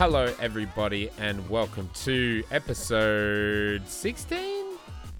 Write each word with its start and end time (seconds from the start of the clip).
Hello, 0.00 0.32
everybody, 0.40 1.10
and 1.18 1.46
welcome 1.50 1.90
to 1.92 2.42
episode 2.50 3.86
16? 3.86 4.64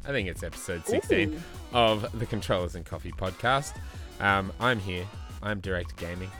I 0.06 0.08
think 0.08 0.26
it's 0.26 0.42
episode 0.42 0.86
16 0.86 1.34
Ooh. 1.34 1.40
of 1.74 2.18
the 2.18 2.24
Controllers 2.24 2.76
and 2.76 2.86
Coffee 2.86 3.12
podcast. 3.12 3.76
Um, 4.20 4.50
I'm 4.58 4.80
here, 4.80 5.04
I'm 5.42 5.60
Direct 5.60 5.94
Gaming, 5.98 6.30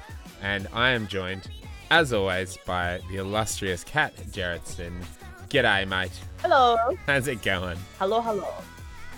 and 0.40 0.68
I 0.72 0.92
am 0.92 1.06
joined, 1.06 1.50
as 1.90 2.14
always, 2.14 2.56
by 2.64 3.00
the 3.10 3.18
illustrious 3.18 3.84
Kat 3.84 4.16
Jarrettson. 4.30 5.04
G'day, 5.50 5.86
mate. 5.86 6.18
Hello. 6.40 6.78
How's 7.06 7.28
it 7.28 7.42
going? 7.42 7.76
Hello, 7.98 8.22
hello. 8.22 8.54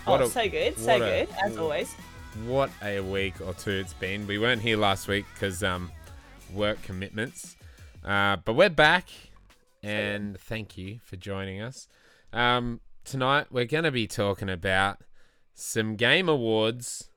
What 0.04 0.20
oh, 0.20 0.24
a- 0.24 0.30
so 0.30 0.48
good, 0.48 0.76
so 0.76 0.96
a- 0.96 0.98
good, 0.98 1.28
as 1.44 1.56
always. 1.56 1.94
What 2.44 2.70
a 2.82 2.98
week 2.98 3.40
or 3.40 3.54
two 3.54 3.70
it's 3.70 3.94
been. 3.94 4.26
We 4.26 4.38
weren't 4.38 4.62
here 4.62 4.78
last 4.78 5.06
week 5.06 5.26
because 5.32 5.62
um, 5.62 5.92
work 6.52 6.82
commitments, 6.82 7.54
uh, 8.04 8.36
but 8.44 8.54
we're 8.54 8.70
back, 8.70 9.08
and 9.82 10.38
thank 10.38 10.76
you 10.76 11.00
for 11.04 11.16
joining 11.16 11.60
us. 11.60 11.88
Um, 12.32 12.80
tonight 13.04 13.46
we're 13.50 13.66
going 13.66 13.84
to 13.84 13.90
be 13.90 14.06
talking 14.06 14.48
about 14.48 14.98
some 15.54 15.96
game 15.96 16.28
awards, 16.28 17.10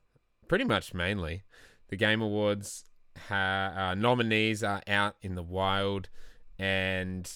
pretty 0.48 0.64
much 0.64 0.94
mainly. 0.94 1.42
The 1.88 1.96
game 1.96 2.20
awards 2.20 2.84
ha- 3.28 3.72
uh, 3.76 3.94
nominees 3.94 4.62
are 4.62 4.82
out 4.86 5.16
in 5.22 5.34
the 5.34 5.42
wild, 5.42 6.08
and 6.58 7.30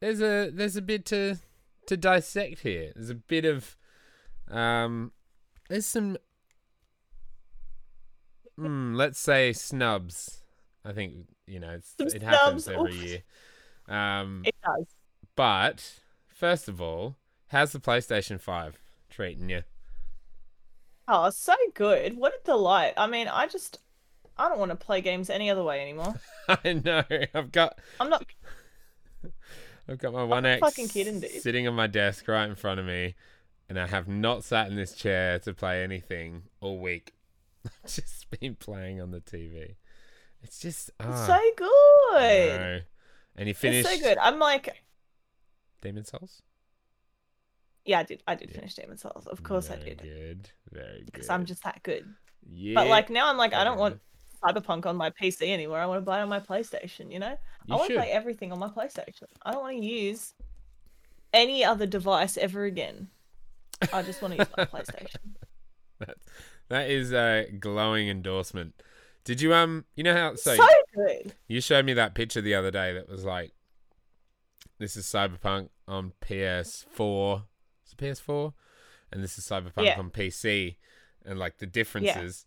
there's 0.00 0.20
a 0.20 0.50
there's 0.50 0.76
a 0.76 0.82
bit 0.82 1.04
to 1.06 1.36
to 1.86 1.96
dissect 1.96 2.60
here. 2.60 2.92
There's 2.94 3.10
a 3.10 3.14
bit 3.14 3.44
of 3.44 3.76
um, 4.50 5.12
there's 5.68 5.86
some 5.86 6.16
Hmm, 8.56 8.94
let's 8.94 9.18
say 9.18 9.52
snubs. 9.52 10.42
I 10.84 10.92
think 10.92 11.26
you 11.46 11.60
know 11.60 11.70
it's, 11.70 11.94
it 12.14 12.22
happens 12.22 12.68
every 12.68 12.94
year. 12.94 13.22
Um, 13.88 14.42
It 14.44 14.54
does. 14.64 14.86
but 15.36 16.00
first 16.28 16.68
of 16.68 16.80
all, 16.80 17.16
how's 17.48 17.72
the 17.72 17.78
PlayStation 17.80 18.40
Five 18.40 18.78
treating 19.10 19.48
you? 19.48 19.62
Oh, 21.08 21.30
so 21.30 21.54
good. 21.74 22.16
What 22.16 22.32
a 22.34 22.44
delight. 22.44 22.94
I 22.96 23.06
mean, 23.06 23.28
I 23.28 23.46
just, 23.46 23.78
I 24.36 24.48
don't 24.48 24.58
want 24.58 24.72
to 24.72 24.76
play 24.76 25.00
games 25.00 25.30
any 25.30 25.50
other 25.50 25.62
way 25.62 25.80
anymore. 25.80 26.16
I 26.48 26.72
know 26.84 27.04
I've 27.32 27.52
got 27.52 27.78
I'm 28.00 28.10
not. 28.10 28.26
I've 29.88 29.98
got 29.98 30.12
my 30.12 30.24
One 30.24 30.44
X 30.44 30.60
fucking 30.60 30.88
kidding, 30.88 31.20
dude. 31.20 31.30
sitting 31.42 31.68
on 31.68 31.74
my 31.74 31.86
desk 31.86 32.26
right 32.26 32.48
in 32.48 32.56
front 32.56 32.80
of 32.80 32.86
me, 32.86 33.14
and 33.68 33.78
I 33.78 33.86
have 33.86 34.08
not 34.08 34.42
sat 34.42 34.66
in 34.68 34.74
this 34.74 34.94
chair 34.94 35.38
to 35.40 35.54
play 35.54 35.84
anything 35.84 36.42
all 36.60 36.80
week. 36.80 37.12
I've 37.64 37.92
just 37.94 38.26
been 38.40 38.56
playing 38.56 39.00
on 39.00 39.12
the 39.12 39.20
TV. 39.20 39.76
It's 40.46 40.60
just 40.60 40.90
ah, 41.00 41.26
so 41.26 41.40
good. 41.56 42.60
know. 42.60 42.80
And 43.34 43.48
you 43.48 43.50
It's 43.50 43.58
finished 43.58 43.88
so 43.88 43.98
good. 43.98 44.16
I'm 44.18 44.38
like, 44.38 44.80
Demon's 45.82 46.08
Souls. 46.10 46.40
yeah, 47.84 47.98
I 47.98 48.02
did. 48.04 48.22
I 48.28 48.36
did 48.36 48.50
Yeah. 48.50 48.56
finish 48.60 48.74
Demon's 48.74 49.02
Souls. 49.02 49.26
Of 49.26 49.42
course 49.42 49.70
I 49.72 49.76
did. 49.76 50.00
Good, 50.00 50.50
very 50.70 50.98
good. 50.98 51.06
Because 51.06 51.28
I'm 51.30 51.44
just 51.46 51.64
that 51.64 51.82
good. 51.82 52.06
yeah. 52.48 52.74
But 52.74 52.86
like 52.86 53.10
now, 53.10 53.28
I'm 53.28 53.36
like, 53.36 53.54
I 53.54 53.64
don't 53.64 53.76
want 53.78 53.98
Cyberpunk 54.40 54.86
on 54.86 54.94
my 54.96 55.10
PC 55.10 55.48
anymore. 55.52 55.78
I 55.78 55.86
want 55.86 55.98
to 55.98 56.04
buy 56.04 56.20
it 56.20 56.22
on 56.22 56.28
my 56.28 56.38
PlayStation. 56.40 57.10
You 57.12 57.18
know, 57.18 57.36
You 57.66 57.74
I 57.74 57.78
want 57.78 57.88
to 57.90 57.96
play 57.96 58.10
everything 58.12 58.52
on 58.52 58.60
my 58.60 58.68
PlayStation. 58.68 59.24
I 59.42 59.50
don't 59.50 59.62
want 59.62 59.78
to 59.78 59.84
use 59.84 60.32
any 61.32 61.64
other 61.64 61.86
device 61.86 62.36
ever 62.36 62.64
again. 62.64 63.08
I 63.92 64.02
just 64.02 64.22
want 64.22 64.34
to 64.34 64.38
use 64.38 64.48
my 64.56 64.64
PlayStation. 64.74 65.16
That, 65.98 66.16
that 66.68 66.88
is 66.90 67.12
a 67.12 67.46
glowing 67.58 68.08
endorsement. 68.08 68.74
Did 69.26 69.40
you 69.40 69.52
um? 69.52 69.84
You 69.96 70.04
know 70.04 70.14
how 70.14 70.36
so, 70.36 70.54
So, 70.54 70.66
good. 70.94 71.34
you 71.48 71.60
showed 71.60 71.84
me 71.84 71.92
that 71.94 72.14
picture 72.14 72.40
the 72.40 72.54
other 72.54 72.70
day 72.70 72.92
that 72.94 73.08
was 73.08 73.24
like, 73.24 73.52
this 74.78 74.96
is 74.96 75.04
Cyberpunk 75.04 75.68
on 75.88 76.12
PS4. 76.24 77.42
It's 77.82 77.92
it 77.92 77.98
PS4? 77.98 78.52
And 79.12 79.22
this 79.24 79.36
is 79.36 79.44
Cyberpunk 79.44 79.84
Yeah. 79.84 79.98
on 79.98 80.10
PC, 80.10 80.76
and 81.24 81.38
like 81.40 81.58
the 81.58 81.66
differences. 81.66 82.46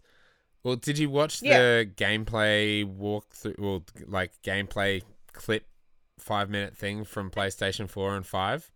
Well, 0.63 0.77
did 0.77 0.97
you 0.97 1.09
watch 1.09 1.41
Yeah. 1.41 1.57
the 1.59 1.91
gameplay 1.95 2.85
walkthrough? 2.85 3.59
Well, 3.59 3.83
like 4.07 4.41
gameplay 4.41 5.03
clip, 5.33 5.67
five 6.17 6.49
minute 6.49 6.77
thing 6.77 7.03
from 7.03 7.29
PlayStation 7.29 7.89
Four 7.89 8.15
and 8.15 8.25
Five. 8.25 8.71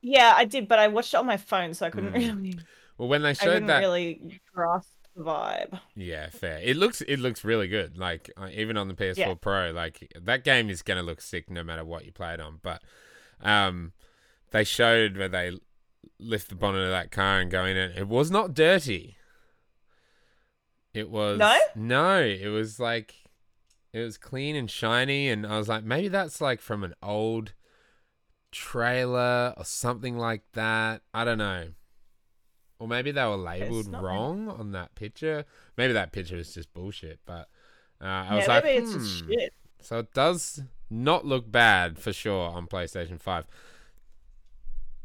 Yeah, 0.00 0.32
I 0.36 0.46
did, 0.46 0.68
but 0.68 0.78
I 0.78 0.88
watched 0.88 1.12
it 1.12 1.18
on 1.18 1.26
my 1.26 1.36
phone, 1.38 1.74
so 1.74 1.84
I 1.86 1.90
couldn't 1.90 2.12
Mm. 2.12 2.36
really. 2.36 2.58
Well, 2.96 3.08
when 3.08 3.22
they 3.22 3.34
showed 3.34 3.66
that, 3.66 3.80
really 3.80 4.40
grasp 4.54 4.88
the 5.16 5.22
vibe. 5.24 5.80
Yeah, 5.96 6.28
fair. 6.30 6.58
It 6.62 6.76
looks 6.76 7.00
it 7.02 7.18
looks 7.18 7.44
really 7.44 7.68
good. 7.68 7.96
Like 7.98 8.30
uh, 8.36 8.48
even 8.52 8.76
on 8.76 8.88
the 8.88 8.94
PS4 8.94 9.16
Yeah. 9.16 9.34
Pro, 9.40 9.70
like 9.70 10.12
that 10.20 10.44
game 10.44 10.68
is 10.70 10.82
gonna 10.82 11.02
look 11.02 11.20
sick 11.20 11.50
no 11.50 11.62
matter 11.64 11.84
what 11.84 12.04
you 12.04 12.12
play 12.12 12.34
it 12.34 12.40
on. 12.40 12.58
But 12.62 12.82
um, 13.40 13.92
they 14.50 14.64
showed 14.64 15.16
where 15.16 15.28
they 15.28 15.58
lift 16.18 16.48
the 16.48 16.54
bonnet 16.54 16.82
of 16.84 16.90
that 16.90 17.10
car 17.10 17.38
and 17.40 17.50
go 17.50 17.64
in 17.64 17.76
it. 17.76 17.96
It 17.96 18.08
was 18.08 18.30
not 18.30 18.54
dirty. 18.54 19.16
It 20.92 21.10
was 21.10 21.38
No? 21.38 21.58
no. 21.74 22.20
It 22.22 22.48
was 22.48 22.78
like 22.78 23.14
it 23.92 24.00
was 24.00 24.18
clean 24.18 24.56
and 24.56 24.70
shiny, 24.70 25.28
and 25.28 25.46
I 25.46 25.56
was 25.58 25.68
like, 25.68 25.84
maybe 25.84 26.08
that's 26.08 26.40
like 26.40 26.60
from 26.60 26.82
an 26.84 26.94
old 27.02 27.52
trailer 28.52 29.54
or 29.56 29.64
something 29.64 30.16
like 30.16 30.42
that. 30.54 31.02
I 31.12 31.24
don't 31.24 31.38
know. 31.38 31.68
Or 32.78 32.88
maybe 32.88 33.12
they 33.12 33.24
were 33.24 33.36
labeled 33.36 33.92
wrong 33.92 34.48
on 34.48 34.72
that 34.72 34.94
picture. 34.94 35.44
Maybe 35.76 35.92
that 35.92 36.12
picture 36.12 36.36
is 36.36 36.52
just 36.52 36.72
bullshit. 36.74 37.20
But 37.24 37.48
uh, 38.00 38.04
I 38.04 38.24
yeah, 38.24 38.36
was 38.36 38.48
like, 38.48 38.64
it's 38.64 38.92
hmm. 38.92 39.30
shit. 39.30 39.54
So 39.80 39.98
it 40.00 40.12
does 40.12 40.62
not 40.90 41.24
look 41.24 41.50
bad 41.50 41.98
for 41.98 42.12
sure 42.12 42.50
on 42.50 42.66
PlayStation 42.66 43.20
5. 43.20 43.46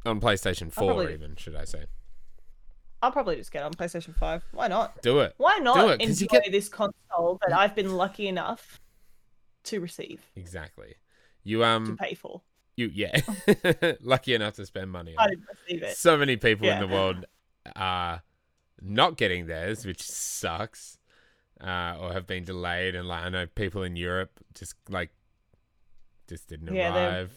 On 0.05 0.19
PlayStation 0.19 0.71
4, 0.71 0.87
probably- 0.87 1.13
even, 1.13 1.35
should 1.35 1.55
I 1.55 1.65
say. 1.65 1.85
I'll 3.01 3.11
probably 3.11 3.37
just 3.37 3.51
get 3.51 3.61
it 3.61 3.65
on 3.65 3.73
PlayStation 3.73 4.13
5. 4.13 4.43
Why 4.51 4.67
not? 4.67 5.01
Do 5.01 5.19
it. 5.19 5.33
Why 5.37 5.59
not 5.59 5.77
it, 5.77 5.99
'cause 5.99 6.21
enjoy 6.21 6.35
you 6.35 6.41
get- 6.41 6.51
this 6.51 6.67
console 6.67 7.39
that 7.47 7.57
I've 7.57 7.73
been 7.73 7.95
lucky 7.95 8.27
enough 8.27 8.81
to 9.65 9.79
receive, 9.79 10.21
Exactly. 10.35 10.95
You, 11.43 11.59
to 11.59 11.65
um, 11.65 11.97
pay 11.97 12.13
for? 12.13 12.41
you, 12.75 12.89
yeah. 12.93 13.21
Lucky 14.01 14.33
enough 14.33 14.55
to 14.55 14.65
spend 14.65 14.91
money 14.91 15.15
on 15.17 15.27
it. 15.27 15.29
didn't 15.31 15.47
receive 15.49 15.83
it. 15.83 15.97
So 15.97 16.17
many 16.17 16.37
people 16.37 16.67
in 16.67 16.79
the 16.79 16.87
world 16.87 17.25
are 17.75 18.23
not 18.81 19.17
getting 19.17 19.47
theirs, 19.47 19.85
which 19.85 20.01
sucks. 20.01 20.97
Uh, 21.61 21.97
or 21.99 22.13
have 22.13 22.25
been 22.25 22.45
delayed, 22.45 22.95
and 22.95 23.05
like 23.05 23.21
I 23.21 23.27
know 23.27 23.45
people 23.45 23.83
in 23.83 23.97
Europe 23.97 24.31
just 24.53 24.75
like 24.87 25.09
just 26.29 26.47
didn't 26.47 26.73
Yeah, 26.73 26.95
arrive. 26.95 27.33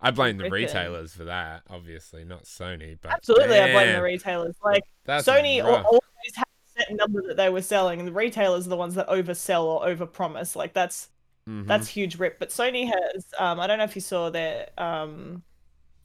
I 0.00 0.10
blame 0.10 0.38
the 0.38 0.48
retailers 0.48 1.12
for 1.14 1.24
that, 1.24 1.62
obviously, 1.68 2.24
not 2.24 2.44
Sony. 2.44 2.96
But 2.98 3.12
Absolutely, 3.12 3.58
I 3.58 3.70
blame 3.70 3.92
the 3.92 4.02
retailers. 4.02 4.56
Like, 4.64 4.84
Sony 5.06 5.62
rough. 5.62 5.84
always 5.84 6.34
had 6.34 6.44
a 6.46 6.80
set 6.80 6.96
number 6.96 7.20
that 7.28 7.36
they 7.36 7.50
were 7.50 7.60
selling, 7.60 7.98
and 7.98 8.08
the 8.08 8.12
retailers 8.12 8.66
are 8.66 8.70
the 8.70 8.76
ones 8.76 8.94
that 8.94 9.06
oversell 9.08 9.64
or 9.64 9.86
overpromise. 9.86 10.56
Like, 10.56 10.72
that's 10.72 11.10
Mhm. 11.46 11.66
that's 11.66 11.88
huge 11.88 12.18
rip. 12.18 12.38
But 12.38 12.48
Sony 12.48 12.86
has, 12.86 13.26
um, 13.38 13.60
I 13.60 13.66
don't 13.66 13.76
know 13.76 13.84
if 13.84 13.94
you 13.94 14.00
saw 14.00 14.30
that, 14.30 14.72
um, 14.80 15.42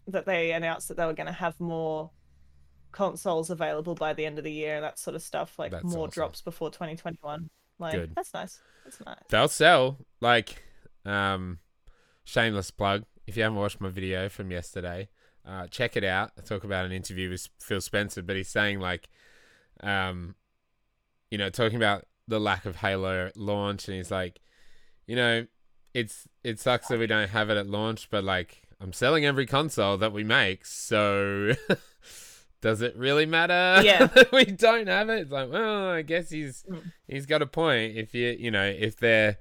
that 0.07 0.25
they 0.25 0.51
announced 0.51 0.89
that 0.89 0.97
they 0.97 1.05
were 1.05 1.13
going 1.13 1.27
to 1.27 1.31
have 1.31 1.57
more 1.61 2.11
consoles 2.97 3.51
available 3.51 3.93
by 3.93 4.11
the 4.11 4.25
end 4.25 4.39
of 4.39 4.43
the 4.43 4.51
year 4.51 4.75
and 4.75 4.83
that 4.83 4.97
sort 4.97 5.15
of 5.15 5.21
stuff. 5.21 5.59
Like 5.59 5.71
That's 5.71 5.83
more 5.83 6.07
awesome. 6.07 6.09
drops 6.09 6.41
before 6.41 6.71
2021. 6.71 7.47
Like 7.77 7.93
Good. 7.93 8.15
that's 8.15 8.33
nice. 8.33 8.59
That's 8.83 9.05
nice. 9.05 9.15
they'll 9.29 9.47
sell. 9.47 9.99
Like, 10.19 10.63
um, 11.05 11.59
shameless 12.23 12.71
plug. 12.71 13.03
If 13.27 13.37
you 13.37 13.43
haven't 13.43 13.59
watched 13.59 13.79
my 13.79 13.89
video 13.89 14.29
from 14.29 14.49
yesterday, 14.49 15.09
uh, 15.47 15.67
check 15.67 15.95
it 15.95 16.03
out. 16.03 16.31
I 16.39 16.41
talk 16.41 16.63
about 16.63 16.87
an 16.87 16.91
interview 16.91 17.29
with 17.29 17.47
Phil 17.59 17.81
Spencer, 17.81 18.23
but 18.23 18.35
he's 18.35 18.49
saying 18.49 18.79
like, 18.79 19.09
um, 19.81 20.33
you 21.29 21.37
know, 21.37 21.51
talking 21.51 21.77
about 21.77 22.05
the 22.27 22.39
lack 22.39 22.65
of 22.65 22.77
Halo 22.77 23.29
launch, 23.35 23.87
and 23.87 23.95
he's 23.95 24.09
like, 24.09 24.39
you 25.05 25.15
know, 25.15 25.45
it's 25.93 26.27
it 26.43 26.59
sucks 26.59 26.87
that 26.87 26.97
we 26.97 27.05
don't 27.05 27.29
have 27.29 27.51
it 27.51 27.57
at 27.57 27.67
launch, 27.67 28.09
but 28.09 28.23
like, 28.23 28.63
I'm 28.81 28.91
selling 28.91 29.23
every 29.23 29.45
console 29.45 29.97
that 29.97 30.13
we 30.13 30.23
make, 30.23 30.65
so. 30.65 31.53
Does 32.61 32.81
it 32.81 32.95
really 32.97 33.25
matter? 33.25 33.81
Yeah. 33.85 34.07
we 34.33 34.45
don't 34.45 34.87
have 34.87 35.09
it. 35.09 35.19
It's 35.21 35.31
like, 35.31 35.51
well, 35.51 35.89
I 35.89 36.01
guess 36.01 36.29
he's 36.29 36.63
Mm. 36.69 36.91
he's 37.07 37.25
got 37.25 37.41
a 37.41 37.45
point. 37.45 37.97
If 37.97 38.13
you 38.15 38.35
you 38.39 38.51
know 38.51 38.65
if 38.65 38.97
they're 38.97 39.37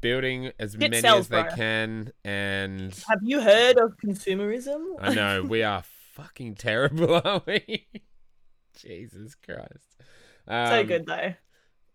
building 0.00 0.52
as 0.58 0.74
It 0.74 0.80
many 0.80 1.00
sells, 1.00 1.20
as 1.26 1.28
they 1.28 1.42
bro. 1.42 1.54
can, 1.54 2.12
and 2.24 2.94
Have 3.08 3.20
you 3.22 3.40
heard 3.40 3.78
of 3.78 3.94
consumerism? 4.04 4.84
I 5.00 5.12
know 5.14 5.42
we 5.48 5.62
are 5.62 5.82
fucking 6.12 6.54
terrible, 6.54 7.20
aren't 7.24 7.46
we? 7.46 7.88
Jesus 8.76 9.34
Christ. 9.34 9.96
Um, 10.46 10.68
so 10.68 10.84
good 10.84 11.06
though. 11.06 11.34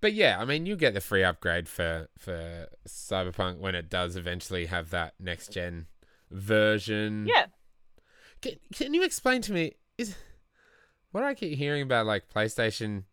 But 0.02 0.14
yeah, 0.14 0.38
I 0.38 0.44
mean, 0.44 0.66
you 0.66 0.76
get 0.76 0.94
the 0.94 1.00
free 1.02 1.24
upgrade 1.24 1.70
for 1.70 2.10
for 2.20 2.68
Cyberpunk 2.88 3.60
when 3.60 3.74
it 3.74 3.90
does 3.90 4.18
eventually 4.18 4.66
have 4.66 4.90
that 4.90 5.14
next 5.18 5.54
gen 5.54 5.88
version. 6.30 7.26
Yeah. 7.26 7.46
Can, 8.42 8.54
can 8.76 8.94
you 8.94 9.04
explain 9.04 9.42
to 9.44 9.54
me 9.54 9.76
is 10.10 10.16
what 11.12 11.24
I 11.24 11.34
keep 11.34 11.58
hearing 11.58 11.82
about 11.84 12.06
like 12.06 12.30
PlayStation 12.34 13.04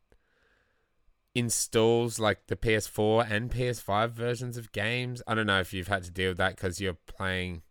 installs 1.35 2.19
like 2.19 2.47
the 2.49 2.57
PS4 2.57 3.31
and 3.31 3.51
PS5 3.51 4.11
versions 4.11 4.57
of 4.57 4.73
games. 4.73 5.23
I 5.27 5.35
don't 5.35 5.47
know 5.47 5.61
if 5.61 5.73
you've 5.73 5.89
had 5.89 6.03
to 6.05 6.11
deal 6.11 6.31
with 6.31 6.39
that 6.39 6.57
because 6.57 6.81
you're 6.81 6.99
playing 7.07 7.63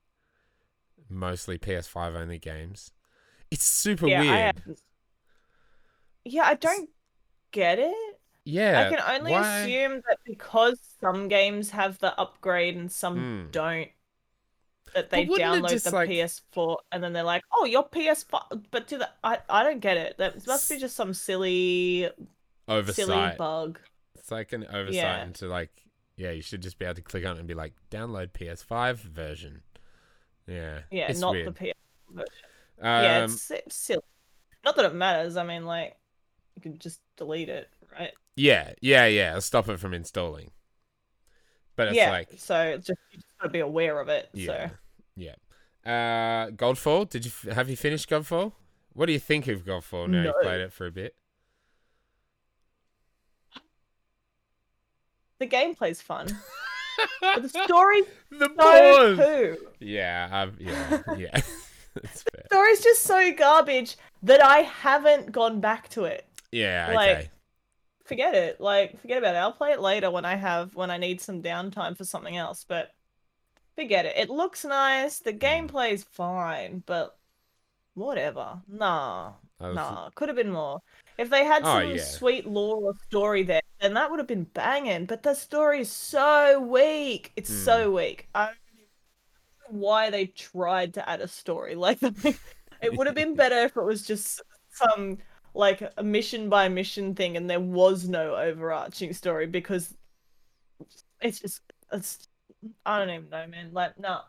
mostly 1.10 1.58
PS5 1.58 2.16
only 2.16 2.40
games. 2.40 2.92
It's 3.52 3.66
super 3.66 4.08
yeah, 4.08 4.22
weird. 4.22 4.56
haven't- 4.58 4.80
yeah, 6.24 6.44
I 6.44 6.54
don't 6.56 6.90
get 7.52 7.80
it. 7.80 7.96
yeah, 8.46 8.88
I 8.92 8.96
can 8.96 9.20
only 9.20 9.32
why- 9.32 9.60
assume 9.62 10.02
that 10.08 10.18
because 10.26 10.80
some 11.02 11.28
games 11.28 11.72
have 11.72 11.98
the 12.00 12.18
upgrade 12.20 12.76
and 12.76 12.92
some 12.92 13.46
Hmm. 13.46 13.52
don't, 13.52 13.90
that 14.96 15.10
they 15.10 15.26
wouldn't 15.26 15.64
download 15.66 15.70
just, 15.70 15.86
the 15.86 15.92
like- 15.92 16.10
PS4 16.10 16.78
and 16.92 17.04
then 17.04 17.14
they're 17.14 17.24
like, 17.24 17.44
"Oh, 17.54 17.66
your 17.66 17.88
PS5." 17.88 18.64
But 18.72 18.88
to 18.90 18.98
the, 19.00 19.10
I, 19.24 19.40
I 19.50 19.64
don't 19.64 19.80
get 19.80 19.98
it. 19.98 20.18
That 20.18 20.46
must 20.48 20.70
be 20.70 20.78
just 20.78 20.96
some 20.96 21.14
silly, 21.14 22.02
silly 22.08 22.28
oversight. 22.68 23.38
bug. 23.38 23.80
It's 24.16 24.32
like 24.32 24.54
an 24.54 24.66
oversight 24.66 24.94
Yeah. 24.96 25.24
into 25.24 25.48
like, 25.48 25.72
yeah, 26.18 26.32
you 26.32 26.42
should 26.42 26.62
just 26.62 26.78
be 26.80 26.86
able 26.86 26.96
to 26.96 27.02
click 27.02 27.26
on 27.26 27.36
it 27.38 27.40
and 27.40 27.48
be 27.48 27.54
like, 27.54 27.74
download 27.90 28.32
PS5 28.32 28.98
version. 28.98 29.62
Yeah, 30.48 30.80
Yeah, 30.92 31.08
it's 31.10 31.20
not 31.20 31.32
weird. 31.32 31.48
the 31.48 31.52
PS 31.54 31.74
version. 32.12 32.28
Um, 32.82 33.04
yeah, 33.04 33.24
it's, 33.26 33.52
it's 33.52 33.76
silly. 33.76 34.02
Not 34.66 34.76
that 34.76 34.86
it 34.86 34.94
matters. 34.96 35.38
I 35.38 35.44
mean, 35.44 35.66
like, 35.66 35.96
you 36.56 36.62
can 36.62 36.80
just 36.80 37.02
delete 37.18 37.50
it, 37.50 37.70
right? 37.98 38.12
yeah, 38.36 38.74
yeah, 38.82 39.06
yeah. 39.06 39.34
I'll 39.34 39.42
stop 39.42 39.70
it 39.70 39.80
from 39.80 39.94
installing. 39.94 40.52
But 41.80 41.88
it's 41.88 41.96
yeah. 41.98 42.12
like, 42.12 42.28
so 42.36 42.60
it's 42.62 42.88
just 42.88 43.00
you 43.12 43.20
just 43.20 43.28
gotta 43.40 43.52
be 43.54 43.62
aware 43.62 44.02
of 44.02 44.10
it. 44.10 44.28
yeah, 44.34 44.46
So 44.46 44.76
yeah. 45.16 45.36
Uh, 45.86 46.50
Godfall. 46.52 47.10
Did 47.10 47.24
you 47.26 47.32
have 47.54 47.70
you 47.70 47.78
finished 47.78 48.10
Godfall? 48.10 48.52
What 48.92 49.06
do 49.06 49.14
you 49.14 49.20
think 49.20 49.48
of 49.48 49.64
Godfall 49.64 50.10
now 50.10 50.24
No. 50.24 50.28
you've 50.28 50.42
played 50.44 50.60
it 50.60 50.74
for 50.74 50.86
a 50.88 50.92
bit? 50.92 51.16
the 55.40 55.48
gameplay's 55.48 56.02
fun, 56.02 56.28
but 57.22 57.44
the 57.44 57.48
story's 57.50 58.04
the 58.30 58.50
so 58.60 59.16
poo. 59.16 59.58
Yeah, 59.80 60.28
I've, 60.30 60.60
yeah, 60.60 61.02
yeah. 61.18 61.38
Fair. 62.04 62.44
story's 62.48 62.82
just 62.84 63.04
so 63.04 63.32
garbage 63.34 63.96
that 64.24 64.44
I 64.44 64.60
haven't 64.60 65.32
gone 65.32 65.62
back 65.62 65.88
to 65.92 66.04
it. 66.04 66.26
Yeah, 66.52 66.92
Like- 66.94 67.18
okay. 67.18 67.30
Forget 68.10 68.34
it. 68.34 68.60
Like, 68.60 69.00
forget 69.00 69.20
about 69.20 69.36
it. 69.36 69.38
I'll 69.38 69.54
play 69.54 69.72
it 69.72 69.80
later 69.80 70.10
when 70.12 70.26
I 70.26 70.36
have 70.36 70.76
when 70.76 70.90
I 70.92 70.98
need 70.98 71.22
some 71.22 71.42
downtime 71.44 71.96
for 71.96 72.04
something 72.04 72.36
else. 72.36 72.66
But 72.68 72.90
forget 73.76 74.06
it. 74.06 74.18
It 74.18 74.30
looks 74.32 74.66
nice. 74.66 75.20
The 75.20 75.32
gameplay's 75.32 76.04
fine, 76.04 76.82
but 76.88 77.16
whatever. 77.94 78.60
Nah, 78.68 79.34
was- 79.60 79.76
nah. 79.76 80.10
Could 80.16 80.28
have 80.30 80.36
been 80.36 80.52
more. 80.52 80.80
If 81.20 81.30
they 81.30 81.46
had 81.46 81.62
Oh, 81.64 81.80
some 81.80 81.92
yeah. 81.92 82.04
sweet 82.04 82.48
lore 82.48 82.82
or 82.82 82.94
story 83.08 83.44
there, 83.44 83.62
then 83.80 83.94
that 83.94 84.10
would 84.10 84.20
have 84.20 84.28
been 84.28 84.46
banging. 84.46 85.06
But 85.06 85.22
the 85.22 85.36
story 85.36 85.82
is 85.82 85.92
so 85.92 86.60
weak. 86.60 87.32
It's 87.36 87.50
Hmm. 87.50 87.64
so 87.66 87.92
weak. 87.92 88.28
I 88.34 88.46
don't 88.48 88.56
know 89.74 89.80
why 89.80 90.10
they 90.10 90.26
tried 90.28 90.96
to 90.96 91.08
add 91.08 91.22
a 91.22 91.28
story 91.28 91.76
like 91.86 92.00
that. 92.00 92.38
It 92.82 92.98
would 92.98 93.06
have 93.08 93.16
been 93.16 93.36
better 93.36 93.60
if 93.66 93.78
it 93.78 93.84
was 93.84 94.02
just 94.02 94.42
some 94.72 95.20
like 95.60 95.84
a 95.98 96.04
mission 96.04 96.48
by 96.48 96.70
mission 96.70 97.14
thing 97.14 97.36
and 97.36 97.50
there 97.50 97.60
was 97.60 98.08
no 98.08 98.34
overarching 98.36 99.12
story 99.12 99.46
because 99.46 99.94
it's 101.22 101.42
just 101.42 101.62
it's 101.92 102.30
I 102.86 103.00
don't 103.00 103.10
even 103.10 103.30
know, 103.30 103.46
man. 103.48 103.72
Like, 103.74 104.00
no, 104.00 104.22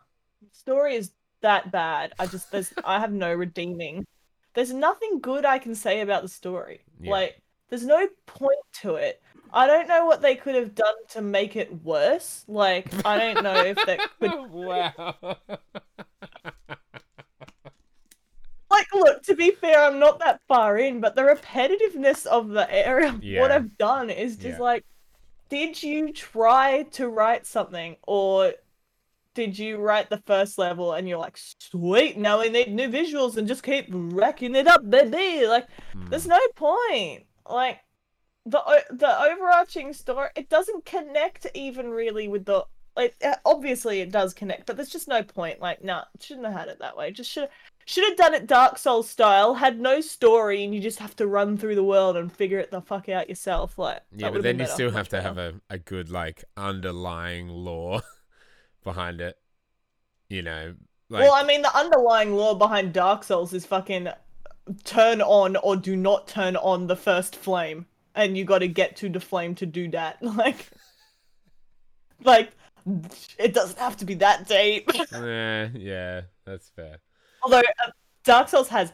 story 0.51 0.95
is 0.95 1.11
that 1.41 1.71
bad. 1.71 2.13
I 2.19 2.27
just 2.27 2.51
there's 2.51 2.73
I 2.83 2.99
have 2.99 3.13
no 3.13 3.33
redeeming. 3.33 4.05
There's 4.53 4.73
nothing 4.73 5.21
good 5.21 5.45
I 5.45 5.57
can 5.57 5.73
say 5.73 6.01
about 6.01 6.23
the 6.23 6.27
story. 6.27 6.81
Yeah. 6.99 7.11
Like, 7.11 7.41
there's 7.69 7.85
no 7.85 8.05
point 8.25 8.59
to 8.81 8.95
it. 8.95 9.21
I 9.53 9.67
don't 9.67 9.87
know 9.87 10.05
what 10.05 10.21
they 10.21 10.35
could 10.35 10.55
have 10.55 10.75
done 10.75 10.95
to 11.11 11.21
make 11.21 11.55
it 11.55 11.83
worse. 11.83 12.43
Like, 12.47 13.05
I 13.05 13.17
don't 13.17 13.43
know 13.43 13.63
if 13.63 13.77
that 13.85 13.99
could 14.19 14.51
wow. 14.51 15.15
like 18.93 19.03
look 19.05 19.23
to 19.23 19.35
be 19.35 19.51
fair 19.51 19.79
i'm 19.83 19.99
not 19.99 20.19
that 20.19 20.39
far 20.47 20.77
in 20.77 20.99
but 20.99 21.15
the 21.15 21.21
repetitiveness 21.21 22.25
of 22.25 22.49
the 22.49 22.71
area 22.73 23.09
of 23.09 23.23
Yeah. 23.23 23.41
what 23.41 23.51
i've 23.51 23.77
done 23.77 24.09
is 24.09 24.35
just 24.35 24.57
Yeah. 24.57 24.63
like 24.63 24.85
did 25.49 25.81
you 25.83 26.13
try 26.13 26.83
to 26.91 27.07
write 27.09 27.45
something 27.45 27.95
or 28.07 28.53
did 29.33 29.57
you 29.57 29.77
write 29.77 30.09
the 30.09 30.21
first 30.25 30.57
level 30.57 30.93
and 30.93 31.07
you're 31.07 31.17
like 31.17 31.37
sweet 31.37 32.17
now 32.17 32.39
we 32.41 32.49
need 32.49 32.73
new 32.73 32.89
visuals 32.89 33.37
and 33.37 33.47
just 33.47 33.63
keep 33.63 33.85
racking 33.89 34.55
it 34.55 34.67
up 34.67 34.87
baby 34.89 35.47
like 35.47 35.67
Hmm. 35.93 36.09
there's 36.09 36.27
no 36.27 36.39
point 36.55 37.25
like 37.49 37.79
the 38.45 38.59
the 38.89 39.21
overarching 39.23 39.93
story 39.93 40.29
it 40.35 40.49
doesn't 40.49 40.83
connect 40.85 41.45
even 41.53 41.89
really 41.91 42.27
with 42.27 42.45
the 42.45 42.65
like 42.97 43.15
obviously 43.45 44.01
it 44.01 44.11
does 44.11 44.33
connect 44.33 44.65
but 44.65 44.75
there's 44.75 44.89
just 44.89 45.07
no 45.07 45.21
point 45.23 45.61
like 45.61 45.83
nah 45.83 46.03
shouldn't 46.19 46.45
have 46.47 46.55
had 46.55 46.67
it 46.67 46.79
that 46.79 46.97
way 46.97 47.11
just 47.11 47.29
should 47.29 47.47
should 47.91 48.05
have 48.05 48.17
done 48.17 48.33
it 48.33 48.47
dark 48.47 48.77
souls 48.77 49.09
style 49.09 49.55
had 49.55 49.79
no 49.79 49.99
story 49.99 50.63
and 50.63 50.73
you 50.73 50.79
just 50.79 50.99
have 50.99 51.15
to 51.15 51.27
run 51.27 51.57
through 51.57 51.75
the 51.75 51.83
world 51.83 52.15
and 52.15 52.31
figure 52.31 52.57
it 52.57 52.71
the 52.71 52.81
fuck 52.81 53.09
out 53.09 53.27
yourself 53.27 53.77
like 53.77 54.01
Yeah, 54.15 54.29
but 54.29 54.43
then 54.43 54.55
you 54.55 54.63
better, 54.65 54.71
still 54.71 54.91
have 54.91 55.09
to 55.09 55.21
have 55.21 55.37
a, 55.37 55.55
a 55.69 55.77
good 55.77 56.09
like 56.09 56.43
underlying 56.55 57.49
lore 57.49 58.01
behind 58.83 59.19
it. 59.21 59.37
You 60.29 60.41
know, 60.43 60.75
like 61.09 61.21
well 61.21 61.33
i 61.33 61.43
mean 61.43 61.61
the 61.61 61.77
underlying 61.77 62.33
law 62.33 62.55
behind 62.55 62.93
dark 62.93 63.23
souls 63.23 63.53
is 63.53 63.65
fucking 63.65 64.07
turn 64.83 65.21
on 65.21 65.57
or 65.57 65.75
do 65.75 65.95
not 65.95 66.27
turn 66.27 66.55
on 66.55 66.87
the 66.87 66.95
first 66.95 67.35
flame 67.35 67.85
and 68.15 68.37
you 68.37 68.45
got 68.45 68.59
to 68.59 68.67
get 68.67 68.95
to 68.95 69.09
the 69.09 69.19
flame 69.19 69.53
to 69.53 69.65
do 69.65 69.89
that 69.89 70.21
like 70.23 70.69
like 72.23 72.51
it 73.37 73.53
doesn't 73.53 73.77
have 73.77 73.97
to 73.97 74.05
be 74.05 74.13
that 74.15 74.47
deep 74.47 74.89
eh, 75.13 75.67
yeah, 75.75 76.21
that's 76.45 76.69
fair. 76.69 76.97
Although 77.43 77.59
uh, 77.59 77.91
dark 78.23 78.47
souls 78.49 78.67
has 78.67 78.91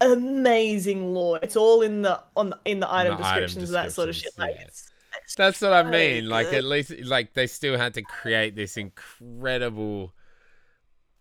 amazing 0.00 1.12
lore 1.12 1.38
it's 1.42 1.56
all 1.56 1.82
in 1.82 2.02
the 2.02 2.20
on 2.36 2.50
the, 2.50 2.58
in 2.64 2.78
the 2.80 2.92
item 2.92 3.16
the 3.18 3.26
item 3.26 3.40
descriptions 3.42 3.70
and 3.70 3.74
that 3.74 3.92
sort 3.92 4.08
of 4.08 4.14
shit 4.16 4.32
like 4.38 4.56
it's, 4.60 4.90
it's 5.24 5.34
That's 5.34 5.60
what 5.60 5.72
I 5.72 5.82
mean. 5.82 6.28
Like 6.28 6.52
at 6.52 6.64
least 6.64 6.92
like 7.04 7.34
they 7.34 7.46
still 7.46 7.76
had 7.76 7.94
to 7.94 8.02
create 8.02 8.54
this 8.54 8.76
incredible 8.76 10.12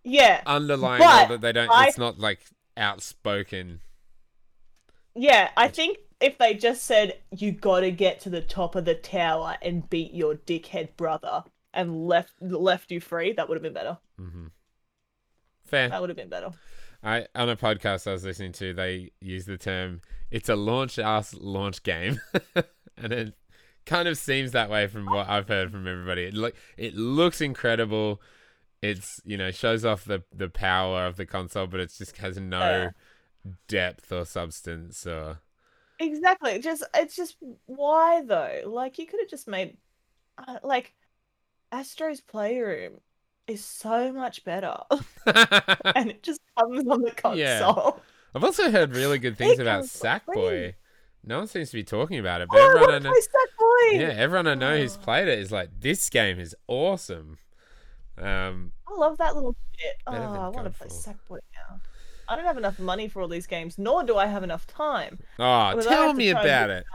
yeah 0.03 0.41
underlying 0.45 1.01
But 1.01 1.27
that 1.27 1.41
they 1.41 1.51
don't. 1.51 1.69
I- 1.71 1.87
It's 1.87 1.97
not 1.97 2.19
like 2.19 2.39
outspoken. 2.77 3.81
Yeah, 5.15 5.49
I 5.57 5.67
think 5.67 5.97
if 6.21 6.37
they 6.37 6.53
just 6.53 6.83
said 6.83 7.17
you 7.31 7.51
gotta 7.51 7.89
get 7.91 8.19
to 8.21 8.29
the 8.29 8.41
top 8.41 8.75
of 8.75 8.85
the 8.85 8.93
tower 8.95 9.57
and 9.61 9.89
beat 9.89 10.13
your 10.13 10.35
dickhead 10.35 10.95
brother 10.95 11.43
and 11.73 12.07
left 12.07 12.33
left 12.41 12.91
you 12.91 12.99
free, 13.01 13.33
that 13.33 13.49
would 13.49 13.55
have 13.55 13.63
been 13.63 13.73
better. 13.73 13.97
hmm 14.17 14.47
Fair. 15.65 15.89
That 15.89 15.99
would 15.99 16.09
have 16.09 16.17
been 16.17 16.29
better. 16.29 16.51
I 17.03 17.27
on 17.35 17.49
a 17.49 17.55
podcast 17.55 18.07
I 18.07 18.13
was 18.13 18.23
listening 18.25 18.51
to, 18.53 18.73
they 18.73 19.11
use 19.21 19.45
the 19.45 19.57
term 19.57 20.01
"it's 20.31 20.49
a 20.49 20.55
launch 20.55 20.97
ass 20.99 21.33
launch 21.35 21.83
game," 21.83 22.19
and 22.97 23.13
it 23.13 23.33
kind 23.85 24.07
of 24.07 24.17
seems 24.17 24.51
that 24.51 24.69
way 24.69 24.87
from 24.87 25.09
what 25.09 25.29
I've 25.29 25.47
heard 25.47 25.71
from 25.71 25.87
everybody. 25.87 26.25
It 26.25 26.33
look 26.33 26.55
it 26.77 26.95
looks 26.95 27.41
incredible. 27.41 28.21
It's 28.81 29.21
you 29.25 29.37
know 29.37 29.51
shows 29.51 29.85
off 29.85 30.05
the 30.05 30.23
the 30.35 30.49
power 30.49 31.05
of 31.05 31.15
the 31.17 31.25
console, 31.25 31.67
but 31.67 31.79
it 31.79 31.93
just 31.97 32.17
has 32.17 32.37
no 32.39 32.59
Yeah. 32.59 32.89
depth 33.67 34.11
or 34.11 34.25
substance 34.25 35.05
or 35.07 35.39
Exactly. 35.99 36.51
It's 36.53 36.63
Just 36.65 36.83
it's 36.95 37.15
just 37.15 37.37
why 37.65 38.21
though? 38.21 38.63
Like 38.67 38.97
you 38.99 39.07
could 39.07 39.19
have 39.19 39.29
just 39.29 39.47
made 39.47 39.77
uh, 40.37 40.59
like 40.63 40.93
Astro's 41.71 42.21
Playroom 42.21 42.99
is 43.47 43.63
so 43.63 44.11
much 44.11 44.43
better, 44.43 44.75
and 45.95 46.09
it 46.11 46.23
just 46.23 46.41
comes 46.57 46.87
on 46.87 47.01
the 47.01 47.11
console. 47.11 47.35
Yeah. 47.37 47.91
I've 48.35 48.43
also 48.43 48.69
heard 48.71 48.95
really 48.95 49.19
good 49.19 49.37
things 49.37 49.53
It 49.57 49.61
about 49.61 49.79
comes 49.81 49.91
for 49.91 50.21
free. 50.25 50.35
Sackboy. 50.35 50.73
No 51.23 51.39
one 51.39 51.47
seems 51.47 51.69
to 51.71 51.75
be 51.75 51.83
talking 51.83 52.19
about 52.19 52.41
it, 52.41 52.47
but 52.49 52.59
Oh, 52.59 52.61
I 52.61 52.65
everyone 52.71 52.89
I 52.93 52.97
to 52.99 53.03
know, 53.05 53.11
Sackboy. 53.13 53.99
yeah, 53.99 54.07
everyone 54.15 54.47
I 54.47 54.53
know 54.53 54.77
who's 54.77 54.95
Oh. 54.97 55.03
played 55.03 55.27
it 55.27 55.39
is 55.39 55.51
like, 55.51 55.69
this 55.79 56.09
game 56.09 56.39
is 56.39 56.55
awesome. 56.67 57.37
Um, 58.17 58.71
I 58.87 58.93
love 58.99 59.17
that 59.17 59.35
little 59.35 59.55
shit. 59.77 59.95
Oh, 60.07 60.13
I 60.13 60.47
want 60.49 60.65
to 60.65 60.69
play 60.71 60.87
Sackboy 60.87 61.39
now. 61.55 61.79
I 62.29 62.35
don't 62.35 62.45
have 62.45 62.57
enough 62.57 62.77
money 62.79 63.07
for 63.07 63.21
all 63.21 63.27
these 63.27 63.47
games, 63.47 63.77
nor 63.77 64.03
do 64.03 64.17
I 64.17 64.25
have 64.25 64.43
enough 64.43 64.67
time. 64.67 65.19
oh, 65.39 65.69
Because 65.71 65.85
tell 65.87 66.13
me 66.13 66.29
about 66.29 66.69
it, 66.69 66.85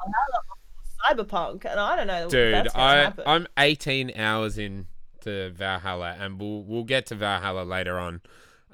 Cyberpunk, 1.11 1.65
and 1.65 1.81
I 1.81 1.97
don't 1.97 2.07
know. 2.07 2.29
dude. 2.29 2.69
I. 2.75 3.13
I'm 3.27 3.47
18 3.59 4.13
hours 4.17 4.57
in 4.59 4.87
to 5.23 5.51
Valhalla, 5.51 6.17
and 6.19 6.41
we'll 6.41 6.63
we'll 6.63 6.85
get 6.85 7.07
to 7.07 7.15
Valhalla 7.15 7.63
later 7.63 7.99
on. 7.99 8.21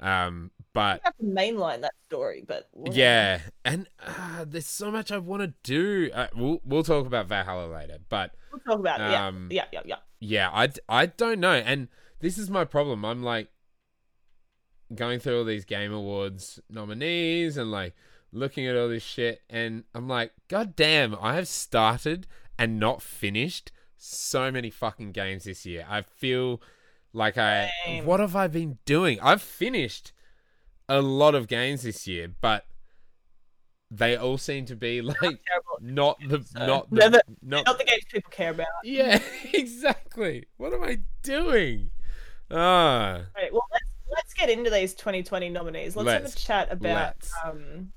Um, 0.01 0.51
but 0.73 1.01
I 1.03 1.11
mainline 1.23 1.81
that 1.81 1.93
story, 2.07 2.43
but 2.47 2.69
whatever. 2.71 2.97
yeah, 2.97 3.39
and 3.65 3.87
uh, 4.05 4.45
there's 4.47 4.67
so 4.67 4.91
much 4.91 5.11
I 5.11 5.17
want 5.17 5.41
to 5.41 5.53
do. 5.63 6.09
Uh, 6.13 6.27
we'll 6.35 6.61
we'll 6.63 6.83
talk 6.83 7.05
about 7.05 7.27
Valhalla 7.27 7.67
later, 7.73 7.97
but 8.07 8.35
we'll 8.51 8.61
talk 8.61 8.79
about. 8.79 9.01
Um, 9.01 9.49
Yeah, 9.51 9.65
yeah, 9.73 9.81
yeah, 9.85 9.95
yeah. 10.19 10.49
yeah, 10.49 10.49
I, 10.53 10.69
I 11.01 11.05
don't 11.07 11.39
know. 11.39 11.53
And 11.53 11.87
this 12.19 12.37
is 12.37 12.49
my 12.49 12.65
problem. 12.65 13.03
I'm 13.03 13.23
like 13.23 13.49
going 14.93 15.19
through 15.19 15.39
all 15.39 15.45
these 15.45 15.65
Game 15.65 15.91
Awards 15.91 16.59
nominees 16.69 17.57
and 17.57 17.71
like 17.71 17.93
looking 18.31 18.67
at 18.67 18.75
all 18.75 18.89
this 18.89 19.03
shit. 19.03 19.41
And 19.49 19.83
I'm 19.93 20.07
like, 20.07 20.31
God 20.47 20.75
damn, 20.75 21.15
I 21.19 21.35
have 21.35 21.47
started 21.47 22.27
and 22.57 22.79
not 22.79 23.01
finished 23.01 23.71
so 23.99 24.49
many 24.51 24.69
fucking 24.69 25.11
games 25.11 25.43
this 25.43 25.65
year. 25.65 25.85
I 25.89 26.01
feel 26.01 26.61
like 27.13 27.37
I 27.37 27.69
Same. 27.85 28.05
what 28.05 28.19
have 28.19 28.35
I 28.35 28.47
been 28.47 28.77
doing? 28.85 29.19
I've 29.21 29.41
finished 29.41 30.13
a 30.87 31.01
lot 31.01 31.35
of 31.35 31.47
games 31.47 31.83
this 31.83 32.07
year, 32.07 32.27
but 32.41 32.65
they 33.91 34.15
all 34.15 34.37
seem 34.37 34.65
to 34.65 34.75
be 34.75 35.01
like 35.01 35.39
not 35.81 36.17
the 36.27 36.43
So, 36.43 36.65
not 36.65 36.87
they're 36.91 37.09
the 37.09 37.23
the- 37.27 37.35
not 37.41 37.65
Not 37.65 37.77
the 37.77 37.83
games 37.83 38.03
people 38.11 38.29
care 38.31 38.51
about. 38.51 38.67
yeah 38.83 39.19
exactly. 39.53 40.45
What 40.57 40.73
am 40.73 40.83
I 40.83 40.99
doing? 41.23 41.91
Ah, 42.51 43.23
Right. 43.35 43.51
Well, 43.53 43.65
let's 43.71 43.85
let's 44.11 44.33
get 44.33 44.49
into 44.49 44.69
these 44.69 44.93
2020 44.95 45.49
nominees. 45.49 45.95
Let's, 45.95 46.09
have 46.09 46.21
Let's. 46.23 46.33
a 46.35 46.37
chat 46.37 46.71
about 46.71 47.15
um 47.45 47.91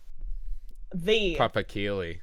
the 0.94 1.36
Papa 1.36 1.62
Keighley. 1.64 2.20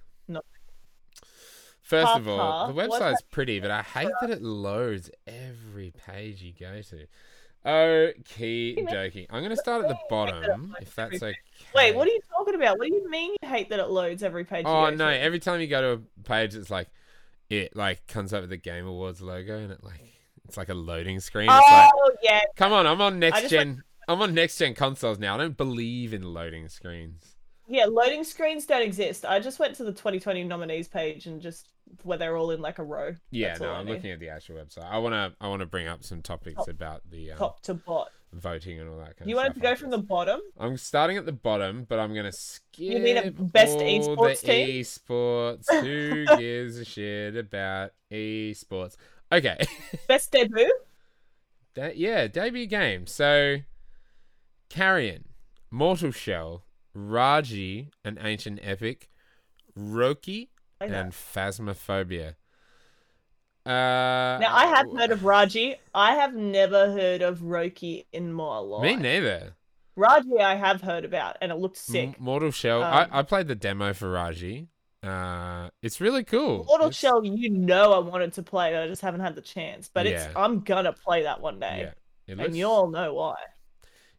First 1.89 2.17
of 2.17 2.27
all, 2.27 2.67
the 2.67 2.73
website's 2.73 3.23
pretty, 3.31 3.59
but 3.59 3.71
I 3.71 3.81
hate 3.81 4.11
that 4.21 4.29
it 4.29 4.43
loads 4.43 5.09
every 5.25 5.91
page 6.05 6.39
you 6.39 6.53
go 6.53 6.81
to. 6.83 7.07
Okie 7.65 8.89
joking. 8.89 9.25
I'm 9.31 9.41
going 9.41 9.49
to 9.49 9.57
start 9.57 9.83
at 9.83 9.89
the 9.89 9.97
bottom, 10.07 10.75
if 10.79 10.93
that's 10.93 11.21
okay. 11.21 11.35
Wait, 11.73 11.95
what 11.95 12.07
are 12.07 12.11
you 12.11 12.21
talking 12.37 12.53
about? 12.53 12.77
What 12.77 12.87
do 12.87 12.93
you 12.93 13.09
mean 13.09 13.35
you 13.41 13.49
hate 13.49 13.69
that 13.69 13.79
it 13.79 13.89
loads 13.89 14.21
every 14.21 14.45
page? 14.45 14.65
you 14.65 14.71
Oh 14.71 14.91
no! 14.91 15.09
to? 15.09 15.19
Every 15.19 15.39
time 15.39 15.61
you 15.61 15.67
go 15.67 15.81
to 15.81 16.03
a 16.03 16.23
page, 16.23 16.53
it's 16.53 16.69
like 16.69 16.89
it 17.49 17.75
like 17.75 18.05
comes 18.05 18.33
up 18.33 18.41
with 18.41 18.51
the 18.51 18.57
Game 18.57 18.85
Awards 18.85 19.19
logo, 19.19 19.57
and 19.57 19.71
it 19.71 19.83
like 19.83 20.13
it's 20.47 20.57
like 20.57 20.69
a 20.69 20.75
loading 20.75 21.19
screen. 21.19 21.49
It's 21.49 21.71
like, 21.71 21.89
Oh 21.91 22.11
yeah, 22.21 22.41
come 22.55 22.71
on, 22.71 22.85
I'm 22.85 23.01
on 23.01 23.17
next 23.17 23.49
gen. 23.49 23.83
I'm 24.07 24.21
on 24.21 24.35
next 24.35 24.59
gen 24.59 24.75
consoles 24.75 25.17
now. 25.17 25.33
I 25.33 25.37
don't 25.37 25.57
believe 25.57 26.13
in 26.13 26.21
loading 26.21 26.69
screens. 26.69 27.35
Yeah. 27.69 27.85
Loading 27.85 28.23
screens 28.25 28.65
don't 28.65 28.81
exist. 28.81 29.25
I 29.25 29.39
just 29.39 29.59
went 29.59 29.75
to 29.75 29.83
the 29.83 29.91
2020 29.93 30.43
nominees 30.43 30.87
page 30.89 31.25
and 31.27 31.41
just 31.41 31.69
where 32.03 32.17
they're 32.17 32.35
all 32.35 32.51
in 32.51 32.61
like 32.61 32.79
a 32.79 32.83
row. 32.83 33.15
Yeah, 33.31 33.49
That's 33.49 33.61
no, 33.61 33.71
I'm 33.71 33.85
need. 33.85 33.93
looking 33.93 34.11
at 34.11 34.19
the 34.19 34.29
actual 34.29 34.55
website. 34.57 34.89
I 34.89 34.97
wanna 34.97 35.33
I 35.39 35.47
wanna 35.47 35.65
bring 35.65 35.87
up 35.87 36.03
some 36.03 36.21
topics 36.21 36.57
Top- 36.57 36.67
about 36.67 37.01
the 37.09 37.31
um, 37.31 37.37
top 37.37 37.61
to 37.63 37.73
bot. 37.75 38.09
voting 38.33 38.79
and 38.79 38.89
all 38.89 38.97
that 38.97 39.17
kind 39.17 39.29
You 39.29 39.35
of 39.35 39.39
wanted 39.43 39.51
stuff. 39.53 39.57
You 39.57 39.61
wanted 39.61 39.61
to 39.61 39.61
go 39.61 39.75
from 39.75 39.89
this. 39.91 39.99
the 39.99 40.05
bottom? 40.05 40.39
I'm 40.59 40.77
starting 40.77 41.17
at 41.17 41.25
the 41.25 41.31
bottom, 41.31 41.85
but 41.89 41.97
I'm 41.99 42.13
gonna 42.13 42.31
skip 42.31 42.63
You 42.93 42.99
mean 42.99 43.17
a 43.17 43.31
best 43.31 43.77
all 43.77 43.83
esports 43.83 44.41
the 44.41 44.47
team? 44.47 44.83
esports. 44.83 45.81
Who 45.81 46.25
gives 46.37 46.77
a 46.77 46.85
shit 46.85 47.35
about 47.37 47.91
esports? 48.11 48.95
Okay, 49.31 49.57
Best 50.07 50.31
debut? 50.31 50.71
that 51.75 51.97
yeah, 51.97 52.27
debut 52.27 52.65
game. 52.65 53.05
So, 53.07 53.57
Carrion, 54.69 55.25
Mortal 55.71 56.11
Shell, 56.11 56.63
Raji, 57.07 57.89
an 58.03 58.17
Ancient 58.21 58.59
Epic, 58.61 59.09
Roki, 59.77 60.49
and 60.81 61.11
Phasmophobia. 61.11 62.35
Uh, 63.65 63.69
Now 64.41 64.55
I 64.55 64.65
have 64.75 64.87
heard 64.97 65.11
of 65.11 65.23
Raji. 65.23 65.75
I 65.93 66.15
have 66.15 66.33
never 66.33 66.91
heard 66.91 67.21
of 67.21 67.39
Roki 67.39 68.05
in 68.11 68.33
my 68.33 68.57
life. 68.57 68.83
Me 68.83 68.95
neither. 68.95 69.53
Raji, 69.95 70.39
I 70.39 70.55
have 70.55 70.81
heard 70.81 71.03
about, 71.05 71.37
and 71.41 71.51
it 71.51 71.55
looked 71.55 71.77
M- 71.89 71.93
sick. 71.93 72.19
Mortal 72.19 72.51
Shell. 72.51 72.83
Um, 72.83 72.93
I, 73.11 73.19
I 73.19 73.23
played 73.23 73.47
the 73.47 73.55
demo 73.55 73.93
for 73.93 74.09
Raji. 74.11 74.67
Uh, 75.03 75.69
it's 75.81 76.01
really 76.01 76.23
cool. 76.23 76.63
Mortal 76.65 76.87
It's- 76.87 76.95
Shell, 76.99 77.23
you 77.25 77.49
know, 77.49 77.93
I 77.93 77.99
wanted 77.99 78.33
to 78.33 78.43
play, 78.43 78.75
I 78.77 78.87
just 78.87 79.01
haven't 79.01 79.21
had 79.21 79.35
the 79.35 79.41
chance. 79.41 79.89
But 79.93 80.07
it's 80.07 80.25
I'm 80.35 80.61
gonna 80.61 80.93
play 80.93 81.23
that 81.23 81.41
one 81.41 81.59
day, 81.59 81.91
Yeah, 82.27 82.33
it 82.33 82.39
and 82.39 82.55
you 82.57 82.65
all 82.67 82.89
know 82.89 83.13
why. 83.13 83.35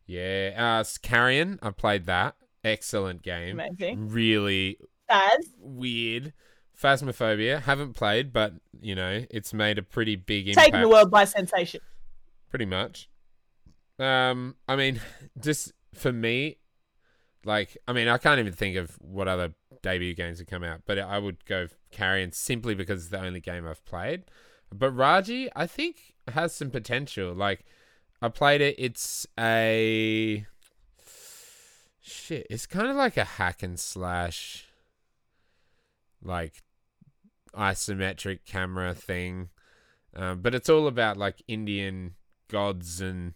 Yeah, 0.06 0.80
uh, 0.80 0.84
Carrion. 1.02 1.58
I 1.62 1.70
played 1.70 2.06
that. 2.06 2.34
Excellent 2.64 3.22
game. 3.22 3.58
Amazing. 3.58 4.08
Really 4.08 4.78
As 5.08 5.48
weird. 5.58 6.32
Phasmophobia. 6.80 7.62
Haven't 7.62 7.94
played, 7.94 8.32
but 8.32 8.54
you 8.80 8.94
know, 8.94 9.24
it's 9.30 9.52
made 9.52 9.78
a 9.78 9.82
pretty 9.82 10.16
big 10.16 10.48
impact. 10.48 10.66
taking 10.66 10.80
the 10.80 10.88
world 10.88 11.10
by 11.10 11.24
sensation. 11.24 11.80
Pretty 12.48 12.66
much. 12.66 13.08
Um, 13.98 14.56
I 14.66 14.76
mean, 14.76 15.00
just 15.40 15.72
for 15.94 16.12
me, 16.12 16.56
like, 17.44 17.76
I 17.86 17.92
mean, 17.92 18.08
I 18.08 18.18
can't 18.18 18.40
even 18.40 18.52
think 18.52 18.76
of 18.76 18.96
what 19.00 19.28
other 19.28 19.54
debut 19.82 20.14
games 20.14 20.38
have 20.38 20.48
come 20.48 20.64
out, 20.64 20.82
but 20.86 20.98
I 20.98 21.18
would 21.18 21.44
go 21.44 21.68
Carrion 21.90 22.32
simply 22.32 22.74
because 22.74 23.02
it's 23.02 23.10
the 23.10 23.22
only 23.22 23.40
game 23.40 23.66
I've 23.66 23.84
played. 23.84 24.24
But 24.72 24.92
Raji, 24.92 25.48
I 25.56 25.66
think, 25.66 26.14
has 26.32 26.54
some 26.54 26.70
potential. 26.70 27.34
Like, 27.34 27.64
I 28.22 28.28
played 28.28 28.60
it. 28.60 28.76
It's 28.78 29.26
a 29.38 30.46
shit. 32.10 32.46
It's 32.50 32.66
kind 32.66 32.88
of 32.88 32.96
like 32.96 33.16
a 33.16 33.24
hack 33.24 33.62
and 33.62 33.78
slash, 33.78 34.66
like 36.22 36.62
isometric 37.54 38.40
camera 38.46 38.94
thing, 38.94 39.48
um, 40.14 40.40
but 40.40 40.54
it's 40.54 40.68
all 40.68 40.86
about 40.86 41.16
like 41.16 41.42
Indian 41.48 42.14
gods 42.48 43.00
and 43.00 43.34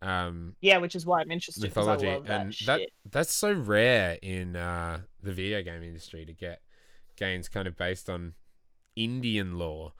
um, 0.00 0.56
Yeah, 0.60 0.78
which 0.78 0.94
is 0.96 1.06
why 1.06 1.20
I'm 1.20 1.30
interested. 1.30 1.62
mythology, 1.62 2.06
that 2.06 2.40
and 2.40 2.54
shit. 2.54 2.66
that 2.66 2.80
that's 3.10 3.32
so 3.32 3.52
rare 3.52 4.18
in 4.22 4.56
uh, 4.56 5.00
the 5.22 5.32
video 5.32 5.62
game 5.62 5.82
industry 5.82 6.24
to 6.24 6.32
get 6.32 6.60
games 7.16 7.48
kind 7.48 7.68
of 7.68 7.76
based 7.76 8.10
on 8.10 8.34
Indian 8.96 9.58
lore, 9.58 9.92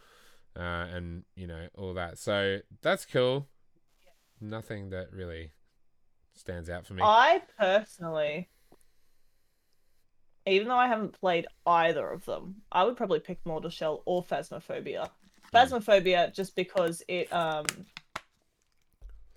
uh, 0.56 0.86
and 0.92 1.24
you 1.36 1.46
know 1.46 1.68
all 1.76 1.94
that. 1.94 2.18
So 2.18 2.58
that's 2.82 3.06
cool. 3.06 3.48
Nothing 4.40 4.90
that 4.90 5.12
really 5.12 5.52
stands 6.42 6.68
out 6.68 6.86
for 6.86 6.94
me. 6.94 7.02
I 7.02 7.40
personally, 7.58 8.48
even 10.46 10.68
though 10.68 10.76
I 10.76 10.88
haven't 10.88 11.18
played 11.18 11.46
either 11.66 12.06
of 12.08 12.24
them, 12.24 12.56
I 12.70 12.84
would 12.84 12.96
probably 12.96 13.20
pick 13.20 13.38
Mortal 13.46 13.70
Shell 13.70 14.02
or 14.04 14.22
Phasmophobia. 14.24 15.08
Hmm. 15.50 15.56
Phasmophobia, 15.56 16.34
just 16.34 16.54
because 16.56 17.02
it 17.08 17.32
um, 17.32 17.64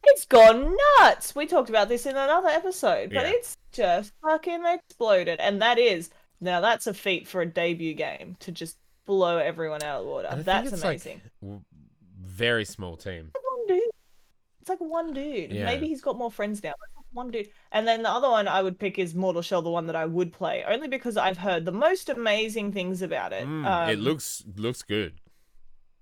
it's 0.03 0.25
gone 0.25 0.75
nuts. 1.00 1.35
We 1.35 1.45
talked 1.45 1.69
about 1.69 1.89
this 1.89 2.05
in 2.05 2.12
another 2.15 2.50
episode, 2.50 3.09
but 3.09 3.25
Yeah. 3.25 3.31
it's 3.35 3.57
just 3.71 4.13
fucking 4.21 4.63
exploded, 4.65 5.39
and 5.39 5.62
that 5.62 5.77
is 5.77 6.09
now 6.41 6.59
that's 6.62 6.88
a 6.88 6.93
feat 6.93 7.27
for 7.27 7.41
a 7.41 7.45
debut 7.45 7.93
game 7.93 8.35
to 8.41 8.51
just 8.51 8.77
blow 9.05 9.38
everyone 9.38 9.83
out 9.83 10.00
of 10.00 10.05
the 10.05 10.12
water. 10.12 10.27
And 10.27 10.33
I 10.39 10.43
think 10.43 10.45
That's 10.45 10.74
it's, 10.74 10.83
amazing. 10.83 11.21
Like, 11.41 11.62
very 12.19 12.65
small 12.65 12.97
team. 12.97 13.31
one 13.33 13.67
dude. 13.67 13.81
It's 14.62 14.69
like 14.69 14.79
one 14.81 15.13
dude. 15.13 15.51
Yeah. 15.51 15.65
Maybe 15.65 15.88
he's 15.88 16.01
got 16.01 16.17
more 16.17 16.31
friends 16.31 16.63
now. 16.63 16.74
But 17.15 17.36
it's 17.36 17.45
like 17.45 17.45
one 17.45 17.45
dude. 17.45 17.50
And 17.72 17.88
then 17.88 18.03
the 18.03 18.10
other 18.10 18.29
one 18.29 18.48
I 18.48 18.62
would 18.62 18.79
pick 18.79 19.00
is 19.00 19.15
Mortal 19.15 19.41
Shell, 19.41 19.62
the 19.62 19.69
one 19.69 19.88
that 19.88 19.95
I 19.95 20.05
would 20.05 20.31
play, 20.34 20.63
only 20.67 20.88
because 20.88 21.17
I've 21.17 21.38
heard 21.38 21.65
the 21.65 21.72
most 21.72 22.10
amazing 22.10 22.72
things 22.72 23.01
about 23.01 23.34
it. 23.34 23.45
Mm, 23.45 23.89
it 23.89 23.98
Um, 23.98 24.03
looks 24.03 24.43
looks 24.55 24.81
good. 24.84 25.19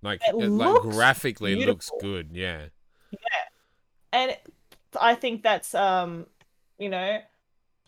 Like 0.01 0.21
it 0.27 0.35
it, 0.35 0.49
like 0.49 0.81
graphically 0.81 1.61
it 1.61 1.65
looks 1.65 1.89
good. 2.01 2.29
Yeah. 2.33 2.65
Yeah. 3.11 3.17
And 4.11 4.31
it- 4.31 4.47
I 4.99 5.15
think 5.15 5.41
that's 5.41 5.73
um, 5.73 6.27
you 6.77 6.89
know, 6.89 7.19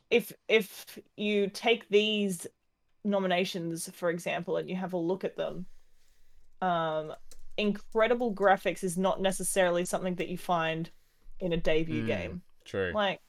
if 0.10 0.34
if 0.48 0.98
you 1.17 1.50
take 1.50 1.88
these 1.89 2.48
nominations 3.03 3.89
for 3.94 4.10
example 4.10 4.58
and 4.58 4.67
you 4.67 4.75
have 4.75 4.94
a 4.94 4.98
look 4.98 5.24
at 5.24 5.36
them, 5.38 5.67
um, 6.62 7.13
incredible 7.58 8.34
graphics 8.34 8.84
is 8.84 8.98
not 8.98 9.22
necessarily 9.22 9.86
something 9.86 10.15
that 10.15 10.29
you 10.29 10.38
find 10.38 10.89
in 11.39 11.53
a 11.53 11.58
debut 11.58 12.03
Mm. 12.03 12.08
game. 12.08 12.41
True. 12.65 12.91
Like 12.93 13.19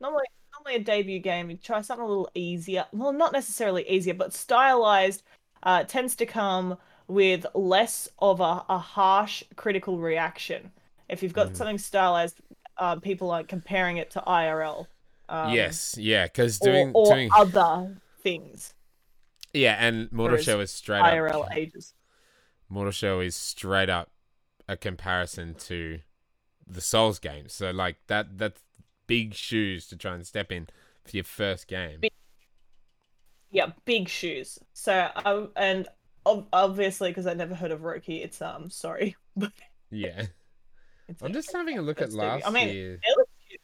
normally, 0.00 0.24
normally 0.54 0.80
a 0.80 0.84
debut 0.84 1.18
game, 1.18 1.50
you 1.50 1.56
try 1.56 1.80
something 1.82 2.04
a 2.04 2.08
little 2.08 2.30
easier. 2.34 2.86
Well, 2.92 3.12
not 3.12 3.32
necessarily 3.32 3.88
easier, 3.88 4.14
but 4.14 4.32
stylized 4.32 5.22
uh, 5.62 5.84
tends 5.84 6.16
to 6.16 6.26
come 6.26 6.78
with 7.08 7.46
less 7.54 8.08
of 8.18 8.40
a, 8.40 8.64
a 8.68 8.78
harsh 8.78 9.42
critical 9.56 9.98
reaction. 9.98 10.72
If 11.08 11.22
you've 11.22 11.32
got 11.34 11.48
Mm. 11.48 11.56
something 11.56 11.78
stylized, 11.78 12.40
uh, 12.78 12.96
people 12.96 13.30
are 13.30 13.44
comparing 13.44 13.96
it 13.98 14.10
to 14.12 14.20
IRL. 14.26 14.86
Um, 15.28 15.52
yes. 15.52 15.96
Yeah. 15.98 16.24
Because 16.26 16.58
doing 16.58 16.92
or 16.94 17.06
doing 17.12 17.30
other 17.36 17.96
things. 18.22 18.74
yeah, 19.52 19.76
and 19.78 20.10
Mortal 20.12 20.38
Shell 20.38 20.60
is 20.60 20.70
straight 20.72 21.02
IRL 21.02 21.44
up. 21.44 21.56
ages. 21.56 21.94
Mortal 22.68 22.92
Shell 22.92 23.20
is 23.20 23.34
straight 23.36 23.88
up 23.88 24.10
a 24.68 24.76
comparison 24.76 25.54
to 25.54 26.00
the 26.66 26.80
Souls 26.80 27.18
games. 27.20 27.52
So 27.52 27.70
like 27.70 27.96
that 28.08 28.36
that's 28.38 28.60
big 29.06 29.34
shoes 29.34 29.86
to 29.88 29.96
try 29.96 30.14
and 30.14 30.26
step 30.26 30.50
in 30.52 30.66
for 31.04 31.16
your 31.16 31.24
first 31.24 31.66
game. 31.68 32.00
Big- 32.00 32.12
Yeah, 33.50 33.72
big 33.84 34.08
shoes. 34.08 34.58
So, 34.72 35.08
um, 35.24 35.50
and 35.56 35.88
obviously, 36.52 37.10
because 37.10 37.26
I 37.26 37.34
never 37.34 37.54
heard 37.54 37.70
of 37.70 37.80
Roki, 37.80 38.22
it's 38.24 38.42
um 38.42 38.70
sorry, 38.70 39.16
but 39.36 39.52
Yeah. 39.90 40.26
I'm 41.22 41.32
just 41.32 41.52
having 41.52 41.78
a 41.78 41.82
look 41.82 41.98
at 42.00 42.12
Let's 42.12 42.14
do 42.16 42.20
it. 42.20 42.24
last 42.24 42.46
I 42.46 42.50
mean, 42.50 42.68
year. 42.68 42.92
it 42.94 43.16
looks 43.16 43.30
cute. 43.48 43.60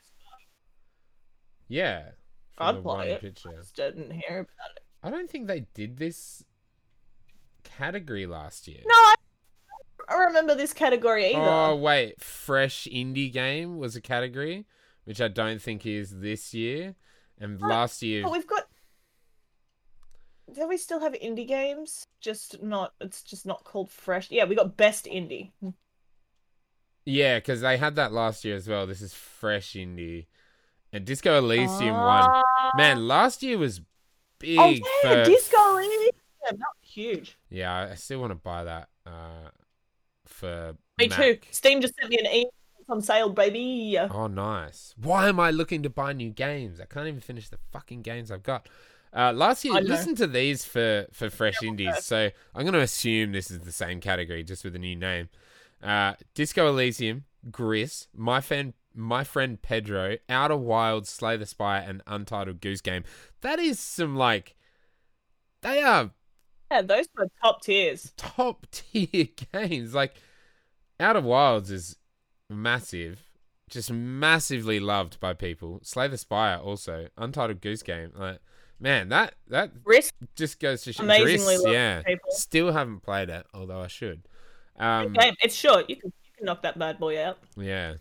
Yeah. 1.68 2.10
I'd 2.58 2.82
play 2.82 3.12
it. 3.12 3.20
picture. 3.20 3.48
I 3.50 3.56
just 3.56 3.74
didn't 3.74 4.10
hear 4.12 4.38
about 4.40 4.76
it. 4.76 4.82
I 5.02 5.10
don't 5.10 5.28
think 5.28 5.48
they 5.48 5.66
did 5.74 5.96
this 5.96 6.44
category 7.64 8.26
last 8.26 8.68
year. 8.68 8.80
No, 8.86 8.94
I 8.94 9.14
I 10.08 10.12
don't 10.18 10.26
remember 10.26 10.54
this 10.54 10.72
category 10.72 11.30
either. 11.34 11.40
Oh 11.40 11.76
wait, 11.76 12.20
fresh 12.20 12.86
indie 12.92 13.32
game 13.32 13.78
was 13.78 13.96
a 13.96 14.00
category, 14.00 14.66
which 15.04 15.20
I 15.20 15.28
don't 15.28 15.60
think 15.60 15.86
is 15.86 16.20
this 16.20 16.54
year. 16.54 16.94
And 17.38 17.60
last 17.60 18.02
year, 18.02 18.22
But 18.22 18.32
we've 18.32 18.46
got 18.46 18.64
do 20.54 20.68
we 20.68 20.76
still 20.76 21.00
have 21.00 21.12
indie 21.14 21.46
games? 21.48 22.06
Just 22.20 22.62
not. 22.62 22.92
It's 23.00 23.22
just 23.22 23.46
not 23.46 23.64
called 23.64 23.90
fresh. 23.90 24.30
Yeah, 24.30 24.44
we 24.44 24.54
got 24.54 24.76
best 24.76 25.06
indie. 25.06 25.50
Yeah, 27.04 27.38
because 27.38 27.62
they 27.62 27.78
had 27.78 27.96
that 27.96 28.12
last 28.12 28.44
year 28.44 28.54
as 28.56 28.68
well. 28.68 28.86
This 28.86 29.00
is 29.00 29.14
fresh 29.14 29.72
indie, 29.72 30.26
and 30.92 31.04
Disco 31.04 31.38
Elysium 31.38 31.94
won. 31.94 32.24
Ah. 32.28 32.70
Man, 32.76 33.08
last 33.08 33.42
year 33.42 33.58
was 33.58 33.80
big. 34.38 34.58
Oh 34.58 34.68
yeah, 34.68 34.80
for- 35.02 35.24
Disco 35.24 35.76
Elysium. 35.78 36.12
not 36.58 36.76
huge. 36.82 37.38
Yeah, 37.48 37.72
I- 37.74 37.90
I 37.92 37.94
still 37.94 38.20
want 38.20 38.30
to 38.30 38.36
buy 38.36 38.64
that. 38.64 38.88
Uh, 39.06 39.50
for 40.26 40.76
Me 40.98 41.08
Mac. 41.08 41.18
too. 41.18 41.38
Steam 41.50 41.80
just 41.80 41.94
sent 41.98 42.10
me 42.10 42.18
an 42.18 42.26
email. 42.26 42.52
It's 42.82 42.90
on 42.90 43.00
sale, 43.00 43.30
baby. 43.30 43.96
Oh, 44.10 44.26
nice. 44.26 44.94
Why 44.96 45.28
am 45.28 45.38
I 45.38 45.50
looking 45.52 45.82
to 45.84 45.90
buy 45.90 46.12
new 46.12 46.30
games? 46.30 46.80
I 46.80 46.84
can't 46.84 47.06
even 47.06 47.20
finish 47.20 47.48
the 47.48 47.58
fucking 47.70 48.02
games 48.02 48.30
I've 48.32 48.42
got. 48.42 48.68
Uh, 49.14 49.32
last 49.32 49.64
year, 49.64 49.76
I 49.76 49.80
know. 49.80 49.94
listen 49.94 50.14
to 50.16 50.26
these 50.26 50.64
for, 50.64 51.06
for 51.12 51.30
fresh 51.30 51.62
indies. 51.62 52.02
So 52.04 52.30
I'm 52.54 52.62
going 52.62 52.72
to 52.74 52.80
assume 52.80 53.32
this 53.32 53.50
is 53.52 53.60
the 53.60 53.70
same 53.72 54.00
category, 54.00 54.42
just 54.42 54.64
with 54.64 54.74
a 54.74 54.80
new 54.80 54.96
name. 54.96 55.28
Uh, 55.82 56.14
Disco 56.34 56.66
Elysium, 56.68 57.24
Gris, 57.50 58.08
My 58.16 58.40
Friend, 58.40 58.72
My 58.94 59.22
Friend 59.22 59.60
Pedro, 59.62 60.16
Outer 60.28 60.56
Wilds, 60.56 61.08
Slay 61.08 61.36
the 61.36 61.46
Spire, 61.46 61.84
and 61.86 62.02
Untitled 62.06 62.60
Goose 62.60 62.80
Game. 62.80 63.04
That 63.42 63.60
is 63.60 63.78
some 63.78 64.16
like, 64.16 64.56
they 65.62 65.82
are 65.82 66.10
Yeah, 66.70 66.82
those 66.82 67.06
are 67.18 67.28
top 67.42 67.62
tiers. 67.62 68.12
top 68.16 68.66
tier 68.72 69.28
games. 69.52 69.94
Like 69.94 70.14
Outer 70.98 71.20
Wilds 71.20 71.70
is 71.70 71.96
massive, 72.50 73.30
just 73.70 73.90
massively 73.90 74.80
loved 74.80 75.20
by 75.20 75.32
people. 75.34 75.80
Slay 75.82 76.08
the 76.08 76.18
Spire 76.18 76.58
also, 76.58 77.08
Untitled 77.16 77.60
Goose 77.60 77.82
Game. 77.82 78.12
Like 78.14 78.38
man, 78.82 79.08
that 79.08 79.34
that 79.48 79.70
Risk 79.84 80.14
just 80.36 80.60
goes 80.60 80.82
to 80.82 80.92
show. 80.92 81.04
Amazingly 81.04 81.56
loved 81.56 81.72
yeah. 81.72 81.98
by 81.98 82.02
people. 82.10 82.30
Still 82.32 82.72
haven't 82.72 83.00
played 83.00 83.30
it, 83.30 83.46
although 83.54 83.80
I 83.80 83.86
should. 83.86 84.22
Um, 84.78 85.12
game. 85.12 85.34
It's 85.42 85.54
short. 85.54 85.88
You 85.88 85.96
can 85.96 86.12
you 86.24 86.30
can 86.36 86.46
knock 86.46 86.62
that 86.62 86.78
bad 86.78 86.98
boy 86.98 87.22
out. 87.22 87.38
yeah, 87.56 87.94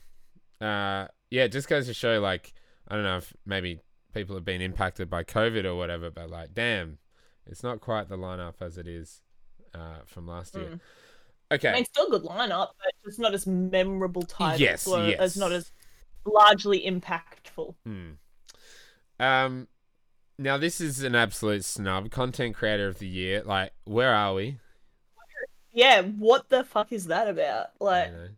uh, 0.60 1.08
yeah. 1.30 1.44
It 1.44 1.52
just 1.52 1.70
goes 1.70 1.86
to 1.88 1.94
show, 1.94 2.20
like 2.20 2.54
I 2.88 2.96
don't 2.96 3.04
know 3.04 3.18
if 3.18 3.34
maybe 3.46 3.80
people 4.14 4.36
have 4.36 4.46
been 4.46 4.62
impacted 4.62 5.10
by 5.10 5.24
COVID 5.24 5.64
or 5.64 5.76
whatever, 5.76 6.10
but 6.10 6.30
like, 6.30 6.54
damn, 6.54 6.98
it's 7.46 7.64
not 7.64 7.80
quite 7.80 8.10
the 8.10 8.18
lineup 8.18 8.56
as 8.62 8.78
it 8.78 8.88
is 8.88 9.22
uh, 9.74 10.00
from 10.06 10.28
last 10.28 10.56
year. 10.56 10.66
Mm. 10.66 10.80
Okay. 11.52 11.70
I 11.70 11.74
mean, 11.74 11.86
still 11.86 12.10
good 12.10 12.24
lineup, 12.24 12.70
but 12.78 12.94
it's 13.04 13.20
not 13.20 13.34
as 13.34 13.46
memorable 13.46 14.22
titles. 14.24 14.62
Yes, 14.62 14.88
or 14.88 15.04
yes. 15.04 15.20
As 15.20 15.38
not 15.38 15.52
as 15.52 15.72
largely 16.26 16.82
impactful. 16.82 17.76
Hmm. 17.86 18.12
Um, 19.20 19.68
now 20.38 20.58
this 20.58 20.80
is 20.80 21.04
an 21.04 21.16
absolute 21.16 21.66
snub. 21.66 22.10
Content 22.10 22.56
creator 22.56 22.88
of 22.88 23.00
the 23.00 23.08
year. 23.08 23.44
Like, 23.44 23.74
where 23.84 24.14
are 24.14 24.34
we? 24.34 24.58
Yeah, 25.74 26.02
what 26.02 26.50
the 26.50 26.64
fuck 26.64 26.92
is 26.92 27.08
that 27.08 27.28
about? 27.28 27.68
Like, 27.80 28.12
don't. 28.12 28.38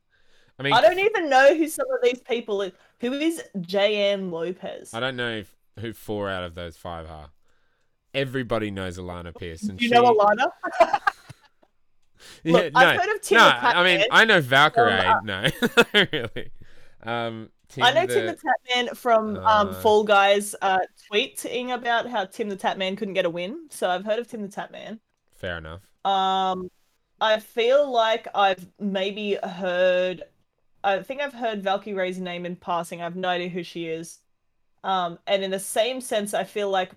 I 0.60 0.63
mean, 0.63 0.74
I 0.74 0.82
don't 0.82 1.00
even 1.00 1.29
know 1.29 1.55
who 1.55 1.67
some 1.67 1.88
of 1.91 2.03
these 2.03 2.20
people 2.20 2.62
is. 2.62 2.74
Who 3.00 3.13
is 3.13 3.43
Jay 3.62 4.12
Ann 4.12 4.32
Lopez? 4.32 4.93
I 4.93 5.00
don't 5.00 5.15
know 5.15 5.32
if, 5.38 5.55
who 5.79 5.93
four 5.93 6.29
out 6.29 6.43
of 6.43 6.53
those 6.55 6.77
five 6.77 7.10
are. 7.10 7.29
Everybody 8.13 8.70
knows 8.70 9.00
Alanah 9.00 9.36
Pearce, 9.36 9.63
and 9.63 9.79
Do 9.79 9.86
you 9.86 9.89
she, 9.89 9.96
know 9.96 10.03
Alana? 10.03 10.51
Yeah, 12.43 12.53
Look, 12.53 12.73
no, 12.73 12.79
I've 12.79 12.99
heard 12.99 13.15
of 13.15 13.21
Tim 13.21 13.37
no. 13.37 13.45
the 13.45 13.65
I 13.65 13.83
mean. 13.83 14.05
I 14.11 14.25
know 14.25 14.41
Valkyrae. 14.41 15.05
Um, 15.05 15.25
no, 15.25 15.47
really. 16.11 16.51
Um, 17.03 17.49
Tim 17.69 17.83
I 17.83 17.91
know 17.93 18.05
the, 18.05 18.13
Tim 18.13 18.25
the 18.27 18.37
Tatman 18.37 18.95
from 18.97 19.37
um, 19.37 19.69
Uh, 19.69 19.73
Fall 19.73 20.03
Guys 20.03 20.55
uh, 20.61 20.79
tweeting 21.11 21.73
about 21.73 22.07
how 22.07 22.25
Tim 22.25 22.49
the 22.49 22.57
Tatman 22.57 22.97
couldn't 22.97 23.13
get 23.15 23.25
a 23.25 23.29
win. 23.29 23.67
So 23.69 23.89
I've 23.89 24.05
heard 24.05 24.19
of 24.19 24.27
Tim 24.27 24.41
the 24.41 24.47
Tatman. 24.47 24.99
Fair 25.31 25.57
enough. 25.57 25.81
Um, 26.05 26.69
I 27.19 27.39
feel 27.39 27.89
like 27.91 28.27
I've 28.35 28.67
maybe 28.79 29.38
heard. 29.43 30.23
I 30.83 31.01
think 31.01 31.21
I've 31.21 31.33
heard 31.33 31.63
Valkyrae's 31.63 32.19
name 32.19 32.45
in 32.45 32.55
passing. 32.57 32.99
I 33.01 33.05
have 33.05 33.15
no 33.15 33.29
idea 33.29 33.49
who 33.49 33.63
she 33.63 33.86
is. 33.88 34.19
Um, 34.83 35.17
and 35.27 35.43
in 35.43 35.51
the 35.51 35.59
same 35.59 36.01
sense, 36.01 36.33
I 36.33 36.43
feel 36.43 36.69
like, 36.69 36.91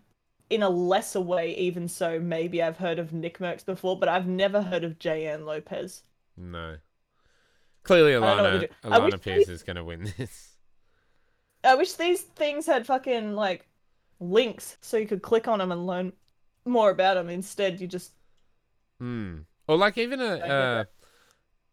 in 0.51 0.63
a 0.63 0.69
lesser 0.69 1.21
way, 1.21 1.55
even 1.57 1.89
so, 1.89 2.21
maybe 2.21 2.63
I've 2.63 2.77
heard 2.77 2.99
of 2.99 3.11
NickMercs 3.11 3.65
before, 3.65 3.99
but 3.99 4.09
I've 4.09 4.27
never 4.27 4.63
heard 4.63 4.85
of 4.85 4.99
Jay 4.99 5.27
Ann 5.27 5.45
Lopez. 5.45 6.03
No. 6.37 6.77
Clearly, 7.83 8.13
don't 8.13 8.23
know 8.23 8.27
what 8.27 8.45
Alana 8.45 8.61
to 8.61 8.67
do. 8.67 8.73
I 8.85 8.99
wish 8.99 9.15
Alanah 9.15 9.23
Pearce 9.23 9.49
is 9.49 9.63
going 9.63 9.77
to 9.77 9.85
win 9.85 10.13
this. 10.17 10.57
I 11.65 11.75
wish 11.75 11.93
these 11.95 12.21
things 12.21 12.67
had 12.67 12.87
fucking 12.87 13.35
like 13.35 13.69
links 14.21 14.77
so 14.81 14.97
you 14.97 15.07
could 15.07 15.23
click 15.23 15.49
on 15.49 15.59
them 15.59 15.73
and 15.73 15.87
learn 15.87 16.13
more 16.65 16.91
about 16.91 17.15
them. 17.15 17.29
Instead, 17.29 17.81
you 17.81 17.87
just. 17.87 18.13
Hmm. 19.01 19.39
Or 19.69 19.77
like 19.77 19.99
even 19.99 20.21
a 20.21 20.87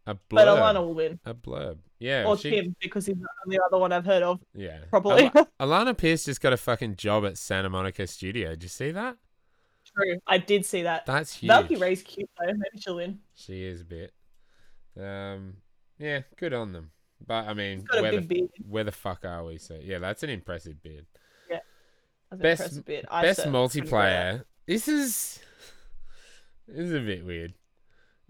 a 0.06 0.16
But 0.16 0.48
blurb. 0.48 0.58
Alana 0.60 0.80
will 0.82 0.94
win, 0.94 1.20
A 1.26 1.34
blurb. 1.34 1.78
Yeah. 2.00 2.26
or 2.26 2.38
she, 2.38 2.50
Tim 2.52 2.76
because 2.82 3.06
he's 3.06 3.16
the 3.16 3.28
only 3.46 3.58
other 3.66 3.78
one 3.78 3.92
I've 3.94 4.06
heard 4.06 4.24
of 4.24 4.40
Yeah. 4.54 4.80
Probably. 4.90 5.32
Al- 5.34 5.48
Alanah 5.62 5.98
Pearce 5.98 6.26
just 6.26 6.42
got 6.42 6.52
a 6.54 6.58
fucking 6.58 6.98
job 6.98 7.26
at 7.26 7.38
Santa 7.38 7.70
Monica 7.70 8.06
Studio. 8.08 8.50
Did 8.52 8.64
you 8.64 8.70
see 8.70 8.92
that? 8.92 9.16
True, 9.96 10.20
I 10.28 10.38
did 10.40 10.66
see 10.66 10.82
that. 10.84 11.06
That's 11.06 11.36
huge. 11.36 11.50
Valkyrae's 11.52 12.02
cute 12.02 12.30
though. 12.40 12.48
Maybe 12.48 12.82
she'll 12.82 12.96
win. 12.96 13.20
She 13.36 13.64
is 13.64 13.82
a 13.82 13.86
bit. 13.86 14.14
Um. 15.00 15.58
Yeah. 16.00 16.22
Good 16.38 16.54
on 16.54 16.74
them. 16.74 16.92
But 17.26 17.48
I 17.48 17.54
mean, 17.54 17.86
where 17.92 18.12
the, 18.12 18.22
beard. 18.22 18.50
where 18.68 18.84
the 18.84 18.92
fuck 18.92 19.24
are 19.24 19.46
we? 19.46 19.58
So 19.58 19.80
yeah, 19.82 20.00
that's 20.00 20.24
an 20.24 20.30
impressive 20.30 20.82
bid. 20.84 21.06
That's 21.50 21.62
an 22.32 22.38
Best- 22.40 22.78
impressive. 22.78 23.06
I 23.12 23.22
Best 23.22 23.38
certainly 23.38 23.68
couldn't 23.70 23.90
go 23.90 23.98
there. 23.98 24.34
multiplayer. 24.40 24.44
This 24.66 24.88
is. 24.88 25.40
This 26.68 26.80
is 26.88 26.94
a 26.94 27.00
bit 27.00 27.26
weird. 27.26 27.54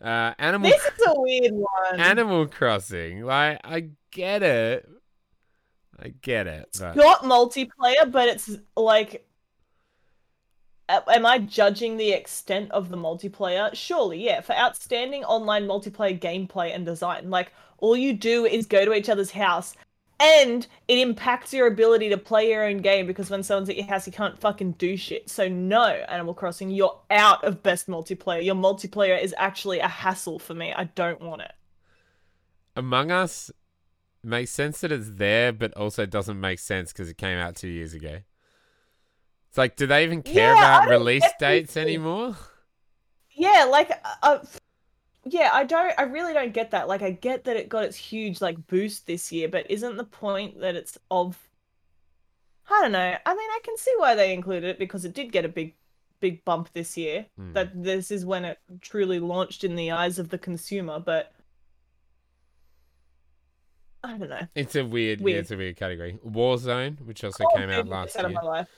Uh, 0.04 0.34
Animal 0.38 0.70
This 0.70 0.84
is 0.84 1.08
a 1.08 1.14
weird 1.16 1.54
one. 1.54 2.00
Animal 2.00 2.48
Crossing. 2.48 3.24
Like, 3.24 3.62
I 3.64 3.90
get 4.12 4.44
it. 4.44 4.90
I 5.98 6.10
get 6.22 6.46
it. 6.46 6.76
But 6.78 6.96
Not 6.96 7.22
multiplayer, 7.22 8.12
but 8.12 8.28
it's 8.28 8.58
like. 8.76 9.26
Am 10.90 11.26
I 11.26 11.40
judging 11.40 11.96
the 11.96 12.12
extent 12.12 12.70
of 12.72 12.90
the 12.90 12.98
multiplayer? 12.98 13.74
Surely, 13.74 14.24
yeah. 14.24 14.42
For 14.42 14.54
outstanding 14.54 15.24
online 15.24 15.66
multiplayer 15.66 16.20
gameplay 16.20 16.76
and 16.76 16.86
design, 16.86 17.30
like 17.30 17.54
all 17.78 17.96
you 17.96 18.14
do 18.14 18.46
is 18.46 18.66
go 18.66 18.84
to 18.84 18.94
each 18.94 19.08
other's 19.08 19.32
house, 19.32 19.76
and 20.24 20.66
it 20.88 21.00
impacts 21.00 21.54
your 21.54 21.68
ability 21.68 22.08
to 22.10 22.18
play 22.18 22.50
your 22.50 22.64
own 22.64 22.78
game 22.78 23.06
because 23.06 23.30
when 23.30 23.44
someone's 23.44 23.70
at 23.70 23.76
your 23.76 23.86
house, 23.88 24.08
you 24.08 24.14
can't 24.14 24.40
fucking 24.40 24.74
do 24.74 24.96
shit. 24.96 25.30
So 25.30 25.50
no, 25.50 25.84
Animal 25.84 26.34
Crossing, 26.34 26.70
you're 26.70 26.98
out 27.12 27.44
of 27.44 27.62
best 27.62 27.88
multiplayer. 27.88 28.44
Your 28.44 28.56
multiplayer 28.56 29.22
is 29.22 29.36
actually 29.38 29.80
a 29.80 29.88
hassle 29.88 30.40
for 30.40 30.54
me. 30.54 30.72
I 30.74 30.86
don't 30.86 31.20
want 31.20 31.42
it. 31.42 31.52
Among 32.76 33.12
Us 33.12 33.52
makes 34.24 34.52
sense 34.52 34.80
that 34.82 34.92
it's 34.94 35.16
there, 35.16 35.52
but 35.52 35.74
also 35.74 36.06
doesn't 36.06 36.40
make 36.40 36.60
sense 36.60 36.94
because 36.94 37.10
it 37.10 37.18
came 37.18 37.38
out 37.38 37.58
two 37.58 37.68
years 37.68 37.94
ago. 37.94 38.20
It's 39.50 39.58
like, 39.58 39.76
do 39.76 39.86
they 39.86 40.04
even 40.04 40.24
care 40.24 40.54
Yeah, 40.54 40.78
about 40.78 40.90
release 40.90 41.26
dates 41.38 41.76
anymore? 41.76 42.38
Yeah, 43.32 43.66
like, 43.70 43.92
uh, 44.24 44.40
yeah, 45.26 45.50
I 45.54 45.64
don't, 45.64 45.94
I 45.98 46.04
really 46.04 46.34
don't 46.34 46.54
get 46.54 46.72
that. 46.72 46.88
Like, 46.88 47.02
I 47.02 47.12
get 47.12 47.44
that 47.46 47.56
it 47.58 47.70
got 47.70 47.84
its 47.86 47.96
huge 47.98 48.42
like 48.42 48.68
boost 48.68 49.08
this 49.08 49.32
year, 49.32 49.48
but 49.48 49.70
isn't 49.70 49.98
the 49.98 50.04
point 50.04 50.60
that 50.62 50.76
it's 50.76 50.98
of? 51.12 51.38
I 52.70 52.80
don't 52.82 52.92
know. 52.94 53.16
I 53.26 53.34
mean, 53.36 53.50
I 53.52 53.60
can 53.64 53.78
see 53.78 53.94
why 53.98 54.16
they 54.16 54.34
included 54.34 54.70
it 54.70 54.80
because 54.80 55.06
it 55.06 55.14
did 55.14 55.32
get 55.32 55.46
a 55.46 55.50
big, 55.50 55.76
big 56.20 56.44
bump 56.46 56.70
this 56.74 56.96
year. 56.98 57.26
Hmm. 57.38 57.54
That 57.54 57.84
this 57.84 58.10
is 58.12 58.26
when 58.26 58.46
it 58.46 58.58
truly 58.82 59.20
launched 59.20 59.64
in 59.64 59.76
the 59.76 59.92
eyes 59.92 60.18
of 60.20 60.30
the 60.30 60.38
consumer, 60.38 61.00
but 61.00 61.34
I 64.04 64.18
don't 64.18 64.30
know. 64.30 64.48
It's 64.56 64.76
a 64.76 64.84
weird, 64.86 65.20
yeah, 65.20 65.24
Weird. 65.26 65.40
it's 65.40 65.52
a 65.52 65.58
weird 65.58 65.78
category. 65.78 66.20
Warzone, 66.26 67.00
which 67.06 67.24
also 67.24 67.46
Oh, 67.46 67.58
came 67.58 67.70
out 67.70 67.88
last 67.88 68.18
out 68.18 68.26
of 68.26 68.32
year. 68.32 68.40
my 68.42 68.48
life. 68.48 68.70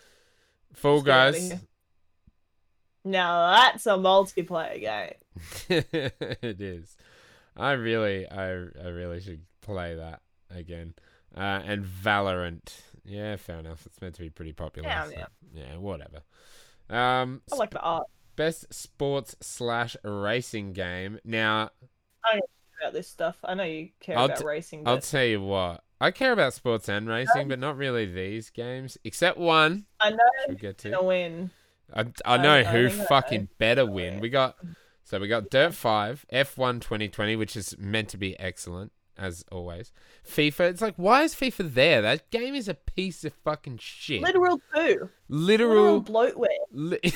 Fall 0.73 0.95
Let's 1.01 1.05
get 1.05 1.15
outta 1.15 1.31
Guys. 1.39 1.59
Now 3.03 3.51
that's 3.55 3.85
a 3.85 3.91
multiplayer 3.91 4.79
game. 4.79 5.13
it 5.69 6.61
is. 6.61 6.95
I 7.57 7.71
really, 7.71 8.29
I, 8.29 8.49
I 8.49 8.87
really 8.87 9.19
should 9.21 9.41
play 9.61 9.95
that 9.95 10.21
again. 10.49 10.93
Uh, 11.35 11.61
and 11.65 11.85
Valorant. 11.85 12.73
Yeah, 13.03 13.35
fair 13.35 13.59
enough. 13.59 13.85
It's 13.85 14.01
meant 14.01 14.15
to 14.15 14.21
be 14.21 14.29
pretty 14.29 14.53
popular. 14.53 14.89
Yeah, 14.89 15.05
so- 15.05 15.11
yeah. 15.11 15.25
yeah, 15.53 15.77
whatever. 15.77 16.21
Um, 16.89 17.41
I 17.51 17.55
like 17.55 17.71
the 17.71 17.81
art 17.81 18.07
best 18.35 18.71
sports 18.73 19.35
slash 19.41 19.95
racing 20.03 20.73
game. 20.73 21.19
Now, 21.23 21.69
I 22.23 22.33
care 22.33 22.41
about 22.81 22.93
this 22.93 23.07
stuff. 23.07 23.37
I 23.43 23.53
know 23.55 23.63
you 23.63 23.89
care 23.99 24.17
I'll 24.17 24.25
about 24.25 24.37
t- 24.39 24.45
racing, 24.45 24.83
I'll 24.87 24.99
tell 24.99 25.23
you 25.23 25.41
what. 25.41 25.83
I 26.01 26.11
care 26.11 26.33
about 26.33 26.53
sports 26.53 26.89
and 26.89 27.07
racing, 27.07 27.47
but 27.47 27.57
not 27.59 27.77
really 27.77 28.05
these 28.05 28.49
games. 28.49 28.97
Except 29.03 29.37
one. 29.37 29.85
I 29.99 30.09
know 30.11 30.17
We'll 30.47 30.57
get 30.57 30.77
to. 30.79 30.89
gonna 30.91 31.03
win. 31.07 31.51
I, 31.93 32.05
I 32.25 32.37
know 32.37 32.53
I 32.55 32.63
who 32.63 32.87
I 32.87 32.89
fucking 32.89 33.47
better 33.57 33.85
win. 33.85 34.19
We 34.19 34.29
got 34.29 34.57
so 35.05 35.19
we 35.19 35.27
got 35.27 35.51
Dirt 35.51 35.75
5, 35.75 36.25
F1 36.33 36.81
2020, 36.81 37.35
which 37.35 37.55
is 37.55 37.75
meant 37.77 38.09
to 38.09 38.17
be 38.17 38.37
excellent, 38.39 38.91
as 39.15 39.45
always. 39.51 39.91
FIFA, 40.27 40.71
it's 40.71 40.81
like, 40.81 40.95
why 40.97 41.21
is 41.21 41.35
FIFA 41.35 41.75
there? 41.75 42.01
That 42.01 42.31
game 42.31 42.55
is 42.55 42.67
a 42.67 42.73
piece 42.73 43.23
of 43.23 43.31
fucking 43.43 43.77
shit. 43.77 44.23
Literal 44.23 44.59
poo. 44.73 45.09
Literal, 45.29 45.99
Literal 45.99 46.03
bloatware. 46.03 46.47
Li- 46.71 46.99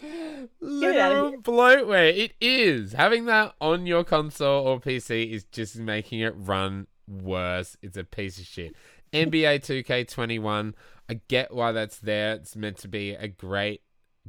Literal 0.60 1.32
bloatware. 1.42 2.16
It 2.16 2.34
is. 2.40 2.92
Having 2.92 3.24
that 3.26 3.54
on 3.60 3.86
your 3.86 4.04
console 4.04 4.66
or 4.66 4.80
PC 4.80 5.32
is 5.32 5.42
just 5.44 5.76
making 5.76 6.20
it 6.20 6.34
run 6.36 6.86
worse. 7.08 7.76
It's 7.82 7.96
a 7.96 8.04
piece 8.04 8.38
of 8.38 8.46
shit. 8.46 8.76
NBA 9.12 9.60
2K21. 9.60 10.74
I 11.08 11.20
get 11.28 11.52
why 11.52 11.72
that's 11.72 11.98
there. 11.98 12.34
It's 12.34 12.54
meant 12.54 12.78
to 12.78 12.88
be 12.88 13.10
a 13.12 13.28
great 13.28 13.82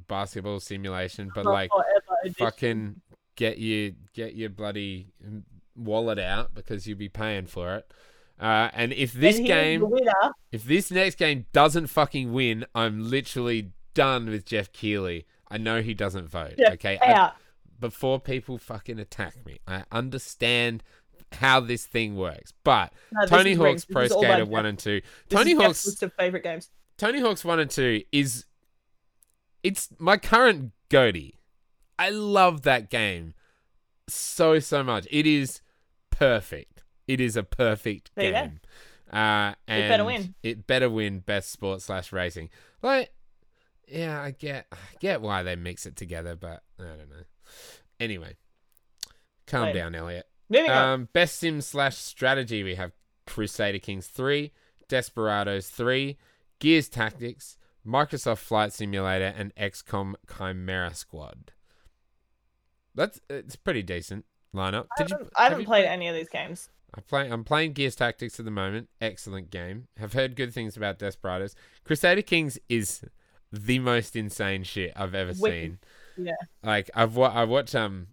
basketball 0.08 0.60
simulation, 0.60 1.30
but 1.34 1.46
like 1.46 1.70
fucking 2.38 3.02
get 3.36 3.58
you 3.58 3.96
get 4.14 4.36
your 4.36 4.50
bloody 4.50 5.08
wallet 5.76 6.20
out 6.20 6.54
because 6.54 6.88
you'll 6.88 6.98
be 6.98 7.10
paying 7.10 7.46
for 7.46 7.76
it. 7.76 7.92
Uh, 8.40 8.70
and 8.74 8.92
if 8.94 9.14
this 9.14 9.38
And 9.38 9.46
game 9.48 9.88
if 10.52 10.64
this 10.64 10.90
next 10.90 11.16
game 11.16 11.46
doesn't 11.54 11.88
fucking 11.88 12.34
win, 12.34 12.66
I'm 12.74 13.10
literally 13.10 13.72
done 13.94 14.30
with 14.30 14.46
Geoff 14.46 14.72
Keighley. 14.72 15.26
I 15.50 15.58
know 15.58 15.82
he 15.82 15.94
doesn't 15.94 16.30
vote. 16.30 16.54
Jeff 16.58 16.74
okay, 16.74 16.98
I- 17.02 17.32
before 17.80 18.20
people 18.20 18.58
fucking 18.58 19.00
attack 19.00 19.46
me, 19.46 19.60
I 19.68 19.84
understand 19.92 20.84
how 21.32 21.60
this 21.60 21.86
thing 21.86 22.16
works. 22.16 22.54
But 22.64 22.94
No, 23.12 23.26
Tony 23.26 23.54
Hawk's. 23.54 23.86
Pro 23.86 24.04
This 24.04 24.12
is 24.12 24.16
all 24.16 24.22
by 24.24 24.30
Skater 24.30 24.46
one 24.46 24.66
and 24.66 24.80
two. 24.80 25.02
This 25.30 25.38
Tony 25.38 25.54
Hawk's 25.54 25.86
list 25.86 26.04
of 26.04 26.14
favorite 26.14 26.44
games. 26.44 26.70
Tony 26.98 27.20
Hawk's 27.20 27.44
one 27.46 27.60
and 27.60 27.70
two 27.70 28.04
is 28.12 28.46
it's 29.64 29.90
my 29.98 30.18
current 30.18 30.72
goatee. 30.90 31.36
I 31.98 32.10
love 32.10 32.64
that 32.64 32.90
game 32.90 33.34
so 34.08 34.60
so 34.60 34.84
much. 34.84 35.08
It 35.10 35.26
is 35.26 35.62
perfect. 36.10 36.84
It 37.08 37.20
is 37.20 37.36
a 37.36 37.44
perfect 37.44 38.12
There 38.16 38.32
game. 38.32 38.60
Uh, 39.12 39.54
and 39.68 39.84
It 39.84 39.90
better 39.90 40.06
win. 40.06 40.36
It 40.42 40.68
better 40.68 40.90
win 40.90 41.20
best 41.20 41.52
sport 41.52 41.82
slash 41.82 42.12
racing. 42.14 42.50
Like, 42.82 43.12
yeah, 43.88 44.22
I 44.22 44.32
get 44.32 44.68
I 44.72 44.78
get 45.00 45.22
why 45.22 45.44
they 45.44 45.56
mix 45.56 45.86
it 45.86 45.96
together, 45.96 46.36
but 46.36 46.64
I 46.80 46.84
don't 46.84 47.10
know. 47.10 47.26
Anyway, 48.00 48.36
calm 49.48 49.68
Wait. 49.68 49.74
down, 49.74 49.96
Elliot. 49.96 50.28
Moving 50.52 50.70
on. 50.72 50.94
Um, 50.94 51.10
best 51.14 51.40
sim 51.40 51.62
slash 51.62 51.96
strategy 51.98 52.62
we 52.64 52.76
have 52.76 52.92
Crusader 53.26 53.80
Kings 53.80 54.08
3, 54.08 54.52
Desperados 54.90 55.70
3, 55.70 56.18
Gears 56.60 56.90
Tactics, 56.90 57.58
Microsoft 57.88 58.40
Flight 58.40 58.74
Simulator, 58.74 59.34
and 59.38 59.56
XCOM 59.56 60.14
Chimera 60.38 60.94
Squad. 60.94 61.52
That's 62.94 63.22
it's 63.30 63.56
pretty 63.56 63.82
decent 63.84 64.26
lineup. 64.54 64.88
I 64.98 65.04
Did 65.04 65.10
you? 65.12 65.16
haven't, 65.16 65.34
I 65.38 65.44
have 65.44 65.50
haven't 65.52 65.62
you- 65.62 65.68
played 65.68 65.86
any 65.86 66.08
of 66.08 66.16
these 66.16 66.30
games. 66.30 66.70
I 66.94 67.00
play. 67.00 67.30
I'm 67.32 67.46
playing 67.46 67.72
Gears 67.72 67.96
Tactics 67.96 68.38
at 68.38 68.44
the 68.44 68.52
moment. 68.52 68.90
Excellent 69.00 69.50
game. 69.50 69.88
Have 69.98 70.12
heard 70.12 70.36
good 70.36 70.54
things 70.54 70.76
about 70.76 71.00
Desperados. 71.00 71.56
Crusader 71.86 72.22
Kings 72.22 72.60
is 72.68 73.02
the 73.50 73.80
most 73.80 74.14
insane 74.18 74.64
shit 74.64 74.92
I've 74.98 75.16
ever 75.16 75.32
Wicked. 75.40 75.80
seen. 76.18 76.26
Yeah. 76.26 76.34
Like 76.62 76.90
I've 76.94 77.16
wa- 77.16 77.32
I 77.34 77.46
watch 77.46 77.74
um, 77.76 78.08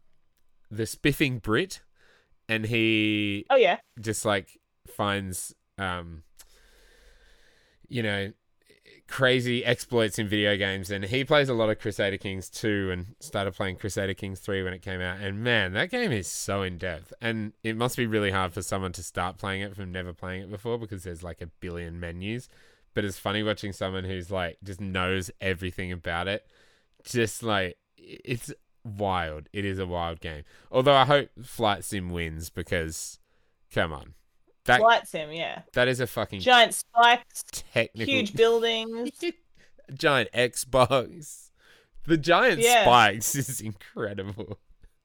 the 0.70 0.84
Spiffing 0.86 1.40
Brit, 1.42 1.80
and 2.48 2.64
he 2.64 3.46
Oh 3.50 3.56
yeah. 3.56 3.78
just 4.00 4.24
like 4.24 4.58
finds 4.86 5.54
um 5.78 6.22
you 7.88 8.02
know 8.02 8.32
crazy 9.08 9.64
exploits 9.64 10.18
in 10.18 10.28
video 10.28 10.56
games. 10.56 10.90
And 10.90 11.02
he 11.04 11.24
plays 11.24 11.48
a 11.48 11.54
lot 11.54 11.70
of 11.70 11.78
Crusader 11.80 12.18
Kings 12.18 12.48
2 12.50 12.90
and 12.92 13.14
started 13.20 13.54
playing 13.54 13.76
Crusader 13.76 14.14
Kings 14.14 14.38
3 14.38 14.62
when 14.62 14.74
it 14.74 14.82
came 14.82 15.00
out. 15.00 15.20
And 15.20 15.42
man 15.42 15.72
that 15.72 15.90
game 15.90 16.12
is 16.12 16.28
so 16.28 16.62
in 16.62 16.78
depth. 16.78 17.12
And 17.20 17.52
it 17.64 17.76
must 17.76 17.96
be 17.96 18.06
really 18.06 18.30
hard 18.30 18.52
for 18.52 18.62
someone 18.62 18.92
to 18.92 19.02
start 19.02 19.38
playing 19.38 19.62
it 19.62 19.74
from 19.74 19.90
never 19.90 20.12
playing 20.12 20.42
it 20.42 20.50
before 20.50 20.78
because 20.78 21.02
there's 21.04 21.22
like 21.22 21.40
a 21.40 21.46
billion 21.46 21.98
menus. 21.98 22.48
But 22.94 23.04
it's 23.04 23.18
funny 23.18 23.42
watching 23.42 23.72
someone 23.72 24.04
who's 24.04 24.30
like 24.30 24.58
just 24.62 24.80
knows 24.80 25.30
everything 25.40 25.90
about 25.90 26.28
it. 26.28 26.46
Just 27.04 27.42
like 27.42 27.78
it's 27.96 28.52
wild 28.88 29.48
it 29.52 29.64
is 29.64 29.78
a 29.78 29.86
wild 29.86 30.20
game 30.20 30.42
although 30.72 30.94
I 30.94 31.04
hope 31.04 31.28
Flight 31.42 31.84
Sim 31.84 32.10
wins 32.10 32.50
because 32.50 33.18
come 33.72 33.92
on 33.92 34.14
that 34.64 34.80
Flight 34.80 35.08
sim, 35.08 35.32
yeah. 35.32 35.62
that 35.72 35.88
is 35.88 35.98
a 36.00 36.06
fucking 36.06 36.40
Giant 36.40 36.74
spikes, 36.74 37.44
technical 37.72 38.12
huge 38.14 38.32
buildings. 38.36 39.10
giant 39.94 40.30
Xbox. 40.32 41.48
The 42.06 42.18
giant 42.18 42.60
Yeah. 42.60 42.82
spikes 42.82 43.34
is 43.34 43.60
incredible. 43.62 44.58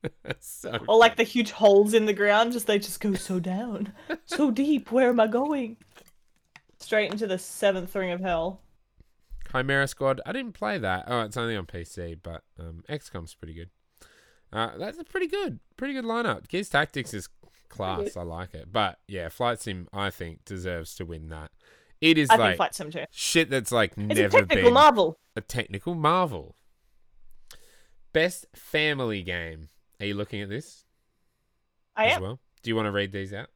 so 0.42 0.80
Or 0.88 0.98
like 0.98 1.16
the 1.16 1.24
huge 1.24 1.52
holes 1.52 1.94
in 1.94 2.06
the 2.08 2.14
ground, 2.14 2.52
just 2.52 2.68
they 2.68 2.78
just 2.78 3.00
go 3.00 3.14
so 3.14 3.40
down. 3.40 3.94
so 4.26 4.52
deep, 4.52 4.92
where 4.92 5.08
am 5.10 5.22
I 5.22 5.28
going? 5.28 5.78
Straight 6.80 7.12
into 7.12 7.26
the 7.26 7.38
seventh 7.40 7.96
ring 7.96 8.12
of 8.12 8.20
hell. 8.20 8.60
Chimera 9.54 9.88
Squad. 9.88 10.20
I 10.26 10.32
didn't 10.34 10.54
play 10.54 10.78
that. 10.78 11.06
Oh, 11.08 11.22
it's 11.22 11.38
only 11.38 11.56
on 11.56 11.66
PC, 11.66 12.18
but 12.22 12.44
um, 12.60 12.84
XCOM's 12.90 13.34
pretty 13.36 13.54
good. 13.54 13.70
Uh, 14.52 14.72
that's 14.78 14.98
a 15.00 15.04
pretty 15.04 15.28
good, 15.28 15.60
pretty 15.78 15.94
good 15.94 16.06
lineup. 16.06 16.48
Gears 16.48 16.70
Tactics 16.70 17.14
is 17.14 17.30
class. 17.70 18.16
I 18.18 18.22
like 18.24 18.54
it, 18.54 18.72
but 18.72 19.00
yeah, 19.08 19.30
Flight 19.30 19.60
Sim 19.60 19.88
I 19.94 20.10
think 20.10 20.46
deserves 20.46 20.94
to 20.96 21.06
win 21.06 21.30
that. 21.30 21.52
It 22.02 22.18
is 22.18 22.30
I 22.30 22.36
like 22.36 22.58
Flight 22.58 22.76
Sim 22.76 22.92
too. 22.92 23.06
shit 23.12 23.50
that's 23.50 23.72
like 23.72 23.94
It's 23.98 24.20
never 24.20 24.38
a 24.38 24.42
technical 24.42 24.64
been 24.66 24.74
marvel. 24.74 25.20
a 25.36 25.42
technical 25.42 25.96
marvel. 25.96 26.56
Best 28.12 28.46
family 28.54 29.24
game. 29.24 29.70
Are 30.00 30.06
you 30.06 30.14
looking 30.14 30.42
at 30.42 30.50
this 30.50 30.86
I 31.96 32.08
as 32.08 32.18
am, 32.18 32.22
well? 32.22 32.40
Do 32.62 32.70
you 32.70 32.76
want 32.76 32.86
to 32.88 32.92
read 32.92 33.12
these 33.12 33.34
out? 33.34 33.48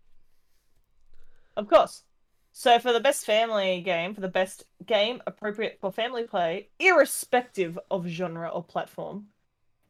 of 1.56 1.68
course. 1.68 2.04
So 2.60 2.80
for 2.80 2.91
the 2.91 3.00
best 3.00 3.24
family 3.24 3.82
game, 3.82 4.15
for 4.15 4.22
the 4.22 4.28
best 4.28 4.65
game 4.84 5.22
appropriate 5.28 5.78
for 5.80 5.91
family 5.91 6.24
play, 6.24 6.70
irrespective 6.80 7.78
of 7.91 8.08
genre 8.08 8.50
or 8.50 8.63
platform, 8.63 9.28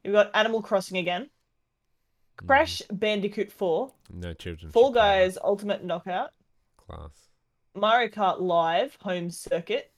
you've 0.04 0.12
got 0.12 0.30
Animal 0.34 0.60
Crossing 0.60 0.98
again, 0.98 1.22
mm-hmm. 1.22 2.46
Crash 2.46 2.82
Bandicoot 2.92 3.50
4, 3.50 3.90
No 4.12 4.34
children. 4.34 4.70
Fall 4.70 4.88
should 4.88 4.92
play. 4.92 5.00
Guys 5.00 5.38
Ultimate 5.42 5.82
Knockout, 5.82 6.32
Class. 6.76 7.30
Mario 7.74 8.10
Kart 8.10 8.38
Live 8.38 8.98
Home 9.00 9.30
Circuit, 9.30 9.90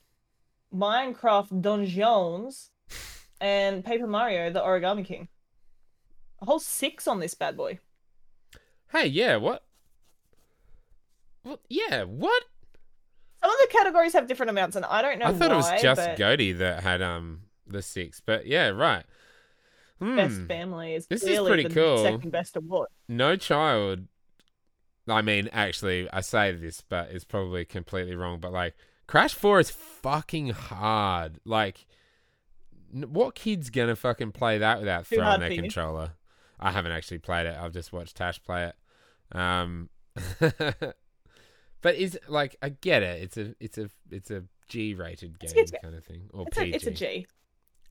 Minecraft 0.73 1.61
Dungeons, 1.61 2.69
and 3.41 3.83
Paper 3.83 4.07
Mario 4.07 4.49
the 4.49 4.61
Origami 4.61 5.03
King. 5.03 5.27
A 6.41 6.45
whole 6.45 6.59
six 6.59 7.05
on 7.05 7.19
this 7.19 7.33
bad 7.33 7.57
boy. 7.57 7.79
Hey, 8.93 9.07
yeah, 9.07 9.35
what? 9.35 9.65
What? 11.43 11.59
Yeah, 11.67 12.03
what? 12.03 12.43
Some 13.41 13.51
of 13.51 13.57
the 13.59 13.67
categories 13.71 14.13
have 14.13 14.27
different 14.27 14.49
amounts, 14.51 14.75
and 14.75 14.85
I 14.85 15.01
don't 15.01 15.19
know 15.19 15.25
I 15.25 15.33
thought 15.33 15.49
why, 15.49 15.53
it 15.55 15.57
was 15.73 15.81
just 15.81 16.01
but 16.05 16.17
Goaty 16.17 16.53
that 16.53 16.83
had 16.83 17.01
um 17.01 17.41
the 17.67 17.81
six, 17.81 18.21
but 18.23 18.45
yeah, 18.45 18.69
right. 18.69 19.03
Hmm. 19.99 20.15
Best 20.15 20.41
Family 20.47 20.95
is 20.95 21.07
This 21.07 21.23
is 21.23 21.39
pretty 21.39 21.63
the 21.67 21.73
cool. 21.73 21.97
second 21.99 22.31
best 22.31 22.55
award. 22.57 22.87
No 23.07 23.35
child. 23.35 24.07
I 25.07 25.21
mean, 25.21 25.49
actually, 25.51 26.07
I 26.11 26.21
say 26.21 26.51
this, 26.53 26.81
but 26.81 27.09
it's 27.11 27.23
probably 27.23 27.65
completely 27.65 28.15
wrong. 28.15 28.39
But 28.39 28.51
like, 28.51 28.75
Crash 29.07 29.33
Four 29.33 29.59
is 29.59 29.69
fucking 29.69 30.49
hard. 30.49 31.39
Like, 31.45 31.85
n- 32.95 33.11
what 33.13 33.35
kid's 33.35 33.69
gonna 33.69 33.95
fucking 33.95 34.31
play 34.31 34.57
that 34.59 34.79
without 34.79 35.07
Too 35.07 35.17
throwing 35.17 35.39
their 35.39 35.49
controller? 35.55 36.11
I 36.59 36.71
haven't 36.71 36.91
actually 36.91 37.19
played 37.19 37.45
it. 37.47 37.57
I've 37.59 37.73
just 37.73 37.91
watched 37.91 38.15
Tash 38.15 38.41
play 38.43 38.65
it. 38.71 39.37
Um, 39.37 39.89
but 41.81 41.95
is 41.95 42.17
like 42.27 42.55
I 42.61 42.69
get 42.69 43.03
it. 43.03 43.23
It's 43.23 43.37
a 43.37 43.55
it's 43.59 43.77
a 43.77 43.89
it's 44.09 44.31
a 44.31 44.43
G 44.67 44.93
rated 44.93 45.39
game 45.39 45.49
It's- 45.51 45.69
it's- 45.69 45.81
kind 45.83 45.95
of 45.95 46.03
thing 46.03 46.29
or 46.33 46.45
It's 46.47 46.57
PG. 46.57 46.71
a, 46.71 46.75
it's 46.75 46.85
a 46.87 46.91
G. 46.91 47.27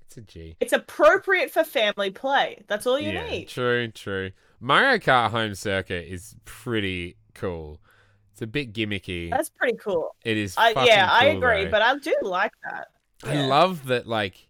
It's 0.02 0.16
a 0.16 0.20
G. 0.22 0.56
It's 0.60 0.72
appropriate 0.72 1.50
for 1.52 1.62
family 1.62 2.10
play. 2.10 2.62
That's 2.66 2.86
all 2.86 2.98
you 2.98 3.12
yeah, 3.12 3.28
need. 3.30 3.48
true, 3.48 3.88
true. 3.88 4.32
Mario 4.58 4.98
Kart 4.98 5.30
Home 5.30 5.54
Circuit 5.54 6.06
is 6.12 6.34
pretty 6.44 7.16
cool. 7.34 7.80
It's 8.32 8.42
a 8.42 8.46
bit 8.46 8.72
gimmicky. 8.72 9.30
That's 9.30 9.50
pretty 9.50 9.76
cool. 9.78 10.16
it 10.24 10.36
is. 10.36 10.56
I, 10.56 10.74
fucking 10.74 10.88
yeah, 10.88 11.08
I 11.10 11.26
agree, 11.26 11.64
though. 11.64 11.70
but 11.70 11.82
I 11.82 11.96
do 11.98 12.14
like 12.22 12.52
that. 12.68 12.88
I 13.22 13.34
yeah. 13.34 13.46
love 13.46 13.86
that. 13.86 14.06
Like, 14.06 14.48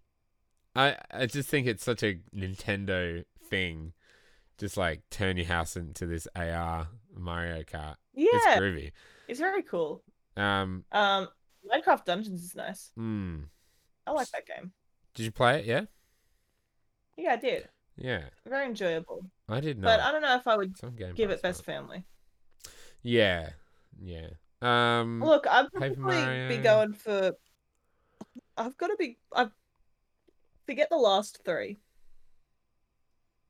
I 0.75 0.97
I 1.11 1.27
just 1.27 1.49
think 1.49 1.67
it's 1.67 1.85
such 1.85 2.03
a 2.03 2.19
Nintendo 2.35 3.25
thing. 3.49 3.93
Just 4.59 4.77
like 4.77 5.03
turn 5.11 5.37
your 5.37 5.47
house 5.47 5.77
into 5.77 6.07
this 6.07 6.27
AR 6.37 6.89
Mario 7.17 7.63
Kart. 7.65 7.97
Yeah, 8.15 8.29
It's 8.33 8.61
groovy. 8.61 8.93
It's 9.31 9.41
very 9.41 9.63
cool. 9.63 10.03
Um. 10.37 10.85
Um, 10.93 11.29
Minecraft 11.71 12.05
Dungeons 12.05 12.43
is 12.43 12.55
nice. 12.55 12.91
Hmm. 12.97 13.43
I 14.07 14.13
like 14.13 14.29
that 14.33 14.47
game. 14.47 14.73
Did 15.15 15.25
you 15.25 15.31
play 15.31 15.61
it? 15.61 15.67
Yeah. 15.67 15.83
Yeah, 17.17 17.33
I 17.35 17.37
did. 17.37 17.69
Yeah. 17.97 18.23
Very 18.47 18.67
enjoyable. 18.67 19.27
I 19.49 19.61
did 19.61 19.79
not. 19.79 19.87
But 19.87 20.01
I 20.01 20.11
don't 20.11 20.23
know 20.23 20.37
if 20.37 20.47
I 20.47 20.57
would 20.57 20.75
give 21.15 21.31
it 21.31 21.43
best 21.43 21.65
family. 21.65 22.05
Yeah. 23.03 23.51
Yeah. 24.03 24.31
Um. 24.63 25.23
Look, 25.23 25.47
I'd 25.49 25.71
probably 25.73 26.49
be 26.49 26.63
going 26.63 26.95
for. 26.95 27.33
I've 28.57 28.77
got 28.77 28.89
to 28.89 28.97
be. 28.99 29.19
I 29.35 29.49
forget 30.67 30.89
the 30.91 30.97
last 30.97 31.41
three. 31.45 31.79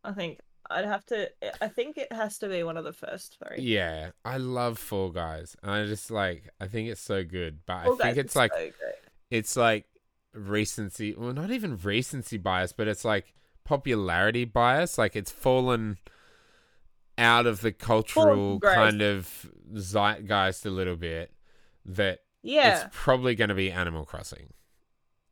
I 0.04 0.12
think 0.12 0.40
I'd 0.70 0.84
have 0.84 1.04
to. 1.06 1.30
I 1.60 1.68
think 1.68 1.98
it 1.98 2.12
has 2.12 2.38
to 2.38 2.48
be 2.48 2.62
one 2.62 2.76
of 2.76 2.84
the 2.84 2.92
first 2.92 3.36
three. 3.38 3.62
Yeah, 3.62 4.10
I 4.24 4.36
love 4.38 4.78
Fall 4.78 5.10
Guys. 5.10 5.56
I 5.62 5.84
just 5.84 6.10
like 6.10 6.48
I 6.60 6.66
think 6.66 6.88
it's 6.88 7.00
so 7.00 7.24
good, 7.24 7.60
but 7.66 7.84
Fall 7.84 7.94
I 7.94 7.96
think 7.96 8.16
it's 8.18 8.36
like 8.36 8.52
so 8.54 8.70
it's 9.30 9.56
like 9.56 9.86
recency, 10.32 11.14
well, 11.16 11.32
not 11.32 11.50
even 11.50 11.76
recency 11.76 12.36
bias, 12.38 12.72
but 12.72 12.88
it's 12.88 13.04
like 13.04 13.34
popularity 13.64 14.44
bias. 14.44 14.96
Like 14.98 15.16
it's 15.16 15.30
fallen 15.30 15.98
out 17.18 17.46
of 17.46 17.60
the 17.60 17.72
cultural 17.72 18.58
kind 18.60 19.02
of 19.02 19.50
zeitgeist 19.74 20.64
a 20.66 20.70
little 20.70 20.96
bit. 20.96 21.32
That 21.84 22.20
Yeah. 22.42 22.84
it's 22.84 22.84
probably 22.92 23.34
going 23.34 23.48
to 23.48 23.54
be 23.54 23.70
Animal 23.70 24.04
Crossing. 24.04 24.52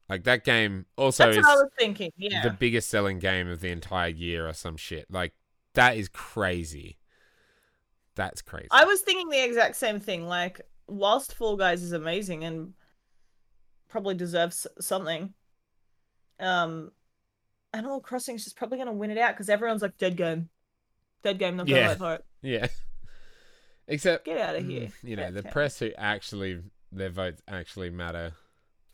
Like 0.09 0.25
that 0.25 0.45
game 0.45 0.87
also 0.97 1.27
That's 1.27 1.37
is 1.37 1.43
what 1.45 1.51
I 1.53 1.55
was 1.57 1.71
thinking. 1.79 2.13
Yeah. 2.17 2.43
the 2.43 2.51
biggest 2.51 2.89
selling 2.89 3.19
game 3.19 3.49
of 3.49 3.61
the 3.61 3.69
entire 3.69 4.09
year 4.09 4.49
or 4.49 4.53
some 4.55 4.77
shit. 4.77 5.07
Like 5.11 5.35
that 5.75 5.97
is 5.97 6.09
crazy. 6.09 6.99
That's 8.15 8.43
crazy. 8.43 8.69
I 8.71 8.85
was 8.85 9.03
thinking 9.03 9.29
the 9.29 9.45
exact 9.45 9.77
same 9.77 10.01
thing. 10.01 10.27
Like, 10.27 10.61
whilst 10.89 11.35
Fall 11.35 11.57
Guys 11.57 11.83
is 11.83 11.93
amazing 11.93 12.43
and 12.43 12.73
probably 13.89 14.17
deserves 14.17 14.67
something, 14.81 15.35
um, 16.41 16.91
Animal 17.73 18.01
Crossing 18.01 18.35
is 18.35 18.45
just 18.45 18.57
probably 18.57 18.79
going 18.79 18.89
to 18.89 18.93
win 18.93 19.11
it 19.13 19.19
out 19.19 19.35
because 19.35 19.49
everyone's 19.49 19.83
like, 19.83 19.97
dead 19.99 20.17
game. 20.17 20.49
Dead 21.23 21.39
game, 21.39 21.57
not 21.57 21.67
to 21.69 21.73
Yeah. 21.73 21.89
vote 21.91 21.99
for 21.99 22.15
it. 22.15 22.25
yeah. 22.43 22.67
Except 23.87 24.25
Get 24.25 24.41
out 24.41 24.57
of 24.57 24.65
mm, 24.65 24.71
here. 24.71 24.89
you 25.05 25.17
know, 25.17 25.31
Dead 25.31 25.35
the 25.35 25.43
press 25.45 25.79
who 25.79 25.91
actually 25.97 26.61
their 26.91 27.11
votes 27.11 27.41
actually 27.47 27.91
matter. 27.91 28.33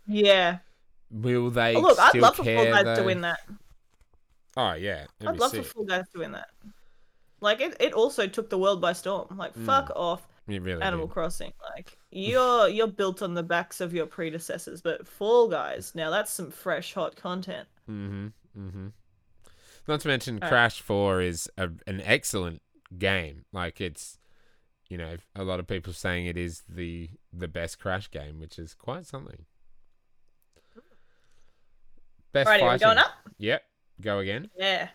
Yeah. 0.06 0.58
Will 1.14 1.48
they 1.50 1.74
Oh, 1.76 1.80
look, 1.80 1.98
I'd 1.98 2.08
still 2.10 2.22
love 2.22 2.36
for 2.36 2.42
care, 2.44 2.72
Fall 2.74 2.82
Guys 2.84 2.98
to 2.98 3.04
win 3.04 3.20
that. 3.22 3.38
Oh 4.56 4.72
yeah, 4.74 5.06
that'd 5.18 5.28
I'd 5.28 5.32
be 5.34 5.38
love 5.38 5.50
sick. 5.52 5.64
for 5.64 5.72
Fall 5.74 5.84
Guys 5.84 6.04
to 6.12 6.18
win 6.18 6.32
that. 6.32 6.48
Like, 7.40 7.60
it, 7.60 7.76
it 7.78 7.92
also 7.92 8.26
took 8.26 8.48
the 8.50 8.58
world 8.58 8.80
by 8.80 8.92
storm. 8.94 9.36
Like, 9.36 9.54
Mm. 9.54 9.66
fuck 9.66 9.90
off. 9.94 10.26
It 10.48 10.60
really 10.62 10.82
Animal 10.82 11.06
did. 11.06 11.12
Crossing. 11.12 11.52
Like 11.74 11.96
you're 12.10 12.68
you're 12.68 12.86
built 12.86 13.22
on 13.22 13.32
the 13.34 13.42
backs 13.42 13.80
of 13.80 13.94
your 13.94 14.06
predecessors, 14.06 14.82
but 14.82 15.06
Fall 15.08 15.48
Guys, 15.48 15.92
now 15.94 16.10
that's 16.10 16.32
some 16.32 16.50
fresh 16.50 16.92
hot 16.94 17.16
content. 17.16 17.66
Mm-hmm. 17.88 18.26
Mm-hmm. 18.58 18.86
Not 19.88 20.00
to 20.00 20.08
mention, 20.08 20.36
Alright. 20.36 20.50
Crash 20.50 20.80
Four 20.80 21.20
is 21.22 21.48
a, 21.56 21.70
an 21.86 22.00
excellent 22.04 22.60
game. 22.98 23.44
Like 23.52 23.80
it's, 23.80 24.18
you 24.88 24.98
know, 24.98 25.16
a 25.34 25.44
lot 25.44 25.60
of 25.60 25.66
people 25.66 25.92
saying 25.92 26.26
it 26.26 26.36
is 26.36 26.62
the 26.68 27.08
the 27.32 27.48
best 27.48 27.78
Crash 27.78 28.10
game, 28.10 28.38
which 28.40 28.58
is 28.58 28.74
quite 28.74 29.06
something. 29.06 29.44
Best 32.34 32.48
Alrighty, 32.50 32.60
fighting. 32.60 32.84
going 32.86 32.98
up? 32.98 33.12
Yep. 33.38 33.62
Go 34.02 34.18
again. 34.18 34.50
Yeah. 34.58 34.88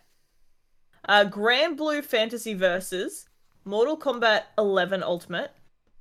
Uh 1.05 1.25
Granblue 1.25 2.03
Fantasy 2.03 2.53
Versus, 2.53 3.27
Mortal 3.65 3.97
Kombat 3.97 4.43
11 4.57 5.01
Ultimate, 5.01 5.51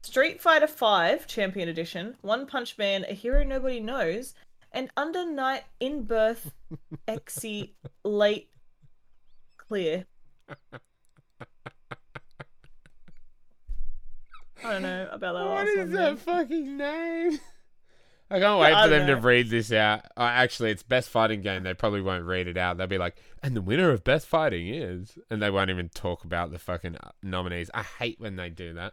Street 0.02 0.40
Fighter 0.42 0.66
5 0.66 1.26
Champion 1.28 1.68
Edition, 1.68 2.16
One 2.22 2.46
Punch 2.46 2.76
Man, 2.76 3.04
A 3.08 3.14
Hero 3.14 3.44
Nobody 3.44 3.78
Knows, 3.80 4.34
and 4.72 4.90
Under 4.96 5.24
Night 5.24 5.62
in 5.80 6.02
Birth 6.02 6.52
Exy 7.08 7.70
Late 8.04 8.50
Clear. 9.56 10.04
I 14.64 14.72
don't 14.72 14.82
know 14.82 15.08
about 15.12 15.34
that 15.34 15.44
What 15.44 15.50
last 15.50 15.68
is 15.68 15.76
one. 15.78 15.90
that 15.92 16.02
man. 16.02 16.16
fucking 16.16 16.76
name? 16.76 17.38
I 18.30 18.40
can't 18.40 18.60
wait 18.60 18.74
I 18.74 18.84
for 18.84 18.90
them 18.90 19.06
to 19.06 19.16
read 19.16 19.48
this 19.48 19.72
out. 19.72 20.00
Uh, 20.16 20.30
actually, 20.30 20.70
it's 20.70 20.82
best 20.82 21.08
fighting 21.08 21.40
game. 21.40 21.62
They 21.62 21.72
probably 21.72 22.02
won't 22.02 22.24
read 22.24 22.46
it 22.46 22.58
out. 22.58 22.76
They'll 22.76 22.86
be 22.86 22.98
like, 22.98 23.16
"And 23.42 23.56
the 23.56 23.62
winner 23.62 23.90
of 23.90 24.04
best 24.04 24.26
fighting 24.26 24.68
is," 24.68 25.18
and 25.30 25.40
they 25.40 25.50
won't 25.50 25.70
even 25.70 25.88
talk 25.88 26.24
about 26.24 26.50
the 26.50 26.58
fucking 26.58 26.96
uh, 26.96 27.10
nominees. 27.22 27.70
I 27.72 27.82
hate 27.82 28.20
when 28.20 28.36
they 28.36 28.50
do 28.50 28.74
that. 28.74 28.92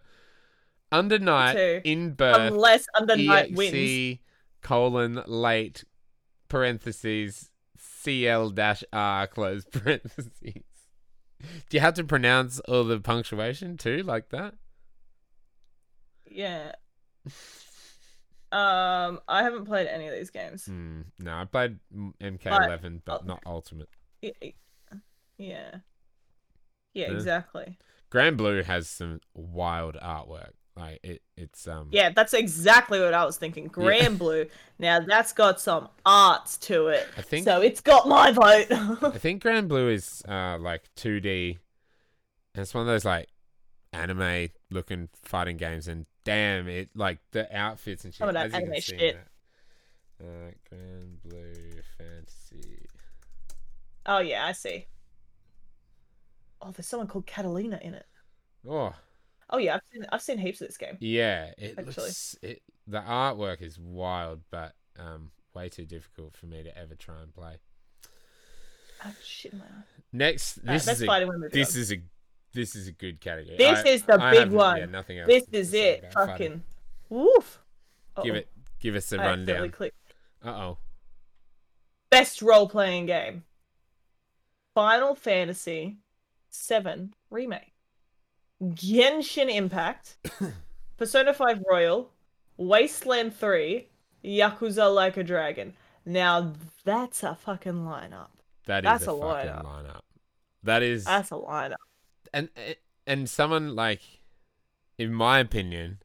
Under 0.92 1.20
night 1.20 1.82
in 1.84 2.14
birth 2.14 2.54
Unless 2.54 2.86
Under 2.96 3.18
Night 3.18 3.54
wins. 3.54 4.20
colon 4.62 5.22
late 5.26 5.84
parentheses 6.48 7.50
CL 7.78 8.52
dash 8.52 8.84
R 8.94 9.28
close 9.28 9.66
parentheses. 9.72 10.32
Do 11.70 11.78
you 11.78 11.82
have 11.82 11.96
to 11.96 12.04
pronounce 12.06 12.60
all 12.62 12.86
the 12.86 13.00
punctuation 13.00 13.76
too, 13.78 14.04
like 14.04 14.30
that? 14.30 14.54
Yeah. 16.30 16.72
Um, 18.56 19.20
I 19.28 19.44
haven't 19.44 19.66
played 19.66 19.88
any 19.88 20.08
of 20.08 20.16
these 20.16 20.30
games. 20.30 20.66
Hmm. 20.66 21.02
no, 21.20 21.34
I 21.36 21.44
played 21.44 21.78
mm, 21.94 22.14
MK11, 22.22 23.02
but 23.04 23.22
oh. 23.24 23.28
not 23.28 23.42
Ultimate. 23.46 23.90
Yeah. 24.22 24.32
Yeah, 25.38 25.76
Yeah. 26.94 27.12
exactly. 27.12 27.78
Granblue 28.10 28.64
has 28.64 28.88
some 28.88 29.20
wild 29.34 29.96
artwork. 29.96 30.52
Like 30.78 31.02
it, 31.04 31.22
it's 31.36 31.68
um. 31.68 31.90
Yeah, 31.92 32.12
that's 32.16 32.34
exactly 32.34 33.00
what 33.02 33.14
I 33.14 33.26
was 33.26 33.38
thinking. 33.38 33.70
Granblue. 33.70 34.50
Now 34.80 35.02
that's 35.02 35.34
got 35.34 35.60
some 35.60 35.90
arts 36.06 36.58
to 36.60 36.88
it. 36.88 37.08
I 37.18 37.22
think 37.22 37.46
So 37.46 37.62
it's 37.62 37.82
got 37.82 38.08
my 38.08 38.32
vote. 38.32 38.68
I 39.04 39.18
think 39.18 39.44
Granblue 39.44 39.92
is 39.92 40.22
uh 40.28 40.58
like 40.60 40.84
2D, 40.98 41.58
and 42.54 42.62
it's 42.62 42.74
one 42.74 42.82
of 42.82 42.88
those 42.88 43.06
like 43.06 43.30
anime 43.92 44.50
looking 44.72 45.10
fighting 45.24 45.58
games. 45.58 45.88
And 45.88 46.06
damn, 46.26 46.68
it 46.68 46.90
like 46.96 47.20
the 47.32 47.56
outfits 47.58 48.04
and 48.04 48.14
shit. 48.14 48.20
Some 48.20 48.28
of 48.30 48.34
that 48.34 48.48
as 48.48 48.54
you 48.54 48.60
can 48.60 48.68
anime 48.70 48.82
shit. 48.82 49.18
that. 50.20 50.26
Uh, 50.26 50.52
Granblue 50.76 51.82
Fantasy. 51.98 52.86
oh 54.06 54.20
yeah, 54.20 54.46
I 54.46 54.52
see. 54.52 54.88
Oh, 56.62 56.72
there's 56.72 56.88
someone 56.88 57.08
called 57.08 57.26
Catalina 57.26 57.80
in 57.82 57.94
it. 57.94 58.06
Oh 58.68 58.94
Oh 59.50 59.58
yeah, 59.58 59.76
I've 59.76 59.82
seen 59.94 60.06
I've 60.12 60.22
seen 60.22 60.38
heaps 60.38 60.62
of 60.62 60.68
this 60.68 60.78
game. 60.78 60.98
yeah, 61.00 61.52
it 61.58 61.76
Actually. 61.78 62.04
looks 62.06 62.36
it. 62.42 62.62
The 62.88 63.00
artwork 63.02 63.62
is 63.62 63.80
wild, 63.80 64.42
but 64.52 64.74
um, 65.00 65.32
way 65.54 65.70
too 65.70 65.86
difficult 65.86 66.36
for 66.36 66.46
me 66.48 66.64
to 66.64 66.78
ever 66.78 66.96
try 66.96 67.22
and 67.22 67.34
play. 67.34 67.58
Oh 69.06 69.14
shit 69.24 69.54
in 69.54 69.60
my 69.60 69.66
eye. 69.66 69.84
Next, 70.12 70.56
this 70.66 70.86
best 70.86 71.02
is 71.02 71.08
a, 71.08 71.50
this 71.52 71.76
is 71.76 71.92
a 71.92 71.98
this 72.56 72.76
is 72.76 72.88
a 72.88 72.92
good 72.92 73.22
category. 73.22 73.58
This 73.58 73.80
I- 73.86 73.90
is 73.90 74.04
the 74.04 74.20
I 74.22 74.32
big 74.32 74.52
one. 74.52 74.78
Yeah, 74.78 74.86
nothing 74.86 75.20
else. 75.20 75.28
This 75.28 75.44
is 75.52 75.74
it. 75.74 76.12
Fucking 76.14 76.64
woof. 77.10 77.60
Give 78.24 78.36
it. 78.36 78.48
Give 78.80 78.96
us 78.96 79.12
a 79.12 79.22
I 79.22 79.26
rundown. 79.28 79.72
Uh 80.44 80.50
oh. 80.50 80.78
Best 82.10 82.42
role 82.42 82.68
playing 82.70 83.08
game. 83.08 83.44
Final 84.74 85.16
Fantasy 85.16 85.98
Seven 86.50 87.14
Remake. 87.30 87.74
Genshin 88.64 89.54
Impact. 89.54 90.18
Persona 90.98 91.34
5 91.34 91.64
Royal. 91.70 92.12
Wasteland 92.58 93.36
3. 93.36 93.88
Yakuza 94.24 94.94
Like 94.94 95.18
a 95.18 95.24
Dragon. 95.24 95.74
Now 96.06 96.54
that's 96.84 97.24
a 97.24 97.36
fucking 97.36 97.74
lineup. 97.74 98.30
That 98.66 98.84
is 98.84 98.90
That's 98.90 99.08
a, 99.08 99.12
a 99.12 99.20
fucking 99.20 99.50
lineup. 99.52 99.66
lineup. 99.66 100.00
That 100.64 100.84
is, 100.84 101.04
That's 101.06 101.32
a 101.32 101.36
lineup. 101.36 101.76
And 102.36 102.50
and 103.08 103.30
someone 103.30 103.76
like, 103.76 104.02
in 104.98 105.12
my 105.14 105.40
opinion, 105.40 106.00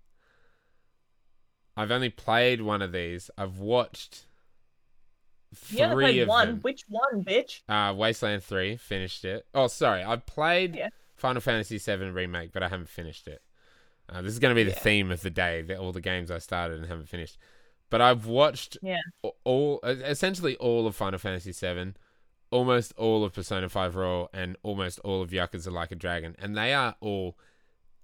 I've 1.76 1.90
only 1.90 2.10
played 2.10 2.62
one 2.62 2.82
of 2.82 2.92
these. 2.92 3.30
I've 3.38 3.58
watched 3.58 4.26
three 5.54 5.78
You 5.78 5.84
only 5.84 6.04
played 6.04 6.20
of 6.22 6.28
one. 6.28 6.46
them. 6.48 6.60
Which 6.60 6.82
one, 6.88 7.24
bitch? 7.24 7.60
Uh, 7.68 7.94
Wasteland 7.94 8.42
Three 8.44 8.76
finished 8.76 9.24
it. 9.24 9.46
Oh, 9.54 9.66
sorry, 9.66 10.02
I've 10.02 10.26
played 10.26 10.76
Yeah. 10.76 10.88
Final 11.16 11.40
Fantasy 11.40 11.78
VII 11.78 12.10
remake, 12.10 12.52
but 12.52 12.62
I 12.62 12.68
haven't 12.68 12.88
finished 12.88 13.28
it. 13.28 13.42
Uh, 14.08 14.22
this 14.22 14.32
is 14.32 14.38
going 14.38 14.50
to 14.54 14.58
be 14.58 14.64
the 14.64 14.70
Yeah. 14.70 14.78
theme 14.82 15.10
of 15.10 15.22
the 15.22 15.30
day. 15.30 15.62
The, 15.62 15.76
all 15.76 15.92
the 15.92 16.00
games 16.00 16.30
I 16.30 16.38
started 16.38 16.78
and 16.78 16.86
haven't 16.86 17.08
finished. 17.08 17.38
But 17.90 18.00
I've 18.00 18.26
watched 18.26 18.76
Yeah. 18.82 19.00
all, 19.44 19.80
essentially 19.84 20.56
all 20.56 20.86
of 20.86 20.96
Final 20.96 21.18
Fantasy 21.18 21.52
VII, 21.52 21.94
almost 22.50 22.92
all 22.96 23.24
of 23.24 23.32
Persona 23.32 23.68
Five 23.68 23.96
Royal, 23.96 24.28
and 24.32 24.56
almost 24.62 24.98
all 25.00 25.22
of 25.22 25.30
Yakuza 25.30 25.70
Like 25.72 25.92
a 25.92 25.96
Dragon, 25.96 26.34
and 26.38 26.56
they 26.56 26.72
are 26.74 26.96
all 27.00 27.36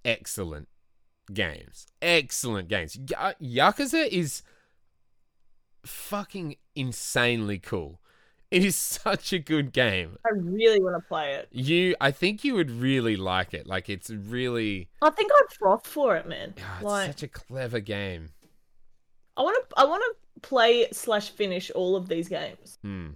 excellent 0.05 0.67
games. 1.33 1.87
Excellent 2.01 2.67
games. 2.69 2.97
Ya- 3.09 3.33
Yakuza 3.41 4.07
is 4.07 4.43
fucking 5.85 6.55
insanely 6.75 7.59
cool. 7.59 7.99
It 8.49 8.63
is 8.63 8.75
such 9.03 9.33
a 9.33 9.39
good 9.39 9.73
game. 9.73 10.17
I 10.25 10.29
really 10.33 10.81
want 10.81 10.95
to 11.01 11.05
play 11.07 11.33
it. 11.35 11.49
You, 11.51 11.95
I 11.99 12.11
think 12.11 12.43
you 12.43 12.55
would 12.55 12.71
really 12.71 13.15
like 13.15 13.53
it. 13.53 13.67
Like 13.67 13.89
it's 13.89 14.09
really, 14.09 14.89
I 15.01 15.09
think 15.09 15.31
I'd 15.33 15.53
froth 15.57 15.85
for 15.87 16.15
it, 16.15 16.27
man. 16.27 16.53
ah, 16.61 16.75
it's 16.77 16.83
like 16.85 17.07
such 17.07 17.23
a 17.23 17.27
clever 17.27 17.79
game. 17.79 18.29
I 19.35 19.41
want 19.41 19.69
to 19.69 19.79
I 19.79 19.85
want 19.85 20.01
to 20.03 20.39
play 20.47 20.87
slash 20.91 21.29
finish 21.29 21.69
all 21.71 21.95
of 21.95 22.07
these 22.07 22.27
games. 22.29 22.79
Hmm. 22.81 23.09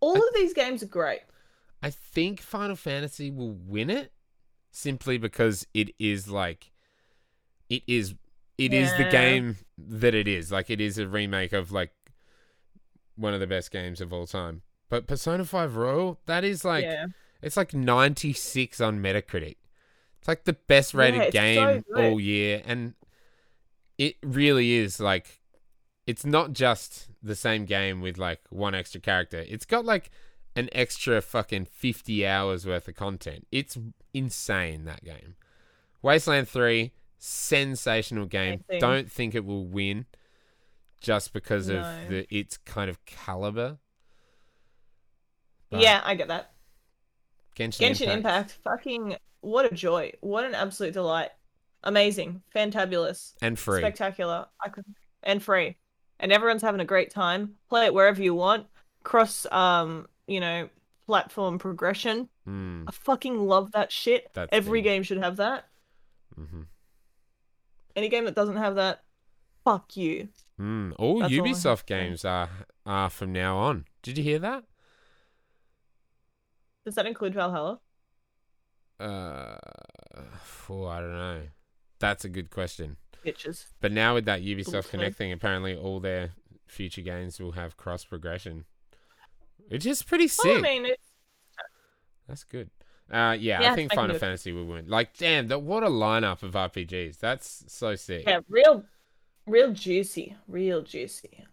All 0.00 0.16
I- 0.16 0.18
of 0.28 0.34
these 0.34 0.52
games 0.52 0.82
are 0.82 0.86
great. 0.86 1.20
I 1.82 1.90
think 1.90 2.40
Final 2.40 2.76
Fantasy 2.76 3.30
will 3.30 3.52
win 3.52 3.88
it 3.90 4.12
simply 4.70 5.16
because 5.18 5.66
it 5.74 5.90
is 5.98 6.28
like, 6.28 6.72
it 7.70 7.82
is, 7.86 8.14
it 8.56 8.72
is 8.74 8.90
the 8.96 9.04
game 9.04 9.56
that 9.78 10.14
it 10.14 10.26
is. 10.26 10.50
Like 10.50 10.70
it 10.70 10.80
is 10.80 10.98
a 10.98 11.06
remake 11.06 11.52
of 11.52 11.70
like 11.70 11.92
one 13.14 13.32
of 13.32 13.40
the 13.40 13.46
best 13.46 13.70
games 13.70 14.00
of 14.00 14.12
all 14.12 14.26
time. 14.26 14.62
But 14.88 15.06
Persona 15.06 15.44
Five 15.44 15.76
Royal, 15.76 16.18
that 16.26 16.44
is 16.44 16.64
like, 16.64 16.84
yeah. 16.84 17.06
It's 17.40 17.56
like 17.56 17.72
96 17.72 18.80
on 18.80 19.00
Metacritic. 19.00 19.56
It's 20.18 20.26
like 20.26 20.44
the 20.44 20.54
best 20.54 20.92
rated 20.94 21.32
Yeah, 21.32 21.44
it's 21.44 21.56
so 21.86 21.94
game 21.94 22.12
all 22.12 22.18
year. 22.18 22.62
And 22.64 22.94
it 23.96 24.16
really 24.24 24.72
is 24.72 24.98
like, 24.98 25.37
it's 26.08 26.24
not 26.24 26.54
just 26.54 27.08
the 27.22 27.34
same 27.36 27.66
game 27.66 28.00
with 28.00 28.16
like 28.16 28.40
one 28.48 28.74
extra 28.74 28.98
character. 29.00 29.44
It's 29.46 29.66
got 29.66 29.84
like 29.84 30.10
an 30.56 30.70
extra 30.72 31.20
fucking 31.20 31.66
50 31.66 32.26
hours 32.26 32.66
worth 32.66 32.88
of 32.88 32.94
content. 32.94 33.46
It's 33.52 33.76
insane 34.14 34.86
that 34.86 35.04
game. 35.04 35.36
Wasteland 36.00 36.48
3, 36.48 36.92
sensational 37.18 38.24
game. 38.24 38.64
Amazing. 38.68 38.80
Don't 38.80 39.12
think 39.12 39.34
it 39.34 39.44
will 39.44 39.66
win 39.66 40.06
just 41.00 41.32
because 41.34 41.68
No. 41.68 41.80
of 41.80 42.08
the 42.08 42.26
its 42.34 42.56
kind 42.56 42.88
of 42.88 43.04
caliber. 43.04 43.76
But 45.70 45.80
yeah, 45.80 46.00
I 46.04 46.14
get 46.14 46.28
that. 46.28 46.52
Genshin, 47.54 47.90
Genshin 47.90 48.08
Impact. 48.08 48.56
fucking 48.64 49.16
what 49.40 49.70
a 49.70 49.74
joy. 49.74 50.12
What 50.20 50.44
an 50.44 50.54
absolute 50.54 50.94
delight. 50.94 51.30
Amazing. 51.84 52.42
Fantabulous. 52.54 53.34
and 53.42 53.58
free. 53.58 53.80
Spectacular. 53.80 54.46
I 54.64 54.68
could 54.70 54.84
and 55.22 55.42
free. 55.42 55.76
And 56.20 56.32
everyone's 56.32 56.62
having 56.62 56.80
a 56.80 56.84
great 56.84 57.10
time. 57.10 57.54
Play 57.68 57.86
it 57.86 57.94
wherever 57.94 58.20
you 58.22 58.34
want. 58.34 58.66
Cross 59.04 59.46
um, 59.52 60.06
you 60.26 60.40
know, 60.40 60.68
platform 61.06 61.58
progression. 61.58 62.28
Mm, 62.46 62.84
I 62.88 62.90
fucking 62.92 63.38
love 63.38 63.72
that 63.72 63.92
shit. 63.92 64.28
That's 64.34 64.48
Every 64.52 64.80
the- 64.80 64.84
game 64.84 65.02
should 65.02 65.18
have 65.18 65.36
that. 65.36 65.66
Mm-hmm. 66.38 66.62
Any 67.96 68.08
game 68.08 68.24
that 68.26 68.34
doesn't 68.34 68.56
have 68.56 68.76
that, 68.76 69.02
fuck 69.64 69.96
you. 69.96 70.28
mm. 70.60 70.92
All 70.98 71.18
That's 71.20 71.32
all 71.32 71.38
Ubisoft 71.46 71.78
say. 71.80 71.84
games 71.88 72.24
are 72.24 72.48
are 72.86 73.10
from 73.10 73.32
now 73.32 73.56
on. 73.58 73.84
Did 74.02 74.18
you 74.18 74.24
hear 74.24 74.38
that? 74.38 74.64
Does 76.84 76.94
that 76.94 77.06
include 77.06 77.34
Valhalla? 77.34 77.80
Uh, 79.00 79.56
oh, 80.70 80.86
I 80.86 81.00
don't 81.00 81.12
know. 81.12 81.42
That's 81.98 82.24
a 82.24 82.28
good 82.28 82.50
question. 82.50 82.96
Bitches. 83.24 83.66
But 83.80 83.92
now 83.92 84.14
with 84.14 84.24
that 84.26 84.42
Ubisoft 84.42 84.72
Hopefully. 84.74 84.90
Connect 84.90 85.16
thing, 85.16 85.32
apparently 85.32 85.76
all 85.76 86.00
their 86.00 86.30
future 86.66 87.02
games 87.02 87.40
will 87.40 87.52
have 87.52 87.76
cross 87.76 88.04
progression, 88.04 88.64
which 89.68 89.86
is 89.86 90.02
pretty 90.02 90.28
sick. 90.28 90.44
Well, 90.44 90.58
I 90.58 90.60
mean, 90.60 90.86
it's 90.86 91.02
That's 92.26 92.44
good. 92.44 92.70
Uh, 93.10 93.36
yeah, 93.40 93.62
Yeah, 93.62 93.72
I 93.72 93.74
think 93.74 93.92
Final 93.94 94.14
good. 94.14 94.20
Fantasy 94.20 94.52
will 94.52 94.66
win. 94.66 94.86
Like, 94.86 95.16
damn, 95.16 95.48
that 95.48 95.62
what 95.62 95.82
a 95.82 95.88
lineup 95.88 96.42
of 96.42 96.52
RPGs. 96.52 97.18
That's 97.18 97.64
so 97.68 97.94
sick. 97.96 98.24
yeah, 98.26 98.40
real, 98.48 98.84
real 99.46 99.72
juicy, 99.72 100.36
real 100.46 100.82
juicy. 100.82 101.44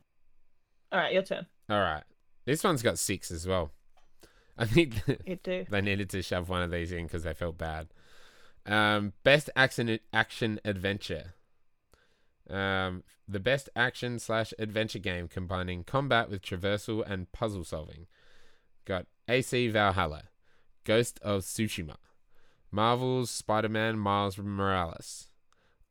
All 0.92 1.00
right, 1.00 1.14
your 1.14 1.24
turn. 1.24 1.46
All 1.70 1.80
right, 1.80 2.04
this 2.46 2.64
one's 2.64 2.82
got 2.82 3.00
six 3.00 3.32
as 3.32 3.48
well. 3.48 3.72
I 4.58 4.66
think 4.66 5.04
they 5.44 5.82
needed 5.82 6.10
to 6.12 6.22
shove 6.22 6.50
one 6.50 6.62
of 6.62 6.72
these 6.72 6.92
in 6.92 7.06
because 7.06 7.24
they 7.24 7.34
felt 7.34 7.58
bad. 7.58 7.88
Um, 8.66 9.14
best 9.24 9.50
action 9.56 10.00
action 10.12 10.60
adventure. 10.66 11.34
Um, 12.50 13.04
the 13.28 13.40
best 13.40 13.70
action 13.76 14.20
slash 14.20 14.54
adventure 14.60 15.00
game 15.00 15.28
combining 15.28 15.84
combat 15.84 16.30
with 16.30 16.42
traversal 16.42 17.04
and 17.10 17.32
puzzle 17.32 17.64
solving. 17.64 18.08
Got 18.86 19.08
AC 19.28 19.68
Valhalla, 19.70 20.26
Ghost 20.84 21.20
of 21.24 21.42
Tsushima, 21.42 21.96
Marvel's 22.72 23.32
Spider-Man 23.32 23.98
Miles 23.98 24.38
Morales, 24.38 25.30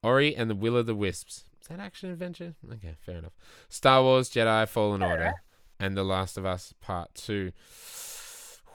Ori 0.02 0.36
and 0.36 0.48
the 0.48 0.54
Will 0.54 0.76
of 0.76 0.86
the 0.86 0.94
Wisps. 0.94 1.44
Is 1.60 1.68
that 1.68 1.80
action 1.80 2.10
adventure? 2.10 2.54
Okay, 2.72 2.94
fair 3.00 3.16
enough. 3.16 3.32
Star 3.68 4.02
Wars 4.02 4.30
Jedi 4.30 4.68
Fallen 4.68 5.02
Order 5.02 5.32
and 5.80 5.96
The 5.96 6.04
Last 6.04 6.36
of 6.36 6.44
Us 6.44 6.74
Part 6.80 7.14
Two. 7.14 7.52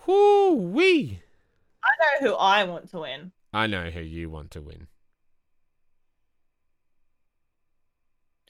Whoo 0.06 0.54
wee! 0.54 1.22
I 1.84 1.90
know 2.00 2.30
who 2.30 2.36
I 2.36 2.64
want 2.64 2.90
to 2.92 3.00
win. 3.00 3.32
I 3.54 3.68
know 3.68 3.90
who 3.90 4.02
you 4.02 4.30
want 4.30 4.52
to 4.52 4.62
win. 4.62 4.88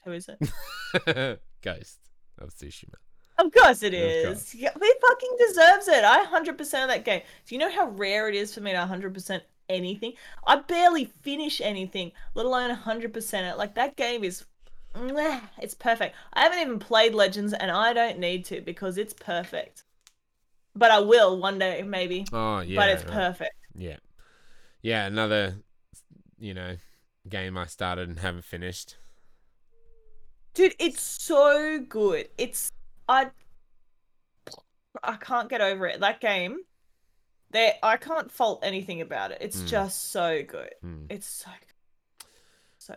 Who 0.04 0.12
is 0.12 0.28
it? 0.28 1.40
Ghost 1.62 1.98
of 2.38 2.54
Tsushima. 2.54 2.94
Of 3.38 3.52
course 3.52 3.82
it 3.82 3.94
is. 3.94 4.54
Yeah, 4.54 4.70
he 4.80 4.92
fucking 5.08 5.36
deserves 5.38 5.88
it. 5.88 6.04
I 6.04 6.26
100% 6.26 6.60
of 6.60 6.88
that 6.88 7.04
game. 7.04 7.22
Do 7.46 7.54
you 7.54 7.58
know 7.58 7.70
how 7.70 7.88
rare 7.88 8.28
it 8.28 8.34
is 8.34 8.54
for 8.54 8.60
me 8.60 8.72
to 8.72 8.76
100% 8.76 9.40
anything? 9.68 10.12
I 10.46 10.56
barely 10.56 11.06
finish 11.22 11.60
anything, 11.60 12.12
let 12.34 12.44
alone 12.44 12.76
100% 12.76 13.50
it. 13.50 13.56
Like 13.56 13.74
that 13.76 13.96
game 13.96 14.24
is 14.24 14.44
it's 15.58 15.74
perfect. 15.74 16.16
I 16.32 16.42
haven't 16.42 16.58
even 16.58 16.78
played 16.78 17.14
Legends 17.14 17.52
and 17.52 17.70
I 17.70 17.92
don't 17.92 18.18
need 18.18 18.44
to 18.46 18.60
because 18.60 18.98
it's 18.98 19.14
perfect. 19.14 19.84
But 20.74 20.90
I 20.90 21.00
will 21.00 21.38
one 21.38 21.58
day 21.58 21.82
maybe. 21.82 22.26
Oh 22.32 22.60
yeah, 22.60 22.76
but 22.76 22.90
it's 22.90 23.04
right. 23.04 23.12
perfect. 23.12 23.54
Yeah, 23.74 23.96
yeah. 24.82 25.06
Another, 25.06 25.56
you 26.38 26.54
know, 26.54 26.76
game 27.28 27.56
I 27.56 27.66
started 27.66 28.08
and 28.08 28.18
haven't 28.18 28.44
finished. 28.44 28.96
Dude, 30.54 30.74
it's 30.78 31.00
so 31.00 31.78
good. 31.88 32.28
It's 32.38 32.70
I 33.08 33.30
I 35.02 35.16
can't 35.16 35.48
get 35.48 35.60
over 35.60 35.86
it. 35.86 36.00
That 36.00 36.20
game, 36.20 36.58
there 37.50 37.74
I 37.82 37.96
can't 37.96 38.30
fault 38.30 38.60
anything 38.62 39.00
about 39.00 39.30
it. 39.30 39.38
It's 39.40 39.62
Mm. 39.62 39.66
just 39.68 40.10
so 40.10 40.42
good. 40.42 40.74
Hmm. 40.80 41.06
It's 41.08 41.26
so 41.26 41.50
good. 41.50 42.26
So 42.78 42.94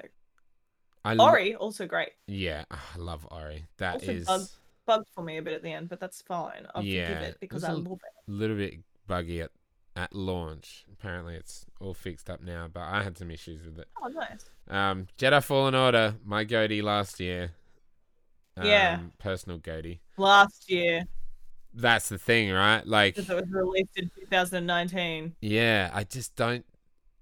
I 1.05 1.13
lo- 1.13 1.25
Ori 1.25 1.55
also 1.55 1.85
great. 1.85 2.13
yeah, 2.27 2.63
ah, 2.71 2.91
I 2.95 2.97
love 2.97 3.27
Ori. 3.31 3.65
That 3.77 3.95
Also 3.95 4.11
is 4.11 4.25
bug- 4.25 4.47
Bugged 4.85 5.07
for 5.15 5.23
me 5.23 5.37
a 5.37 5.41
bit 5.41 5.53
at 5.53 5.63
the 5.63 5.71
end, 5.71 5.87
but 5.87 6.01
that's 6.01 6.21
fine. 6.23 6.67
I'll 6.75 6.83
Yeah, 6.83 7.07
forgive 7.07 7.23
it 7.29 7.37
because 7.39 7.63
I 7.63 7.71
love 7.71 7.87
it. 8.03 8.27
a 8.27 8.31
little 8.31 8.57
bit 8.57 8.79
buggy 9.07 9.39
at 9.41 9.49
at 9.95 10.13
launch. 10.15 10.85
Apparently, 10.91 11.35
it's 11.35 11.65
all 11.79 11.93
fixed 11.93 12.29
up 12.29 12.41
now, 12.41 12.67
but 12.71 12.81
I 12.81 13.03
had 13.03 13.17
some 13.17 13.31
issues 13.31 13.63
with 13.65 13.79
it. 13.79 13.87
Oh 14.03 14.07
nice. 14.07 14.49
Um, 14.69 15.07
Jedi 15.17 15.43
Fallen 15.43 15.75
Order, 15.75 16.15
my 16.23 16.43
GOTY 16.45 16.81
last 16.81 17.19
year. 17.19 17.51
Um, 18.55 18.65
Yeah. 18.67 18.99
personal 19.19 19.57
GOTY. 19.59 19.99
Last 20.17 20.69
year, 20.69 21.05
That's 21.73 22.07
the 22.09 22.17
thing, 22.19 22.51
right? 22.51 22.85
Like, 22.85 23.15
because 23.15 23.29
it 23.31 23.35
was 23.35 23.49
released 23.51 23.97
in 23.97 24.09
2019. 24.19 25.35
yeah, 25.41 25.89
I 25.93 26.03
just 26.03 26.35
don't. 26.35 26.65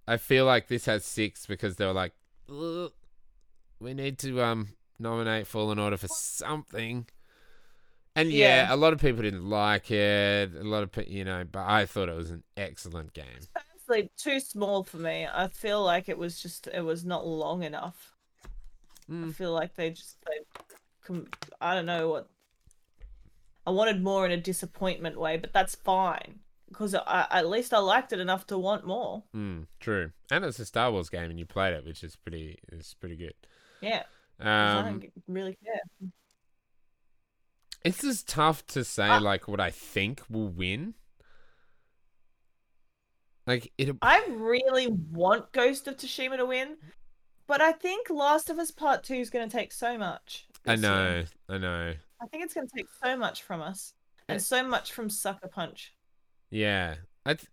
I 0.08 0.18
feel 0.18 0.46
like 0.46 0.68
this 0.68 0.86
has 0.86 1.06
six 1.06 1.46
because 1.46 1.78
they 1.78 1.86
were 1.86 1.94
like, 1.94 2.14
we 3.80 3.94
need 3.94 4.20
to 4.20 4.42
um 4.42 4.74
nominate 5.00 5.48
Fallen 5.48 5.80
Order 5.80 5.98
for 5.98 6.10
something. 6.10 7.08
And 8.16 8.32
yeah, 8.32 8.68
Yeah. 8.68 8.76
a 8.76 8.78
lot 8.78 8.94
of 8.94 9.00
people 9.00 9.22
didn't 9.22 9.50
like 9.50 9.90
it. 9.92 10.54
A 10.54 10.64
lot 10.64 10.84
of 10.84 10.92
people, 10.92 11.12
you 11.12 11.24
know, 11.24 11.44
but 11.50 11.66
I 11.66 11.86
thought 11.86 12.10
it 12.10 12.16
was 12.16 12.30
an 12.32 12.44
excellent 12.58 13.14
game. 13.14 13.26
Too 14.18 14.40
small 14.40 14.86
for 14.86 14.98
me. 14.98 15.28
I 15.30 15.48
feel 15.50 15.84
like 15.84 16.08
it 16.08 16.18
was 16.18 16.42
just 16.42 16.68
it 16.68 16.80
was 16.82 17.04
not 17.04 17.28
long 17.28 17.64
enough. 17.64 18.14
I 18.46 18.48
Mm. 19.12 19.34
feel 19.36 19.52
like 19.52 19.76
they 19.76 19.90
just 19.90 20.18
they, 20.26 21.20
I 21.60 21.76
don't 21.76 21.86
know 21.86 22.08
what. 22.08 22.28
I 23.68 23.72
wanted 23.72 24.02
more 24.02 24.26
in 24.26 24.32
a 24.32 24.38
disappointment 24.38 25.20
way, 25.20 25.38
but 25.38 25.52
that's 25.54 25.76
fine 25.76 26.40
because 26.70 26.96
I, 26.96 27.28
at 27.32 27.50
least 27.50 27.74
I 27.74 27.80
liked 27.80 28.14
it 28.14 28.20
enough 28.20 28.48
to 28.48 28.58
want 28.58 28.86
more. 28.88 29.24
Mm, 29.36 29.68
true, 29.80 30.12
and 30.32 30.46
it's 30.46 30.60
a 30.60 30.66
Star 30.66 30.92
Wars 30.92 31.10
game, 31.10 31.30
and 31.30 31.38
you 31.38 31.46
played 31.46 31.74
it, 31.74 31.86
which 31.86 32.04
is 32.04 32.16
pretty 32.16 32.60
is 32.72 32.96
pretty 33.00 33.18
good. 33.18 33.34
Yeah, 33.82 34.04
'cause 34.40 34.76
I 34.76 34.82
Um, 34.84 35.00
don't 35.00 35.14
really 35.28 35.58
care. 35.64 36.10
It's 37.84 38.02
just 38.02 38.28
tough 38.28 38.66
to 38.68 38.84
say 38.84 39.08
Ah. 39.08 39.18
like 39.18 39.48
what 39.48 39.60
I 39.60 39.70
think 39.72 40.22
will 40.30 40.48
win. 40.50 40.94
Like 43.48 43.72
it, 43.78 43.96
I 44.02 44.24
really 44.30 44.88
want 44.88 45.52
Ghost 45.52 45.88
of 45.88 45.98
Tsushima 45.98 46.38
to 46.38 46.46
win, 46.46 46.78
but 47.48 47.60
I 47.60 47.72
think 47.72 48.10
Last 48.10 48.50
of 48.50 48.60
Us 48.60 48.70
Part 48.72 49.04
Two 49.04 49.16
is 49.16 49.30
going 49.30 49.50
to 49.50 49.56
take 49.58 49.72
so 49.72 49.98
much. 49.98 50.48
I 50.66 50.76
this 50.76 50.84
year. 50.84 50.92
know, 50.92 51.24
I 51.50 51.58
know. 51.58 51.94
I 52.22 52.26
think 52.28 52.44
it's 52.44 52.54
going 52.54 52.68
to 52.68 52.74
take 52.76 52.86
so 53.04 53.18
much 53.18 53.42
from 53.42 53.62
us, 53.62 53.94
and 54.30 54.40
so 54.42 54.64
much 54.66 54.94
from 54.94 55.10
Sucker 55.10 55.48
Punch. 55.48 55.94
Yeah, 56.52 56.96
I. 57.26 57.34
Th- 57.34 57.48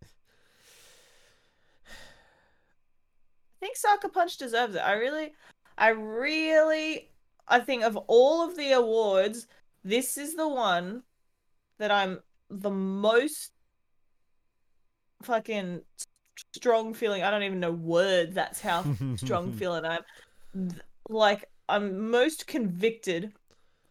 I 1.86 3.60
think 3.60 3.76
Sucker 3.76 4.08
Punch 4.08 4.36
deserves 4.36 4.74
it. 4.76 4.80
I 4.80 4.92
really, 4.92 5.32
I 5.76 5.88
really, 5.88 7.10
I 7.48 7.58
think 7.60 7.82
of 7.82 7.96
all 8.06 8.48
of 8.48 8.56
the 8.56 8.72
awards, 8.72 9.46
this 9.84 10.18
is 10.18 10.34
the 10.34 10.48
one 10.48 11.02
that 11.78 11.90
I'm 11.90 12.20
the 12.50 12.70
most 12.70 13.52
fucking 15.22 15.82
strong 16.54 16.94
feeling. 16.94 17.22
I 17.22 17.30
don't 17.30 17.42
even 17.42 17.60
know 17.60 17.72
words. 17.72 18.34
That's 18.34 18.60
how 18.60 18.84
strong 19.16 19.52
feeling 19.52 19.84
I'm. 19.84 20.70
Like 21.08 21.44
I'm 21.68 22.10
most 22.10 22.46
convicted. 22.46 23.32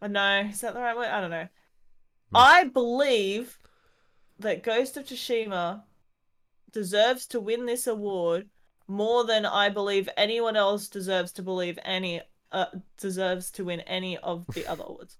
I 0.00 0.08
know 0.08 0.48
is 0.50 0.60
that 0.60 0.74
the 0.74 0.80
right 0.80 0.96
word? 0.96 1.08
I 1.08 1.20
don't 1.20 1.30
know. 1.30 1.48
I 2.34 2.64
believe 2.64 3.58
that 4.38 4.62
Ghost 4.62 4.96
of 4.96 5.06
Tsushima 5.06 5.82
deserves 6.72 7.26
to 7.28 7.40
win 7.40 7.66
this 7.66 7.86
award 7.86 8.48
more 8.86 9.24
than 9.24 9.46
I 9.46 9.68
believe 9.68 10.08
anyone 10.16 10.56
else 10.56 10.88
deserves 10.88 11.32
to 11.32 11.42
believe 11.42 11.78
any 11.84 12.20
uh, 12.52 12.66
deserves 12.96 13.50
to 13.52 13.64
win 13.64 13.80
any 13.80 14.16
of 14.18 14.46
the 14.54 14.66
other 14.66 14.84
awards. 14.86 15.16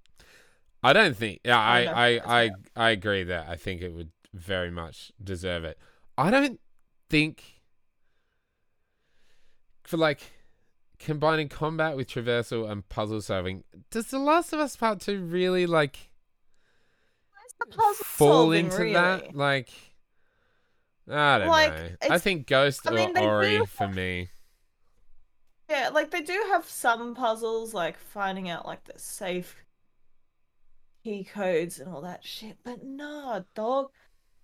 I 0.82 0.92
don't 0.92 1.16
think. 1.16 1.40
Yeah, 1.44 1.58
I, 1.58 1.82
I 1.82 2.08
I, 2.08 2.20
I, 2.44 2.50
I 2.76 2.90
agree 2.90 3.24
that 3.24 3.48
I 3.48 3.56
think 3.56 3.82
it 3.82 3.92
would 3.92 4.10
very 4.32 4.70
much 4.70 5.12
deserve 5.22 5.64
it. 5.64 5.78
I 6.16 6.30
don't 6.30 6.60
think 7.08 7.42
for 9.82 9.96
like 9.96 10.20
combining 10.98 11.48
combat 11.48 11.96
with 11.96 12.08
traversal 12.08 12.70
and 12.70 12.88
puzzle 12.88 13.20
solving. 13.20 13.64
Does 13.90 14.06
The 14.08 14.18
Last 14.18 14.52
of 14.52 14.60
Us 14.60 14.76
Part 14.76 15.00
Two 15.00 15.20
really 15.22 15.66
like? 15.66 16.10
fall 18.04 18.52
into 18.52 18.78
really. 18.78 18.92
that. 18.92 19.34
Like, 19.34 19.70
I 21.10 21.38
don't 21.38 21.48
Like, 21.48 21.72
know. 21.74 21.88
I 22.10 22.18
think 22.18 22.46
Ghost 22.46 22.86
I 22.86 22.90
mean, 22.92 23.16
or 23.16 23.36
Ori 23.36 23.58
do 23.58 23.66
for 23.66 23.88
me. 23.88 24.28
Yeah, 25.68 25.90
like 25.92 26.10
they 26.10 26.22
do 26.22 26.44
have 26.50 26.64
some 26.68 27.14
puzzles, 27.14 27.74
like 27.74 27.98
finding 27.98 28.48
out 28.48 28.66
like 28.66 28.84
the 28.84 28.98
safe 28.98 29.56
key 31.08 31.24
codes 31.24 31.78
and 31.78 31.88
all 31.92 32.02
that 32.02 32.22
shit. 32.24 32.58
But 32.62 32.84
nah, 32.84 33.40
dog, 33.54 33.90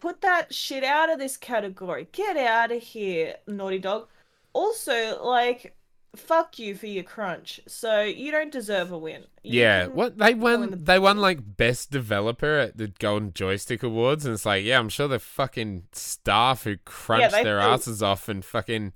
put 0.00 0.20
that 0.22 0.54
shit 0.54 0.82
out 0.82 1.10
of 1.12 1.18
this 1.18 1.36
category. 1.36 2.08
Get 2.12 2.36
out 2.38 2.72
of 2.72 2.82
here, 2.82 3.34
naughty 3.46 3.78
dog. 3.78 4.08
Also, 4.54 5.22
like, 5.22 5.76
fuck 6.16 6.58
you 6.58 6.74
for 6.74 6.86
your 6.86 7.02
crunch. 7.04 7.60
So 7.66 8.00
you 8.02 8.30
don't 8.30 8.52
deserve 8.52 8.92
a 8.92 8.98
win. 8.98 9.24
You 9.42 9.60
Yeah, 9.60 9.86
what 9.88 10.16
they 10.16 10.32
won? 10.32 10.70
the- 10.70 10.76
They 10.76 10.98
won 10.98 11.18
like 11.18 11.56
best 11.56 11.90
developer 11.90 12.58
at 12.58 12.78
the 12.78 12.88
Golden 12.88 13.32
Joystick 13.34 13.82
Awards, 13.82 14.24
and 14.24 14.32
it's 14.32 14.46
like, 14.46 14.64
yeah, 14.64 14.78
I'm 14.78 14.88
sure 14.88 15.08
the 15.08 15.18
fucking 15.18 15.84
staff 15.92 16.64
who 16.64 16.76
crunched 16.86 17.32
they 17.32 17.44
their 17.44 17.60
do. 17.60 17.66
asses 17.66 18.02
off 18.02 18.28
and 18.28 18.42
fucking 18.44 18.94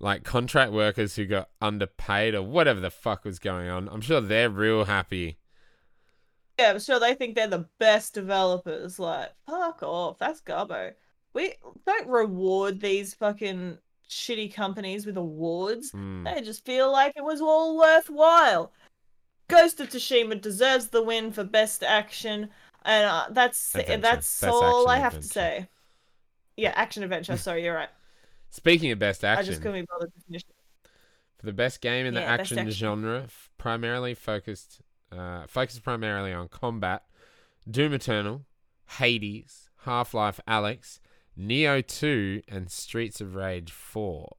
like 0.00 0.24
contract 0.24 0.72
workers 0.72 1.16
who 1.16 1.26
got 1.26 1.48
underpaid 1.60 2.34
or 2.34 2.42
whatever 2.42 2.80
the 2.80 2.90
fuck 2.90 3.24
was 3.24 3.38
going 3.38 3.68
on. 3.68 3.88
I'm 3.88 4.00
sure 4.00 4.20
they're 4.20 4.50
real 4.50 4.84
happy. 4.86 5.38
Yeah, 6.58 6.70
I'm 6.70 6.80
sure 6.80 6.98
they 6.98 7.14
think 7.14 7.34
they're 7.34 7.46
the 7.46 7.68
best 7.78 8.14
developers. 8.14 8.98
Like, 8.98 9.30
fuck 9.46 9.82
off. 9.82 10.18
That's 10.18 10.40
Garbo. 10.40 10.92
We 11.34 11.54
don't 11.86 12.08
reward 12.08 12.80
these 12.80 13.14
fucking 13.14 13.78
shitty 14.10 14.52
companies 14.54 15.06
with 15.06 15.16
awards. 15.16 15.90
Hmm. 15.92 16.24
They 16.24 16.40
just 16.40 16.64
feel 16.64 16.90
like 16.90 17.12
it 17.16 17.22
was 17.24 17.40
all 17.40 17.76
worthwhile. 17.78 18.72
Ghost 19.48 19.80
of 19.80 19.88
Tsushima 19.90 20.40
deserves 20.40 20.88
the 20.88 21.02
win 21.02 21.32
for 21.32 21.44
best 21.44 21.82
action, 21.82 22.48
and 22.84 23.06
uh, 23.06 23.26
that's 23.30 23.74
Adventure. 23.74 24.02
that's 24.02 24.40
Best 24.40 24.52
all 24.52 24.88
I 24.88 24.98
have 24.98 25.14
to 25.14 25.22
say. 25.22 25.68
Yeah, 26.56 26.72
action 26.74 27.02
adventure. 27.02 27.36
Sorry, 27.38 27.64
you're 27.64 27.74
right. 27.74 27.88
Speaking 28.50 28.90
of 28.90 28.98
best 28.98 29.24
action, 29.24 29.44
I 29.44 29.46
just 29.46 29.62
couldn't 29.62 29.80
be 29.82 29.86
bothered 29.90 30.12
to 30.12 30.20
finish 30.22 30.42
it. 30.42 30.88
for 31.38 31.46
the 31.46 31.52
best 31.52 31.80
game 31.80 32.04
in 32.04 32.14
the 32.14 32.20
Yeah, 32.20 32.36
best 32.36 32.40
action, 32.52 32.58
action. 32.58 32.72
genre, 32.72 33.26
primarily 33.58 34.14
focused, 34.14 34.80
uh, 35.10 35.46
focused 35.46 35.82
primarily 35.82 36.32
on 36.32 36.48
combat, 36.48 37.04
Doom 37.70 37.94
Eternal, 37.94 38.44
Hades, 38.98 39.68
Half 39.84 40.14
Life 40.14 40.40
Alyx, 40.48 41.00
Nioh 41.38 41.86
2, 41.86 42.42
and 42.48 42.70
Streets 42.70 43.20
of 43.20 43.34
Rage 43.34 43.70
4. 43.70 44.36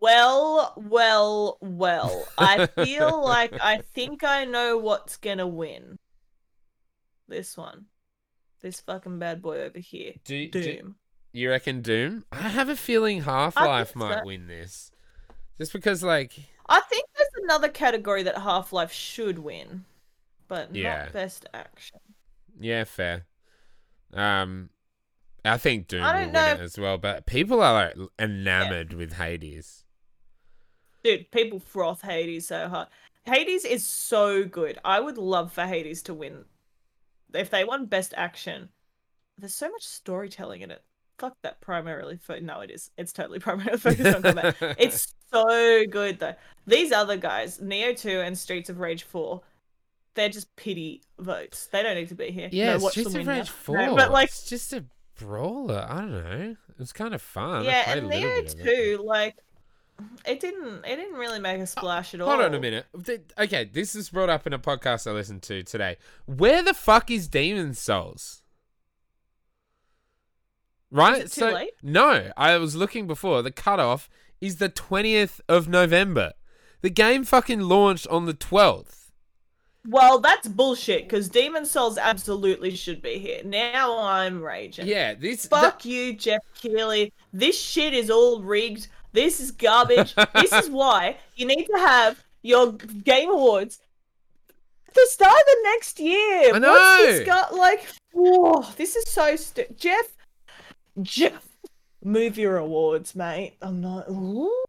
Well, 0.00 0.74
well, 0.76 1.58
well. 1.60 2.28
I 2.38 2.66
feel 2.66 3.20
like 3.24 3.54
I 3.60 3.78
think 3.78 4.22
I 4.22 4.44
know 4.44 4.76
what's 4.76 5.16
gonna 5.16 5.46
win. 5.46 5.98
This 7.28 7.56
one. 7.56 7.86
This 8.60 8.80
fucking 8.80 9.18
bad 9.18 9.42
boy 9.42 9.62
over 9.62 9.78
here. 9.78 10.12
Do, 10.24 10.48
do 10.48 10.62
Doom. 10.62 10.96
you 11.32 11.50
reckon 11.50 11.82
Doom? 11.82 12.24
I 12.30 12.48
have 12.48 12.68
a 12.68 12.76
feeling 12.76 13.22
Half 13.22 13.56
Life 13.56 13.92
so. 13.92 13.98
might 13.98 14.24
win 14.24 14.46
this. 14.46 14.90
Just 15.58 15.72
because, 15.72 16.02
like, 16.02 16.34
I 16.68 16.80
think 16.80 17.06
there's 17.16 17.44
another 17.44 17.68
category 17.68 18.22
that 18.24 18.38
Half 18.38 18.72
Life 18.72 18.92
should 18.92 19.38
win, 19.38 19.84
but 20.48 20.74
Yeah. 20.74 21.04
not 21.04 21.12
best 21.12 21.46
action. 21.54 21.98
yeah, 22.58 22.84
fair. 22.84 23.26
Um, 24.12 24.70
I 25.44 25.58
think 25.58 25.88
Doom 25.88 26.02
I 26.02 26.18
will 26.20 26.24
win 26.26 26.32
know 26.32 26.52
it 26.52 26.60
as 26.60 26.78
well, 26.78 26.98
but 26.98 27.26
people 27.26 27.62
are 27.62 27.72
like 27.72 27.94
enamored 28.18 28.92
with 28.92 29.14
Hades. 29.14 29.84
Dude, 31.04 31.30
people 31.30 31.60
froth 31.60 32.02
Hades 32.02 32.48
so 32.48 32.68
hard. 32.68 32.88
Hades 33.24 33.64
is 33.64 33.86
so 33.86 34.44
good. 34.44 34.78
I 34.84 35.00
would 35.00 35.18
love 35.18 35.52
for 35.52 35.66
Hades 35.66 36.02
to 36.04 36.14
win. 36.14 36.44
If 37.34 37.50
they 37.50 37.64
won 37.64 37.86
Best 37.86 38.12
Action, 38.16 38.70
there's 39.38 39.54
so 39.54 39.68
much 39.70 39.82
storytelling 39.84 40.62
in 40.62 40.70
it. 40.70 40.82
Fuck 41.18 41.36
that 41.42 41.60
primarily. 41.60 42.18
Fo- 42.18 42.40
no, 42.40 42.60
it 42.60 42.70
is. 42.70 42.90
It's 42.98 43.12
totally 43.12 43.38
primarily 43.40 43.78
focused 43.78 44.14
on 44.14 44.22
combat. 44.22 44.56
It's 44.78 45.14
so 45.32 45.84
good 45.86 46.18
though. 46.18 46.34
These 46.66 46.92
other 46.92 47.16
guys, 47.16 47.58
Nioh 47.58 47.98
2 47.98 48.20
and 48.20 48.36
Streets 48.36 48.68
of 48.68 48.80
Rage 48.80 49.04
4, 49.04 49.40
they're 50.14 50.28
just 50.28 50.54
pity 50.56 51.02
votes. 51.18 51.68
They 51.68 51.82
don't 51.82 51.94
need 51.94 52.08
to 52.08 52.14
be 52.14 52.30
here. 52.30 52.48
Yeah, 52.52 52.76
no, 52.76 52.84
watch 52.84 52.92
Streets 52.92 53.12
them 53.12 53.22
of 53.22 53.26
Rage 53.28 53.48
4. 53.48 53.76
No, 53.78 53.96
but 53.96 54.10
like, 54.10 54.28
it's 54.28 54.48
just 54.48 54.72
a 54.72 54.84
brawler. 55.18 55.86
I 55.88 56.00
don't 56.00 56.10
know. 56.12 56.56
It 56.68 56.78
was 56.78 56.92
kind 56.92 57.14
of 57.14 57.22
fun. 57.22 57.64
Yeah, 57.64 57.90
and 57.92 58.10
Nioh 58.10 58.44
bit 58.44 58.56
it. 58.58 58.96
2, 58.96 59.02
like, 59.04 59.36
it 60.26 60.40
didn't, 60.40 60.84
it 60.84 60.96
didn't 60.96 61.18
really 61.18 61.38
make 61.38 61.58
a 61.58 61.62
uh, 61.62 61.66
splash 61.66 62.12
at 62.12 62.20
all. 62.20 62.28
Hold 62.28 62.42
on 62.42 62.54
a 62.54 62.60
minute. 62.60 62.84
Okay, 63.38 63.64
this 63.64 63.94
is 63.94 64.10
brought 64.10 64.28
up 64.28 64.46
in 64.46 64.52
a 64.52 64.58
podcast 64.58 65.06
I 65.06 65.12
listened 65.12 65.42
to 65.44 65.62
today. 65.62 65.96
Where 66.26 66.62
the 66.62 66.74
fuck 66.74 67.10
is 67.10 67.28
Demon's 67.28 67.78
Souls? 67.78 68.42
Right? 70.96 71.30
so 71.30 71.50
late? 71.50 71.70
no, 71.82 72.30
I 72.36 72.56
was 72.56 72.74
looking 72.74 73.06
before. 73.06 73.42
The 73.42 73.50
cutoff 73.50 74.08
is 74.40 74.56
the 74.56 74.68
twentieth 74.68 75.40
of 75.48 75.68
November. 75.68 76.32
The 76.82 76.90
game 76.90 77.24
fucking 77.24 77.60
launched 77.60 78.06
on 78.08 78.26
the 78.26 78.34
twelfth. 78.34 79.10
Well, 79.88 80.18
that's 80.18 80.48
bullshit 80.48 81.04
because 81.04 81.28
Demon's 81.28 81.70
Souls 81.70 81.96
absolutely 81.96 82.74
should 82.74 83.00
be 83.00 83.18
here. 83.18 83.42
Now 83.44 83.98
I'm 84.00 84.42
raging. 84.42 84.86
Yeah, 84.88 85.14
this. 85.14 85.46
Fuck 85.46 85.84
you, 85.84 86.12
Geoff 86.14 86.42
Keighley. 86.60 87.12
This 87.32 87.60
shit 87.60 87.94
is 87.94 88.10
all 88.10 88.42
rigged. 88.42 88.88
This 89.12 89.38
is 89.38 89.52
garbage. 89.52 90.14
this 90.34 90.52
is 90.52 90.68
why 90.70 91.18
you 91.36 91.46
need 91.46 91.66
to 91.66 91.78
have 91.78 92.24
your 92.42 92.72
Game 92.72 93.30
Awards 93.30 93.78
at 94.88 94.94
the 94.94 95.06
start 95.08 95.32
of 95.34 95.46
the 95.46 95.58
next 95.64 96.00
year. 96.00 96.54
I 96.54 96.58
What's 96.58 97.02
this 97.04 97.20
know. 97.20 97.26
got 97.26 97.54
like? 97.54 97.86
Whoa, 98.12 98.62
this 98.76 98.96
is 98.96 99.08
so 99.08 99.36
stu- 99.36 99.66
Geoff. 99.76 100.15
Geoff, 101.02 101.48
move 102.02 102.38
your 102.38 102.56
awards, 102.56 103.14
mate. 103.14 103.56
I'm 103.60 103.80
not. 103.80 104.08
Ooh, 104.08 104.64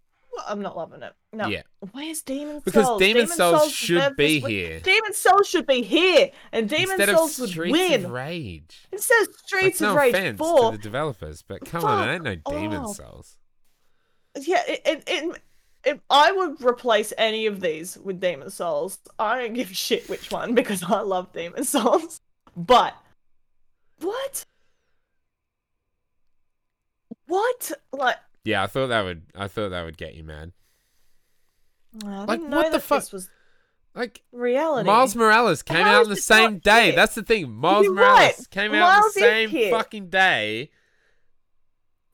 I'm 0.47 0.61
not 0.61 0.75
loving 0.75 1.01
it. 1.03 1.13
No. 1.33 1.47
Yeah. 1.47 1.61
Where's 1.91 2.21
Demon's 2.21 2.51
Souls? 2.55 2.63
Because 2.65 2.85
Souls? 2.85 2.99
Demon's 2.99 3.33
Souls 3.33 3.71
should 3.71 4.15
be 4.15 4.39
here. 4.39 4.79
Demon's 4.79 5.17
Souls 5.17 5.47
should 5.47 5.65
be 5.67 5.81
here, 5.81 6.31
and 6.51 6.67
Demon 6.69 6.99
Instead 6.99 7.15
Souls 7.15 7.39
would 7.39 7.49
Streets 7.49 7.71
win. 7.71 8.05
of 8.05 8.11
Rage. 8.11 8.87
Instead 8.91 9.21
of 9.21 9.27
Streets 9.45 9.79
That's 9.79 9.89
of 9.91 9.95
no 9.95 10.01
Rage 10.01 10.13
offense 10.13 10.37
4, 10.37 10.71
to 10.71 10.77
the 10.77 10.83
developers, 10.83 11.43
but 11.47 11.65
come 11.65 11.85
on, 11.85 12.07
it 12.07 12.13
ain't 12.13 12.23
no 12.23 12.35
Fuck 12.45 12.53
Demon 12.53 12.77
off. 12.77 12.95
Souls. 12.95 13.37
yeah, 14.41 14.63
it, 14.67 14.81
it, 14.85 15.03
it, 15.07 15.41
if 15.85 15.99
I 16.09 16.31
would 16.31 16.61
replace 16.63 17.13
any 17.17 17.45
of 17.45 17.61
these 17.61 17.97
with 17.97 18.19
Demon's 18.19 18.53
Souls, 18.55 18.99
I 19.17 19.39
don't 19.39 19.53
give 19.53 19.71
a 19.71 19.73
shit 19.73 20.09
which 20.09 20.31
one 20.31 20.53
because 20.55 20.83
I 20.83 21.01
love 21.01 21.31
Demon 21.33 21.63
Souls. 21.65 22.19
But 22.55 22.95
what? 23.99 24.45
What? 27.27 27.71
Like, 27.91 28.17
Yeah, 28.43 28.63
I 28.63 28.67
thought 28.67 28.87
that 28.87 29.03
would. 29.03 29.23
I 29.35 29.47
thought 29.47 29.69
that 29.69 29.83
would 29.85 29.97
get 29.97 30.15
you 30.15 30.23
mad. 30.23 30.51
I 32.05 32.25
Like, 32.25 32.39
didn't 32.39 32.49
know 32.49 32.57
what 32.57 32.71
the 32.71 32.79
fuck? 32.79 32.99
this 33.01 33.11
was 33.13 33.29
Like 33.95 34.21
reality. 34.31 34.85
Miles 34.87 35.15
Morales 35.15 35.63
came 35.63 35.77
How 35.85 35.95
out 35.99 36.03
on 36.03 36.09
the 36.09 36.15
same 36.15 36.59
day. 36.59 36.87
hit? 36.87 36.95
That's 36.95 37.15
the 37.15 37.23
thing. 37.23 37.51
Miles 37.51 37.85
You're 37.85 37.93
Morales 37.95 38.17
right. 38.39 38.49
came 38.51 38.73
out 38.73 38.97
on 38.97 39.01
the 39.13 39.19
same 39.19 39.49
hit. 39.49 39.71
fucking 39.71 40.09
day. 40.09 40.69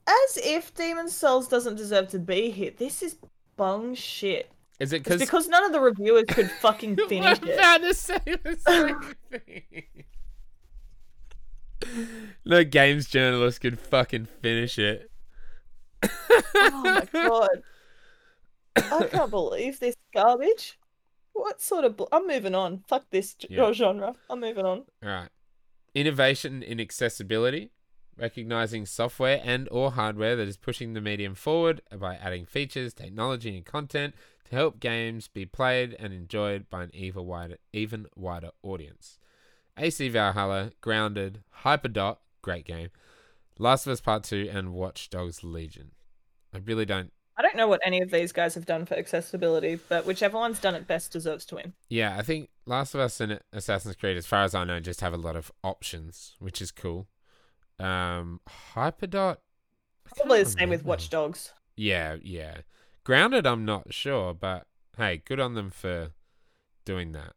As 0.07 0.38
if 0.38 0.74
Demon's 0.74 1.16
Souls 1.16 1.47
doesn't 1.47 1.76
deserve 1.76 2.09
to 2.09 2.20
be 2.20 2.49
here. 2.51 2.72
This 2.78 3.01
is 3.01 3.16
bung 3.55 3.95
shit. 3.95 4.51
Is 4.80 4.91
it 4.91 5.03
because 5.03 5.20
because 5.22 5.47
none 5.47 5.64
of 5.64 5.72
the 5.72 5.80
reviewers 5.80 6.26
could 6.28 6.49
fucking 6.51 6.97
finish 7.07 7.38
it. 7.41 7.53
about 7.53 7.82
the 7.84 7.93
same 7.93 8.20
thing. 9.32 9.84
No 12.46 12.64
games 12.64 13.08
journalist 13.08 13.62
could 13.62 13.80
fucking 13.80 14.26
finish 14.42 14.78
it. 14.78 15.10
Oh 16.56 16.82
my 16.84 17.08
god. 17.12 17.50
I 18.76 19.08
can't 19.12 19.30
believe 19.32 19.80
this 19.80 19.96
garbage. 20.14 20.78
What 21.34 21.62
sort 21.62 21.86
of. 21.86 21.98
Bu- 21.98 22.08
I'm 22.12 22.28
moving 22.28 22.56
on. 22.56 22.84
Fuck 22.88 23.06
this 23.12 23.34
g- 23.36 23.48
Yeah. 23.52 23.72
genre. 23.72 24.16
I'm 24.30 24.40
moving 24.40 24.66
on. 24.66 24.80
All 25.04 25.10
right. 25.10 25.30
Innovation 25.96 26.64
in 26.64 26.80
accessibility, 26.80 27.72
recognizing 28.18 28.86
software 28.86 29.42
and 29.44 29.68
or 29.72 29.92
hardware 29.92 30.36
that 30.36 30.48
is 30.48 30.58
pushing 30.58 30.94
the 30.94 31.02
medium 31.02 31.36
forward 31.36 31.82
by 31.98 32.16
adding 32.16 32.46
features, 32.46 32.94
technology 32.94 33.56
and 33.56 33.66
content 33.66 34.16
to 34.50 34.56
help 34.56 34.80
games 34.80 35.28
be 35.28 35.46
played 35.46 35.96
and 36.00 36.14
enjoyed 36.14 36.70
by 36.70 36.84
an 36.84 36.92
even 36.94 37.26
wider 37.26 37.58
even 37.72 38.08
wider 38.16 38.50
audience. 38.64 39.18
AC 39.78 40.10
Valhalla, 40.10 40.72
Grounded, 40.82 41.44
Hyperdot, 41.64 42.18
great 42.42 42.66
game. 42.66 42.90
Last 43.58 43.86
of 43.86 43.94
Us 43.94 44.02
Part 44.02 44.24
2 44.24 44.50
and 44.52 44.74
Watch 44.74 45.10
Dogs 45.10 45.44
Legion. 45.44 45.92
I 46.54 46.60
really 46.60 46.86
don't 46.86 47.12
I 47.36 47.42
don't 47.42 47.56
know 47.56 47.68
what 47.68 47.82
any 47.84 48.02
of 48.02 48.12
these 48.12 48.32
guys 48.32 48.54
have 48.54 48.66
done 48.66 48.86
for 48.86 48.94
accessibility, 48.94 49.80
but 49.90 50.06
whichever 50.06 50.38
one's 50.38 50.60
done 50.60 50.76
it 50.76 50.86
best 50.86 51.12
deserves 51.12 51.46
to 51.46 51.56
win. 51.56 51.74
Yeah, 51.90 52.16
I 52.18 52.22
think 52.22 52.50
Last 52.68 52.94
of 52.94 53.02
Us 53.02 53.20
and 53.20 53.40
Assassin's 53.52 53.96
Creed, 53.96 54.18
as 54.18 54.28
far 54.28 54.44
as 54.44 54.54
I 54.54 54.64
know, 54.66 54.80
just 54.80 55.02
have 55.02 55.14
a 55.14 55.18
lot 55.18 55.36
of 55.36 55.52
options, 55.64 56.36
which 56.40 56.62
is 56.62 56.72
cool. 56.72 57.08
Um, 57.80 58.40
Hyperdot. 58.76 59.38
Probably 60.16 60.44
the 60.44 60.50
same 60.50 60.70
with. 60.70 60.86
Watch 60.86 61.10
Dogs. 61.10 61.54
Yeah, 61.76 62.18
yeah. 62.22 62.58
Grounded, 63.04 63.48
I'm 63.48 63.66
not 63.66 63.94
sure, 63.94 64.34
but 64.34 64.68
hey, 64.98 65.24
good 65.26 65.40
on 65.40 65.56
them 65.56 65.72
for 65.72 66.12
doing 66.86 67.14
that. 67.14 67.34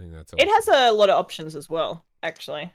I 0.00 0.02
think 0.02 0.14
that's 0.14 0.32
all. 0.32 0.40
It 0.40 0.48
has 0.48 0.66
a 0.68 0.92
lot 0.92 1.10
of 1.10 1.18
options 1.18 1.54
as 1.54 1.68
well, 1.68 2.04
actually. 2.22 2.72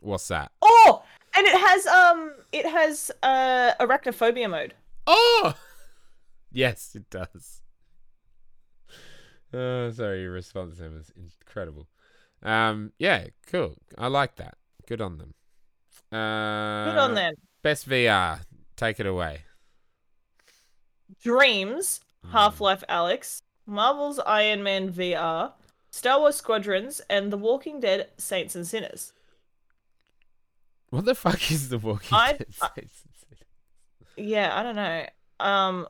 What's 0.00 0.28
that? 0.28 0.52
Oh, 0.60 1.02
and 1.34 1.46
it 1.46 1.58
has 1.58 1.86
um, 1.86 2.34
it 2.52 2.66
has 2.66 3.10
uh 3.22 3.72
arachnophobia 3.80 4.50
mode. 4.50 4.74
Oh, 5.06 5.54
yes, 6.52 6.94
it 6.94 7.08
does. 7.08 7.62
Oh, 9.54 9.90
sorry, 9.90 10.20
your 10.22 10.32
response 10.32 10.76
there 10.76 10.90
was 10.90 11.10
incredible. 11.16 11.88
Um, 12.42 12.92
yeah, 12.98 13.28
cool. 13.46 13.76
I 13.96 14.08
like 14.08 14.36
that. 14.36 14.56
Good 14.86 15.00
on 15.00 15.16
them. 15.16 15.34
Uh, 16.10 16.84
Good 16.90 16.98
on 16.98 17.14
them. 17.14 17.34
Best 17.62 17.88
VR. 17.88 18.40
Take 18.76 19.00
it 19.00 19.06
away. 19.06 19.42
Dreams, 21.22 22.00
Hmm. 22.24 22.30
Half 22.32 22.60
Life 22.60 22.84
Alyx, 22.88 23.42
Marvel's 23.66 24.18
Iron 24.20 24.62
Man 24.62 24.92
VR, 24.92 25.52
Star 25.92 26.18
Wars 26.18 26.36
Squadrons, 26.36 27.00
and 27.10 27.30
The 27.30 27.36
Walking 27.36 27.78
Dead 27.78 28.08
Saints 28.16 28.56
and 28.56 28.66
Sinners. 28.66 29.12
What 30.90 31.04
the 31.04 31.14
fuck 31.14 31.50
is 31.52 31.68
the 31.68 31.78
Walking 31.78 32.08
I- 32.18 32.32
Dead? 32.32 32.46
I- 32.60 32.70
Yeah, 34.16 34.58
I 34.58 34.62
don't 34.62 34.76
know. 34.76 35.06
Um, 35.38 35.86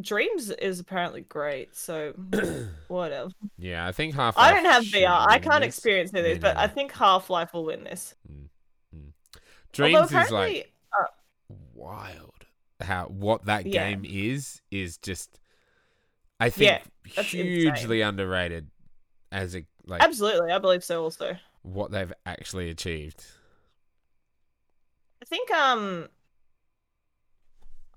Dreams 0.00 0.50
is 0.50 0.78
apparently 0.78 1.22
great, 1.22 1.74
so 1.74 2.12
whatever. 2.88 3.30
yeah, 3.56 3.86
I 3.86 3.92
think 3.92 4.14
half. 4.14 4.36
Life. 4.36 4.46
I 4.46 4.54
don't 4.54 4.70
have 4.70 4.84
VR. 4.84 5.26
I 5.26 5.38
can't 5.38 5.64
experience 5.64 6.12
any 6.12 6.20
of 6.20 6.26
this, 6.26 6.38
but 6.38 6.56
I 6.58 6.66
think 6.68 6.92
Half 6.92 7.30
Life 7.30 7.54
will 7.54 7.64
win 7.64 7.82
this. 7.84 8.14
Mm, 8.30 8.48
mm. 8.94 9.12
Dreams 9.72 10.12
is 10.12 10.30
like 10.30 10.70
uh, 10.92 11.54
wild. 11.72 12.32
How 12.82 13.06
what 13.06 13.46
that 13.46 13.64
Yeah. 13.64 13.88
game 13.90 14.04
is 14.04 14.60
is 14.70 14.98
just, 14.98 15.38
I 16.38 16.50
think, 16.50 16.70
Yeah, 16.70 16.80
that's 17.14 17.28
hugely 17.28 18.02
underrated 18.02 18.68
as 19.32 19.56
a 19.56 19.64
like 19.86 20.02
absolutely, 20.02 20.52
I 20.52 20.58
believe 20.58 20.84
so. 20.84 21.02
Also, 21.02 21.36
what 21.62 21.90
they've 21.90 22.12
actually 22.24 22.70
achieved. 22.70 23.24
I 25.22 25.24
think 25.24 25.50
um, 25.50 26.08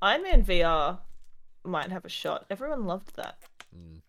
Iron 0.02 0.24
Man 0.24 0.44
VR 0.44 1.00
might 1.64 1.92
have 1.92 2.06
a 2.06 2.10
shot. 2.10 2.46
Everyone 2.50 2.86
loved 2.86 3.16
that. 3.18 3.38
Mm. 3.76 4.02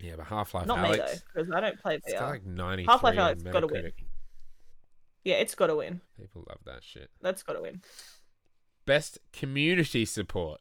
Yeah, 0.00 0.14
but 0.16 0.26
Half 0.26 0.54
Life 0.54 0.66
Not 0.66 0.82
me 0.82 0.96
though, 0.96 1.06
because 1.34 1.50
I 1.50 1.60
don't 1.60 1.80
play 1.80 1.96
it's 1.96 2.12
got 2.12 2.22
VR. 2.22 2.30
like 2.30 2.46
ninety 2.46 2.84
Half-Life 2.84 3.14
three 3.14 3.22
on 3.22 3.36
Alyx 3.36 3.52
gotta 3.52 3.66
win. 3.66 3.92
Yeah, 5.24 5.36
it's 5.36 5.54
got 5.54 5.68
to 5.68 5.76
win. 5.76 6.02
People 6.20 6.44
love 6.48 6.58
that 6.66 6.84
shit. 6.84 7.10
That's 7.22 7.42
got 7.42 7.54
to 7.54 7.62
win. 7.62 7.80
Best 8.84 9.18
community 9.32 10.04
support. 10.04 10.60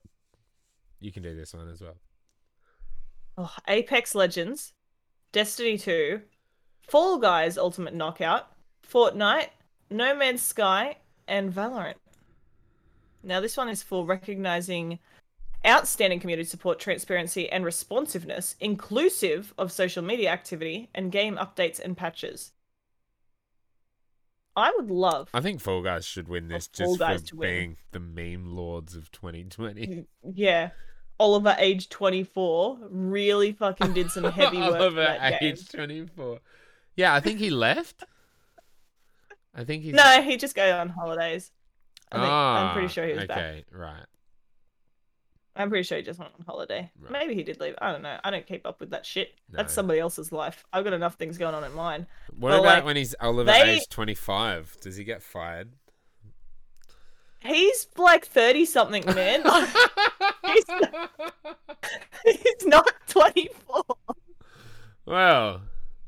You 1.02 1.12
can 1.12 1.22
do 1.22 1.36
this 1.36 1.54
one 1.54 1.68
as 1.68 1.82
well. 1.82 1.98
Oh, 3.38 3.54
Apex 3.68 4.14
Legends, 4.16 4.74
Destiny 5.32 5.78
2, 5.78 6.22
Fall 6.88 7.18
Guys 7.18 7.58
Ultimate 7.58 7.94
Knockout, 7.96 8.48
Fortnite, 8.88 9.50
No 9.90 10.16
Man's 10.16 10.42
Sky, 10.42 10.98
and 11.28 11.52
Valorant. 11.52 11.96
Now, 13.24 13.40
this 13.40 13.58
one 13.58 13.70
is 13.70 13.82
for 13.82 14.06
recognizing 14.06 15.00
outstanding 15.66 16.20
community 16.20 16.48
support, 16.48 16.80
transparency, 16.80 17.50
and 17.50 17.64
responsiveness, 17.64 18.56
inclusive 18.60 19.54
of 19.58 19.72
social 19.72 20.04
media 20.04 20.30
activity 20.30 20.90
and 20.94 21.12
game 21.12 21.38
updates 21.38 21.80
and 21.80 21.96
patches. 21.96 22.52
I 24.56 24.72
would 24.76 24.92
love. 24.92 25.30
I 25.34 25.42
think 25.42 25.62
Fall 25.62 25.82
Guys 25.82 26.06
should 26.06 26.28
win 26.28 26.48
this 26.48 26.68
just 26.68 27.00
for 27.00 27.18
to 27.18 27.36
win. 27.36 27.50
being 27.50 27.78
the 27.92 28.00
meme 28.00 28.56
lords 28.56 28.96
of 28.96 29.12
2020. 29.12 30.06
Yeah. 30.36 30.72
Oliver, 31.20 31.56
age 31.60 31.90
24, 31.90 32.78
really 32.90 33.52
fucking 33.54 33.94
did 33.94 34.10
some 34.12 34.24
heavy 34.32 34.58
work. 34.58 34.76
Oliver, 34.76 35.18
age 35.42 35.68
24. 35.70 36.40
Yeah, 36.96 37.14
I 37.14 37.20
think 37.20 37.40
he 37.40 37.50
left. 37.50 38.04
I 39.56 39.64
think 39.64 39.84
he's. 39.84 39.94
No, 39.94 40.22
he 40.22 40.38
just 40.38 40.56
go 40.56 40.78
on 40.80 40.90
holidays. 40.90 41.52
I 42.12 42.16
think, 42.18 42.28
I'm 42.30 42.74
pretty 42.74 42.86
Ah, 42.86 42.90
sure 42.90 43.08
he 43.08 43.14
was 43.14 43.26
back. 43.26 43.38
Okay, 43.38 43.66
right. 43.72 44.06
I'm 45.56 45.70
pretty 45.70 45.84
sure 45.84 45.98
he 45.98 46.04
just 46.04 46.20
went 46.20 46.32
on 46.40 46.46
holiday. 46.46 46.90
Right. 47.00 47.12
Maybe 47.12 47.36
he 47.36 47.44
did 47.44 47.60
leave. 47.60 47.76
I 47.80 47.92
don't 47.92 48.02
know. 48.02 48.18
I 48.24 48.32
don't 48.32 48.46
keep 48.46 48.66
up 48.66 48.80
with 48.80 48.90
that 48.90 49.06
shit. 49.06 49.36
That's 49.50 49.72
somebody 49.72 50.00
else's 50.00 50.32
life. 50.32 50.66
I've 50.74 50.84
got 50.84 50.94
enough 50.94 51.16
things 51.16 51.38
going 51.38 51.54
on 51.54 51.64
in 51.64 51.74
mine. 51.74 52.08
What 52.36 52.50
But, 52.50 52.60
about 52.62 52.66
like, 52.78 52.86
when 52.86 52.96
he's 52.96 53.14
Oliver 53.22 53.52
they- 53.52 53.76
age 53.76 53.88
25? 53.90 54.78
Does 54.82 54.96
he 54.96 55.04
get 55.04 55.22
fired? 55.22 55.70
He's 57.44 57.88
like 57.98 58.26
30 58.26 58.66
something, 58.66 59.06
man. 59.06 59.44
he's, 60.46 60.64
he's 62.26 62.66
not 62.66 62.90
24. 63.08 63.84
well, 65.06 65.62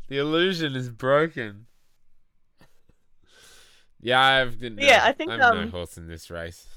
the 0.07 0.17
illusion 0.17 0.75
is 0.75 0.89
broken. 0.89 1.65
Yeah, 4.01 4.21
I've 4.21 4.61
no, 4.61 4.75
Yeah, 4.77 5.01
I 5.03 5.11
think, 5.11 5.31
I'm 5.31 5.39
no 5.39 5.51
um, 5.51 5.71
horse 5.71 5.97
in 5.97 6.07
this 6.07 6.29
race. 6.29 6.67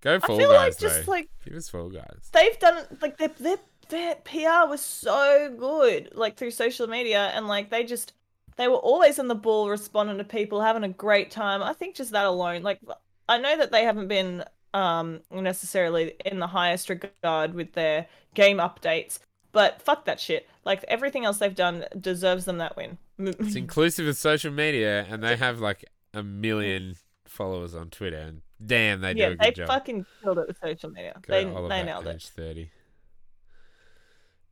Go 0.00 0.16
I 0.16 0.18
Fall 0.18 0.36
feel 0.36 0.50
Guys 0.50 0.74
like 0.74 0.78
just 0.78 1.06
though. 1.06 1.12
like 1.12 1.30
Give 1.44 1.54
us 1.54 1.68
Fall 1.68 1.88
Guys. 1.90 2.28
they've 2.32 2.58
done 2.58 2.84
like 3.00 3.16
their 3.18 3.28
their 3.28 3.56
their 3.88 4.14
PR 4.16 4.68
was 4.68 4.80
so 4.80 5.54
good, 5.58 6.10
like 6.14 6.36
through 6.36 6.50
social 6.50 6.86
media, 6.86 7.30
and 7.34 7.48
like 7.48 7.70
they 7.70 7.84
just 7.84 8.12
they 8.56 8.68
were 8.68 8.76
always 8.76 9.18
on 9.18 9.28
the 9.28 9.34
ball, 9.34 9.68
responding 9.70 10.18
to 10.18 10.24
people, 10.24 10.60
having 10.60 10.84
a 10.84 10.88
great 10.88 11.30
time. 11.30 11.62
I 11.62 11.72
think 11.72 11.94
just 11.96 12.10
that 12.12 12.26
alone, 12.26 12.62
like 12.62 12.80
I 13.28 13.38
know 13.38 13.56
that 13.56 13.70
they 13.70 13.84
haven't 13.84 14.08
been 14.08 14.44
um 14.74 15.20
necessarily 15.30 16.14
in 16.24 16.38
the 16.40 16.46
highest 16.46 16.88
regard 16.88 17.54
with 17.54 17.72
their 17.72 18.06
game 18.34 18.58
updates, 18.58 19.18
but 19.52 19.80
fuck 19.82 20.04
that 20.04 20.20
shit. 20.20 20.48
Like 20.64 20.84
everything 20.88 21.24
else 21.24 21.38
they've 21.38 21.54
done 21.54 21.84
deserves 21.98 22.44
them 22.44 22.58
that 22.58 22.76
win. 22.76 22.98
It's 23.18 23.56
inclusive 23.56 24.06
of 24.06 24.16
social 24.16 24.52
media, 24.52 25.06
and 25.10 25.22
they 25.22 25.36
have 25.36 25.60
like 25.60 25.84
a 26.14 26.22
million 26.22 26.96
followers 27.26 27.74
on 27.74 27.90
Twitter, 27.90 28.18
and 28.18 28.42
damn, 28.64 29.00
they 29.00 29.14
do 29.14 29.20
yeah, 29.20 29.26
a 29.28 29.36
good 29.36 29.54
job. 29.54 29.56
Yeah, 29.56 29.64
they 29.64 29.66
fucking 29.66 30.06
killed 30.22 30.38
it 30.38 30.48
with 30.48 30.58
social 30.62 30.90
media. 30.90 31.14
Go 31.22 31.32
they 31.32 31.44
they 31.44 31.84
nailed 31.84 32.06
it. 32.06 32.22
30. 32.22 32.70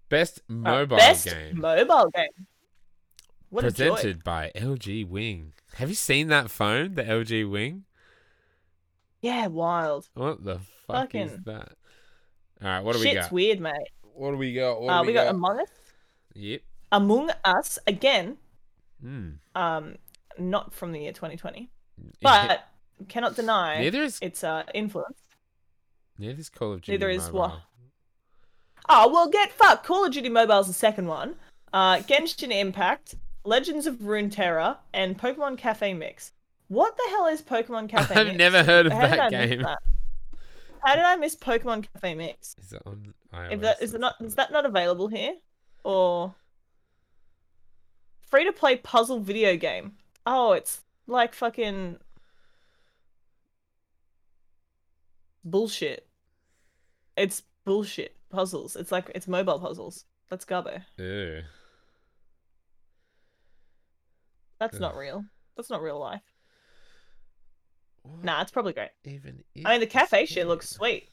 Best 0.08 0.40
Uh, 0.48 0.52
mobile 0.54 0.96
best 0.96 1.24
game 1.26 1.60
mobile 1.60 2.10
game. 2.14 2.46
What 3.50 3.64
a 3.64 3.70
joy. 3.70 3.90
presented 3.90 4.24
by 4.24 4.52
LG 4.54 5.08
Wing. 5.08 5.52
Have 5.74 5.88
you 5.88 5.94
seen 5.94 6.28
that 6.28 6.50
phone, 6.50 6.94
the 6.94 7.02
LG 7.04 7.50
Wing? 7.50 7.85
Yeah, 9.26 9.48
wild. 9.48 10.08
What 10.14 10.44
the 10.44 10.60
fuck 10.86 11.14
is 11.16 11.32
that? 11.46 11.72
All 12.62 12.68
right, 12.68 12.80
what 12.84 12.92
do 12.94 13.00
we 13.00 13.06
Shit's 13.06 13.26
got? 13.26 13.32
weird, 13.32 13.60
mate. 13.60 13.72
What 14.02 14.30
do 14.30 14.36
we 14.36 14.54
got? 14.54 14.80
What 14.80 14.90
Uh, 14.92 15.00
do 15.02 15.06
we 15.08 15.12
got 15.12 15.26
Among 15.34 15.58
Us. 15.60 15.68
Yep. 16.34 16.60
Among 16.92 17.30
Us 17.44 17.78
again. 17.88 18.36
Mm. 19.04 19.38
Um, 19.56 19.96
not 20.38 20.72
from 20.72 20.92
the 20.92 21.00
year 21.00 21.12
2020, 21.12 21.68
but 22.22 22.68
cannot 23.08 23.34
deny 23.34 23.80
neither 23.80 24.02
is 24.02 24.18
its 24.22 24.44
uh 24.44 24.62
influence. 24.74 25.18
neither 26.18 26.38
is 26.40 26.48
Call 26.48 26.72
of 26.74 26.82
Duty. 26.82 26.92
Neither 26.92 27.10
is 27.10 27.30
what? 27.32 27.52
Oh 28.88 29.10
well, 29.12 29.28
get 29.28 29.50
fucked. 29.50 29.84
Call 29.84 30.04
of 30.06 30.12
Duty 30.12 30.28
Mobile 30.28 30.60
is 30.60 30.68
the 30.68 30.72
second 30.72 31.08
one. 31.08 31.34
Uh, 31.72 31.96
Genshin 31.96 32.52
Impact, 32.52 33.16
Legends 33.44 33.86
of 33.88 33.96
Runeterra, 33.96 34.76
and 34.94 35.18
Pokemon 35.18 35.58
Cafe 35.58 35.92
Mix. 35.94 36.32
What 36.68 36.96
the 36.96 37.04
hell 37.10 37.26
is 37.26 37.42
Pokemon 37.42 37.88
Cafe 37.90 38.14
I've 38.14 38.26
Mix? 38.26 38.38
never 38.38 38.62
heard 38.64 38.86
of 38.86 38.92
How 38.92 39.06
that 39.06 39.30
game. 39.30 39.62
that? 39.62 39.78
How 40.82 40.94
did 40.94 41.04
I 41.04 41.16
miss 41.16 41.36
Pokemon 41.36 41.86
Cafe 41.92 42.14
Mix? 42.14 42.54
Is 42.60 42.72
it 42.72 42.82
on 42.86 43.14
iOS? 43.34 43.52
If 43.52 43.60
that 43.60 43.82
is 43.82 43.94
it 43.94 44.00
not 44.00 44.14
is 44.20 44.34
that 44.36 44.52
not 44.52 44.64
available 44.66 45.08
here? 45.08 45.34
Or 45.84 46.34
free 48.28 48.44
to 48.44 48.52
play 48.52 48.76
puzzle 48.76 49.20
video 49.20 49.56
game. 49.56 49.92
Oh, 50.26 50.52
it's 50.52 50.82
like 51.06 51.34
fucking 51.34 51.98
bullshit. 55.44 56.06
It's 57.16 57.42
bullshit 57.64 58.16
puzzles. 58.30 58.76
It's 58.76 58.92
like 58.92 59.10
it's 59.14 59.28
mobile 59.28 59.58
puzzles. 59.58 60.04
That's 60.28 60.44
gubbo. 60.44 60.82
Ew. 60.98 61.42
That's 64.58 64.80
not 64.80 64.96
real. 64.96 65.24
That's 65.56 65.70
not 65.70 65.82
real 65.82 65.98
life. 65.98 66.22
What 68.06 68.24
Nah, 68.24 68.42
it's 68.42 68.50
probably 68.50 68.72
great. 68.72 68.90
even 69.04 69.42
I 69.64 69.72
mean, 69.72 69.80
the 69.80 69.86
cafe 69.86 70.26
shit 70.26 70.46
looks 70.46 70.68
sweet. 70.68 71.08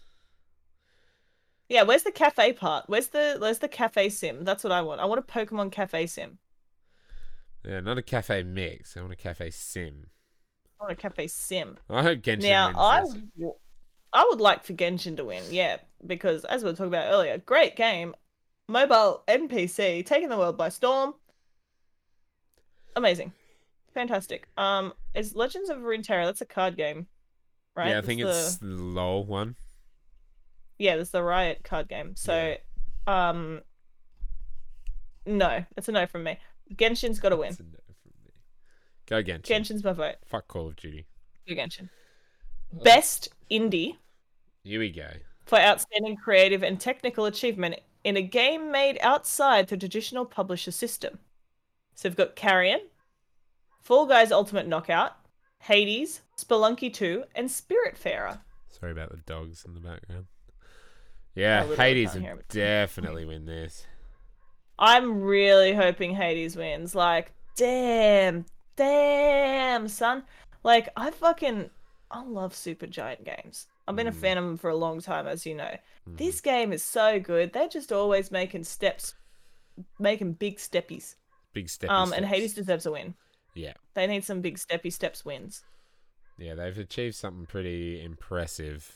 Yeah, 1.70 1.84
where's 1.84 2.04
the 2.04 2.12
cafe 2.12 2.54
part? 2.54 2.86
Where's 2.88 3.08
the 3.08 3.38
where's 3.40 3.60
the 3.60 3.68
cafe 3.68 4.10
sim? 4.10 4.44
That's 4.44 4.64
what 4.64 4.72
I 4.72 4.82
want. 4.82 5.02
I 5.02 5.06
want 5.06 5.20
a 5.20 5.24
Pokemon 5.24 5.72
cafe 5.72 6.08
sim. 6.08 6.38
Yeah, 7.66 7.80
not 7.80 7.98
a 7.98 8.02
cafe 8.02 8.44
mix. 8.44 8.98
I 8.98 9.02
want 9.02 9.14
a 9.14 9.16
cafe 9.18 9.50
sim. 9.50 10.08
I 10.80 10.84
want 10.84 10.92
a 10.94 11.02
cafe 11.02 11.28
sim. 11.28 11.78
I 11.90 12.04
hope 12.04 12.20
Genshin 12.20 12.50
Now, 12.50 12.68
wins 12.68 12.78
I, 12.78 13.00
this. 13.02 13.16
w- 13.38 13.56
I 14.12 14.28
would 14.30 14.42
like 14.42 14.64
for 14.66 14.74
Genshin 14.74 15.16
to 15.18 15.24
win, 15.26 15.44
yeah, 15.50 15.78
because 16.06 16.44
as 16.46 16.64
we 16.64 16.70
were 16.70 16.76
talking 16.76 16.88
about 16.94 17.12
earlier, 17.12 17.38
great 17.38 17.76
game, 17.76 18.14
mobile 18.68 19.24
NPC 19.28 20.04
taking 20.06 20.30
the 20.30 20.38
world 20.38 20.58
by 20.58 20.70
storm. 20.70 21.16
Amazing, 22.96 23.32
fantastic. 23.94 24.48
Um, 24.58 24.94
is 25.14 25.36
Legends 25.36 25.70
of 25.70 25.78
Runeterra? 25.80 26.26
That's 26.26 26.42
a 26.42 26.46
card 26.46 26.76
game, 26.78 27.08
right? 27.76 27.90
Yeah, 27.90 28.00
I 28.00 28.02
think 28.02 28.22
the- 28.22 28.30
it's 28.30 28.58
the 28.58 28.66
LOL 28.68 29.26
one. 29.26 29.56
yeah, 30.80 30.96
there's 30.96 31.12
the 31.12 31.24
Riot 31.24 31.64
card 31.64 31.88
game. 31.88 32.16
So, 32.16 32.56
um, 33.08 33.62
no. 35.26 35.64
That's 35.76 35.88
a 35.90 35.92
no 35.92 36.06
from 36.06 36.24
me. 36.24 36.38
Genshin's 36.76 37.20
got 37.20 37.30
to 37.30 37.38
win. 37.38 37.54
A 37.60 37.64
no 37.64 37.80
from 38.02 38.14
me. 38.26 38.32
Go 39.06 39.24
Genshin. 39.24 39.42
Genshin's 39.44 39.84
my 39.84 39.94
vote. 39.94 40.16
Fuck 40.26 40.48
Call 40.48 40.68
of 40.68 40.76
Duty. 40.76 41.06
Go 41.48 41.56
Genshin. 41.56 41.90
Best 42.72 43.30
indie 43.52 43.98
Here 44.64 44.80
we 44.80 44.92
go. 44.92 45.08
for 45.46 45.60
outstanding 45.60 46.16
creative 46.18 46.64
and 46.64 46.80
technical 46.80 47.26
achievement 47.26 47.76
in 48.04 48.18
a 48.18 48.22
game 48.22 48.72
made 48.72 48.98
outside 49.02 49.68
the 49.68 49.78
traditional 49.78 50.26
publisher 50.26 50.72
system. 50.72 51.20
So 51.94 52.10
we've 52.10 52.16
got 52.18 52.36
Carrion, 52.36 52.82
Fall 53.84 54.06
Guys 54.06 54.32
Ultimate 54.32 54.68
Knockout, 54.68 55.12
Hades, 55.60 56.22
Spelunky 56.38 56.92
2, 56.94 57.24
and 57.36 57.50
Spiritfarer. 57.50 58.40
Sorry 58.70 58.92
about 58.92 59.12
the 59.12 59.18
dogs 59.26 59.66
in 59.66 59.74
the 59.74 59.80
background. 59.82 60.26
Yeah, 61.36 61.66
Hades 61.76 62.14
would 62.14 62.48
definitely 62.50 63.26
win 63.26 63.46
this. 63.46 63.86
I'm 64.80 65.22
really 65.22 65.74
hoping 65.74 66.14
Hades 66.16 66.56
wins. 66.56 66.96
Like, 66.96 67.34
damn, 67.58 68.46
damn, 68.76 69.88
son. 69.88 70.24
Like, 70.64 70.90
I 70.96 71.12
fucking, 71.12 71.70
I 72.12 72.24
love 72.24 72.54
Supergiant 72.54 73.24
games. 73.26 73.68
I've 73.88 73.96
been 73.96 74.08
a 74.08 74.12
Mm. 74.12 74.16
fan 74.22 74.38
of 74.38 74.44
them 74.46 74.58
for 74.58 74.70
a 74.70 74.76
long 74.76 75.02
time, 75.02 75.28
as 75.28 75.46
you 75.46 75.56
know. 75.56 75.76
Mm. 76.10 76.18
This 76.18 76.40
game 76.40 76.72
is 76.72 76.84
so 76.84 77.20
good. 77.20 77.52
They're 77.52 77.68
just 77.68 77.92
always 77.92 78.32
making 78.32 78.64
steps, 78.64 79.16
making 80.00 80.34
big 80.34 80.58
steppies. 80.58 81.16
Big 81.54 81.70
step. 81.70 81.90
Um, 81.90 82.14
and 82.14 82.26
Hades 82.26 82.54
deserves 82.54 82.86
a 82.86 82.92
win. 82.92 83.16
Yeah. 83.54 83.74
They 83.94 84.08
need 84.08 84.24
some 84.24 84.42
big 84.42 84.58
steppy 84.58 84.92
steps 84.92 85.24
wins. 85.24 85.64
Yeah, 86.38 86.56
they've 86.56 86.78
achieved 86.78 87.16
something 87.16 87.46
pretty 87.46 88.04
impressive. 88.04 88.92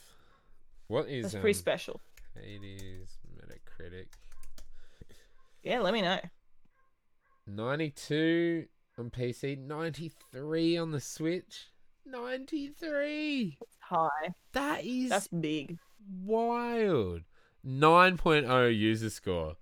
What 0.88 1.08
is 1.08 1.24
That's 1.24 1.34
um, 1.36 1.40
pretty 1.42 1.58
special. 1.58 2.00
Hades 2.34 3.16
Metacritic? 3.36 4.06
Yeah, 5.62 5.80
let 5.80 5.92
me 5.92 6.02
know. 6.02 6.18
92 7.46 8.66
on 8.98 9.10
PC, 9.10 9.58
93 9.58 10.76
on 10.76 10.90
the 10.90 11.00
Switch. 11.00 11.66
93. 12.06 13.58
High. 13.80 14.34
That 14.52 14.84
is 14.84 15.10
That's 15.10 15.28
big. 15.28 15.78
wild. 16.24 17.22
9.0 17.66 18.76
user 18.76 19.10
score. 19.10 19.56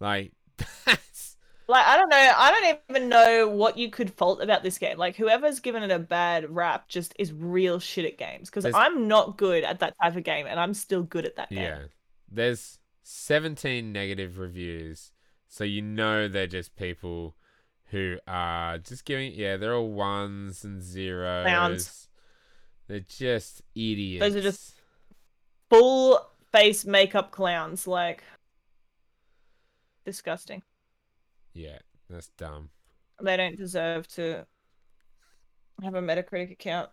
Like 0.00 0.32
Like 1.68 1.86
I 1.86 1.96
don't 1.98 2.08
know. 2.08 2.32
I 2.36 2.50
don't 2.50 2.80
even 2.96 3.08
know 3.10 3.48
what 3.48 3.76
you 3.76 3.90
could 3.90 4.10
fault 4.14 4.40
about 4.42 4.62
this 4.62 4.78
game. 4.78 4.96
Like 4.96 5.16
whoever's 5.16 5.60
given 5.60 5.82
it 5.82 5.90
a 5.90 5.98
bad 5.98 6.48
rap 6.54 6.88
just 6.88 7.14
is 7.18 7.32
real 7.32 7.78
shit 7.78 8.06
at 8.06 8.16
games. 8.16 8.48
Because 8.50 8.64
I'm 8.74 9.06
not 9.06 9.36
good 9.36 9.64
at 9.64 9.80
that 9.80 9.94
type 10.02 10.16
of 10.16 10.24
game, 10.24 10.46
and 10.46 10.58
I'm 10.58 10.72
still 10.72 11.02
good 11.02 11.26
at 11.26 11.36
that 11.36 11.50
game. 11.50 11.58
yeah. 11.58 11.78
There's 12.30 12.78
17 13.02 13.92
negative 13.92 14.38
reviews. 14.38 15.12
So 15.46 15.64
you 15.64 15.82
know 15.82 16.26
they're 16.28 16.46
just 16.46 16.74
people 16.76 17.34
who 17.90 18.18
are 18.26 18.78
just 18.78 19.04
giving 19.04 19.32
yeah, 19.34 19.56
they're 19.58 19.74
all 19.74 19.90
ones 19.90 20.64
and 20.64 20.82
zeros. 20.82 21.44
Clowns. 21.44 22.08
They're 22.86 23.00
just 23.00 23.60
idiots. 23.74 24.20
Those 24.24 24.36
are 24.36 24.42
just- 24.42 24.74
Full 25.68 26.18
face 26.50 26.86
makeup 26.86 27.30
clowns. 27.30 27.86
Like 27.86 28.24
disgusting. 30.04 30.62
Yeah, 31.58 31.78
that's 32.08 32.28
dumb. 32.38 32.70
They 33.20 33.36
don't 33.36 33.56
deserve 33.56 34.06
to 34.14 34.46
have 35.82 35.94
a 35.96 36.00
Metacritic 36.00 36.52
account. 36.52 36.90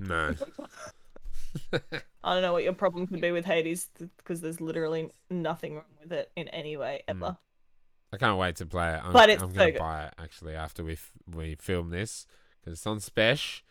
No. 0.00 0.34
I 2.22 2.34
don't 2.34 2.42
know 2.42 2.52
what 2.52 2.62
your 2.62 2.74
problem 2.74 3.06
could 3.08 3.20
be 3.20 3.32
with 3.32 3.44
Hades 3.44 3.88
because 4.18 4.40
there's 4.40 4.60
literally 4.60 5.10
nothing 5.30 5.74
wrong 5.76 5.84
with 6.00 6.12
it 6.12 6.30
in 6.36 6.46
any 6.48 6.76
way 6.76 7.02
Mm. 7.08 7.16
ever. 7.16 7.38
I 8.12 8.16
can't 8.18 8.38
wait 8.38 8.56
to 8.56 8.66
play 8.66 8.94
it. 8.94 9.00
I'm, 9.04 9.12
But 9.12 9.30
it's 9.30 9.42
I'm 9.42 9.50
so 9.50 9.56
gonna 9.56 9.72
good. 9.72 9.78
buy 9.80 10.04
it 10.06 10.14
actually 10.18 10.54
after 10.54 10.84
we 10.84 10.92
f- 10.92 11.12
we 11.34 11.56
film 11.56 11.90
this 11.90 12.26
because 12.60 12.78
it's 12.78 12.86
on 12.86 12.98
Spesh, 13.00 13.62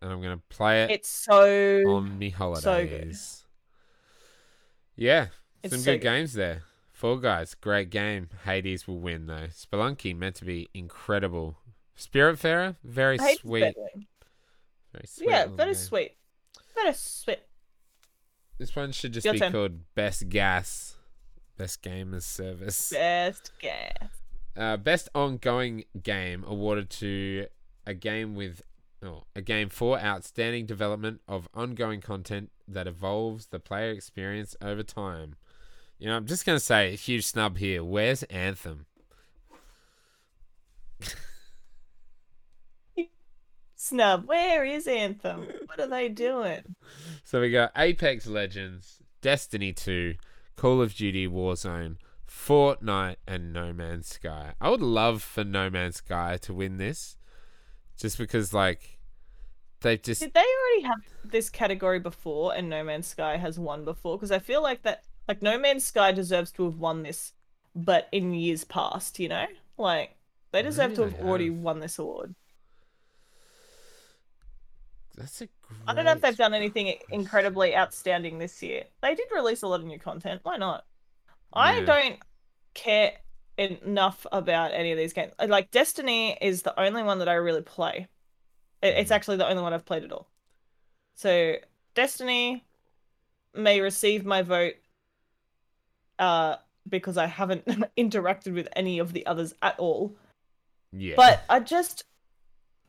and 0.00 0.10
I'm 0.10 0.22
gonna 0.22 0.40
play 0.48 0.84
it 0.84 0.90
It's 0.90 1.08
so 1.08 1.82
on 1.86 2.18
me 2.18 2.30
holidays. 2.30 2.64
so 2.64 2.86
good. 2.86 3.14
Yeah, 4.96 5.26
It's 5.62 5.74
some 5.74 5.82
so 5.82 5.92
good 5.92 5.98
good. 5.98 6.02
games 6.02 6.32
there. 6.32 6.62
Fall 7.06 7.18
Guys, 7.18 7.54
great 7.54 7.90
game. 7.90 8.30
Hades 8.44 8.88
will 8.88 8.98
win 8.98 9.26
though. 9.26 9.46
Spelunky 9.52 10.12
meant 10.16 10.34
to 10.36 10.44
be 10.44 10.68
incredible. 10.74 11.56
Spiritfarer, 11.96 12.74
very 12.82 13.16
Hades 13.16 13.38
sweet, 13.42 13.60
better. 13.60 13.74
very 14.92 15.06
sweet. 15.06 15.28
Yeah, 15.30 15.40
little 15.42 15.56
very 15.56 15.74
game. 15.74 15.74
sweet. 15.76 16.12
Very 16.74 16.94
sweet. 16.94 17.38
This 18.58 18.74
one 18.74 18.90
should 18.90 19.12
just 19.12 19.24
Your 19.24 19.34
be 19.34 19.38
turn. 19.38 19.52
called 19.52 19.94
Best 19.94 20.28
Gas, 20.28 20.96
Best 21.56 21.80
Game 21.80 22.12
as 22.12 22.24
Service. 22.24 22.90
Best 22.90 23.52
gas. 23.60 24.08
Uh, 24.56 24.76
best 24.76 25.08
ongoing 25.14 25.84
game 26.02 26.42
awarded 26.44 26.90
to 26.90 27.46
a 27.86 27.94
game 27.94 28.34
with 28.34 28.62
oh, 29.04 29.26
a 29.36 29.42
game 29.42 29.68
for 29.68 29.96
outstanding 30.00 30.66
development 30.66 31.20
of 31.28 31.48
ongoing 31.54 32.00
content 32.00 32.50
that 32.66 32.88
evolves 32.88 33.46
the 33.46 33.60
player 33.60 33.92
experience 33.92 34.56
over 34.60 34.82
time. 34.82 35.36
You 35.98 36.08
know, 36.08 36.16
I'm 36.16 36.26
just 36.26 36.44
gonna 36.44 36.60
say 36.60 36.92
a 36.92 36.96
huge 36.96 37.26
snub 37.26 37.56
here. 37.56 37.82
Where's 37.82 38.22
Anthem? 38.24 38.86
Snub. 43.74 44.26
Where 44.26 44.64
is 44.64 44.88
Anthem? 44.88 45.46
What 45.66 45.78
are 45.78 45.86
they 45.86 46.08
doing? 46.08 46.74
So 47.22 47.40
we 47.40 47.50
got 47.50 47.70
Apex 47.76 48.26
Legends, 48.26 48.98
Destiny 49.22 49.72
2, 49.72 50.16
Call 50.56 50.82
of 50.82 50.94
Duty 50.94 51.28
Warzone, 51.28 51.96
Fortnite, 52.28 53.16
and 53.28 53.52
No 53.52 53.72
Man's 53.72 54.08
Sky. 54.08 54.54
I 54.60 54.70
would 54.70 54.82
love 54.82 55.22
for 55.22 55.44
No 55.44 55.70
Man's 55.70 55.96
Sky 55.96 56.36
to 56.42 56.52
win 56.52 56.78
this, 56.78 57.16
just 57.96 58.18
because 58.18 58.52
like 58.52 58.98
they 59.82 59.96
just 59.96 60.20
Did 60.20 60.34
they 60.34 60.40
already 60.40 60.82
have 60.88 61.30
this 61.30 61.48
category 61.48 62.00
before 62.00 62.54
and 62.54 62.68
No 62.68 62.82
Man's 62.82 63.06
Sky 63.06 63.36
has 63.36 63.56
won 63.58 63.84
before? 63.84 64.18
Because 64.18 64.32
I 64.32 64.40
feel 64.40 64.62
like 64.62 64.82
that 64.82 65.04
like 65.28 65.42
No 65.42 65.58
Man's 65.58 65.84
Sky 65.86 66.12
deserves 66.12 66.52
to 66.52 66.64
have 66.64 66.78
won 66.78 67.02
this, 67.02 67.32
but 67.74 68.08
in 68.12 68.34
years 68.34 68.64
past, 68.64 69.18
you 69.18 69.28
know? 69.28 69.46
Like 69.78 70.16
they 70.52 70.62
deserve 70.62 70.94
to 70.94 71.02
Maybe 71.02 71.12
have 71.12 71.14
already 71.20 71.46
have. 71.46 71.54
won 71.54 71.80
this 71.80 71.98
award. 71.98 72.34
that's 75.16 75.40
a 75.40 75.46
great 75.46 75.80
I 75.86 75.94
don't 75.94 76.04
know 76.04 76.12
if 76.12 76.20
they've 76.20 76.36
done 76.36 76.54
anything 76.54 76.94
incredibly 77.10 77.76
outstanding 77.76 78.38
this 78.38 78.62
year. 78.62 78.84
They 79.02 79.14
did 79.14 79.28
release 79.34 79.62
a 79.62 79.66
lot 79.68 79.80
of 79.80 79.86
new 79.86 79.98
content. 79.98 80.40
Why 80.42 80.56
not? 80.56 80.84
I 81.52 81.78
Yeah. 81.78 81.86
don't 81.86 82.18
care 82.74 83.12
enough 83.58 84.26
about 84.32 84.72
any 84.72 84.92
of 84.92 84.98
these 84.98 85.12
games. 85.12 85.32
Uh, 85.38 85.46
Like 85.48 85.70
Destiny 85.70 86.36
is 86.40 86.62
the 86.62 86.78
only 86.78 87.02
one 87.02 87.18
that 87.20 87.28
I 87.28 87.34
really 87.34 87.62
play. 87.62 88.08
It's 88.82 89.10
Mhm. 89.10 89.14
actually 89.14 89.36
the 89.38 89.48
only 89.48 89.62
one 89.62 89.72
I've 89.72 89.86
played 89.86 90.04
at 90.04 90.12
all. 90.12 90.28
So 91.14 91.56
Destiny 91.94 92.64
may 93.54 93.80
receive 93.80 94.24
my 94.26 94.42
vote 94.42 94.76
uh 96.18 96.56
because 96.88 97.16
I 97.16 97.26
haven't 97.26 97.64
interacted 97.96 98.54
with 98.54 98.68
any 98.74 98.98
of 98.98 99.12
the 99.12 99.26
others 99.26 99.54
at 99.62 99.78
all. 99.78 100.14
Yeah. 100.92 101.14
But 101.16 101.42
I 101.48 101.60
just 101.60 102.04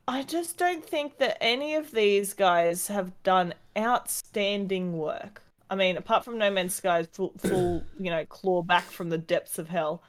I 0.08 0.24
just 0.24 0.58
don't 0.58 0.86
think 0.86 1.18
that 1.18 1.38
any 1.42 1.76
of 1.76 1.92
these 1.92 2.34
guys 2.34 2.88
have 2.88 3.12
done 3.24 3.54
outstanding 3.78 4.98
work. 4.98 5.42
I 5.70 5.76
mean, 5.76 5.98
apart 5.98 6.24
from 6.24 6.38
No 6.38 6.50
Man's 6.50 6.76
Sky's 6.76 7.08
full, 7.08 7.34
full 7.38 7.84
you 8.00 8.10
know, 8.10 8.26
claw 8.26 8.62
back 8.62 8.86
from 8.86 9.10
the 9.10 9.18
depths 9.18 9.60
of 9.60 9.68
hell, 9.68 10.02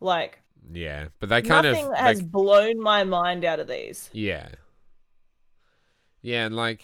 like 0.00 0.40
yeah, 0.72 1.06
but 1.20 1.28
they 1.28 1.42
kind 1.42 1.66
nothing 1.66 1.86
of 1.86 1.96
has 1.96 2.18
they, 2.18 2.24
blown 2.24 2.80
my 2.80 3.04
mind 3.04 3.44
out 3.44 3.60
of 3.60 3.68
these. 3.68 4.10
yeah. 4.12 4.48
Yeah, 6.22 6.46
and 6.46 6.56
like 6.56 6.82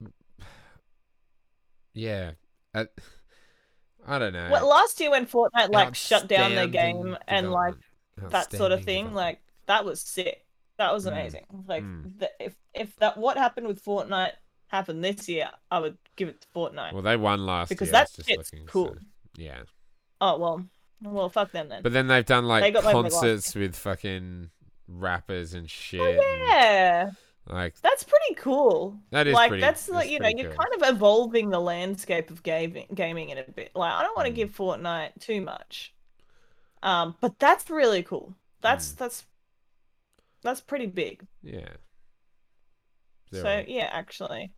yeah. 1.92 2.32
Uh, 2.74 2.86
I 4.06 4.18
don't 4.18 4.32
know. 4.32 4.48
Well, 4.50 4.66
last 4.68 4.98
year 5.00 5.10
when 5.10 5.26
Fortnite 5.26 5.70
like 5.70 5.94
shut 5.94 6.26
down 6.28 6.54
their 6.54 6.66
game 6.66 7.16
and 7.28 7.50
like 7.52 7.74
that 8.30 8.52
sort 8.52 8.72
of 8.72 8.84
thing, 8.84 9.14
like 9.14 9.40
that 9.66 9.84
was 9.84 10.00
sick. 10.00 10.44
That 10.78 10.92
was 10.92 11.04
Mm. 11.06 11.12
amazing. 11.12 11.46
Like 11.68 11.84
Mm. 11.84 12.18
the, 12.18 12.30
if 12.40 12.54
if 12.74 12.96
that 12.96 13.16
what 13.16 13.36
happened 13.36 13.66
with 13.68 13.84
Fortnite 13.84 14.32
happened 14.68 15.04
this 15.04 15.28
year, 15.28 15.50
I 15.70 15.78
would 15.78 15.98
give 16.16 16.28
it 16.28 16.40
to 16.40 16.48
Fortnite. 16.48 16.92
Well, 16.92 17.02
they 17.02 17.16
won 17.16 17.44
last 17.46 17.68
Because 17.68 17.88
year. 17.88 17.96
I 17.96 18.00
that 18.00 18.10
was 18.16 18.26
just 18.26 18.52
looking, 18.52 18.66
cool. 18.66 18.88
so, 18.94 19.00
yeah. 19.36 19.62
Oh 20.20 20.38
well, 20.38 20.64
well 21.02 21.28
fuck 21.28 21.52
them 21.52 21.68
then. 21.68 21.82
But 21.82 21.92
then 21.92 22.06
they've 22.08 22.24
done 22.26 22.46
like 22.46 22.62
They 22.62 22.70
got 22.70 22.84
my 22.84 22.92
vote 22.92 23.04
last 23.04 23.12
concerts 23.12 23.54
with 23.54 23.76
fucking 23.76 24.50
rappers 24.88 25.54
and 25.54 25.70
shit. 25.70 26.00
Oh, 26.00 26.04
and, 26.06 26.48
yeah, 26.48 27.10
like 27.48 27.74
that's 27.80 28.04
pretty 28.04 28.34
cool. 28.36 28.98
that 29.10 29.26
is 29.26 29.34
like 29.34 29.48
pretty. 29.48 29.60
that's 29.60 29.88
like 29.88 30.08
you 30.10 30.18
know 30.18 30.24
pretty 30.26 30.42
you're 30.42 30.52
kind 30.54 30.70
of 30.80 30.94
evolving 30.94 31.50
the 31.50 31.58
landscape 31.60 32.30
of 32.30 32.42
gaming 32.42 32.86
gaming 32.94 33.30
in 33.30 33.38
a 33.38 33.42
bit. 33.44 33.70
Like 33.74 33.92
I 33.92 34.02
don't 34.02 34.16
want 34.16 34.26
to 34.26 34.32
Mm. 34.32 34.36
give 34.36 34.50
Fortnite 34.56 35.20
too 35.20 35.40
much, 35.40 35.92
um, 36.82 37.16
but 37.20 37.38
that's 37.38 37.68
really 37.70 38.02
cool. 38.02 38.34
That's 38.60 38.92
Mm. 38.92 38.96
that's 38.98 39.24
that's 40.42 40.60
pretty 40.60 40.86
big. 40.86 41.26
yeah. 41.42 41.68
So 43.32 43.40
Zero. 43.42 43.64
yeah, 43.66 43.88
actually, 43.92 44.52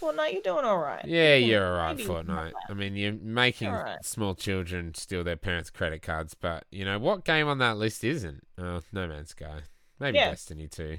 Fortnite, 0.00 0.32
you're 0.32 0.42
doing 0.42 0.64
all 0.64 0.78
right. 0.78 1.04
Yeah, 1.04 1.36
You 1.36 1.42
can 1.42 1.50
you're 1.50 1.66
alright, 1.66 1.96
Fortnite. 1.98 2.52
I 2.68 2.74
mean, 2.74 2.96
you're 2.96 3.12
making 3.12 3.68
alright. 3.68 4.04
small 4.04 4.34
children 4.34 4.94
steal 4.94 5.22
their 5.22 5.36
parents' 5.36 5.70
credit 5.70 6.02
cards, 6.02 6.34
but 6.34 6.64
you 6.72 6.84
know 6.84 6.98
what 6.98 7.24
game 7.24 7.46
on 7.46 7.58
that 7.58 7.76
list 7.76 8.02
isn't? 8.02 8.44
Oh, 8.58 8.80
No 8.92 9.06
Man's 9.06 9.30
Sky, 9.30 9.60
maybe 10.00 10.18
Yeah. 10.18 10.30
Destiny 10.30 10.66
2. 10.66 10.98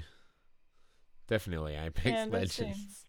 Definitely 1.26 1.76
Apex 1.76 2.06
Yeah, 2.06 2.26
Legends. 2.30 3.06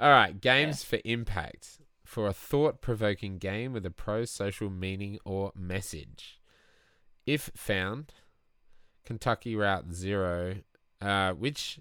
All 0.00 0.10
right, 0.10 0.40
games 0.40 0.82
for 0.82 0.98
impact 1.04 1.78
for 2.04 2.26
a 2.26 2.32
thought-provoking 2.32 3.38
game 3.38 3.72
with 3.72 3.86
a 3.86 3.90
pro-social 3.90 4.70
meaning 4.70 5.18
or 5.24 5.52
message. 5.54 6.40
If 7.26 7.50
found, 7.54 8.12
Kentucky 9.04 9.56
Route 9.56 9.92
Zero, 9.92 10.56
uh, 11.00 11.32
which 11.32 11.80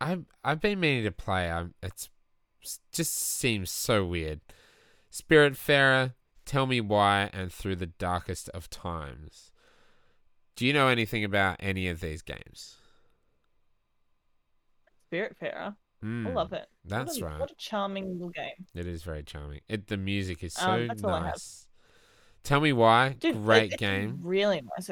I've 0.00 0.24
I've 0.44 0.60
been 0.60 0.80
meaning 0.80 1.04
to 1.04 1.12
play. 1.12 1.50
I'm, 1.50 1.74
it's 1.82 2.08
just 2.92 3.14
seems 3.14 3.70
so 3.70 4.04
weird. 4.04 4.40
Spirit 5.10 5.54
Spiritfarer, 5.54 6.14
tell 6.44 6.66
me 6.66 6.80
why, 6.80 7.30
and 7.32 7.52
through 7.52 7.76
the 7.76 7.86
darkest 7.86 8.48
of 8.50 8.70
times. 8.70 9.52
Do 10.56 10.66
you 10.66 10.72
know 10.72 10.88
anything 10.88 11.24
about 11.24 11.56
any 11.60 11.88
of 11.88 12.00
these 12.00 12.22
games? 12.22 12.77
Spiritfarer. 15.10 15.74
I 16.02 16.06
Mm, 16.06 16.34
love 16.34 16.52
it. 16.52 16.66
That's 16.84 17.20
what 17.20 17.22
a, 17.22 17.30
right. 17.32 17.40
What 17.40 17.50
a 17.50 17.54
charming 17.56 18.12
little 18.12 18.30
game. 18.30 18.66
It 18.74 18.86
is 18.86 19.02
very 19.02 19.24
charming. 19.24 19.60
It 19.68 19.88
the 19.88 19.96
music 19.96 20.44
is 20.44 20.54
so 20.54 20.70
Um, 20.70 20.86
that's 20.86 21.02
all 21.02 21.10
I 21.10 21.16
have. 21.18 21.24
nice. 21.32 21.66
Tell 22.44 22.60
me 22.60 22.72
why. 22.72 23.16
Dude, 23.18 23.42
Great 23.42 23.72
it's 23.72 23.80
game. 23.80 24.20
Really 24.22 24.62
nice. 24.76 24.90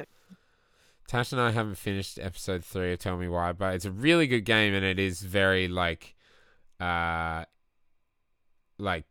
Tash 1.07 1.31
and 1.31 1.41
I 1.41 1.53
haven't 1.53 1.77
finished 1.79 2.19
episode 2.19 2.65
three 2.65 2.93
of 2.93 2.99
Tell 2.99 3.17
Me 3.17 3.29
Why, 3.29 3.53
but 3.53 3.75
it's 3.75 3.85
a 3.85 3.93
really 3.93 4.27
good 4.27 4.45
game 4.45 4.75
and 4.75 4.85
it 4.85 4.99
is 4.99 5.23
very 5.23 5.69
like 5.69 6.17
uh 6.81 7.45
like 8.79 9.05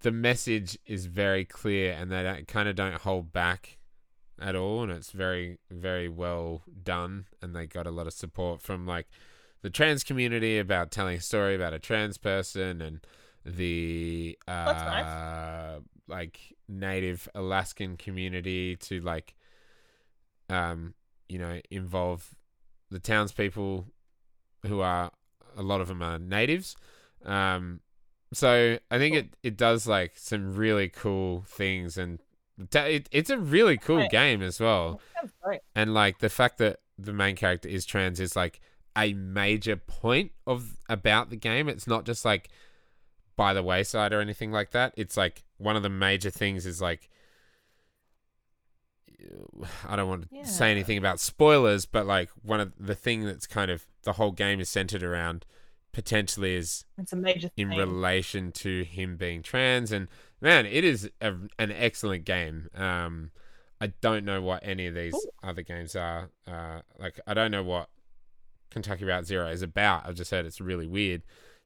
the 0.00 0.10
message 0.10 0.78
is 0.86 1.06
very 1.06 1.44
clear 1.44 1.92
and 1.92 2.10
they 2.10 2.44
kind 2.48 2.68
of 2.68 2.74
don't 2.74 3.02
hold 3.02 3.32
back 3.32 3.78
at 4.40 4.56
all 4.56 4.82
and 4.82 4.90
it's 4.90 5.10
very 5.12 5.58
very 5.70 6.08
well 6.08 6.62
done 6.82 7.26
and 7.40 7.54
they 7.54 7.66
got 7.66 7.86
a 7.86 7.90
lot 7.90 8.06
of 8.06 8.12
support 8.12 8.60
from 8.60 8.86
like 8.86 9.06
the 9.62 9.70
trans 9.70 10.04
community 10.04 10.58
about 10.58 10.90
telling 10.90 11.16
a 11.16 11.20
story 11.20 11.54
about 11.54 11.72
a 11.72 11.78
trans 11.78 12.18
person 12.18 12.82
and 12.82 13.00
the 13.44 14.38
uh 14.46 14.52
nice. 14.52 15.80
like 16.06 16.38
native 16.68 17.28
Alaskan 17.34 17.96
community 17.96 18.76
to 18.76 19.00
like 19.00 19.34
um 20.48 20.94
you 21.28 21.38
know 21.38 21.60
involve 21.70 22.34
the 22.90 22.98
townspeople 22.98 23.86
who 24.66 24.80
are 24.80 25.10
a 25.56 25.62
lot 25.62 25.80
of 25.80 25.88
them 25.88 26.02
are 26.02 26.18
natives. 26.18 26.76
Um 27.24 27.80
so 28.32 28.78
I 28.90 28.98
think 28.98 29.14
it, 29.14 29.36
it 29.42 29.56
does 29.56 29.86
like 29.86 30.12
some 30.16 30.54
really 30.54 30.88
cool 30.88 31.44
things 31.46 31.98
and 31.98 32.18
ta- 32.70 32.84
it, 32.84 33.08
it's 33.12 33.30
a 33.30 33.38
really 33.38 33.76
cool 33.76 34.06
game 34.08 34.42
as 34.42 34.58
well. 34.58 35.00
And 35.74 35.92
like 35.92 36.18
the 36.18 36.30
fact 36.30 36.58
that 36.58 36.80
the 36.98 37.12
main 37.12 37.36
character 37.36 37.68
is 37.68 37.84
trans 37.84 38.20
is 38.20 38.36
like 38.36 38.60
a 38.96 39.12
major 39.14 39.76
point 39.76 40.32
of 40.46 40.76
about 40.88 41.30
the 41.30 41.36
game. 41.36 41.68
It's 41.68 41.86
not 41.86 42.04
just 42.04 42.24
like 42.24 42.48
by 43.36 43.54
the 43.54 43.62
wayside 43.62 44.12
or 44.12 44.20
anything 44.20 44.52
like 44.52 44.72
that. 44.72 44.92
It's 44.96 45.16
like 45.16 45.44
one 45.58 45.76
of 45.76 45.82
the 45.82 45.88
major 45.88 46.30
things 46.30 46.66
is 46.66 46.80
like 46.80 47.08
I 49.88 49.96
don't 49.96 50.08
want 50.08 50.28
to 50.30 50.44
say 50.48 50.70
anything 50.70 50.98
about 50.98 51.20
spoilers, 51.20 51.86
but 51.86 52.06
like 52.06 52.28
one 52.42 52.60
of 52.60 52.72
the 52.78 52.94
thing 52.94 53.24
that's 53.24 53.46
kind 53.46 53.70
of 53.70 53.86
the 54.02 54.14
whole 54.14 54.32
game 54.32 54.60
is 54.60 54.68
centered 54.68 55.02
around 55.02 55.46
potentially 55.92 56.54
is 56.56 56.84
It's 56.98 57.12
a 57.12 57.16
major 57.16 57.50
in 57.56 57.68
thing. 57.68 57.78
relation 57.78 58.50
to 58.52 58.82
him 58.84 59.16
being 59.16 59.42
trans. 59.42 59.92
And 59.92 60.08
man 60.40 60.66
it 60.66 60.84
is 60.84 61.08
a, 61.20 61.34
an 61.58 61.70
excellent 61.70 62.24
game. 62.24 62.68
Um 62.74 63.30
i 63.80 63.88
don't 64.00 64.24
know 64.24 64.40
what 64.40 64.60
any 64.64 64.86
of 64.86 64.94
these 64.94 65.12
Ooh. 65.14 65.30
other 65.42 65.62
games 65.62 65.96
are 65.96 66.30
uh 66.46 66.80
like 67.00 67.18
i 67.26 67.34
don't 67.34 67.50
know 67.50 67.64
what 67.64 67.88
kentucky 68.72 69.04
route 69.04 69.26
zero 69.26 69.48
is 69.48 69.62
about 69.62 70.06
i've 70.06 70.14
just 70.14 70.30
heard 70.30 70.46
it's 70.46 70.60
really 70.60 70.86
weird 70.86 71.22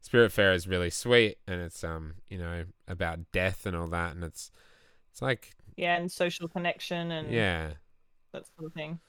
Spiritfarer 0.06 0.54
is 0.54 0.68
really 0.68 0.90
sweet 0.90 1.38
and 1.48 1.60
it's 1.60 1.82
um 1.82 2.14
you 2.28 2.38
know 2.38 2.64
about 2.86 3.18
death 3.32 3.66
and 3.66 3.76
all 3.76 3.88
that 3.88 4.14
and 4.14 4.22
it's 4.22 4.50
it's 5.10 5.22
like 5.22 5.54
yeah, 5.76 5.96
and 5.96 6.10
social 6.10 6.48
connection 6.48 7.10
and 7.10 7.32
yeah 7.32 7.70
that 8.32 8.44
sort 8.56 8.66
of 8.66 8.72
thing. 8.72 9.00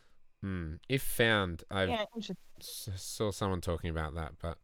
hmm. 0.41 0.75
if 0.89 1.01
found 1.03 1.63
i 1.69 1.83
yeah, 1.83 2.05
saw 2.59 3.31
someone 3.31 3.61
talking 3.61 3.89
about 3.89 4.15
that 4.15 4.31
but 4.41 4.57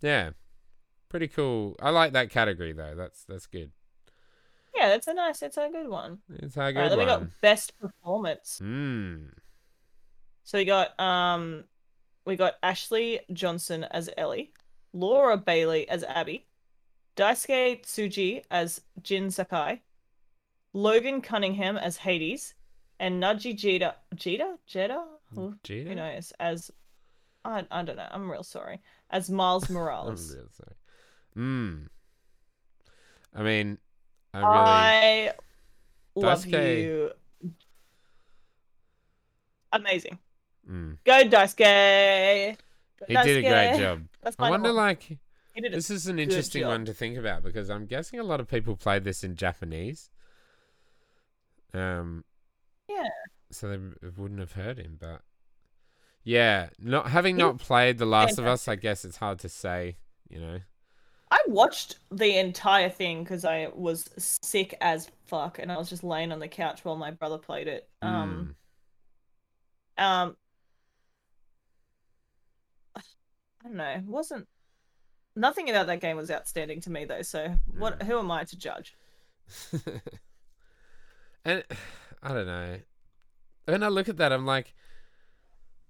yeah 0.00 0.30
pretty 1.08 1.28
cool 1.28 1.76
i 1.80 1.90
like 1.90 2.12
that 2.12 2.30
category 2.30 2.72
though 2.72 2.94
that's 2.96 3.24
that's 3.24 3.46
good 3.46 3.70
Yeah, 4.74 4.88
that's 4.88 5.06
a 5.06 5.14
nice. 5.14 5.40
It's 5.42 5.56
a 5.56 5.68
good 5.70 5.88
one. 5.88 6.18
It's 6.28 6.56
a 6.56 6.60
All 6.60 6.66
right, 6.66 6.74
good 6.74 6.90
then 6.90 6.98
we 6.98 7.04
got 7.04 7.40
best 7.40 7.78
performance. 7.78 8.60
Mm. 8.62 9.28
So 10.42 10.58
we 10.58 10.64
got 10.64 10.98
um, 10.98 11.64
we 12.24 12.36
got 12.36 12.54
Ashley 12.62 13.20
Johnson 13.32 13.84
as 13.84 14.08
Ellie, 14.16 14.52
Laura 14.92 15.36
Bailey 15.36 15.88
as 15.88 16.02
Abby, 16.04 16.46
Daisuke 17.16 17.82
Tsuji 17.82 18.42
as 18.50 18.80
Jin 19.02 19.30
Sakai, 19.30 19.82
Logan 20.72 21.20
Cunningham 21.20 21.76
as 21.76 21.96
Hades, 21.98 22.54
and 22.98 23.22
Naji 23.22 23.54
Jita 23.54 23.94
Jita 24.16 24.56
Jetta 24.66 25.04
who 25.34 25.54
Jada? 25.64 25.86
who 25.88 25.94
knows 25.94 26.32
as 26.40 26.70
I 27.44 27.64
I 27.70 27.82
don't 27.82 27.96
know. 27.96 28.08
I'm 28.10 28.30
real 28.30 28.42
sorry 28.42 28.80
as 29.10 29.28
Miles 29.30 29.68
I'm 29.68 29.74
Morales. 29.74 30.34
real 30.34 30.48
sorry. 30.50 30.76
Mm. 31.36 31.88
I 33.34 33.42
mean, 33.42 33.78
I 34.32 34.38
really. 34.38 34.48
I 35.28 35.32
love 36.14 36.44
Daisuke- 36.44 36.82
you. 36.82 37.10
Amazing. 39.72 40.18
Mm. 40.70 40.98
Go 41.04 41.24
Daisuke. 41.24 42.56
Go 42.98 43.06
He 43.08 43.14
did 43.14 43.44
a 43.44 43.48
great 43.48 43.78
job. 43.78 44.02
I 44.38 44.50
wonder, 44.50 44.70
one. 44.70 44.76
like, 44.76 45.02
He 45.02 45.60
did 45.60 45.72
a 45.72 45.76
this 45.76 45.90
is 45.90 46.06
an 46.06 46.18
interesting 46.18 46.66
one 46.66 46.84
to 46.86 46.94
think 46.94 47.18
about 47.18 47.42
because 47.42 47.68
I'm 47.70 47.86
guessing 47.86 48.18
a 48.18 48.24
lot 48.24 48.40
of 48.40 48.48
people 48.48 48.76
played 48.76 49.04
this 49.04 49.24
in 49.24 49.36
Japanese. 49.36 50.10
Um. 51.72 52.24
Yeah. 52.88 53.08
So 53.50 53.68
they 53.68 53.78
wouldn't 54.16 54.40
have 54.40 54.52
heard 54.52 54.78
him, 54.78 54.98
but 55.00 55.22
yeah, 56.24 56.70
not 56.78 57.08
having 57.08 57.36
not 57.36 57.58
played 57.58 57.98
The 57.98 58.06
Last 58.06 58.38
of 58.38 58.46
Us. 58.46 58.66
I 58.66 58.76
guess 58.76 59.04
it's 59.04 59.18
hard 59.18 59.38
to 59.40 59.48
say. 59.48 59.96
You 60.28 60.40
know. 60.40 60.60
I 61.30 61.38
watched 61.48 61.96
the 62.10 62.38
entire 62.38 62.88
thing 62.88 63.22
because 63.22 63.44
I 63.44 63.68
was 63.74 64.08
sick 64.18 64.76
as 64.80 65.10
fuck, 65.26 65.58
and 65.58 65.70
I 65.70 65.76
was 65.76 65.90
just 65.90 66.04
laying 66.04 66.32
on 66.32 66.38
the 66.38 66.48
couch 66.48 66.84
while 66.84 66.96
my 66.96 67.10
brother 67.10 67.38
played 67.38 67.68
it. 67.68 67.88
Um, 68.02 68.54
um, 69.98 70.36
I 72.96 73.00
don't 73.64 73.76
know. 73.76 73.90
It 73.90 74.04
wasn't 74.04 74.46
nothing 75.36 75.68
about 75.70 75.86
that 75.88 76.00
game 76.00 76.16
was 76.16 76.30
outstanding 76.30 76.80
to 76.82 76.90
me 76.90 77.04
though. 77.04 77.22
So 77.22 77.54
what? 77.78 77.98
Mm. 78.00 78.06
Who 78.06 78.18
am 78.18 78.30
I 78.30 78.44
to 78.44 78.56
judge? 78.58 78.94
and 81.44 81.64
I 82.22 82.28
don't 82.28 82.46
know. 82.46 82.76
When 83.66 83.82
I 83.82 83.88
look 83.88 84.08
at 84.08 84.16
that, 84.18 84.32
I'm 84.32 84.46
like, 84.46 84.74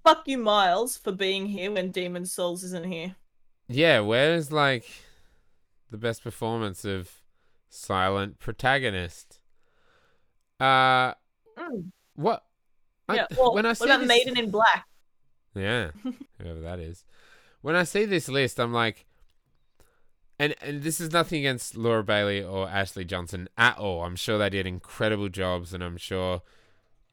Fuck 0.05 0.25
you, 0.29 0.37
Miles, 0.39 0.99
for 0.99 1.13
being 1.13 1.47
here 1.47 1.71
when 1.73 1.91
Demon's 1.91 2.31
Souls 2.31 2.63
isn't 2.63 2.87
here. 2.87 3.17
yeah, 3.69 4.01
where's 4.01 4.53
like 4.53 4.85
the 5.91 5.97
best 5.97 6.23
performance 6.23 6.85
of 6.85 7.11
silent 7.69 8.39
protagonist? 8.39 9.41
Uh, 10.61 11.15
Mm. 11.59 11.93
what? 12.17 12.45
I- 13.09 13.15
Yeah. 13.17 13.27
Well, 13.39 13.55
when 13.55 13.65
I 13.67 13.73
see 13.75 13.85
what 13.85 13.91
about 13.95 14.01
this, 14.01 14.09
Maiden 14.09 14.37
in 14.39 14.51
Black? 14.51 14.87
yeah, 15.55 15.91
whoever 16.43 16.61
that 16.61 16.81
is. 16.81 17.05
When 17.65 17.77
I 17.77 17.85
see 17.85 18.05
this 18.05 18.29
list, 18.29 18.61
I'm 18.61 18.75
like, 18.75 19.07
and 20.39 20.55
and 20.61 20.83
this 20.83 21.01
is 21.01 21.13
nothing 21.13 21.39
against 21.39 21.75
Laura 21.75 22.05
Bailey 22.05 22.43
or 22.43 22.69
Ashley 22.69 23.07
Johnson 23.07 23.49
at 23.57 23.79
all. 23.79 24.03
I'm 24.03 24.17
sure 24.17 24.37
they 24.37 24.51
did 24.51 24.67
incredible 24.67 25.31
jobs, 25.31 25.73
and 25.73 25.83
I'm 25.83 25.97
sure, 25.97 26.43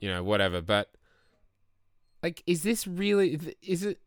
you 0.01 0.09
know, 0.09 0.25
whatever. 0.25 0.61
But 0.61 0.91
like, 2.21 2.43
is 2.45 2.63
this 2.63 2.85
really? 2.85 3.39
Is 3.65 3.85
it? 3.85 4.01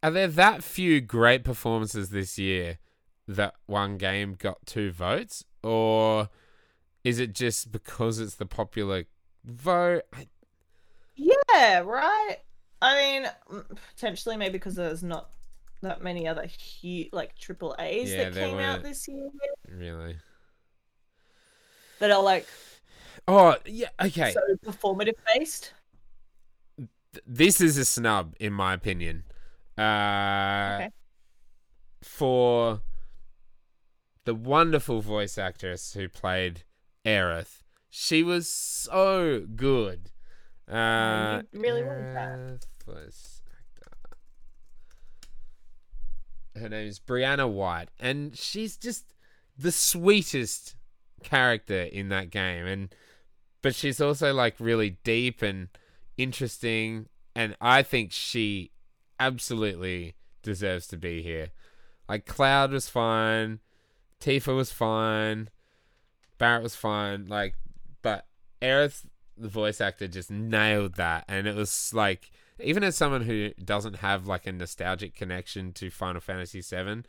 Are 0.00 0.12
there 0.12 0.28
that 0.28 0.62
few 0.62 1.00
great 1.00 1.42
performances 1.42 2.10
this 2.10 2.38
year 2.38 2.78
that 3.26 3.56
one 3.66 3.96
game 3.96 4.36
got 4.38 4.64
two 4.64 4.92
votes, 4.92 5.44
or 5.64 6.28
is 7.02 7.18
it 7.18 7.32
just 7.34 7.72
because 7.72 8.20
it's 8.20 8.36
the 8.36 8.46
popular 8.46 9.06
vote? 9.44 10.02
I, 10.14 10.28
Yeah, 11.16 11.80
right. 11.80 12.36
I 12.80 12.96
mean, 12.96 13.64
potentially 13.96 14.36
maybe 14.36 14.52
because 14.52 14.76
there's 14.76 15.02
not 15.02 15.30
that 15.82 16.02
many 16.02 16.26
other 16.26 16.44
huge 16.46 17.08
like 17.12 17.36
triple 17.38 17.74
A's 17.78 18.10
Yeah, 18.12 18.24
that 18.30 18.34
came 18.34 18.56
weren't. 18.56 18.66
out 18.66 18.82
this 18.82 19.06
year 19.08 19.28
really. 19.70 20.16
that 22.00 22.10
are 22.10 22.22
like 22.22 22.46
Oh 23.26 23.56
yeah, 23.66 23.88
okay. 24.00 24.32
so 24.32 24.40
performative 24.64 25.14
based. 25.34 25.72
This 27.26 27.60
is 27.60 27.76
a 27.76 27.84
snub 27.84 28.34
in 28.40 28.52
my 28.52 28.72
opinion. 28.74 29.24
Uh, 29.76 30.76
Okay. 30.80 30.90
For 32.02 32.80
the 34.24 34.34
wonderful 34.34 35.00
voice 35.00 35.36
actress 35.38 35.92
who 35.94 36.08
played 36.08 36.62
Aerith. 37.04 37.62
She 37.90 38.22
was 38.22 38.48
so 38.48 39.40
good. 39.56 40.10
Uh, 40.70 41.42
you 41.52 41.60
really 41.60 41.82
was 41.82 41.90
that. 42.14 42.38
Aerith 42.38 42.66
voice 42.86 43.42
actor. 43.50 43.96
Her 46.58 46.68
name 46.68 46.88
is 46.88 47.00
Brianna 47.00 47.50
White, 47.50 47.88
and 47.98 48.36
she's 48.36 48.76
just 48.76 49.14
the 49.56 49.72
sweetest 49.72 50.76
character 51.22 51.82
in 51.82 52.08
that 52.10 52.30
game. 52.30 52.66
And 52.66 52.94
but 53.62 53.74
she's 53.74 54.00
also 54.00 54.32
like 54.32 54.54
really 54.58 54.98
deep 55.04 55.42
and 55.42 55.68
interesting, 56.16 57.08
and 57.34 57.56
I 57.60 57.82
think 57.82 58.12
she 58.12 58.72
absolutely 59.18 60.14
deserves 60.42 60.86
to 60.88 60.96
be 60.96 61.22
here. 61.22 61.48
Like 62.08 62.26
Cloud 62.26 62.70
was 62.72 62.88
fine, 62.88 63.60
Tifa 64.20 64.54
was 64.54 64.72
fine, 64.72 65.50
Barret 66.38 66.62
was 66.62 66.74
fine. 66.74 67.26
Like, 67.26 67.54
but 68.02 68.26
Aerith, 68.62 69.06
the 69.36 69.48
voice 69.48 69.80
actor, 69.80 70.08
just 70.08 70.30
nailed 70.30 70.94
that, 70.94 71.24
and 71.28 71.46
it 71.46 71.54
was 71.54 71.92
like 71.92 72.30
even 72.60 72.82
as 72.84 72.96
someone 72.96 73.22
who 73.22 73.50
doesn't 73.62 73.96
have 73.96 74.26
like 74.26 74.46
a 74.46 74.52
nostalgic 74.52 75.14
connection 75.14 75.72
to 75.74 75.90
Final 75.90 76.20
Fantasy 76.20 76.60
VII, 76.60 77.02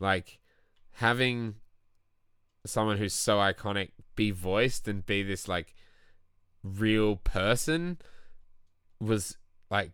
like 0.00 0.38
having 0.94 1.56
someone 2.66 2.98
who's 2.98 3.14
so 3.14 3.36
iconic 3.38 3.90
be 4.16 4.30
voiced 4.30 4.88
and 4.88 5.06
be 5.06 5.22
this 5.22 5.48
like 5.48 5.74
real 6.62 7.16
person 7.16 7.98
was 9.00 9.36
like 9.70 9.92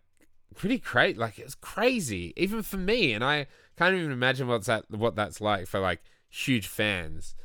pretty 0.55 0.79
great. 0.79 1.17
Like 1.17 1.37
it 1.39 1.45
was 1.45 1.55
crazy, 1.55 2.33
even 2.35 2.61
for 2.63 2.77
me, 2.77 3.13
and 3.13 3.23
I 3.23 3.47
can't 3.77 3.95
even 3.95 4.11
imagine 4.11 4.47
what's 4.47 4.67
that 4.67 4.89
what 4.89 5.15
that's 5.15 5.39
like 5.41 5.67
for 5.67 5.79
like 5.79 6.01
huge 6.29 6.67
fans 6.67 7.35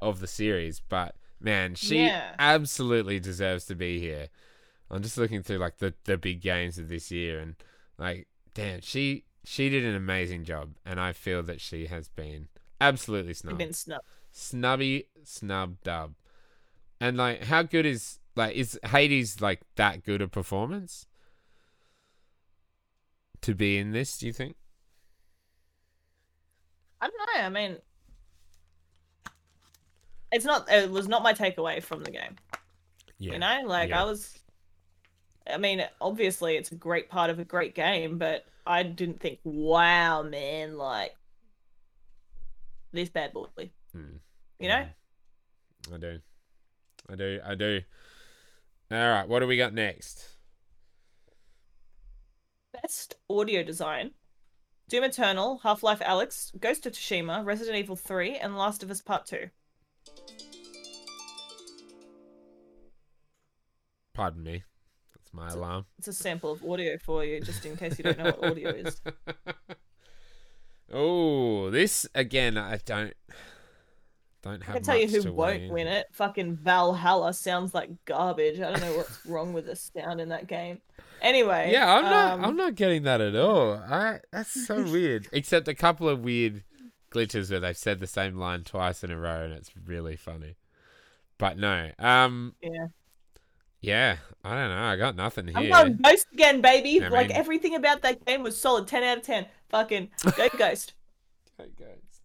of 0.00 0.20
the 0.20 0.26
series. 0.26 0.80
But 0.80 1.16
man, 1.40 1.74
she 1.74 2.06
Yeah. 2.06 2.34
absolutely 2.38 3.18
deserves 3.20 3.64
to 3.66 3.74
be 3.74 3.98
here. 4.00 4.28
I'm 4.90 5.02
just 5.02 5.18
looking 5.18 5.42
through 5.42 5.58
like 5.58 5.78
the 5.78 5.94
the 6.04 6.16
big 6.16 6.40
games 6.40 6.78
of 6.78 6.88
this 6.88 7.10
year, 7.10 7.38
and 7.38 7.56
like, 7.98 8.28
damn, 8.54 8.80
she 8.80 9.24
she 9.44 9.68
did 9.68 9.84
an 9.84 9.94
amazing 9.94 10.44
job, 10.44 10.70
and 10.84 10.98
I 11.00 11.12
feel 11.12 11.42
that 11.44 11.60
she 11.60 11.86
has 11.86 12.08
been 12.08 12.48
absolutely 12.80 13.34
snubbed 13.34 13.58
been 13.58 13.72
snubbed. 13.72 14.04
snubby 14.32 15.08
snub 15.24 15.82
dub. 15.82 16.14
And 17.00 17.16
like 17.16 17.44
how 17.44 17.62
good 17.62 17.86
is 17.86 18.18
like 18.34 18.56
is 18.56 18.78
Hades 18.86 19.40
like 19.40 19.60
that 19.76 20.04
good 20.04 20.22
a 20.22 20.28
performance? 20.28 21.06
To 23.42 23.54
be 23.54 23.78
in 23.78 23.92
this, 23.92 24.18
do 24.18 24.26
you 24.26 24.32
think? 24.32 24.56
I 27.00 27.08
don't 27.08 27.16
know. 27.16 27.46
I 27.46 27.48
mean, 27.48 27.78
it's 30.32 30.44
not. 30.44 30.70
It 30.70 30.90
was 30.90 31.08
not 31.08 31.22
my 31.22 31.32
takeaway 31.32 31.82
from 31.82 32.02
the 32.02 32.10
game. 32.10 32.36
Yeah. 33.18 33.34
You 33.34 33.38
know, 33.38 33.60
like 33.64 33.90
yeah. 33.90 34.02
I 34.02 34.04
was. 34.04 34.38
I 35.48 35.56
mean, 35.58 35.84
obviously, 36.00 36.56
it's 36.56 36.72
a 36.72 36.76
great 36.76 37.08
part 37.08 37.30
of 37.30 37.38
a 37.38 37.44
great 37.44 37.74
game, 37.74 38.18
but 38.18 38.44
I 38.66 38.82
didn't 38.82 39.20
think, 39.20 39.40
"Wow, 39.44 40.22
man!" 40.22 40.76
Like 40.76 41.14
this 42.92 43.08
bad 43.08 43.32
boy. 43.32 43.70
Mm. 43.94 44.20
You 44.58 44.68
know, 44.68 44.86
Mm. 45.88 45.94
I 45.94 45.96
do. 45.98 46.20
I 47.08 47.14
do. 47.14 47.40
I 47.44 47.54
do. 47.54 47.80
All 48.90 48.98
right, 48.98 49.28
what 49.28 49.40
do 49.40 49.46
we 49.46 49.56
got 49.56 49.72
next? 49.74 50.34
best 52.82 53.16
audio 53.28 53.62
design: 53.62 54.12
Doom 54.88 55.04
Eternal, 55.04 55.58
Half 55.62 55.82
Life 55.82 56.00
Alyx, 56.00 56.58
Ghost 56.60 56.86
of 56.86 56.92
Tsushima, 56.92 57.44
Resident 57.44 57.76
Evil 57.76 57.96
Three, 57.96 58.36
and 58.36 58.56
Last 58.56 58.82
of 58.82 58.90
Us 58.90 59.00
Part 59.00 59.26
Two. 59.26 59.50
Pardon 64.14 64.42
me. 64.42 64.64
That's 65.32 65.54
my 65.54 65.60
alarm. 65.60 65.86
It's 65.98 66.08
a 66.08 66.12
sample 66.12 66.52
of 66.52 66.64
audio 66.64 66.96
for 66.98 67.24
you, 67.24 67.40
just 67.40 67.64
in 67.66 67.76
case 67.76 67.98
you 67.98 68.04
don't 68.04 68.18
know 68.18 68.24
what 68.26 68.44
audio 68.50 68.70
is. 68.70 69.00
oh, 70.92 71.70
this 71.70 72.06
again. 72.14 72.56
I 72.56 72.78
don't 72.84 73.14
don't 74.42 74.62
have. 74.62 74.76
I 74.76 74.78
can 74.78 74.84
tell 74.84 74.96
you 74.96 75.08
who 75.08 75.32
won't 75.32 75.70
win 75.70 75.86
in. 75.86 75.92
it. 75.92 76.06
Fucking 76.12 76.56
Valhalla 76.56 77.32
sounds 77.34 77.74
like 77.74 77.90
garbage. 78.04 78.60
I 78.60 78.70
don't 78.70 78.80
know 78.80 78.96
what's 78.96 79.26
wrong 79.26 79.52
with 79.52 79.66
the 79.66 79.76
sound 79.76 80.20
in 80.20 80.28
that 80.30 80.46
game. 80.46 80.80
Anyway. 81.20 81.70
Yeah, 81.72 81.92
I'm 81.96 82.04
not. 82.04 82.32
um, 82.32 82.44
I'm 82.44 82.56
not 82.56 82.74
getting 82.74 83.02
that 83.02 83.20
at 83.20 83.34
all. 83.36 83.74
I 83.74 84.20
that's 84.32 84.66
so 84.66 84.82
weird. 84.90 85.28
Except 85.32 85.68
a 85.68 85.74
couple 85.74 86.08
of 86.08 86.20
weird 86.20 86.62
glitches 87.10 87.50
where 87.50 87.60
they've 87.60 87.76
said 87.76 88.00
the 88.00 88.06
same 88.06 88.36
line 88.36 88.62
twice 88.64 89.02
in 89.04 89.10
a 89.10 89.18
row, 89.18 89.42
and 89.44 89.52
it's 89.52 89.70
really 89.84 90.16
funny. 90.16 90.56
But 91.38 91.58
no, 91.58 91.90
um, 91.98 92.54
Yeah. 92.62 92.86
Yeah, 93.80 94.16
I 94.44 94.50
don't 94.54 94.70
know. 94.70 94.82
I 94.82 94.96
got 94.96 95.16
nothing 95.16 95.46
here. 95.48 95.56
I'm 95.56 95.68
going 95.70 95.96
Ghost 96.02 96.26
again, 96.32 96.60
baby. 96.60 97.02
I 97.02 97.08
like 97.08 97.28
mean- 97.28 97.36
everything 97.36 97.74
about 97.74 98.02
that 98.02 98.24
game 98.24 98.42
was 98.42 98.60
solid. 98.60 98.86
Ten 98.86 99.02
out 99.02 99.18
of 99.18 99.22
ten. 99.24 99.46
Fucking 99.68 100.10
go 100.36 100.48
Ghost. 100.58 100.94
Okay, 101.60 101.70
Ghost. 101.78 102.22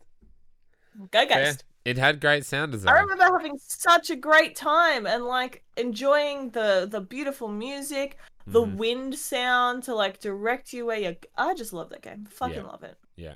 Go 1.12 1.28
Fair. 1.28 1.46
Ghost. 1.46 1.64
It 1.86 1.98
had 1.98 2.22
great 2.22 2.46
sound 2.46 2.72
design. 2.72 2.94
I 2.96 3.00
remember 3.02 3.26
having 3.38 3.58
such 3.58 4.10
a 4.10 4.16
great 4.16 4.56
time 4.56 5.06
and 5.06 5.26
like 5.26 5.64
enjoying 5.76 6.52
the 6.52 6.88
the 6.90 7.02
beautiful 7.02 7.50
music, 7.50 8.18
the 8.48 8.62
Mhm. 8.62 8.76
wind 8.78 9.16
sound 9.16 9.84
to 9.84 9.94
like 9.96 10.20
direct 10.20 10.72
you 10.72 10.86
where 10.86 10.98
you. 11.00 11.16
I 11.38 11.54
just 11.56 11.74
love 11.74 11.90
that 11.90 12.02
game. 12.04 12.26
Fucking 12.30 12.56
Yeah. 12.58 12.64
love 12.64 12.84
it. 12.84 12.98
Yeah, 13.18 13.36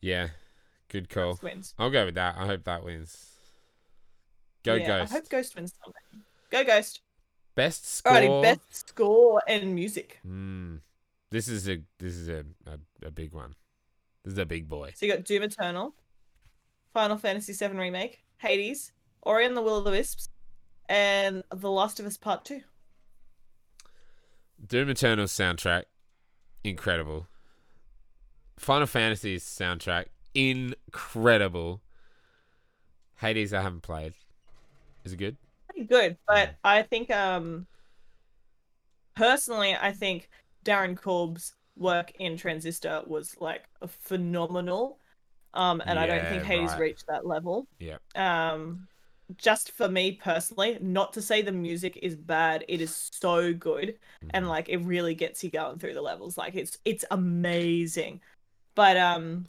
Yeah. 0.00 0.28
good 0.88 1.08
call. 1.10 1.32
Ghost 1.32 1.42
wins. 1.42 1.74
I'll 1.78 1.90
go 1.90 2.06
with 2.06 2.14
that. 2.14 2.36
I 2.38 2.46
hope 2.46 2.64
that 2.64 2.82
wins. 2.82 3.26
Go 4.64 4.74
yeah, 4.74 4.86
Ghost. 4.86 5.12
I 5.12 5.16
hope 5.16 5.28
Ghost 5.28 5.54
wins 5.56 5.74
something. 5.84 6.24
Go 6.50 6.64
Ghost. 6.64 7.00
Best 7.54 7.86
score. 7.86 8.12
Alrighty, 8.12 8.42
best 8.42 8.88
score 8.88 9.42
and 9.46 9.74
music. 9.74 10.18
Hmm. 10.22 10.76
This 11.30 11.48
is 11.48 11.68
a 11.68 11.78
this 11.98 12.14
is 12.14 12.28
a, 12.28 12.44
a 12.66 13.06
a 13.06 13.10
big 13.10 13.32
one. 13.32 13.54
This 14.24 14.32
is 14.32 14.38
a 14.38 14.46
big 14.46 14.68
boy. 14.68 14.92
So 14.94 15.06
you 15.06 15.12
got 15.12 15.24
Doom 15.24 15.44
Eternal, 15.44 15.94
Final 16.92 17.16
Fantasy 17.16 17.52
VII 17.52 17.76
Remake, 17.76 18.24
Hades, 18.38 18.92
Ori 19.22 19.46
and 19.46 19.56
the 19.56 19.62
Will 19.62 19.78
of 19.78 19.84
the 19.84 19.90
Wisps, 19.90 20.28
and 20.88 21.42
The 21.54 21.70
Last 21.70 22.00
of 22.00 22.06
Us 22.06 22.16
Part 22.16 22.44
2. 22.44 22.60
Doom 24.66 24.90
Eternal 24.90 25.26
soundtrack, 25.26 25.84
incredible. 26.64 27.28
Final 28.58 28.86
Fantasy's 28.86 29.44
soundtrack, 29.44 30.06
incredible. 30.34 31.80
Hades, 33.20 33.54
I 33.54 33.62
haven't 33.62 33.82
played. 33.82 34.14
Is 35.04 35.14
it 35.14 35.16
good? 35.16 35.36
Pretty 35.70 35.86
good, 35.86 36.16
but 36.26 36.56
I 36.64 36.82
think, 36.82 37.10
um, 37.10 37.66
personally, 39.14 39.74
I 39.80 39.92
think 39.92 40.28
Darren 40.64 40.96
Korb's 40.96 41.54
work 41.76 42.12
in 42.18 42.36
Transistor 42.36 43.02
was 43.06 43.36
like 43.40 43.64
phenomenal. 43.86 44.98
Um, 45.54 45.82
and 45.86 45.98
I 45.98 46.06
don't 46.06 46.28
think 46.28 46.42
Yeah, 46.42 46.48
Hades 46.48 46.70
right. 46.72 46.80
reached 46.80 47.06
that 47.08 47.26
level. 47.26 47.66
Yeah. 47.78 47.98
Um, 48.14 48.86
just 49.36 49.70
for 49.72 49.88
me 49.88 50.12
personally, 50.12 50.78
not 50.80 51.12
to 51.12 51.22
say 51.22 51.40
the 51.40 51.52
music 51.52 51.98
is 52.02 52.16
bad, 52.16 52.64
it 52.68 52.80
is 52.80 53.08
so 53.12 53.52
good. 53.54 53.98
and 54.32 54.44
Mhm. 54.44 54.48
like 54.48 54.68
it 54.68 54.78
really 54.78 55.14
gets 55.14 55.42
you 55.44 55.50
going 55.50 55.78
through 55.78 55.94
the 55.94 56.02
levels 56.02 56.36
like 56.38 56.54
it's 56.54 56.78
it's 56.84 57.04
amazing 57.10 58.20
but 58.76 58.96
um 58.96 59.46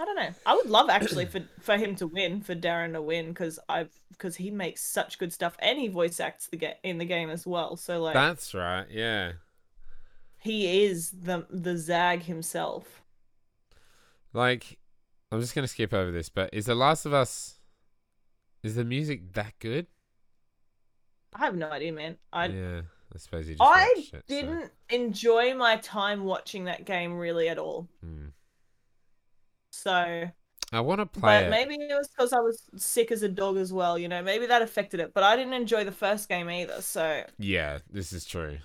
i 0.00 0.04
don't 0.04 0.16
know 0.16 0.30
i 0.46 0.54
would 0.54 0.66
love 0.66 0.88
actually 0.88 1.26
for 1.26 1.40
for 1.60 1.76
him 1.76 1.94
to 1.94 2.06
win 2.06 2.40
for 2.40 2.54
darren 2.54 2.94
to 2.94 3.02
win 3.02 3.28
because 3.28 3.58
i've 3.68 3.90
because 4.10 4.34
he 4.36 4.50
makes 4.50 4.82
such 4.82 5.18
good 5.18 5.32
stuff 5.32 5.56
and 5.60 5.78
he 5.78 5.88
voice 5.88 6.18
acts 6.20 6.46
the 6.48 6.56
get 6.56 6.80
in 6.82 6.98
the 6.98 7.04
game 7.04 7.30
as 7.30 7.46
well 7.46 7.76
so 7.76 8.00
like 8.02 8.14
That's 8.14 8.52
right. 8.54 8.86
Yeah. 8.90 9.32
he 10.38 10.84
is 10.84 11.10
the 11.10 11.46
the 11.50 11.76
zag 11.76 12.22
himself 12.24 13.02
Like, 14.32 14.78
I'm 15.30 15.40
just 15.40 15.54
gonna 15.54 15.68
skip 15.68 15.92
over 15.92 16.10
this, 16.10 16.28
but 16.28 16.50
is 16.52 16.66
The 16.66 16.74
Last 16.74 17.04
of 17.06 17.12
Us? 17.12 17.58
Is 18.62 18.74
the 18.74 18.84
music 18.84 19.32
that 19.34 19.54
good? 19.58 19.86
i 21.34 21.38
have 21.38 21.54
no 21.54 21.70
idea 21.70 21.92
man 21.92 22.16
i 22.32 22.46
yeah, 22.46 22.80
I 23.14 23.18
suppose 23.18 23.48
you 23.48 23.54
just 23.54 23.70
i 23.70 23.88
didn't 24.26 24.70
enjoy 24.88 25.54
my 25.54 25.76
time 25.76 26.24
watching 26.24 26.64
that 26.64 26.84
game 26.84 27.16
really 27.16 27.48
at 27.48 27.56
all 27.58 27.88
Hmm. 28.02 28.28
So 29.82 30.24
I 30.72 30.80
want 30.80 31.00
to 31.00 31.06
play 31.06 31.40
But 31.40 31.44
it. 31.44 31.50
maybe 31.50 31.74
it 31.82 31.94
was 31.94 32.08
because 32.08 32.32
I 32.32 32.40
was 32.40 32.62
sick 32.76 33.10
as 33.10 33.22
a 33.22 33.28
dog 33.28 33.56
as 33.56 33.72
well, 33.72 33.98
you 33.98 34.08
know. 34.08 34.22
Maybe 34.22 34.46
that 34.46 34.62
affected 34.62 35.00
it. 35.00 35.12
But 35.14 35.22
I 35.24 35.36
didn't 35.36 35.54
enjoy 35.54 35.84
the 35.84 35.92
first 35.92 36.28
game 36.28 36.50
either, 36.50 36.80
so 36.82 37.24
Yeah, 37.38 37.78
this 37.90 38.12
is 38.12 38.24
true. 38.24 38.58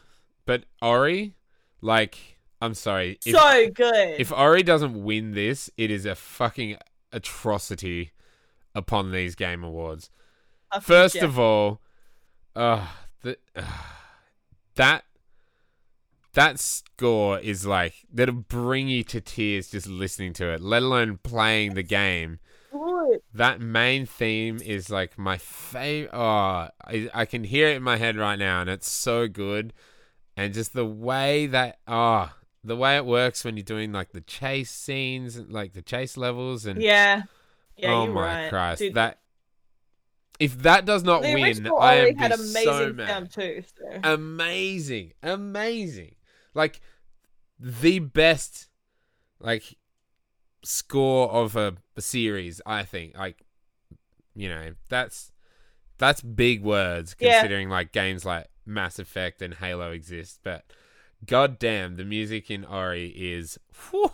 But 0.46 0.66
Ori, 0.82 1.34
like, 1.82 2.18
I'm 2.62 2.74
sorry. 2.74 3.18
If, 3.26 3.36
so 3.36 3.70
good. 3.72 4.20
if 4.20 4.32
Ori 4.32 4.62
doesn't 4.62 5.04
win 5.04 5.32
this, 5.32 5.70
it 5.78 5.90
is 5.90 6.06
a 6.06 6.16
fucking 6.16 6.78
atrocity 7.12 8.12
upon 8.76 9.12
these 9.12 9.36
game 9.36 9.64
awards. 9.64 10.10
First 10.82 11.16
Geoff. 11.16 11.24
of 11.24 11.40
all, 11.40 11.82
uh, 12.56 12.86
the, 13.22 13.38
that 14.76 15.06
that 16.36 16.60
score 16.60 17.40
is 17.40 17.66
like 17.66 18.06
that'll 18.14 18.36
bring 18.36 18.88
you 18.88 19.04
to 19.06 19.20
tears 19.20 19.70
just 19.70 19.88
listening 19.88 20.34
to 20.34 20.50
it, 20.50 20.62
let 20.62 20.84
alone 20.84 21.20
playing 21.24 21.74
the 21.74 21.84
game. 21.84 22.40
good. 22.72 23.22
That 23.34 23.60
main 23.60 24.06
theme 24.06 24.60
is 24.64 24.90
like 24.90 25.18
my 25.18 25.38
favorite. 25.38 26.12
Oh, 26.14 26.70
I, 26.86 27.10
I 27.14 27.26
can 27.26 27.44
hear 27.44 27.70
it 27.70 27.78
in 27.78 27.84
my 27.84 27.98
head 27.98 28.16
right 28.16 28.38
now, 28.38 28.62
and 28.62 28.70
it's 28.70 28.90
so 28.90 29.28
good. 29.28 29.74
And 30.38 30.54
just 30.54 30.74
the 30.74 30.86
way 30.86 31.48
that 31.48 31.80
oh, 31.88 32.32
the 32.64 32.76
way 32.76 32.98
it 32.98 33.06
works 33.06 33.44
when 33.44 33.58
you're 33.58 33.64
doing 33.64 33.92
like 33.92 34.12
the 34.12 34.22
chase 34.22 34.72
scenes, 34.72 35.36
and 35.38 35.52
like 35.52 35.74
the 35.74 35.82
chase 35.82 36.18
levels, 36.18 36.66
and 36.66 36.82
Yeah. 36.82 37.24
Yeah, 37.78 37.92
oh 37.92 38.08
my 38.08 38.44
right. 38.44 38.50
Christ, 38.50 38.80
Dude, 38.80 38.94
that 38.94 39.20
if 40.40 40.60
that 40.60 40.86
does 40.86 41.04
not 41.04 41.24
the 41.24 41.34
win, 41.34 41.68
I 41.80 41.96
am 41.96 42.16
had 42.16 42.32
amazing 42.32 42.64
so 42.64 42.94
mad. 42.94 43.32
too. 43.32 43.64
So. 43.78 44.00
amazing, 44.04 45.14
amazing. 45.22 46.16
Like 46.56 46.82
the 47.60 48.00
best, 48.00 48.68
like 49.40 49.76
score 50.64 51.30
of 51.30 51.56
a, 51.56 51.76
a 51.96 52.02
series. 52.02 52.62
I 52.66 52.84
think. 52.84 53.16
Like, 53.18 53.44
you 54.36 54.50
know, 54.50 54.74
that's 54.90 55.32
that's 55.98 56.22
big 56.22 56.64
words 56.64 57.16
Yeah. 57.20 57.40
considering 57.40 57.70
like 57.70 57.92
games 57.92 58.26
like 58.26 58.48
Mass 58.66 58.98
Effect 59.00 59.42
and 59.42 59.54
Halo 59.54 59.92
exist. 59.92 60.40
But 60.44 60.64
goddamn, 61.26 61.96
the 61.98 62.06
music 62.06 62.50
in 62.50 62.66
Ori 62.66 63.08
is. 63.08 63.60
whew, 63.92 64.12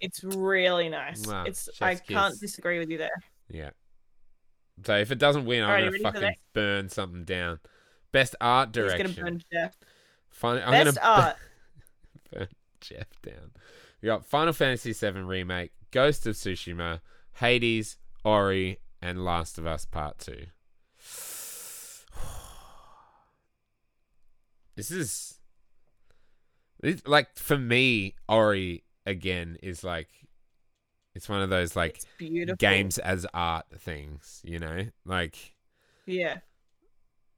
It's 0.00 0.22
really 0.24 0.88
nice. 0.88 1.26
Wow, 1.26 1.44
It's 1.44 1.68
I 1.80 1.94
chef's 1.94 2.08
can't 2.08 2.40
disagree 2.40 2.78
with 2.78 2.90
you 2.90 2.98
there. 2.98 3.22
yeah. 3.50 3.70
So 4.84 4.96
if 4.96 5.10
it 5.10 5.18
doesn't 5.18 5.44
win, 5.44 5.64
I'm 5.64 5.84
gonna 5.86 5.98
fucking 5.98 6.36
burn 6.52 6.88
something 6.88 7.24
down. 7.24 7.58
Best 8.12 8.36
art 8.40 8.68
He's 8.68 8.84
direction. 8.84 9.06
gonna 9.24 9.40
burn. 9.52 9.70
Fin- 10.30 10.62
I'm 10.64 10.84
Best 10.84 10.96
gonna 10.98 11.06
art. 11.22 11.36
Burn 12.32 12.48
Geoff 12.80 13.20
down. 13.22 13.52
We 14.02 14.06
got 14.06 14.24
Final 14.24 14.52
Fantasy 14.52 14.92
VII 14.92 15.20
Remake, 15.20 15.72
Ghost 15.90 16.26
of 16.26 16.34
Tsushima, 16.36 17.00
Hades, 17.34 17.96
Ori, 18.24 18.78
and 19.02 19.24
Last 19.24 19.58
of 19.58 19.66
Us 19.66 19.84
Part 19.84 20.18
2. 20.18 20.46
This 24.76 24.90
is. 24.92 25.38
This, 26.80 27.02
like, 27.04 27.36
for 27.36 27.58
me, 27.58 28.14
Ori, 28.28 28.84
again, 29.06 29.56
is 29.62 29.82
like. 29.82 30.08
It's 31.14 31.28
one 31.28 31.42
of 31.42 31.50
those, 31.50 31.74
like, 31.74 32.00
games 32.58 32.98
as 32.98 33.26
art 33.34 33.66
things, 33.78 34.40
you 34.44 34.60
know? 34.60 34.86
Like, 35.04 35.56
Yeah. 36.06 36.36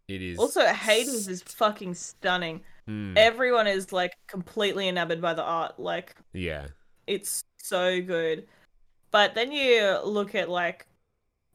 it 0.07 0.20
is. 0.20 0.38
Also, 0.38 0.66
Hades 0.66 1.28
is 1.28 1.41
fucking 1.43 1.95
stunning. 1.95 2.61
Mm, 2.91 3.16
Everyone 3.16 3.66
is 3.66 3.93
like 3.93 4.12
completely 4.26 4.88
enamored 4.88 5.20
by 5.20 5.34
the 5.34 5.43
art. 5.45 5.78
Like 5.78 6.14
yeah. 6.32 6.66
it's 7.07 7.45
so 7.59 8.01
good. 8.03 8.47
But 9.11 9.34
then 9.34 9.53
you 9.53 9.99
look 10.05 10.34
at 10.34 10.49
like 10.49 10.86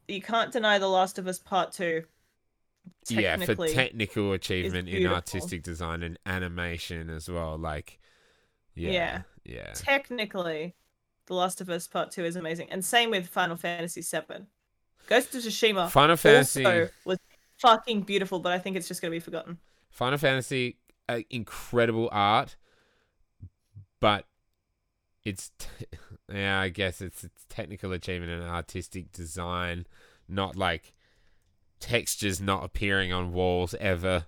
you 0.08 0.22
can't 0.22 0.52
deny 0.52 0.78
The 0.78 0.88
Last 0.88 1.18
of 1.20 1.28
Us 1.28 1.40
Part 1.40 1.72
Two. 1.74 2.04
yeah 3.10 3.38
for 3.38 3.56
technical 3.68 4.34
achievement 4.34 4.88
in 4.90 5.08
artistic 5.08 5.64
design 5.64 6.04
and 6.04 6.20
animation 6.26 7.10
as 7.10 7.28
well 7.30 7.58
like 7.58 8.00
yeah 8.76 8.92
Yeah. 8.92 9.22
yeah 9.46 9.72
technically, 9.74 10.76
The 11.28 11.34
Last 11.34 11.62
of 11.62 11.70
Us 11.70 11.88
Part 11.88 12.12
Two 12.12 12.24
is 12.26 12.36
amazing, 12.36 12.68
and 12.70 12.84
same 12.86 13.10
with 13.12 13.28
Final 13.28 13.56
Fantasy 13.58 14.02
Seven. 14.02 14.48
Ghost 15.08 15.34
of 15.36 15.42
Tsushima 15.42 15.90
final 15.90 16.16
fantasy 16.18 16.64
was 17.06 17.20
fucking 17.58 18.02
beautiful, 18.02 18.40
but 18.40 18.52
I 18.54 18.60
think 18.60 18.76
it's 18.76 18.88
just 18.88 19.02
gonna 19.02 19.12
be 19.12 19.20
forgotten. 19.20 19.58
final 19.92 20.18
fantasy 20.18 20.78
uh, 21.08 21.20
incredible 21.30 22.10
art 22.12 22.56
but 24.00 24.26
it's 25.24 25.52
t- 25.58 25.86
yeah 26.34 26.60
i 26.60 26.70
guess 26.70 27.02
it's, 27.02 27.24
it's 27.24 27.46
technical 27.50 27.92
achievement 27.92 28.32
and 28.32 28.44
artistic 28.44 29.12
design 29.12 29.86
not 30.28 30.56
like 30.56 30.94
textures 31.80 32.42
not 32.42 32.64
appearing 32.64 33.12
on 33.12 33.34
walls 33.34 33.76
ever 33.80 34.26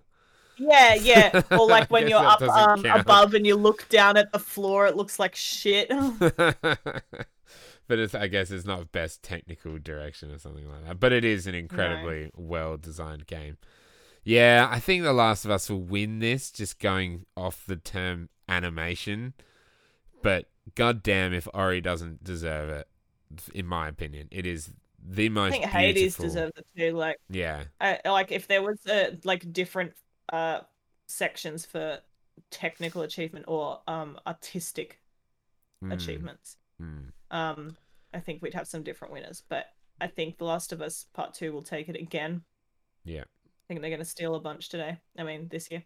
Yeah, 0.57 0.95
yeah. 0.95 1.41
Or 1.51 1.67
like 1.69 1.89
when 1.89 2.07
you're 2.07 2.19
up 2.25 2.41
um, 2.41 2.86
above 2.86 3.34
and 3.34 3.45
you 3.45 3.55
look 3.55 3.88
down 3.89 4.17
at 4.17 4.32
the 4.32 4.39
floor, 4.39 4.88
it 4.88 4.95
looks 4.95 5.19
like 5.19 5.36
shit. 5.36 5.89
but 6.19 7.99
it's, 7.99 8.15
I 8.15 8.28
guess 8.28 8.51
it's 8.51 8.65
not 8.65 8.91
best 8.91 9.23
technical 9.23 9.78
direction 9.78 10.32
or 10.32 10.39
something 10.39 10.67
like 10.67 10.86
that. 10.86 10.99
But 10.99 11.13
it 11.13 11.23
is 11.23 11.47
an 11.47 11.55
incredibly 11.55 12.32
well 12.36 12.78
designed 12.78 13.28
game. 13.28 13.57
Yeah, 14.28 14.67
I 14.69 14.80
think 14.82 15.03
The 15.03 15.13
Last 15.13 15.45
of 15.45 15.51
Us 15.51 15.69
will 15.69 15.82
win 15.82 16.19
this 16.19 16.51
just 16.51 16.80
going 16.80 17.25
off 17.38 17.63
the 17.65 17.78
term 17.78 18.28
animation. 18.49 19.34
But 20.21 20.49
goddamn 20.75 21.34
if 21.34 21.47
Ori 21.53 21.80
doesn't 21.80 22.25
deserve 22.25 22.69
it, 22.69 22.88
in 23.53 23.65
my 23.65 23.88
opinion. 23.88 24.28
It 24.32 24.45
is 24.45 24.69
the 25.01 25.30
most 25.30 25.53
I 25.53 25.59
think 25.59 25.65
Hades 25.65 26.17
beautiful- 26.17 26.25
deserves 26.25 26.51
it 26.57 26.65
too. 26.75 26.91
Like, 26.97 27.17
Yeah. 27.30 27.63
I, 27.80 27.99
like 28.03 28.34
if 28.34 28.47
there 28.47 28.61
was 28.61 28.86
uh, 28.86 29.15
like 29.23 29.51
different 29.53 29.93
uh 30.34 30.59
sections 31.07 31.65
for 31.65 31.99
technical 32.51 33.01
achievement 33.03 33.45
or 33.47 33.80
um 33.88 34.19
artistic 34.28 34.99
Mm, 35.84 35.93
achievements, 35.93 36.57
mm. 36.82 37.11
um, 37.30 37.78
I 38.11 38.19
think 38.19 38.41
we'd 38.41 38.55
have 38.55 38.67
some 38.67 38.82
different 38.82 39.13
winners. 39.13 39.43
But 39.47 39.67
I 40.01 40.07
think 40.07 40.39
The 40.39 40.43
Last 40.45 40.73
of 40.73 40.82
Us 40.82 41.05
Part 41.13 41.36
Two 41.36 41.53
will 41.53 41.61
take 41.61 41.88
it 41.88 41.95
again. 41.95 42.41
Yeah. 43.05 43.25
I 43.68 43.74
think 43.74 43.82
they're 43.82 43.89
going 43.89 43.99
to 43.99 44.05
steal 44.05 44.36
a 44.36 44.39
bunch 44.39 44.70
today. 44.70 44.97
I 45.18 45.24
mean, 45.24 45.49
this 45.49 45.70
year. 45.70 45.84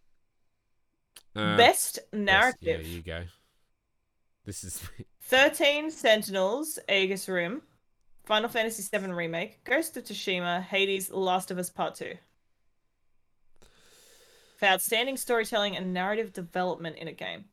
Uh, 1.36 1.58
Best 1.58 1.98
yes, 1.98 2.06
narrative. 2.14 2.86
Yeah, 2.86 2.96
you 2.96 3.02
go. 3.02 3.24
This 4.46 4.64
is 4.64 4.80
13 5.24 5.90
Sentinels, 5.90 6.78
Aegis 6.88 7.28
Rim, 7.28 7.64
Final 8.26 8.50
Fantasy 8.50 8.84
VII 8.96 9.12
Remake, 9.12 9.64
Ghost 9.64 9.98
of 9.98 10.04
Tsushima, 10.04 10.62
Hades, 10.62 11.10
Last 11.10 11.50
of 11.50 11.58
Us 11.58 11.72
Part 11.72 11.96
2. 11.96 12.14
For 14.58 14.66
outstanding 14.68 15.18
storytelling 15.18 15.76
and 15.76 15.92
narrative 15.92 16.34
development 16.34 16.98
in 16.98 17.08
a 17.08 17.14
game. 17.14 17.46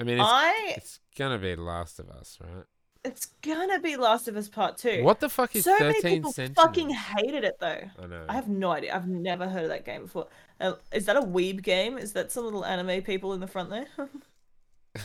I 0.00 0.04
mean 0.04 0.18
it's, 0.18 0.26
I 0.26 0.74
it's 0.76 1.00
gonna 1.16 1.38
be 1.38 1.54
Last 1.54 2.00
of 2.00 2.08
Us, 2.08 2.38
right? 2.42 2.64
It's 3.04 3.26
gonna 3.42 3.78
be 3.80 3.96
Last 3.96 4.28
of 4.28 4.36
Us 4.36 4.48
Part 4.48 4.78
2. 4.78 5.02
What 5.04 5.20
the 5.20 5.28
fuck 5.28 5.54
is 5.54 5.64
so 5.64 5.76
many 5.78 6.00
people 6.00 6.32
Sentinels? 6.32 6.64
fucking 6.64 6.88
hated 6.90 7.44
it 7.44 7.58
though. 7.60 7.82
I 8.02 8.06
know. 8.06 8.24
I 8.28 8.34
have 8.34 8.48
no 8.48 8.70
idea. 8.70 8.94
I've 8.94 9.06
never 9.06 9.46
heard 9.48 9.64
of 9.64 9.68
that 9.68 9.84
game 9.84 10.02
before. 10.02 10.28
Uh, 10.60 10.74
is 10.92 11.04
that 11.06 11.16
a 11.16 11.22
weeb 11.22 11.62
game? 11.62 11.98
Is 11.98 12.12
that 12.14 12.32
some 12.32 12.44
little 12.44 12.64
anime 12.64 13.02
people 13.02 13.34
in 13.34 13.40
the 13.40 13.46
front 13.46 13.70
there? 13.70 13.86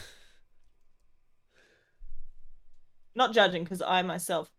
Not 3.16 3.34
judging 3.34 3.64
because 3.64 3.82
I 3.82 4.02
myself 4.02 4.50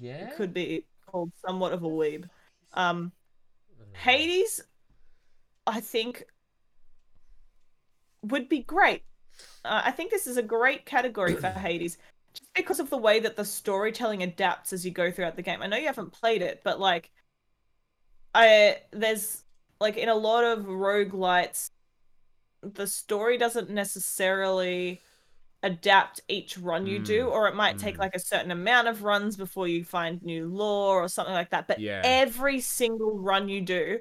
yeah. 0.00 0.30
could 0.30 0.52
be 0.52 0.86
called 1.06 1.30
somewhat 1.46 1.72
of 1.72 1.84
a 1.84 1.88
weeb. 1.88 2.28
Um, 2.74 3.12
Hades, 3.92 4.60
I 5.66 5.80
think, 5.80 6.24
would 8.22 8.48
be 8.48 8.60
great. 8.60 9.02
Uh, 9.64 9.82
I 9.84 9.90
think 9.92 10.10
this 10.10 10.26
is 10.26 10.36
a 10.36 10.42
great 10.42 10.84
category 10.84 11.36
for 11.36 11.48
Hades, 11.50 11.98
just 12.34 12.52
because 12.54 12.80
of 12.80 12.90
the 12.90 12.96
way 12.96 13.20
that 13.20 13.36
the 13.36 13.44
storytelling 13.44 14.22
adapts 14.22 14.72
as 14.72 14.84
you 14.84 14.90
go 14.90 15.10
throughout 15.10 15.36
the 15.36 15.42
game. 15.42 15.62
I 15.62 15.66
know 15.66 15.76
you 15.76 15.86
haven't 15.86 16.12
played 16.12 16.42
it, 16.42 16.60
but 16.64 16.80
like, 16.80 17.10
I 18.34 18.78
there's 18.92 19.44
like 19.80 19.96
in 19.96 20.08
a 20.08 20.14
lot 20.14 20.44
of 20.44 20.64
roguelites, 20.66 21.70
the 22.62 22.86
story 22.86 23.38
doesn't 23.38 23.70
necessarily 23.70 25.00
adapt 25.62 26.20
each 26.28 26.58
run 26.58 26.86
you 26.86 26.98
do, 26.98 27.26
Mm, 27.26 27.32
or 27.32 27.48
it 27.48 27.54
might 27.54 27.78
take 27.78 27.96
mm. 27.96 28.00
like 28.00 28.14
a 28.14 28.18
certain 28.20 28.50
amount 28.50 28.88
of 28.88 29.02
runs 29.04 29.36
before 29.36 29.68
you 29.68 29.84
find 29.84 30.22
new 30.22 30.48
lore 30.48 31.02
or 31.02 31.08
something 31.08 31.34
like 31.34 31.50
that. 31.50 31.68
But 31.68 31.80
Yeah. 31.80 32.02
every 32.04 32.60
single 32.60 33.18
run 33.18 33.48
you 33.48 33.60
do 33.60 34.00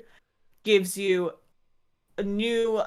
gives 0.64 0.98
you 0.98 1.34
a 2.18 2.24
new 2.24 2.82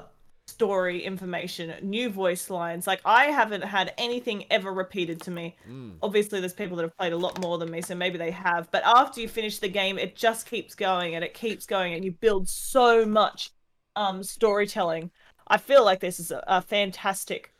story 0.47 1.03
information, 1.03 1.73
new 1.81 2.09
voice 2.09 2.49
lines. 2.49 2.87
Like 2.87 3.01
I 3.03 3.25
haven't 3.25 3.63
had 3.63 3.93
anything 3.97 4.45
ever 4.49 4.71
repeated 4.71 5.21
to 5.23 5.31
me. 5.31 5.55
Mm. 5.69 5.95
Obviously 6.01 6.39
there's 6.39 6.53
people 6.53 6.77
that 6.77 6.83
have 6.83 6.97
played 6.97 7.13
a 7.13 7.17
lot 7.17 7.41
more 7.41 7.57
than 7.57 7.71
me, 7.71 7.81
so 7.81 7.95
maybe 7.95 8.17
they 8.17 8.31
have. 8.31 8.69
But 8.71 8.83
after 8.85 9.21
you 9.21 9.27
finish 9.27 9.59
the 9.59 9.67
game, 9.67 9.97
it 9.97 10.15
just 10.15 10.47
keeps 10.47 10.75
going 10.75 11.15
and 11.15 11.23
it 11.23 11.33
keeps 11.33 11.65
going 11.65 11.93
and 11.93 12.05
you 12.05 12.11
build 12.11 12.47
so 12.47 13.05
much 13.05 13.51
um 13.95 14.23
storytelling. 14.23 15.11
I 15.47 15.57
feel 15.57 15.83
like 15.83 15.99
this 15.99 16.19
is 16.19 16.31
a, 16.31 16.43
a 16.47 16.61
fantastic 16.61 17.51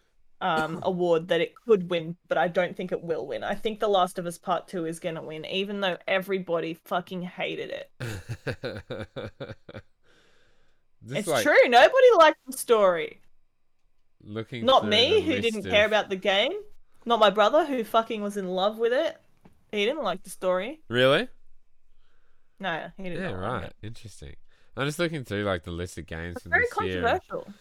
um 0.42 0.80
award 0.84 1.28
that 1.30 1.42
it 1.42 1.56
could 1.56 1.90
win, 1.90 2.16
but 2.28 2.38
I 2.38 2.48
don't 2.48 2.78
think 2.78 2.92
it 2.92 3.04
will 3.04 3.26
win. 3.26 3.44
I 3.44 3.56
think 3.56 3.80
The 3.80 3.88
Last 3.88 4.20
of 4.20 4.26
Us 4.26 4.38
Part 4.38 4.68
2 4.68 4.86
is 4.86 5.00
going 5.00 5.16
to 5.16 5.22
win 5.22 5.46
even 5.46 5.82
though 5.82 5.98
everybody 6.08 6.76
fucking 6.76 7.24
hated 7.24 7.72
it. 7.72 8.86
Just 11.06 11.20
it's 11.20 11.28
like 11.28 11.44
true. 11.44 11.56
Nobody 11.68 12.08
liked 12.18 12.40
the 12.48 12.58
story. 12.58 13.22
Looking 14.24 14.66
Not 14.66 14.88
me, 14.88 15.22
who 15.22 15.40
didn't 15.40 15.66
of- 15.66 15.72
care 15.72 15.86
about 15.86 16.10
the 16.10 16.16
game. 16.16 16.52
Not 17.06 17.20
my 17.20 17.30
brother, 17.30 17.64
who 17.66 17.84
fucking 17.84 18.22
was 18.24 18.38
in 18.38 18.48
love 18.48 18.78
with 18.80 18.92
it. 18.92 19.18
He 19.72 19.86
didn't 19.86 20.04
like 20.04 20.24
the 20.24 20.30
story. 20.32 20.82
Really? 20.90 21.28
No, 22.60 22.90
he 22.98 23.04
didn't. 23.04 23.22
Yeah, 23.22 23.30
like 23.32 23.62
right. 23.64 23.74
Interesting. 23.84 24.36
I'm 24.78 24.88
just 24.88 24.98
looking 25.00 25.24
through 25.24 25.44
like 25.44 25.64
the 25.64 25.72
list 25.72 25.98
of 25.98 26.08
games 26.08 26.38
It's 26.38 26.44
from 26.44 26.52
very 26.52 26.66
this 26.76 26.86
year. 26.88 27.02
controversial. 27.04 27.54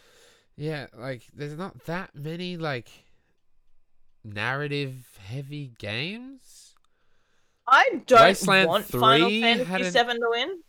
Yeah, 0.57 0.86
like 0.97 1.24
there's 1.34 1.57
not 1.59 1.84
that 1.84 2.14
many 2.14 2.57
like 2.57 2.88
narrative 4.24 4.95
heavy 5.26 5.72
games. 5.78 6.74
I 7.66 8.03
don't 8.07 8.20
Wasteland 8.20 8.68
want 8.68 8.84
Final 8.86 9.28
Fantasy 9.28 9.84
an- 9.86 9.92
Seven 9.92 10.16
to 10.16 10.26
win. 10.30 10.61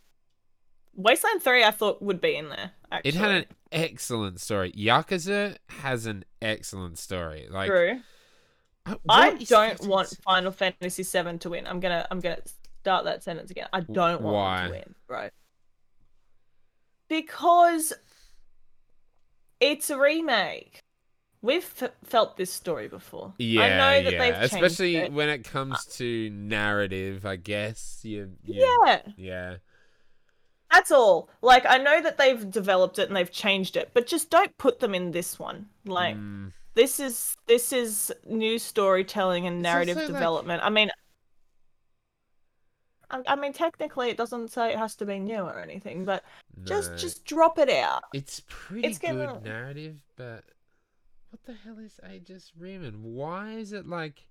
Wasteland 0.96 1.42
Three, 1.42 1.62
I 1.62 1.70
thought 1.70 2.02
would 2.02 2.20
be 2.20 2.36
in 2.36 2.48
there. 2.48 2.72
Actually, 2.90 3.08
It 3.08 3.14
had 3.14 3.30
an 3.30 3.44
excellent 3.70 4.40
story. 4.40 4.72
Yakuza 4.72 5.56
has 5.68 6.06
an 6.06 6.24
excellent 6.40 6.98
story. 6.98 7.46
Like 7.50 7.68
True. 7.68 8.00
uh, 8.86 8.96
I 9.08 9.34
don't 9.34 9.86
want 9.86 10.08
Final 10.24 10.52
Fantasy 10.52 11.02
Seven 11.02 11.38
to 11.40 11.50
win. 11.50 11.66
I'm 11.66 11.80
gonna 11.80 12.06
I'm 12.10 12.20
gonna 12.20 12.38
start 12.80 13.04
that 13.04 13.22
sentence 13.22 13.50
again. 13.50 13.68
I 13.72 13.80
don't 13.80 14.22
want 14.22 14.34
why? 14.34 14.64
to 14.66 14.70
win, 14.70 14.94
right? 15.08 15.32
Because 17.08 17.92
it's 19.60 19.90
a 19.90 19.98
remake. 19.98 20.80
We've 21.42 21.68
f- 21.80 21.92
felt 22.02 22.36
this 22.36 22.52
story 22.52 22.88
before. 22.88 23.34
Yeah, 23.38 23.62
I 23.62 23.68
know 23.68 24.04
that 24.04 24.12
yeah. 24.12 24.18
they've 24.18 24.50
changed 24.50 24.54
Especially 24.54 24.96
it. 24.96 25.12
when 25.12 25.28
it 25.28 25.44
comes 25.44 25.84
to 25.96 26.30
narrative, 26.30 27.24
I 27.24 27.36
guess. 27.36 28.00
You, 28.02 28.32
you, 28.44 28.80
Yeah, 28.86 29.02
yeah. 29.16 29.56
That's 30.70 30.90
all. 30.90 31.28
Like 31.42 31.64
I 31.68 31.78
know 31.78 32.02
that 32.02 32.18
they've 32.18 32.50
developed 32.50 32.98
it 32.98 33.08
and 33.08 33.16
they've 33.16 33.30
changed 33.30 33.76
it, 33.76 33.90
but 33.94 34.06
just 34.06 34.30
don't 34.30 34.56
put 34.58 34.80
them 34.80 34.94
in 34.94 35.12
this 35.12 35.38
one. 35.38 35.66
Like 35.84 36.16
Mm, 36.16 36.52
this 36.74 36.98
is 37.00 37.36
this 37.46 37.72
is 37.72 38.12
new 38.26 38.58
storytelling 38.58 39.46
and 39.46 39.58
It's 39.58 39.62
narrative 39.62 39.96
also, 39.96 40.08
like- 40.08 40.14
development. 40.18 40.62
I 40.64 40.70
mean, 40.70 40.90
I, 43.10 43.22
I 43.28 43.36
mean, 43.36 43.52
technically, 43.52 44.10
it 44.10 44.16
doesn't 44.16 44.50
say 44.50 44.72
it 44.72 44.78
has 44.78 44.96
to 44.96 45.06
be 45.06 45.18
new 45.20 45.40
or 45.40 45.60
anything, 45.60 46.04
but 46.04 46.24
just 46.64 46.90
no. 46.92 46.96
just 46.96 47.24
drop 47.24 47.58
it 47.58 47.70
out. 47.70 48.02
It's 48.12 48.42
pretty 48.48 48.88
it's 48.88 48.98
good 48.98 49.08
gonna- 49.16 49.40
narrative, 49.44 50.02
but 50.16 50.42
what 51.30 51.44
the 51.44 51.54
hell 51.54 51.78
is 51.78 52.00
Aegis 52.12 52.52
Riemann? 52.58 53.02
Why 53.02 53.52
is 53.52 53.72
it 53.72 53.86
like 53.86 54.26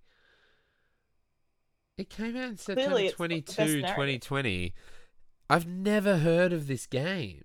it 1.98 2.10
came 2.10 2.36
out 2.36 2.50
in 2.50 2.58
September 2.58 2.90
Clearly 2.96 3.08
it's 3.08 3.18
not 3.20 3.30
the 3.30 3.42
22, 3.42 3.82
2020. 3.82 4.74
I've 5.50 5.68
never 5.68 6.18
heard 6.18 6.54
of 6.54 6.68
this 6.68 6.86
game. 6.88 7.44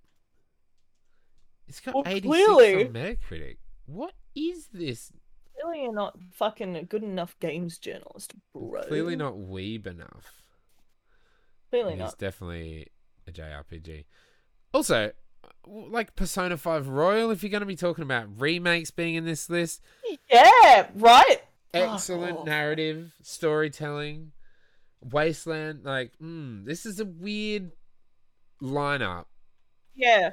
It's 1.68 1.80
got 1.80 1.94
Well, 1.94 2.04
86 2.06 2.26
clearly- 2.26 2.84
on 2.86 2.92
Metacritic. 2.92 3.58
What 3.86 4.14
is 4.34 4.68
this? 4.68 5.12
Clearly, 5.60 5.82
you're 5.82 5.92
not 5.92 6.18
fucking 6.32 6.76
a 6.76 6.82
good 6.84 7.02
enough 7.02 7.38
games 7.38 7.78
journalist, 7.78 8.34
bro. 8.52 8.82
Clearly 8.84 9.16
not 9.16 9.34
weeb 9.34 9.86
enough. 9.86 10.42
Clearly 11.70 11.92
It's 11.92 11.98
not. 12.00 12.18
definitely 12.18 12.88
a 13.26 13.32
JRPG. 13.32 14.04
Also, 14.72 15.12
like 15.66 16.16
Persona 16.16 16.56
5 16.56 16.88
Royal, 16.88 17.30
if 17.30 17.42
you're 17.42 17.50
going 17.50 17.60
to 17.60 17.66
be 17.66 17.76
talking 17.76 18.02
about 18.02 18.40
remakes 18.40 18.90
being 18.90 19.14
in 19.14 19.24
this 19.24 19.48
list, 19.50 19.82
Yeah, 20.30 20.90
right. 20.94 21.42
excellent 21.74 22.38
Oh. 22.38 22.44
narrative, 22.44 23.12
storytelling, 23.22 24.32
Wasteland. 25.02 25.84
Like, 25.84 26.12
mm, 26.18 26.64
this 26.64 26.84
is 26.86 26.98
a 27.00 27.04
weird 27.04 27.72
lineup. 28.62 29.24
Yeah, 29.94 30.32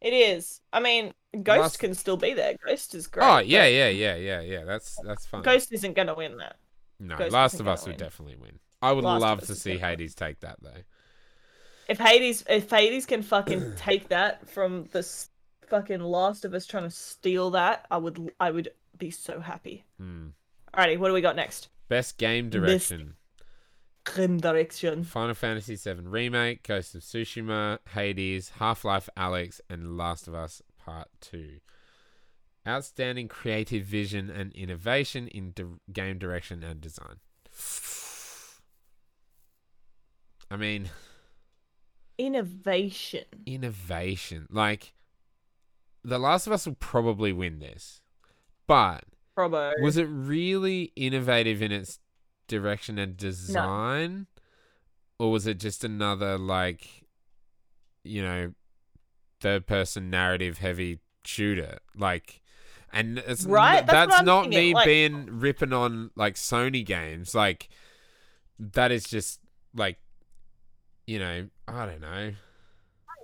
it 0.00 0.12
is. 0.12 0.60
I 0.72 0.80
mean, 0.80 1.12
Ghost 1.42 1.60
Last- 1.60 1.78
can 1.78 1.94
still 1.94 2.16
be 2.16 2.34
there. 2.34 2.54
Ghost 2.66 2.94
is 2.94 3.06
great. 3.06 3.24
oh 3.24 3.38
yeah, 3.38 3.66
yeah, 3.66 3.88
yeah, 3.88 4.16
yeah, 4.16 4.40
yeah. 4.40 4.64
That's 4.64 4.98
that's 5.04 5.26
fine. 5.26 5.42
Ghost 5.42 5.72
isn't 5.72 5.94
gonna 5.94 6.14
win 6.14 6.36
that. 6.38 6.56
no, 7.00 7.16
Ghost 7.16 7.32
Last 7.32 7.60
of 7.60 7.68
Us 7.68 7.82
would 7.86 7.92
win. 7.92 7.98
definitely 7.98 8.36
win. 8.36 8.58
I 8.80 8.92
would 8.92 9.04
Last 9.04 9.20
love 9.20 9.40
to 9.46 9.54
see 9.54 9.72
win. 9.72 9.80
Hades 9.80 10.14
take 10.14 10.40
that 10.40 10.56
though. 10.62 10.82
If 11.88 11.98
Hades, 11.98 12.44
if 12.48 12.68
Hades 12.70 13.06
can 13.06 13.22
fucking 13.22 13.74
take 13.76 14.08
that 14.08 14.48
from 14.48 14.88
the 14.92 15.02
fucking 15.68 16.00
Last 16.00 16.44
of 16.44 16.54
Us 16.54 16.66
trying 16.66 16.84
to 16.84 16.90
steal 16.90 17.50
that, 17.52 17.86
I 17.90 17.96
would, 17.96 18.32
I 18.38 18.50
would 18.50 18.68
be 18.98 19.10
so 19.10 19.40
happy. 19.40 19.84
Hmm. 19.98 20.28
Alrighty, 20.74 20.98
what 20.98 21.08
do 21.08 21.14
we 21.14 21.22
got 21.22 21.34
next? 21.36 21.68
Best 21.88 22.18
game 22.18 22.50
Best- 22.50 22.92
Grim 24.14 24.38
Direction. 24.38 25.04
Final 25.04 25.34
Fantasy 25.34 25.76
VII 25.76 26.02
Remake, 26.02 26.62
Ghost 26.66 26.94
of 26.94 27.02
Tsushima, 27.02 27.78
Hades, 27.94 28.52
Half 28.58 28.84
Life 28.84 29.08
Alyx, 29.16 29.60
and 29.68 29.96
Last 29.96 30.26
of 30.28 30.34
Us 30.34 30.62
Part 30.84 31.08
2. 31.20 31.58
Outstanding 32.66 33.28
creative 33.28 33.84
vision 33.84 34.28
and 34.30 34.52
innovation 34.52 35.28
in 35.28 35.52
di- 35.52 35.64
game 35.92 36.18
direction 36.18 36.62
and 36.62 36.80
design. 36.80 37.16
I 40.50 40.56
mean, 40.56 40.90
Innovation. 42.18 43.24
innovation. 43.46 44.46
Like, 44.50 44.92
The 46.02 46.18
Last 46.18 46.46
of 46.46 46.52
Us 46.52 46.66
will 46.66 46.74
probably 46.74 47.32
win 47.32 47.58
this. 47.60 48.00
But 48.66 49.04
Probo. 49.36 49.72
was 49.80 49.96
it 49.96 50.04
really 50.10 50.92
innovative 50.96 51.62
in 51.62 51.70
its 51.72 52.00
direction 52.48 52.98
and 52.98 53.16
design 53.16 54.26
or 55.18 55.30
was 55.30 55.46
it 55.46 55.58
just 55.58 55.84
another 55.84 56.38
like 56.38 57.04
you 58.04 58.22
know 58.22 58.52
third 59.40 59.66
person 59.66 60.10
narrative 60.10 60.58
heavy 60.58 60.98
shooter 61.24 61.78
like 61.96 62.42
and 62.92 63.18
it's 63.18 63.44
n- 63.44 63.50
Right, 63.50 63.86
that's 63.86 64.10
that's, 64.10 64.22
not 64.24 64.44
thinking, 64.44 64.60
me 64.60 64.74
like- 64.74 64.86
being 64.86 65.40
ripping 65.40 65.72
on 65.72 66.10
like 66.16 66.34
Sony 66.34 66.84
games 66.84 67.34
like 67.34 67.68
that 68.58 68.90
is 68.90 69.04
just 69.04 69.40
like 69.74 69.98
you 71.06 71.18
know 71.18 71.48
I 71.68 71.86
don't 71.86 72.00
know 72.00 72.32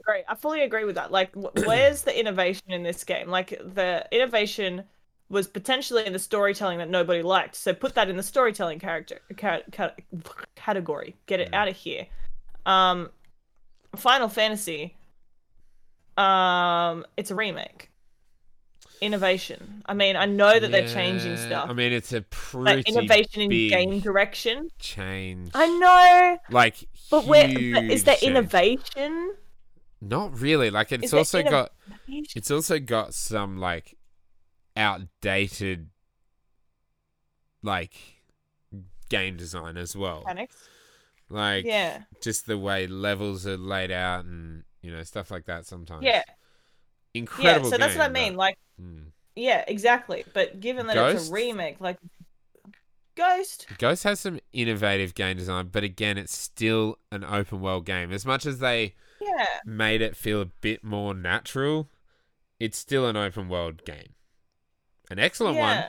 Great. 0.05 0.25
I 0.29 0.35
fully 0.35 0.61
agree 0.61 0.85
with 0.85 0.97
that. 0.97 1.11
Like, 1.13 1.31
where's 1.35 2.03
the 2.03 2.19
innovation 2.19 2.71
in 2.71 2.83
this 2.83 3.05
game? 3.05 3.31
Like, 3.31 3.59
the 3.59 4.07
innovation 4.13 4.85
was 5.35 5.47
potentially 5.47 6.07
in 6.07 6.13
the 6.15 6.19
storytelling 6.19 6.79
that 6.79 6.89
nobody 6.89 7.21
liked. 7.23 7.55
So 7.57 7.75
put 7.75 7.95
that 7.97 8.09
in 8.09 8.17
the 8.17 8.23
storytelling 8.23 8.79
character 8.79 9.21
ca- 9.37 9.61
ca- 9.73 9.95
category. 10.57 11.17
Get 11.27 11.41
it 11.41 11.51
Mm. 11.51 11.55
out 11.55 11.69
of 11.69 11.77
here. 11.77 12.07
Um, 12.65 13.11
Final 13.97 14.29
Fantasy. 14.29 14.97
Um, 16.17 17.05
it's 17.17 17.31
a 17.31 17.35
remake. 17.35 17.91
Innovation. 19.01 19.83
I 19.87 19.93
mean, 19.95 20.17
I 20.17 20.25
know 20.25 20.59
that 20.59 20.71
they're 20.71 20.89
changing 20.89 21.37
stuff. 21.37 21.69
I 21.69 21.73
mean 21.75 21.93
it's 21.93 22.13
a 22.13 22.23
pretty 22.23 22.83
innovation 22.87 23.43
in 23.43 23.51
game 23.51 24.01
direction. 24.01 24.69
change 24.79 25.51
I 25.53 25.67
know, 25.67 26.39
like 26.51 26.89
but 27.11 27.27
where 27.27 27.49
but 27.49 27.85
is 27.85 28.05
there 28.05 28.15
change. 28.17 28.31
innovation? 28.31 29.35
Not 30.01 30.39
really. 30.41 30.71
Like 30.71 30.93
it's 30.93 31.05
Is 31.07 31.15
also 31.15 31.43
inno- 31.43 31.51
got 31.51 31.73
it's 32.09 32.51
also 32.51 32.79
got 32.79 33.13
some 33.15 33.59
like 33.59 33.97
outdated 34.77 35.89
like 37.63 37.95
game 39.09 39.37
design 39.37 39.77
as 39.77 39.97
well. 39.97 40.21
Mechanics. 40.21 40.57
Like 41.31 41.65
Yeah. 41.65 42.03
just 42.23 42.47
the 42.47 42.59
way 42.59 42.87
levels 42.87 43.47
are 43.47 43.57
laid 43.57 43.91
out 43.91 44.25
and 44.25 44.65
you 44.83 44.91
know 44.91 45.03
stuff 45.03 45.31
like 45.31 45.47
that 45.47 45.67
sometimes. 45.67 46.05
Yeah. 46.05 46.23
Incredible 47.15 47.67
yeah, 47.69 47.71
so 47.73 47.79
that's 47.79 47.97
what 47.97 48.11
I 48.11 48.13
mean. 48.13 48.33
but- 48.35 48.39
Like, 48.39 48.59
Hmm. 48.79 49.03
yeah, 49.37 49.65
exactly. 49.69 50.25
But 50.35 50.61
given 50.61 50.87
that 50.89 50.97
it's 51.15 51.29
a 51.29 51.33
remake, 51.33 51.81
like 51.81 51.99
Ghost, 53.15 53.69
Ghost 53.79 54.03
has 54.03 54.19
some 54.19 54.41
innovative 54.53 55.15
game 55.15 55.37
design, 55.37 55.69
but 55.69 55.85
again, 55.85 56.19
it's 56.19 56.37
still 56.37 56.99
an 57.13 57.23
open 57.23 57.61
world 57.61 57.87
game. 57.87 58.11
As 58.13 58.27
much 58.27 58.45
as 58.45 58.59
they 58.59 58.97
yeah, 59.21 59.47
made 59.65 60.03
it 60.03 60.17
feel 60.17 60.41
a 60.41 60.47
bit 60.47 60.83
more 60.83 61.15
natural, 61.15 61.89
it's 62.59 62.77
still 62.77 63.07
an 63.07 63.17
open 63.17 63.49
world 63.49 63.85
game. 63.85 64.15
An 65.11 65.19
excellent 65.19 65.59
one, 65.59 65.85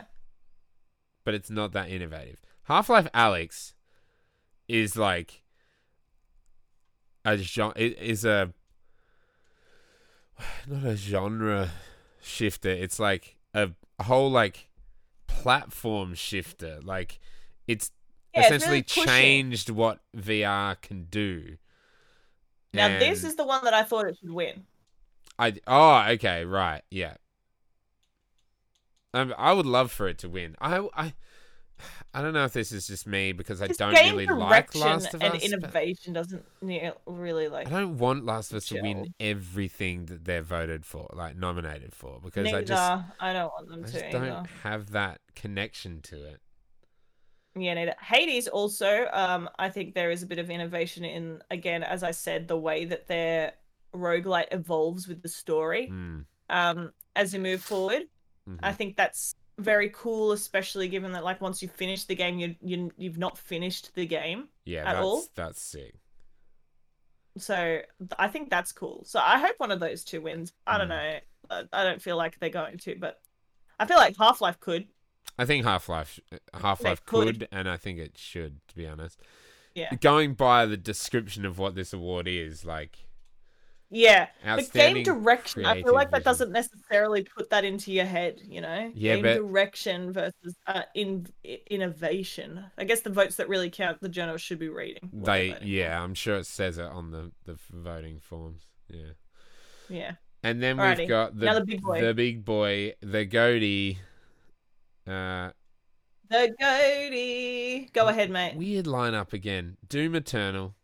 but 1.23 1.33
it's 1.33 1.49
not 1.49 1.71
that 1.73 1.89
innovative. 1.89 2.39
Half 2.63 2.89
Life 2.89 3.07
Alyx 3.13 3.73
is 4.67 4.97
like 4.97 5.43
a 7.23 7.37
genre 7.37 7.77
is 7.77 8.25
a 8.25 8.53
not 10.67 10.85
a 10.85 10.95
genre 10.95 11.69
shifter. 12.21 12.69
It's 12.69 12.99
like 12.99 13.37
a, 13.53 13.71
whole 14.01 14.29
like 14.29 14.69
platform 15.27 16.13
shifter. 16.15 16.79
Like 16.83 17.19
it's 17.67 17.91
yeah. 18.33 18.41
it's 18.41 18.47
essentially 18.47 18.71
really 18.71 18.83
changed 18.83 19.69
what 19.69 19.99
VR 20.15 20.79
can 20.81 21.05
do. 21.05 21.57
Now 22.73 22.99
this 22.99 23.23
is 23.23 23.35
the 23.35 23.45
one 23.45 23.63
that 23.63 23.73
I 23.73 23.83
thought 23.83 24.05
it 24.07 24.17
should 24.19 24.31
win. 24.31 24.65
I 25.39 25.53
oh 25.67 26.05
okay 26.11 26.45
right 26.45 26.81
yeah. 26.91 27.15
Um, 29.15 29.33
I 29.37 29.53
would 29.53 29.65
love 29.65 29.91
for 29.91 30.07
it 30.07 30.17
to 30.19 30.29
win. 30.29 30.55
I 30.59 30.87
I 30.93 31.13
I 32.13 32.21
don't 32.21 32.33
know 32.33 32.45
if 32.45 32.53
this 32.53 32.71
is 32.71 32.87
just 32.87 33.05
me 33.05 33.31
because 33.33 33.61
I 33.61 33.67
don't 33.67 33.93
really 33.93 34.25
like 34.25 34.73
Last 34.75 35.13
of 35.13 35.21
and 35.21 35.33
Us. 35.35 35.43
And 35.43 35.53
innovation 35.53 36.13
doesn't 36.13 36.45
really 36.61 37.47
like. 37.47 37.67
I 37.67 37.71
don't 37.71 37.97
want 37.97 38.25
Last 38.25 38.51
of 38.51 38.57
Us 38.57 38.67
to 38.67 38.81
win 38.81 39.13
everything 39.19 40.05
that 40.05 40.25
they're 40.25 40.41
voted 40.41 40.85
for, 40.85 41.09
like 41.13 41.35
nominated 41.35 41.93
for, 41.93 42.19
because 42.23 42.45
Neither, 42.45 42.57
I 42.57 42.63
just 42.63 43.03
I 43.19 43.33
don't 43.33 43.51
want 43.51 43.69
them 43.69 43.83
I 43.83 43.87
to 43.87 43.91
just 43.93 44.05
either. 44.05 44.19
don't 44.27 44.47
have 44.63 44.91
that 44.91 45.19
connection 45.35 46.01
to 46.03 46.23
it. 46.25 46.41
Yeah, 47.57 47.73
neither. 47.73 47.95
Hades 48.01 48.47
also, 48.49 49.07
um, 49.13 49.49
I 49.57 49.69
think 49.69 49.95
there 49.95 50.11
is 50.11 50.23
a 50.23 50.27
bit 50.27 50.39
of 50.39 50.49
innovation 50.49 51.05
in 51.05 51.41
again, 51.49 51.83
as 51.83 52.03
I 52.03 52.11
said, 52.11 52.47
the 52.47 52.57
way 52.57 52.85
that 52.85 53.07
their 53.07 53.53
roguelite 53.93 54.47
evolves 54.51 55.07
with 55.07 55.21
the 55.21 55.29
story. 55.29 55.89
Mm, 55.91 56.25
Um, 56.49 56.91
as 57.15 57.33
you 57.33 57.39
move 57.39 57.61
forward. 57.61 58.03
Mhm. 58.49 58.59
I 58.63 58.71
think 58.73 58.95
that's 58.97 59.35
very 59.57 59.89
cool, 59.93 60.31
especially 60.33 60.87
given 60.87 61.11
that 61.13 61.23
like 61.23 61.41
once 61.41 61.61
you 61.61 61.67
finish 61.67 62.05
the 62.05 62.15
game, 62.15 62.39
you 62.39 62.55
you 62.61 62.91
you've 62.97 63.17
not 63.17 63.37
finished 63.37 63.93
the 63.95 64.05
game. 64.05 64.49
Yeah, 64.65 64.81
At 64.81 64.93
that's 64.93 65.05
all? 65.05 65.23
that's 65.35 65.61
sick. 65.61 65.95
So 67.37 67.79
I 68.17 68.27
think 68.29 68.49
that's 68.49 68.71
cool. 68.71 69.03
So 69.05 69.19
I 69.19 69.39
hope 69.39 69.55
one 69.57 69.71
of 69.71 69.79
those 69.79 70.03
two 70.03 70.21
wins. 70.21 70.53
I 70.65 70.77
don't 70.77 70.87
Mm. 70.87 70.89
know. 70.89 71.19
I, 71.49 71.63
I 71.73 71.83
don't 71.83 72.01
feel 72.01 72.17
like 72.17 72.39
they're 72.39 72.49
going 72.49 72.77
to, 72.79 72.95
but 72.99 73.19
I 73.79 73.85
feel 73.85 73.97
like 73.97 74.17
Half 74.17 74.41
Life 74.41 74.59
could. 74.59 74.87
I 75.37 75.45
think 75.45 75.65
Half 75.65 75.89
Life 75.89 76.19
Half 76.53 76.83
Life 76.83 77.05
could. 77.05 77.39
could, 77.39 77.47
and 77.51 77.69
I 77.69 77.77
think 77.77 77.99
it 77.99 78.17
should. 78.17 78.65
To 78.69 78.75
be 78.75 78.87
honest, 78.87 79.19
Yeah. 79.73 79.93
Going 79.95 80.33
by 80.33 80.65
the 80.65 80.77
description 80.77 81.45
of 81.45 81.57
what 81.59 81.75
this 81.75 81.91
award 81.91 82.27
is, 82.27 82.63
like 82.65 82.99
Yeah. 83.91 84.27
But 84.43 84.71
game 84.73 85.03
direction, 85.03 85.65
I 85.65 85.81
feel 85.81 85.93
like 85.93 86.09
that 86.11 86.17
vision. 86.17 86.23
doesn't 86.25 86.51
necessarily 86.51 87.23
put 87.23 87.49
that 87.51 87.63
into 87.63 87.91
your 87.93 88.05
head, 88.05 88.41
you 88.47 88.59
know? 88.61 88.91
Yeah, 88.95 89.15
game 89.15 89.23
but- 89.23 89.35
direction 89.35 90.11
versus 90.11 90.55
uh, 90.67 90.81
in 90.95 91.27
innovation. 91.69 92.65
I 92.77 92.83
guess 92.83 93.01
the 93.01 93.09
votes 93.11 93.35
that 93.35 93.47
really 93.47 93.69
count, 93.69 94.01
the 94.01 94.09
journalists 94.09 94.45
should 94.47 94.59
be 94.59 94.69
reading. 94.69 95.09
voting 95.13 95.57
yeah, 95.61 96.01
I'm 96.01 96.13
sure 96.15 96.37
it 96.37 96.45
says 96.47 96.77
it 96.77 96.85
on 96.85 97.11
the 97.11 97.31
the 97.45 97.57
voting 97.71 98.19
forms. 98.19 98.63
Yeah. 98.89 99.11
Yeah. 99.89 100.11
And 100.43 100.61
then 100.61 100.77
Alrighty, 100.77 100.97
we've 100.99 101.09
got 101.09 101.39
the 101.39 101.53
the 101.53 101.65
big 101.65 101.81
boy. 101.81 102.01
the 102.01 102.13
big 102.13 102.45
boy, 102.45 102.93
the 103.01 103.25
GOTY. 103.25 103.97
Uh, 105.07 105.51
The 106.29 106.55
GOTY. 106.59 107.89
Go 107.93 108.07
ahead, 108.07 108.29
mate. 108.31 108.55
weird 108.55 108.85
lineup 108.85 109.33
again: 109.33 109.77
Doom 109.87 110.15
Eternal, 110.15 110.75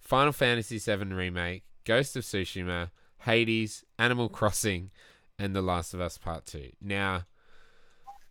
Final 0.00 0.32
Fantasy 0.32 0.78
VII 0.78 1.04
Remake, 1.14 1.64
Ghost 1.86 2.16
of 2.16 2.24
Tsushima, 2.24 2.90
Hades, 3.20 3.84
Animal 3.98 4.28
Crossing, 4.28 4.90
and 5.38 5.56
The 5.56 5.62
Last 5.62 5.94
of 5.94 6.00
Us 6.00 6.18
Part 6.18 6.44
Two. 6.44 6.70
Now, 6.82 7.24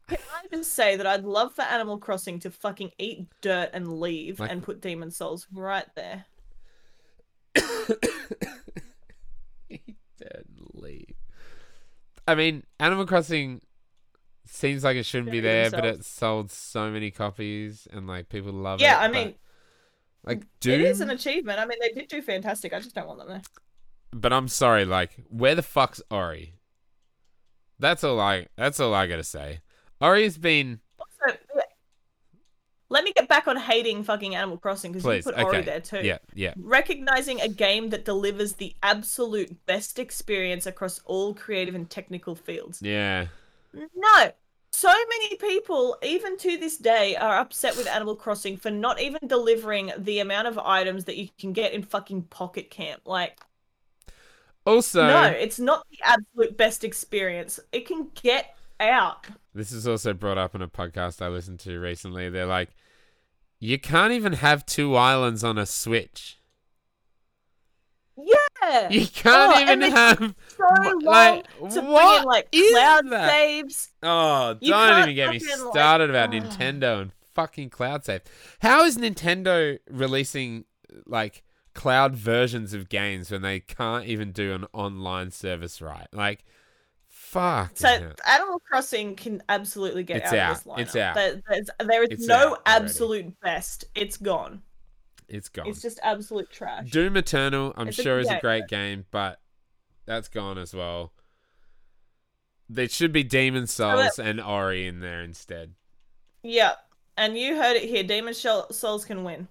Can 0.07 0.19
I 0.35 0.45
just 0.55 0.73
say 0.73 0.95
that 0.97 1.07
I'd 1.07 1.23
love 1.23 1.53
for 1.53 1.63
Animal 1.63 1.97
Crossing 1.97 2.37
to 2.41 2.51
fucking 2.51 2.91
eat 2.99 3.25
dirt 3.41 3.71
and 3.73 3.99
leave 3.99 4.39
Like- 4.39 4.51
and 4.51 4.61
put 4.61 4.81
Demon's 4.81 5.17
Souls 5.17 5.47
right 5.51 5.87
there. 5.95 6.25
Dead 7.55 7.67
leave. 10.73 11.13
I 12.27 12.35
mean, 12.35 12.63
Animal 12.79 13.05
Crossing 13.05 13.61
seems 14.45 14.83
like 14.83 14.97
it 14.97 15.05
shouldn't 15.05 15.31
be 15.31 15.39
there, 15.39 15.69
but 15.71 15.85
it 15.85 16.05
sold 16.05 16.51
so 16.51 16.89
many 16.91 17.11
copies 17.11 17.87
and 17.91 18.07
like 18.07 18.29
people 18.29 18.51
love 18.51 18.79
it. 18.79 18.83
Yeah, 18.83 18.99
I 18.99 19.07
mean, 19.07 19.35
like 20.25 20.43
Doom. 20.59 20.81
it 20.81 20.81
is 20.81 21.01
an 21.01 21.09
achievement. 21.09 21.59
I 21.59 21.65
mean, 21.65 21.77
they 21.81 21.89
did 21.89 22.07
do 22.07 22.21
fantastic. 22.21 22.73
I 22.73 22.79
just 22.79 22.95
don't 22.95 23.07
want 23.07 23.19
them 23.19 23.29
there. 23.29 23.41
But 24.11 24.33
I'm 24.33 24.47
sorry, 24.47 24.85
like, 24.85 25.11
where 25.29 25.55
the 25.55 25.61
fuck's 25.61 26.01
Ori? 26.09 26.53
That's 27.79 28.03
all 28.03 28.19
I. 28.19 28.47
That's 28.55 28.79
all 28.79 28.93
I 28.93 29.07
gotta 29.07 29.23
say. 29.23 29.59
Ori's 30.01 30.37
been 30.37 30.79
Also, 30.99 31.37
let 32.89 33.03
me 33.03 33.11
get 33.13 33.27
back 33.27 33.47
on 33.47 33.57
hating 33.57 34.03
fucking 34.03 34.35
Animal 34.35 34.57
Crossing 34.57 34.91
because 34.91 35.05
you 35.17 35.23
put 35.23 35.33
Okay. 35.33 35.43
Ori 35.43 35.61
there 35.61 35.79
too. 35.79 36.01
Yeah, 36.03 36.19
yeah. 36.33 36.53
Recognizing 36.57 37.41
a 37.41 37.47
game 37.47 37.89
that 37.89 38.05
delivers 38.05 38.53
the 38.53 38.75
absolute 38.83 39.65
best 39.65 39.99
experience 39.99 40.65
across 40.65 40.99
all 41.05 41.33
creative 41.33 41.75
and 41.75 41.89
technical 41.89 42.35
fields. 42.35 42.81
Yeah. 42.81 43.27
No. 43.73 44.31
So 44.75 44.89
many 44.89 45.37
people, 45.37 45.97
even 46.03 46.37
to 46.39 46.57
this 46.57 46.77
day, 46.77 47.15
are 47.15 47.37
upset 47.37 47.77
with 47.77 47.87
Animal 47.87 48.13
Crossing 48.13 48.57
for 48.57 48.69
not 48.69 48.99
even 48.99 49.25
delivering 49.25 49.93
the 49.97 50.19
amount 50.19 50.49
of 50.49 50.59
items 50.59 51.05
that 51.05 51.15
you 51.15 51.29
can 51.39 51.53
get 51.53 51.71
in 51.71 51.81
fucking 51.81 52.23
Pocket 52.23 52.69
Camp. 52.69 53.03
Like, 53.05 53.39
Also, 54.65 55.07
no, 55.07 55.23
it's 55.27 55.59
not 55.59 55.87
the 55.89 55.99
absolute 56.03 56.57
best 56.57 56.83
experience. 56.83 57.57
It 57.71 57.87
can 57.87 58.11
get 58.21 58.53
out. 58.81 59.25
this 59.53 59.71
is 59.71 59.87
also 59.87 60.11
brought 60.11 60.37
up 60.37 60.53
in 60.53 60.61
a 60.61 60.67
podcast 60.67 61.21
I 61.21 61.29
listened 61.29 61.61
to 61.61 61.79
recently. 61.79 62.29
They're 62.29 62.45
like, 62.45 62.75
you 63.61 63.79
can't 63.79 64.11
even 64.11 64.33
have 64.33 64.65
two 64.65 64.97
islands 64.97 65.41
on 65.41 65.57
a 65.57 65.65
Switch. 65.65 66.37
Yeah. 68.61 68.89
You 68.89 69.05
can't 69.07 69.55
Oh, 69.55 69.61
even 69.61 69.81
have. 69.91 70.17
so 70.47 70.63
long 70.81 70.99
like, 71.01 71.47
to 71.73 71.81
what 71.81 72.21
in 72.21 72.25
like 72.25 72.47
is 72.51 72.71
cloud 72.71 73.09
that? 73.11 73.29
saves. 73.31 73.89
Oh, 74.01 74.55
You 74.61 74.71
don't 74.71 74.99
even 75.03 75.15
get 75.15 75.29
me 75.31 75.39
fucking, 75.39 75.63
like- 75.65 75.73
started 75.73 76.09
about 76.09 76.33
Ugh. 76.33 76.41
Nintendo 76.43 77.01
and 77.01 77.11
fucking 77.33 77.69
cloud 77.69 78.05
save. 78.05 78.21
How 78.59 78.83
is 78.85 78.97
Nintendo 78.97 79.77
releasing 79.89 80.65
like 81.05 81.43
cloud 81.73 82.15
versions 82.15 82.73
of 82.73 82.87
games 82.89 83.29
when 83.29 83.41
they 83.41 83.59
can't 83.59 84.05
even 84.05 84.31
do 84.31 84.53
an 84.53 84.65
online 84.73 85.31
service 85.31 85.81
right? 85.81 86.07
Like, 86.13 86.45
fuck. 87.07 87.71
So 87.75 87.87
hell. 87.87 88.11
Animal 88.25 88.59
Crossing 88.59 89.15
can 89.15 89.43
absolutely 89.49 90.03
get 90.03 90.17
It's 90.17 90.27
out, 90.33 90.37
out. 90.37 90.51
of 90.51 90.57
this 90.63 90.65
lineup. 90.73 90.79
It's 90.79 90.95
out. 90.95 91.15
There, 91.15 91.41
there's, 91.49 92.09
It's 92.09 92.27
no 92.27 92.57
absolute 92.65 93.39
best. 93.41 93.85
It's 93.95 94.17
gone. 94.17 94.61
It's 95.27 95.49
gone. 95.49 95.67
It's 95.67 95.81
just 95.81 95.99
absolute 96.03 96.49
trash. 96.51 96.89
Doom 96.89 97.17
Eternal, 97.17 97.73
I'm 97.75 97.87
It's 97.87 97.97
sure, 97.97 98.17
good 98.17 98.21
is 98.21 98.27
a 98.27 98.31
game, 98.31 98.39
great 98.41 98.67
game, 98.67 99.05
but 99.11 99.39
that's 100.05 100.27
gone 100.27 100.57
as 100.57 100.73
well. 100.73 101.13
There 102.69 102.89
should 102.89 103.11
be 103.11 103.23
Demon's 103.23 103.71
Souls 103.71 104.17
and 104.19 104.41
Ori 104.41 104.87
in 104.87 104.99
there 104.99 105.21
instead. 105.21 105.73
Yeah, 106.43 106.73
and 107.17 107.37
you 107.37 107.55
heard 107.55 107.75
it 107.75 107.83
here. 107.83 108.03
Demon's 108.03 108.37
Souls 108.39 109.05
can 109.05 109.23
win. 109.23 109.47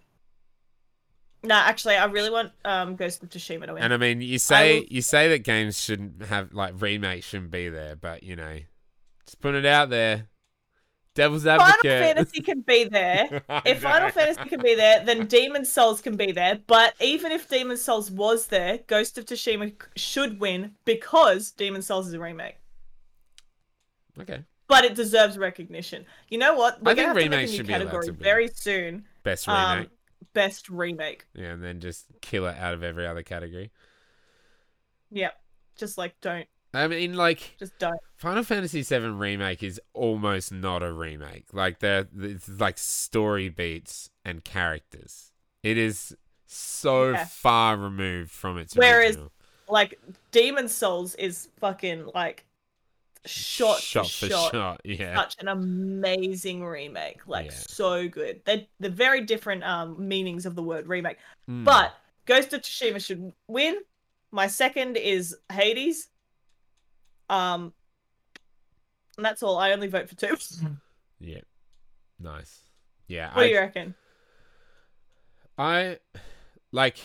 No, 1.43 1.55
actually, 1.57 1.97
I 1.97 2.07
really 2.07 2.31
want 2.31 2.53
um, 2.65 2.97
Ghost 2.97 3.23
of 3.23 3.29
Tsushima 3.29 3.67
to 3.67 3.75
win. 3.75 3.83
And 3.83 3.93
I 3.93 3.99
mean, 3.99 4.21
you 4.21 4.39
say 4.39 4.81
will- 4.81 4.87
you 4.89 5.03
say 5.03 5.29
that 5.29 5.41
games 5.41 5.79
shouldn't 5.79 6.25
have 6.25 6.55
like 6.55 6.75
remakes 6.81 7.27
shouldn't 7.27 7.51
be 7.51 7.69
there, 7.69 7.97
but 7.97 8.23
you 8.23 8.35
know, 8.35 8.59
just 9.27 9.41
put 9.41 9.55
it 9.55 9.67
out 9.67 9.91
there. 9.91 10.29
Devil's 11.15 11.45
Final. 11.45 11.65
Fantasy 11.83 12.41
can 12.41 12.61
be 12.63 12.85
there. 12.85 13.43
If 13.65 13.83
Final. 13.83 14.11
Fantasy 14.11 14.49
can 14.49 14.61
be 14.61 14.75
there, 14.75 15.05
then 15.05 15.27
Demon's 15.27 15.71
Souls 15.71 16.01
can 16.01 16.17
be 16.17 16.33
there. 16.33 16.59
But 16.67 16.95
even 17.01 17.31
if 17.33 17.49
Demon's 17.49 17.83
Souls 17.83 18.11
was 18.11 18.49
there, 18.49 18.81
Ghost 18.87 19.17
of 19.19 19.25
Tsushima 19.27 19.73
should 19.97 20.41
win 20.41 20.73
because 20.85 21.53
Demon's 21.53 21.87
Souls 21.87 22.09
is 22.09 22.15
a 22.15 22.19
remake. 22.21 22.57
okay, 24.21 24.43
But 24.67 24.85
it 24.85 24.95
deserves 24.95 25.39
recognition. 25.39 26.05
You 26.29 26.39
know 26.39 26.55
what? 26.55 26.83
We're 26.83 26.93
I 26.93 26.95
think 26.95 27.07
have 27.07 27.17
to 27.17 27.23
make 27.23 27.31
remakes 27.31 27.53
should 27.53 27.67
be 27.67 27.73
allowed 27.75 27.85
category 27.85 28.07
to 28.07 28.13
very 28.13 28.49
soon. 28.49 29.05
best 29.23 29.47
remake. 29.47 29.63
Um, 29.63 29.87
best 30.33 30.69
remake. 30.69 31.27
yeah, 31.35 31.53
and 31.53 31.63
then 31.63 31.79
just 31.81 32.07
kill 32.23 32.47
it 32.47 32.57
out 32.59 32.75
of 32.75 32.83
every 32.83 33.07
other 33.07 33.23
category. 33.23 33.71
Yeah, 35.11 35.31
just 35.77 35.97
like 35.97 36.21
don't, 36.21 36.47
I 36.75 36.87
mean, 36.89 37.15
like 37.15 37.57
just 37.59 37.79
don't. 37.79 37.99
Final 38.17 38.43
Fantasy 38.43 38.83
VII 38.83 39.09
remake 39.09 39.63
is 39.63 39.81
almost 39.93 40.53
not 40.53 40.83
a 40.83 40.93
remake. 40.93 41.47
Like 41.53 41.77
it's 41.83 42.49
like 42.49 42.79
story 42.79 43.49
beats 43.49 44.11
and 44.25 44.43
characters. 44.45 45.33
It 45.63 45.79
is 45.79 46.17
so 46.47 47.11
Yeah. 47.11 47.25
far 47.25 47.77
removed 47.77 48.31
from 48.31 48.59
its 48.59 48.75
Whereas- 48.75 49.17
original. 49.17 49.31
Like 49.69 49.99
Demon's 50.31 50.75
Souls 50.75 51.15
is 51.15 51.49
fucking 51.59 52.11
like 52.15 52.45
shot, 53.25 53.81
shot 53.81 54.07
for 54.11 54.27
for 54.27 54.31
shot. 54.31 54.53
shot. 54.53 54.81
Yeah, 54.85 55.17
Such 55.17 55.37
an 55.41 55.49
amazing 55.49 56.63
remake, 56.65 57.27
like 57.27 57.47
Yeah. 57.47 57.57
so 57.69 58.07
good. 58.09 58.43
They're, 58.45 58.67
they're 58.79 58.91
very 58.91 59.23
different 59.23 59.65
um 59.65 60.07
meanings 60.07 60.45
of 60.45 60.55
the 60.55 60.63
word 60.63 60.87
remake. 60.87 61.17
Mm. 61.49 61.65
But 61.65 61.95
Ghost 62.27 62.53
of 62.53 62.61
Tsushima 62.61 63.05
should 63.05 63.33
win. 63.49 63.79
My 64.31 64.47
second 64.49 64.97
is 64.99 65.35
Hades. 65.51 66.09
Um, 67.29 67.73
and 69.17 69.25
that's 69.25 69.43
all. 69.43 69.59
I 69.59 69.73
only 69.73 69.87
vote 69.87 70.09
for 70.09 70.17
two. 70.17 70.37
yeah, 71.21 71.41
nice. 72.19 72.61
Yeah, 73.07 73.35
what 73.35 73.45
I, 73.45 73.49
do 73.49 73.53
you 73.53 73.61
reckon? 73.61 73.95
I 75.59 75.99
like. 76.73 76.99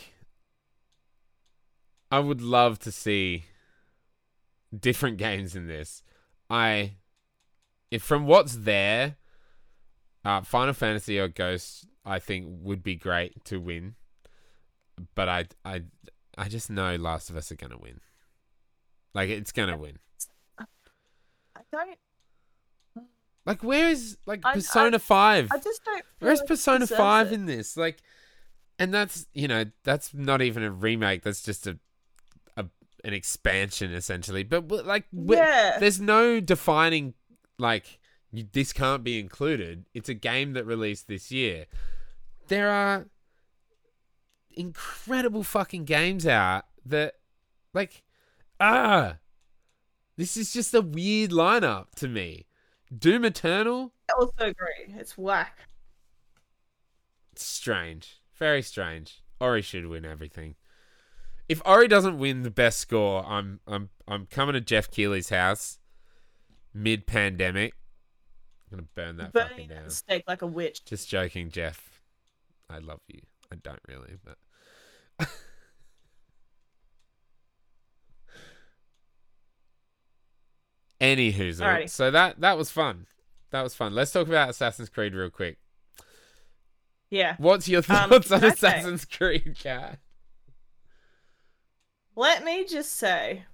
I 2.11 2.19
would 2.19 2.41
love 2.41 2.79
to 2.79 2.91
see 2.91 3.45
different 4.77 5.17
games 5.17 5.55
in 5.55 5.67
this. 5.67 6.01
I, 6.49 6.93
if 7.91 8.01
from 8.01 8.25
what's 8.25 8.55
there, 8.55 9.17
uh, 10.25 10.41
Final 10.41 10.73
Fantasy 10.73 11.19
or 11.19 11.27
Ghost, 11.27 11.85
I 12.03 12.17
think 12.17 12.47
would 12.61 12.81
be 12.81 12.95
great 12.95 13.43
to 13.45 13.59
win. 13.59 13.95
But 15.15 15.29
I, 15.29 15.45
I, 15.63 15.83
I 16.37 16.49
just 16.49 16.69
know 16.69 16.95
Last 16.95 17.29
of 17.29 17.37
Us 17.37 17.51
are 17.51 17.55
gonna 17.55 17.77
win. 17.77 17.99
Like 19.13 19.29
it's 19.29 19.51
gonna 19.51 19.77
win. 19.77 19.97
I 21.73 21.85
don't. 22.95 23.07
Like 23.45 23.63
where 23.63 23.89
is 23.89 24.17
like 24.25 24.41
I- 24.45 24.51
I- 24.51 24.53
Persona 24.55 24.99
Five? 24.99 25.49
I 25.51 25.57
just 25.57 25.83
don't. 25.83 26.03
Where's 26.19 26.39
like 26.39 26.47
Persona 26.47 26.85
Five 26.87 27.31
it. 27.31 27.35
in 27.35 27.45
this? 27.45 27.75
Like, 27.77 27.97
and 28.77 28.93
that's 28.93 29.27
you 29.33 29.47
know 29.47 29.65
that's 29.83 30.13
not 30.13 30.41
even 30.41 30.63
a 30.63 30.71
remake. 30.71 31.23
That's 31.23 31.41
just 31.41 31.65
a, 31.67 31.79
a 32.57 32.65
an 33.03 33.13
expansion 33.13 33.93
essentially. 33.93 34.43
But 34.43 34.69
like, 34.85 35.05
Yeah. 35.11 35.77
there's 35.79 35.99
no 35.99 36.39
defining 36.39 37.13
like 37.57 37.99
you, 38.31 38.45
this 38.51 38.71
can't 38.73 39.03
be 39.03 39.19
included. 39.19 39.85
It's 39.93 40.09
a 40.09 40.13
game 40.13 40.53
that 40.53 40.65
released 40.65 41.07
this 41.07 41.31
year. 41.31 41.65
There 42.49 42.69
are 42.69 43.07
incredible 44.51 45.43
fucking 45.43 45.85
games 45.85 46.25
out 46.27 46.65
that 46.85 47.15
like 47.73 48.03
ah 48.59 49.15
this 50.19 50.35
is 50.35 50.51
just 50.51 50.73
a 50.73 50.81
weird 50.81 51.31
lineup 51.31 51.85
to 51.95 52.07
me. 52.09 52.45
Doom 52.95 53.23
Eternal 53.23 53.93
I 54.09 54.13
also 54.19 54.33
agree. 54.39 54.93
It's 54.97 55.17
whack. 55.17 55.59
strange. 57.35 58.19
Very 58.35 58.61
strange. 58.61 59.21
Ori 59.39 59.61
should 59.61 59.85
win 59.87 60.05
everything. 60.05 60.55
If 61.47 61.61
Ori 61.65 61.87
doesn't 61.87 62.17
win 62.19 62.43
the 62.43 62.51
best 62.51 62.79
score, 62.79 63.25
I'm 63.25 63.59
I'm 63.65 63.89
I'm 64.07 64.25
coming 64.27 64.53
to 64.53 64.61
Geoff 64.61 64.91
Keighley's 64.91 65.29
house 65.29 65.79
mid 66.73 67.07
pandemic. 67.07 67.73
I'm 68.71 68.77
gonna 68.79 68.87
burn 68.95 69.17
that 69.17 69.33
fucking 69.33 69.49
Burning 69.55 69.69
down. 69.69 69.85
the 69.85 69.91
stake 69.91 70.23
like 70.27 70.41
a 70.41 70.47
witch. 70.47 70.83
Just 70.85 71.07
joking, 71.09 71.49
Geoff. 71.49 72.01
I 72.69 72.79
love 72.79 72.99
you. 73.07 73.21
I 73.51 73.55
don't 73.55 73.79
really, 73.87 74.15
but 74.23 74.37
Anywho, 81.01 81.33
Alrighty. 81.57 81.89
so 81.89 82.11
that 82.11 82.39
that 82.41 82.57
was 82.57 82.69
fun. 82.71 83.05
That 83.51 83.61
was 83.63 83.73
fun. 83.75 83.95
Let's 83.95 84.11
talk 84.11 84.27
about 84.27 84.49
Assassin's 84.49 84.89
Creed 84.89 85.13
real 85.15 85.29
quick. 85.29 85.57
Yeah. 87.09 87.35
What's 87.39 87.67
your 87.67 87.79
Um, 87.89 88.09
thoughts 88.09 88.31
on 88.31 88.37
okay. 88.39 88.49
Assassin's 88.49 89.05
Creed, 89.05 89.55
Cat? 89.59 89.99
Let 92.15 92.43
me 92.43 92.65
just 92.65 92.93
say, 92.93 93.45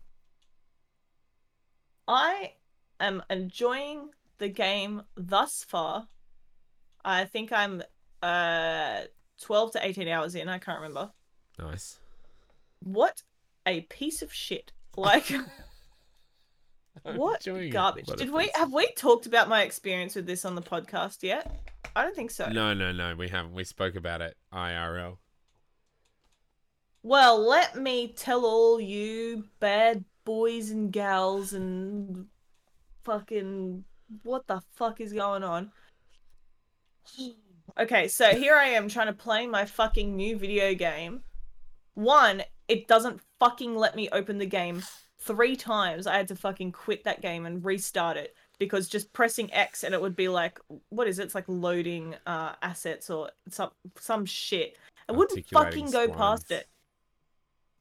I 2.08 2.54
am 3.00 3.24
enjoying 3.30 4.10
the 4.38 4.50
game 4.50 5.04
thus 5.16 5.64
far. 5.64 6.08
I 7.04 7.26
think 7.26 7.52
I'm 7.52 7.84
uh 8.22 9.02
12 9.42 9.72
to 9.74 9.86
18 9.86 10.08
hours 10.08 10.36
in. 10.36 10.50
I 10.50 10.58
can't 10.58 10.80
remember. 10.80 11.12
Nice. 11.60 12.00
What 12.80 13.24
a 13.66 13.82
piece 13.82 14.22
of 14.22 14.34
shit! 14.34 14.72
Like 14.98 15.32
what 17.14 17.46
garbage? 17.72 18.08
Did 18.08 18.32
we 18.32 18.50
have 18.56 18.74
we 18.74 18.88
talked 18.94 19.26
about 19.26 19.48
my 19.48 19.64
experience 19.64 20.16
with 20.16 20.26
this 20.26 20.46
on 20.46 20.56
the 20.56 20.62
podcast 20.62 21.24
yet? 21.24 21.70
I 21.96 22.04
don't 22.04 22.16
think 22.16 22.32
so. 22.32 22.50
No, 22.50 22.74
no, 22.74 22.92
no. 22.92 23.16
We 23.16 23.30
haven't. 23.30 23.54
We 23.54 23.64
spoke 23.64 23.96
about 23.96 24.22
it 24.22 24.36
IRL. 24.54 25.18
Well, 27.04 27.40
let 27.40 27.76
me 27.76 28.08
tell 28.08 28.46
all 28.46 28.82
you 28.82 29.46
bad 29.60 30.04
boys 30.26 30.72
and 30.72 30.92
gals 30.92 31.54
and 31.54 32.26
fucking 33.04 33.86
what 34.24 34.48
the 34.48 34.62
fuck 34.74 35.00
is 35.00 35.14
going 35.14 35.44
on? 35.44 35.72
Okay, 37.78 38.08
so 38.08 38.34
here 38.34 38.56
I 38.56 38.68
am 38.68 38.88
trying 38.88 39.08
to 39.08 39.14
play 39.14 39.48
my 39.48 39.66
fucking 39.66 40.16
new 40.16 40.38
video 40.38 40.74
game. 40.76 41.24
One, 41.94 42.44
it 42.70 42.88
doesn't 42.88 43.20
fucking 43.38 43.76
let 43.76 43.98
me 43.98 44.08
open 44.14 44.38
the 44.38 44.46
game. 44.46 44.82
Three 45.26 45.56
times 45.56 46.06
I 46.06 46.18
had 46.18 46.28
to 46.28 46.36
fucking 46.36 46.72
quit 46.72 47.04
that 47.04 47.22
game 47.22 47.48
and 47.48 47.66
restart 47.66 48.16
it 48.16 48.36
because 48.60 48.88
just 48.88 49.12
pressing 49.12 49.52
X 49.52 49.84
and 49.84 49.94
it 49.94 50.02
would 50.02 50.16
be 50.16 50.28
like, 50.28 50.60
what 50.90 51.08
is 51.08 51.18
it? 51.18 51.24
It's 51.24 51.36
like 51.36 51.46
loading 51.48 52.16
uh, 52.28 52.54
assets 52.62 53.10
or 53.10 53.32
some 53.50 53.72
some 54.00 54.26
shit. 54.26 54.78
I 55.10 55.14
wouldn't 55.14 55.48
fucking 55.48 55.92
go 55.92 56.08
past 56.08 56.52
it. 56.52 56.68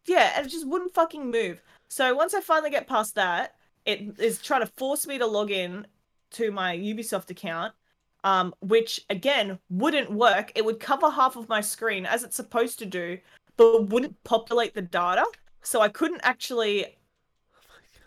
Yeah, 0.06 0.32
and 0.36 0.46
it 0.46 0.50
just 0.50 0.66
wouldn't 0.66 0.94
fucking 0.94 1.30
move. 1.30 1.62
So 1.88 2.14
once 2.14 2.34
I 2.34 2.40
finally 2.40 2.70
get 2.70 2.86
past 2.86 3.14
that, 3.14 3.56
it 3.84 4.18
is 4.18 4.40
trying 4.40 4.62
to 4.62 4.66
force 4.66 5.06
me 5.06 5.18
to 5.18 5.26
log 5.26 5.50
in 5.50 5.86
to 6.32 6.50
my 6.50 6.76
Ubisoft 6.76 7.30
account, 7.30 7.74
um, 8.24 8.54
which 8.60 9.00
again 9.10 9.58
wouldn't 9.70 10.10
work. 10.10 10.50
It 10.54 10.64
would 10.64 10.80
cover 10.80 11.10
half 11.10 11.36
of 11.36 11.48
my 11.48 11.60
screen 11.60 12.06
as 12.06 12.24
it's 12.24 12.36
supposed 12.36 12.78
to 12.78 12.86
do, 12.86 13.18
but 13.56 13.88
wouldn't 13.88 14.22
populate 14.24 14.74
the 14.74 14.82
data. 14.82 15.24
So 15.62 15.80
I 15.80 15.88
couldn't 15.88 16.20
actually 16.24 16.96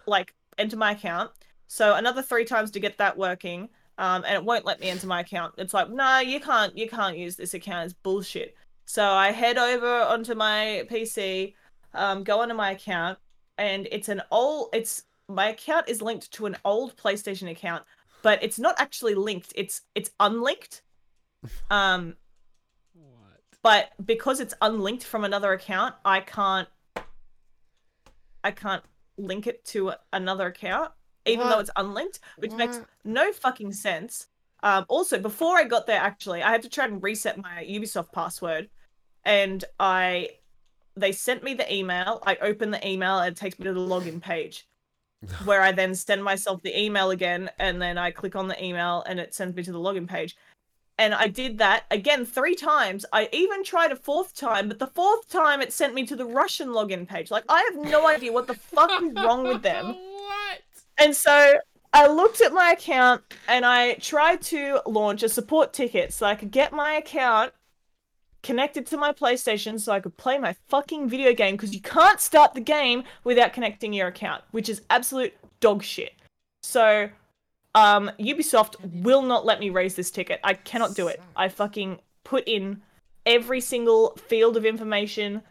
like 0.08 0.34
enter 0.58 0.78
my 0.78 0.92
account. 0.92 1.32
So 1.68 1.96
another 1.96 2.22
three 2.22 2.46
times 2.46 2.72
to 2.72 2.80
get 2.80 2.98
that 2.98 3.18
working. 3.18 3.70
Um, 4.00 4.24
and 4.26 4.36
it 4.36 4.44
won't 4.44 4.66
let 4.66 4.80
me 4.80 4.90
enter 4.90 5.08
my 5.08 5.22
account. 5.22 5.56
It's 5.58 5.74
like, 5.74 5.90
no, 5.90 6.20
you 6.20 6.40
can't, 6.40 6.78
you 6.78 6.88
can't 6.88 7.18
use 7.18 7.36
this 7.36 7.56
account. 7.56 7.86
It's 7.86 7.96
bullshit. 8.04 8.56
So 8.86 9.04
I 9.04 9.32
head 9.32 9.58
over 9.58 10.02
onto 10.04 10.34
my 10.36 10.86
PC, 10.90 11.56
um, 11.94 12.24
go 12.24 12.42
onto 12.42 12.54
my 12.54 12.72
account, 12.72 13.18
and 13.58 13.88
it's 13.92 14.08
an 14.08 14.22
old. 14.32 14.70
It's 14.72 15.04
my 15.28 15.50
account 15.50 15.90
is 15.90 16.02
linked 16.02 16.32
to 16.34 16.46
an 16.46 16.56
old 16.64 16.96
PlayStation 16.96 17.50
account, 17.52 17.84
but 18.22 18.42
it's 18.42 18.60
not 18.60 18.76
actually 18.80 19.16
linked. 19.16 19.52
It's 19.56 19.82
it's 19.96 20.12
unlinked. 20.20 20.84
Um, 21.70 22.16
What? 22.94 23.42
but 23.62 23.92
because 24.06 24.40
it's 24.40 24.56
unlinked 24.62 25.04
from 25.04 25.24
another 25.24 25.54
account, 25.54 25.96
I 26.04 26.22
can't 26.22 26.68
I 28.44 28.52
can't 28.52 28.84
link 29.18 29.48
it 29.48 29.66
to 29.66 29.94
another 30.14 30.48
account, 30.48 30.92
even 31.26 31.50
though 31.50 31.60
it's 31.60 31.70
unlinked, 31.76 32.20
which 32.38 32.52
makes 32.54 32.80
no 33.04 33.32
fucking 33.32 33.74
sense. 33.74 34.28
Um, 34.64 34.86
also, 34.88 35.20
before 35.20 35.58
I 35.58 35.64
got 35.66 35.88
there, 35.88 36.00
actually, 36.02 36.42
I 36.42 36.52
had 36.52 36.64
to 36.64 36.70
try 36.70 36.86
and 36.86 37.02
reset 37.02 37.38
my 37.38 37.66
Ubisoft 37.70 38.12
password, 38.12 38.70
and 39.24 39.64
I 39.80 40.30
they 40.96 41.12
sent 41.12 41.44
me 41.44 41.54
the 41.54 41.72
email. 41.72 42.24
I 42.26 42.38
open 42.38 42.72
the 42.72 42.88
email, 42.88 43.20
and 43.20 43.32
it 43.32 43.38
takes 43.38 43.60
me 43.60 43.66
to 43.66 43.74
the 43.74 43.80
login 43.80 44.22
page, 44.22 44.68
where 45.46 45.62
I 45.62 45.72
then 45.72 45.94
send 45.94 46.24
myself 46.24 46.62
the 46.64 46.80
email 46.80 47.12
again, 47.12 47.50
and 47.60 47.82
then 47.82 47.98
I 47.98 48.12
click 48.12 48.36
on 48.36 48.48
the 48.48 48.64
email, 48.64 49.04
and 49.08 49.20
it 49.20 49.36
sends 49.36 49.56
me 49.56 49.64
to 49.64 49.72
the 49.72 49.80
login 49.80 50.08
page. 50.08 50.36
And 51.00 51.14
I 51.14 51.28
did 51.28 51.60
that 51.60 51.86
again 51.92 52.26
three 52.26 52.56
times. 52.56 53.06
I 53.14 53.30
even 53.32 53.64
tried 53.64 53.92
a 53.92 53.96
fourth 53.96 54.36
time, 54.36 54.68
but 54.68 54.80
the 54.80 54.88
fourth 54.88 55.30
time 55.30 55.62
it 55.62 55.72
sent 55.72 55.94
me 55.94 56.06
to 56.08 56.16
the 56.16 56.26
Russian 56.26 56.70
login 56.70 57.08
page. 57.08 57.30
Like 57.30 57.44
I 57.50 57.70
have 57.72 57.92
no 57.92 58.08
idea 58.08 58.34
what 58.34 58.48
the 58.48 58.56
fuck 58.56 58.90
is 59.04 59.14
wrong 59.14 59.44
with 59.44 59.62
them. 59.62 59.96
What? 60.28 60.62
And 60.98 61.16
so 61.16 61.58
I 61.94 62.08
looked 62.08 62.42
at 62.42 62.52
my 62.52 62.72
account 62.72 63.24
and 63.48 63.66
I 63.66 63.94
tried 63.94 64.42
to 64.44 64.82
launch 64.86 65.24
a 65.24 65.30
support 65.30 65.72
ticket 65.72 66.12
so 66.12 66.26
I 66.26 66.36
could 66.36 66.52
get 66.52 66.74
my 66.74 66.94
account 66.94 67.54
connected 68.44 68.86
to 68.88 68.98
my 68.98 69.12
PlayStation 69.12 69.80
so 69.80 69.92
I 69.92 70.00
could 70.00 70.18
play 70.18 70.38
my 70.38 70.56
fucking 70.68 71.10
video 71.10 71.34
game 71.34 71.56
because 71.56 71.74
you 71.74 71.82
can't 71.82 72.20
start 72.20 72.54
the 72.54 72.62
game 72.62 73.04
without 73.24 73.54
connecting 73.54 73.94
your 73.94 74.08
account, 74.08 74.44
which 74.52 74.70
is 74.70 74.82
absolute 74.90 75.34
dog 75.60 75.82
shit. 75.82 76.14
So 76.62 77.10
um 77.76 78.10
Ubisoft 78.20 78.76
will 79.04 79.22
not 79.22 79.46
let 79.46 79.60
me 79.60 79.70
raise 79.70 79.96
this 79.96 80.12
ticket. 80.12 80.40
I 80.44 80.54
cannot 80.54 80.96
do 80.96 81.08
it. 81.08 81.22
I 81.36 81.50
fucking 81.50 82.00
put 82.24 82.44
in 82.48 82.82
every 83.26 83.62
single 83.62 84.16
field 84.28 84.58
of 84.58 84.66
information 84.66 85.42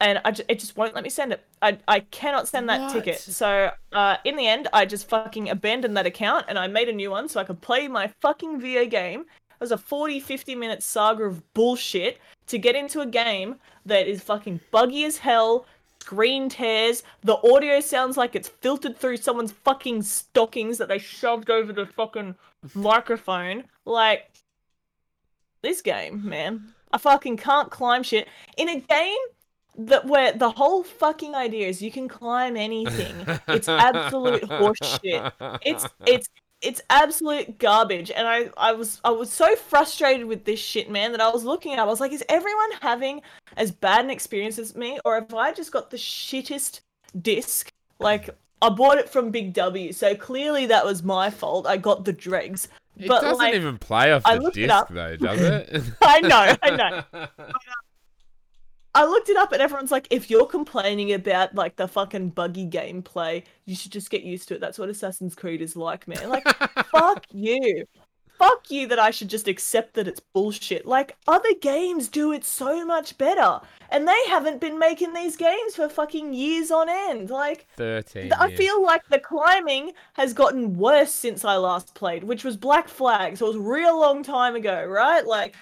and 0.00 0.20
I 0.24 0.30
ju- 0.30 0.44
it 0.48 0.60
just 0.60 0.76
won't 0.76 0.94
let 0.94 1.02
me 1.04 1.10
send 1.10 1.32
it. 1.32 1.44
I, 1.60 1.78
I 1.88 2.00
cannot 2.00 2.46
send 2.48 2.68
that 2.68 2.80
What? 2.80 2.92
ticket. 2.92 3.18
So 3.18 3.70
uh, 3.92 4.16
in 4.24 4.36
the 4.36 4.46
end, 4.46 4.68
I 4.72 4.86
just 4.86 5.08
fucking 5.08 5.50
abandoned 5.50 5.96
that 5.96 6.06
account 6.06 6.46
and 6.48 6.58
I 6.58 6.68
made 6.68 6.88
a 6.88 6.92
new 6.92 7.10
one 7.10 7.28
so 7.28 7.40
I 7.40 7.44
could 7.44 7.60
play 7.60 7.88
my 7.88 8.12
fucking 8.22 8.60
video 8.60 8.86
game. 8.86 9.20
It 9.22 9.60
was 9.60 9.72
a 9.72 9.78
40, 9.78 10.20
50 10.20 10.54
minute 10.54 10.82
saga 10.84 11.24
of 11.24 11.42
bullshit 11.52 12.18
to 12.46 12.58
get 12.58 12.76
into 12.76 13.00
a 13.00 13.06
game 13.06 13.56
that 13.86 14.06
is 14.06 14.22
fucking 14.22 14.60
buggy 14.70 15.04
as 15.04 15.18
hell, 15.18 15.66
screen 16.08 16.48
tears, 16.48 17.02
the 17.22 17.36
audio 17.52 17.80
sounds 17.80 18.16
like 18.16 18.34
it's 18.34 18.48
filtered 18.48 18.96
through 18.96 19.18
someone's 19.18 19.52
fucking 19.52 20.00
stockings 20.00 20.78
that 20.78 20.88
they 20.88 20.98
shoved 20.98 21.50
over 21.50 21.70
the 21.70 21.84
fucking 21.84 22.34
microphone. 22.74 23.64
Like, 23.84 24.30
this 25.60 25.82
game, 25.82 26.26
man. 26.26 26.72
I 26.92 26.96
fucking 26.96 27.36
can't 27.36 27.70
climb 27.70 28.02
shit. 28.02 28.26
In 28.56 28.70
a 28.70 28.80
game 28.80 29.18
that 29.76 30.06
where 30.06 30.32
the 30.32 30.50
whole 30.52 30.82
fucking 30.82 31.34
idea 31.34 31.68
is 31.68 31.82
you 31.82 31.92
can 31.92 32.08
climb 32.08 32.56
anything. 32.56 33.14
It's 33.46 33.68
absolute 33.68 34.44
horseshit. 34.44 35.32
It's 35.60 35.86
it's 36.06 36.28
it's 36.60 36.80
absolute 36.90 37.58
garbage. 37.58 38.10
And 38.10 38.26
I 38.26 38.50
I 38.56 38.72
was 38.72 39.00
I 39.04 39.10
was 39.10 39.32
so 39.32 39.54
frustrated 39.56 40.26
with 40.26 40.44
this 40.44 40.60
shit, 40.60 40.90
man, 40.90 41.12
that 41.12 41.20
I 41.20 41.30
was 41.30 41.44
looking 41.44 41.72
at. 41.72 41.78
I 41.78 41.84
was 41.84 42.00
like, 42.00 42.12
is 42.12 42.24
everyone 42.28 42.70
having 42.80 43.22
as 43.56 43.70
bad 43.70 44.04
an 44.04 44.10
experience 44.10 44.58
as 44.58 44.74
me, 44.74 44.98
or 45.04 45.14
have 45.14 45.32
I 45.34 45.52
just 45.52 45.72
got 45.72 45.90
the 45.90 45.96
shittest 45.96 46.80
disc? 47.20 47.70
Like 47.98 48.30
I 48.60 48.68
bought 48.70 48.98
it 48.98 49.08
from 49.08 49.30
Big 49.30 49.52
W, 49.54 49.92
so 49.92 50.14
clearly 50.14 50.66
that 50.66 50.84
was 50.84 51.02
my 51.02 51.30
fault. 51.30 51.66
I 51.66 51.76
got 51.76 52.04
the 52.04 52.12
dregs. 52.12 52.68
It 52.96 53.06
But, 53.06 53.20
doesn't 53.20 53.38
like, 53.38 53.54
even 53.54 53.78
play 53.78 54.12
off 54.12 54.24
the 54.24 54.50
disc 54.52 54.86
though, 54.90 55.16
does 55.16 55.40
it? 55.40 55.84
I 56.02 56.20
know, 56.20 56.56
I 56.62 56.70
know. 56.70 57.26
I 58.98 59.04
looked 59.04 59.28
it 59.28 59.36
up 59.36 59.52
and 59.52 59.62
everyone's 59.62 59.92
like, 59.92 60.08
if 60.10 60.28
you're 60.28 60.44
complaining 60.44 61.12
about 61.12 61.54
like 61.54 61.76
the 61.76 61.86
fucking 61.86 62.30
buggy 62.30 62.66
gameplay, 62.66 63.44
you 63.64 63.76
should 63.76 63.92
just 63.92 64.10
get 64.10 64.24
used 64.24 64.48
to 64.48 64.56
it. 64.56 64.60
That's 64.60 64.76
what 64.76 64.88
Assassin's 64.88 65.36
Creed 65.36 65.62
is 65.62 65.76
like, 65.76 66.08
man. 66.08 66.28
Like, 66.28 66.44
fuck 66.90 67.24
you. 67.32 67.86
Fuck 68.40 68.72
you 68.72 68.88
that 68.88 68.98
I 68.98 69.12
should 69.12 69.28
just 69.28 69.46
accept 69.46 69.94
that 69.94 70.08
it's 70.08 70.18
bullshit. 70.18 70.84
Like, 70.84 71.16
other 71.28 71.54
games 71.60 72.08
do 72.08 72.32
it 72.32 72.44
so 72.44 72.84
much 72.84 73.16
better. 73.18 73.60
And 73.90 74.06
they 74.06 74.26
haven't 74.26 74.60
been 74.60 74.80
making 74.80 75.12
these 75.12 75.36
games 75.36 75.76
for 75.76 75.88
fucking 75.88 76.34
years 76.34 76.72
on 76.72 76.88
end. 76.88 77.30
Like, 77.30 77.68
Thirteen. 77.76 78.32
I 78.32 78.50
feel 78.50 78.82
like 78.82 79.06
the 79.08 79.20
climbing 79.20 79.92
has 80.14 80.32
gotten 80.32 80.76
worse 80.76 81.12
since 81.12 81.44
I 81.44 81.56
last 81.56 81.94
played, 81.94 82.24
which 82.24 82.42
was 82.42 82.56
Black 82.56 82.88
Flag, 82.88 83.36
so 83.36 83.46
it 83.46 83.48
was 83.48 83.56
a 83.56 83.60
real 83.60 83.98
long 83.98 84.24
time 84.24 84.56
ago, 84.56 84.84
right? 84.84 85.24
Like, 85.24 85.54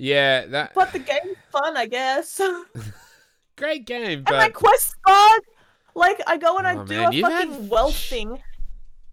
Yeah, 0.00 0.46
that 0.46 0.72
but 0.74 0.92
the 0.92 0.98
game's 0.98 1.36
fun, 1.52 1.76
I 1.76 1.86
guess. 1.86 2.40
great 3.56 3.84
game, 3.86 4.22
but 4.24 4.34
my 4.34 4.48
quest 4.48 4.96
bug, 5.04 5.40
like 5.94 6.20
I 6.26 6.36
go 6.38 6.56
and 6.58 6.66
I 6.66 6.76
Oh, 6.76 6.84
do 6.84 6.96
man, 6.96 7.12
a 7.14 7.20
fucking 7.20 7.52
had- 7.52 7.68
wealth 7.70 7.96
thing, 7.96 8.42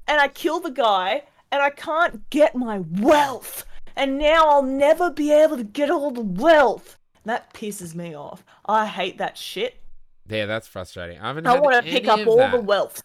and 0.07 0.21
I 0.21 0.29
kill 0.29 0.59
the 0.61 0.71
guy, 0.71 1.23
and 1.51 1.61
I 1.61 1.69
can't 1.71 2.29
get 2.29 2.55
my 2.55 2.79
wealth, 3.01 3.65
and 3.95 4.17
now 4.17 4.45
I'll 4.47 4.63
never 4.63 5.09
be 5.11 5.31
able 5.33 5.57
to 5.57 5.63
get 5.65 5.89
all 5.89 6.11
the 6.11 6.21
wealth. 6.21 6.97
That 7.25 7.53
pisses 7.53 7.93
me 7.93 8.15
off. 8.15 8.45
I 8.65 8.85
hate 8.85 9.17
that 9.17 9.37
shit. 9.37 9.81
Yeah, 10.29 10.45
that's 10.45 10.67
frustrating. 10.67 11.19
I 11.19 11.27
haven't. 11.27 11.45
I 11.47 11.59
want 11.59 11.85
to 11.85 11.91
pick 11.91 12.07
up 12.07 12.25
all 12.25 12.37
that. 12.37 12.51
the 12.53 12.61
wealth 12.61 13.01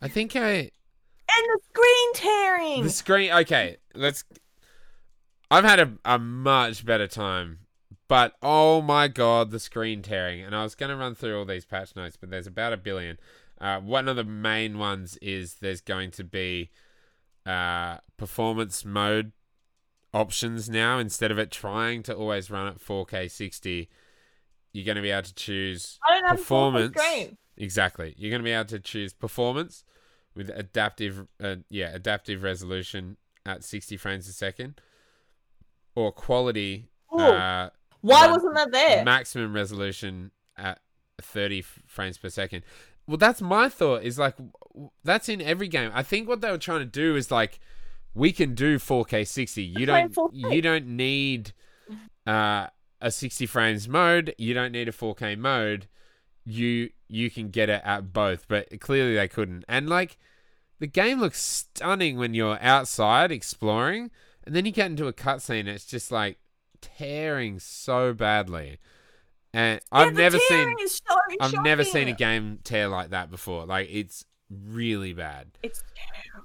I 0.00 0.08
think 0.08 0.34
I 0.34 0.48
and 0.50 0.70
the 1.54 1.60
screen 1.70 2.14
tearing. 2.14 2.82
the 2.82 2.90
screen. 2.90 3.30
Okay, 3.32 3.76
let's. 3.94 4.24
I've 5.52 5.64
had 5.64 5.80
a, 5.80 5.92
a 6.06 6.18
much 6.18 6.86
better 6.86 7.06
time, 7.06 7.58
but 8.08 8.34
oh 8.42 8.80
my 8.80 9.08
god, 9.08 9.50
the 9.50 9.60
screen 9.60 10.00
tearing! 10.00 10.40
And 10.40 10.56
I 10.56 10.62
was 10.62 10.74
going 10.74 10.88
to 10.88 10.96
run 10.96 11.14
through 11.14 11.38
all 11.38 11.44
these 11.44 11.66
patch 11.66 11.94
notes, 11.94 12.16
but 12.16 12.30
there's 12.30 12.46
about 12.46 12.72
a 12.72 12.78
billion. 12.78 13.18
Uh, 13.60 13.78
one 13.78 14.08
of 14.08 14.16
the 14.16 14.24
main 14.24 14.78
ones 14.78 15.18
is 15.20 15.56
there's 15.56 15.82
going 15.82 16.10
to 16.12 16.24
be 16.24 16.70
uh, 17.44 17.98
performance 18.16 18.82
mode 18.82 19.32
options 20.14 20.70
now 20.70 20.98
instead 20.98 21.30
of 21.30 21.38
it 21.38 21.50
trying 21.50 22.02
to 22.04 22.14
always 22.14 22.50
run 22.50 22.66
at 22.66 22.78
4K 22.78 23.30
60. 23.30 23.90
You're 24.72 24.86
going 24.86 24.96
to 24.96 25.02
be 25.02 25.10
able 25.10 25.24
to 25.24 25.34
choose 25.34 25.98
I 26.08 26.14
don't 26.14 26.28
have 26.28 26.38
performance. 26.38 26.96
Exactly. 27.58 28.14
You're 28.16 28.30
going 28.30 28.40
to 28.40 28.44
be 28.44 28.52
able 28.52 28.70
to 28.70 28.80
choose 28.80 29.12
performance 29.12 29.84
with 30.34 30.48
adaptive, 30.48 31.26
uh, 31.42 31.56
yeah, 31.68 31.90
adaptive 31.92 32.42
resolution 32.42 33.18
at 33.44 33.64
60 33.64 33.98
frames 33.98 34.26
a 34.28 34.32
second, 34.32 34.80
or 35.94 36.12
quality, 36.12 36.88
uh, 37.12 37.68
Why 38.00 38.26
ma- 38.26 38.32
wasn't 38.34 38.54
that 38.54 38.72
there? 38.72 39.04
maximum 39.04 39.52
resolution 39.52 40.30
at 40.56 40.80
30 41.20 41.60
f- 41.60 41.78
frames 41.86 42.18
per 42.18 42.28
second. 42.28 42.64
Well, 43.06 43.16
that's 43.16 43.40
my 43.42 43.68
thought. 43.68 44.04
Is 44.04 44.18
like 44.18 44.36
that's 45.04 45.28
in 45.28 45.40
every 45.40 45.68
game. 45.68 45.90
I 45.92 46.02
think 46.02 46.28
what 46.28 46.40
they 46.40 46.50
were 46.50 46.58
trying 46.58 46.80
to 46.80 46.84
do 46.86 47.16
is 47.16 47.30
like 47.30 47.58
we 48.14 48.32
can 48.32 48.54
do 48.54 48.78
4K 48.78 49.26
60. 49.26 49.62
You 49.62 49.86
don't 49.86 50.16
you 50.32 50.62
don't 50.62 50.86
need 50.86 51.52
uh, 52.26 52.68
a 53.00 53.10
60 53.10 53.46
frames 53.46 53.88
mode. 53.88 54.34
You 54.38 54.54
don't 54.54 54.72
need 54.72 54.88
a 54.88 54.92
4K 54.92 55.36
mode. 55.38 55.88
You 56.44 56.90
you 57.08 57.30
can 57.30 57.50
get 57.50 57.68
it 57.68 57.82
at 57.84 58.12
both, 58.12 58.46
but 58.48 58.80
clearly 58.80 59.14
they 59.16 59.28
couldn't. 59.28 59.64
And 59.68 59.88
like 59.88 60.16
the 60.78 60.86
game 60.86 61.20
looks 61.20 61.40
stunning 61.42 62.16
when 62.18 62.34
you're 62.34 62.58
outside 62.60 63.30
exploring, 63.30 64.10
and 64.44 64.54
then 64.54 64.64
you 64.66 64.72
get 64.72 64.90
into 64.90 65.06
a 65.06 65.12
cutscene. 65.12 65.66
It's 65.66 65.84
just 65.84 66.10
like 66.10 66.38
tearing 66.80 67.58
so 67.58 68.12
badly. 68.12 68.78
And 69.54 69.80
I've 69.90 70.14
never 70.14 70.38
seen 70.38 70.74
so 70.88 71.00
I've 71.40 71.62
never 71.62 71.84
seen 71.84 72.08
a 72.08 72.12
game 72.12 72.58
tear 72.64 72.88
like 72.88 73.10
that 73.10 73.30
before. 73.30 73.66
Like 73.66 73.88
it's 73.90 74.24
really 74.50 75.12
bad. 75.12 75.48
It's 75.62 75.82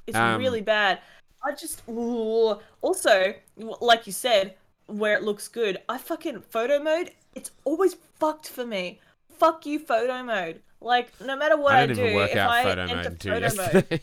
it's 0.05 0.17
Um, 0.17 0.39
really 0.39 0.61
bad. 0.61 0.99
I 1.43 1.53
just 1.53 1.83
ooh. 1.89 2.59
also 2.81 3.33
like 3.55 4.07
you 4.07 4.13
said, 4.13 4.55
where 4.87 5.15
it 5.15 5.23
looks 5.23 5.47
good. 5.47 5.79
I 5.87 5.97
fucking 5.97 6.41
photo 6.41 6.79
mode. 6.79 7.11
It's 7.33 7.51
always 7.63 7.95
fucked 8.19 8.49
for 8.49 8.65
me. 8.65 8.99
Fuck 9.37 9.65
you, 9.65 9.79
photo 9.79 10.23
mode. 10.23 10.61
Like 10.81 11.09
no 11.21 11.37
matter 11.37 11.57
what 11.57 11.75
I 11.75 11.83
I, 11.83 11.87
do, 11.87 12.03
if 12.03 12.35
out 12.35 12.51
I 12.51 12.63
photo 12.63 12.81
enter 12.83 13.11
photo 13.11 13.55
mode, 13.55 14.01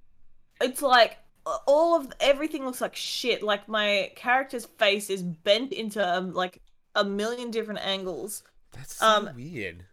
it's 0.62 0.80
like 0.80 1.18
all 1.66 1.96
of 1.98 2.12
everything 2.20 2.64
looks 2.64 2.80
like 2.80 2.96
shit. 2.96 3.42
Like 3.42 3.68
my 3.68 4.10
character's 4.16 4.66
face 4.66 5.10
is 5.10 5.22
bent 5.22 5.72
into 5.72 6.06
um, 6.06 6.32
like 6.32 6.60
a 6.94 7.04
million 7.04 7.50
different 7.50 7.80
angles. 7.84 8.42
That's 8.72 8.96
so 8.96 9.06
Um, 9.06 9.30
weird. 9.36 9.84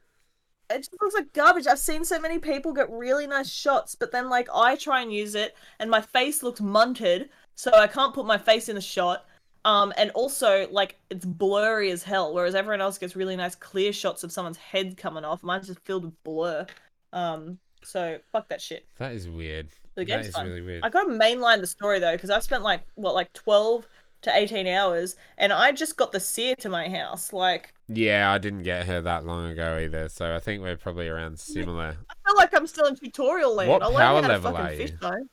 it 0.69 0.77
just 0.79 0.95
looks 1.01 1.15
like 1.15 1.31
garbage. 1.33 1.67
I've 1.67 1.79
seen 1.79 2.03
so 2.03 2.19
many 2.19 2.39
people 2.39 2.73
get 2.73 2.89
really 2.89 3.27
nice 3.27 3.49
shots, 3.51 3.95
but 3.95 4.11
then 4.11 4.29
like 4.29 4.47
I 4.53 4.75
try 4.75 5.01
and 5.01 5.13
use 5.13 5.35
it, 5.35 5.55
and 5.79 5.89
my 5.89 6.01
face 6.01 6.41
looks 6.43 6.59
munted, 6.59 7.29
so 7.55 7.71
I 7.73 7.87
can't 7.87 8.13
put 8.13 8.25
my 8.25 8.37
face 8.37 8.69
in 8.69 8.75
the 8.75 8.81
shot. 8.81 9.25
Um, 9.65 9.93
and 9.95 10.11
also 10.11 10.67
like 10.71 10.97
it's 11.09 11.23
blurry 11.25 11.89
as 11.91 12.03
hell, 12.03 12.33
whereas 12.33 12.55
everyone 12.55 12.81
else 12.81 12.97
gets 12.97 13.15
really 13.15 13.35
nice 13.37 13.55
clear 13.55 13.93
shots 13.93 14.23
of 14.23 14.31
someone's 14.31 14.57
head 14.57 14.97
coming 14.97 15.23
off. 15.23 15.41
Mine's 15.43 15.67
just 15.67 15.79
filled 15.85 16.03
with 16.03 16.23
blur. 16.23 16.65
Um, 17.13 17.59
so 17.83 18.17
fuck 18.31 18.49
that 18.49 18.59
shit. 18.61 18.85
That 18.97 19.13
is 19.13 19.29
weird. 19.29 19.69
The 19.95 20.05
game's 20.05 20.27
is 20.27 20.33
fun. 20.33 20.47
really 20.47 20.61
weird. 20.61 20.83
I 20.83 20.89
gotta 20.89 21.09
mainline 21.09 21.59
the 21.61 21.67
story 21.67 21.99
though, 21.99 22.13
because 22.13 22.29
I've 22.29 22.43
spent 22.43 22.63
like 22.63 22.81
what 22.95 23.13
like 23.13 23.31
twelve 23.33 23.87
to 24.23 24.35
eighteen 24.35 24.67
hours, 24.67 25.15
and 25.37 25.51
I 25.53 25.71
just 25.71 25.97
got 25.97 26.11
the 26.11 26.19
seer 26.19 26.55
to 26.57 26.69
my 26.69 26.89
house. 26.89 27.33
Like 27.33 27.73
Yeah, 27.87 28.31
I 28.31 28.37
didn't 28.37 28.63
get 28.63 28.85
her 28.87 29.01
that 29.01 29.25
long 29.25 29.51
ago 29.51 29.77
either, 29.77 30.09
so 30.09 30.35
I 30.35 30.39
think 30.39 30.61
we're 30.63 30.77
probably 30.77 31.07
around 31.09 31.39
similar. 31.39 31.97
I 32.09 32.13
feel 32.29 32.35
like 32.37 32.55
I'm 32.55 32.65
still 32.67 32.85
in 32.87 32.95
tutorial 32.95 33.53
land. 33.55 33.69
What 33.69 33.83
I 33.83 33.87
learned 33.87 33.97
power 33.97 34.21
level 34.21 34.55
are 34.57 34.71
you? 34.71 34.77
fish, 34.77 34.91
though. 35.01 35.27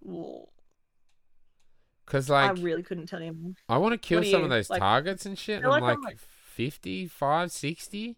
Whoa, 0.00 0.48
Because 2.06 2.30
like 2.30 2.50
I 2.50 2.52
really 2.60 2.82
couldn't 2.82 3.06
tell 3.06 3.22
you. 3.22 3.54
I 3.68 3.78
want 3.78 3.92
to 3.92 3.98
kill 3.98 4.22
some 4.22 4.30
you- 4.40 4.44
of 4.44 4.50
those 4.50 4.70
like- 4.70 4.80
targets 4.80 5.26
and 5.26 5.38
shit. 5.38 5.56
And 5.58 5.66
I'm 5.66 5.72
like 5.72 5.82
like, 5.82 5.96
I'm, 5.98 6.02
like- 6.02 6.18
55, 6.18 7.52
60. 7.52 8.16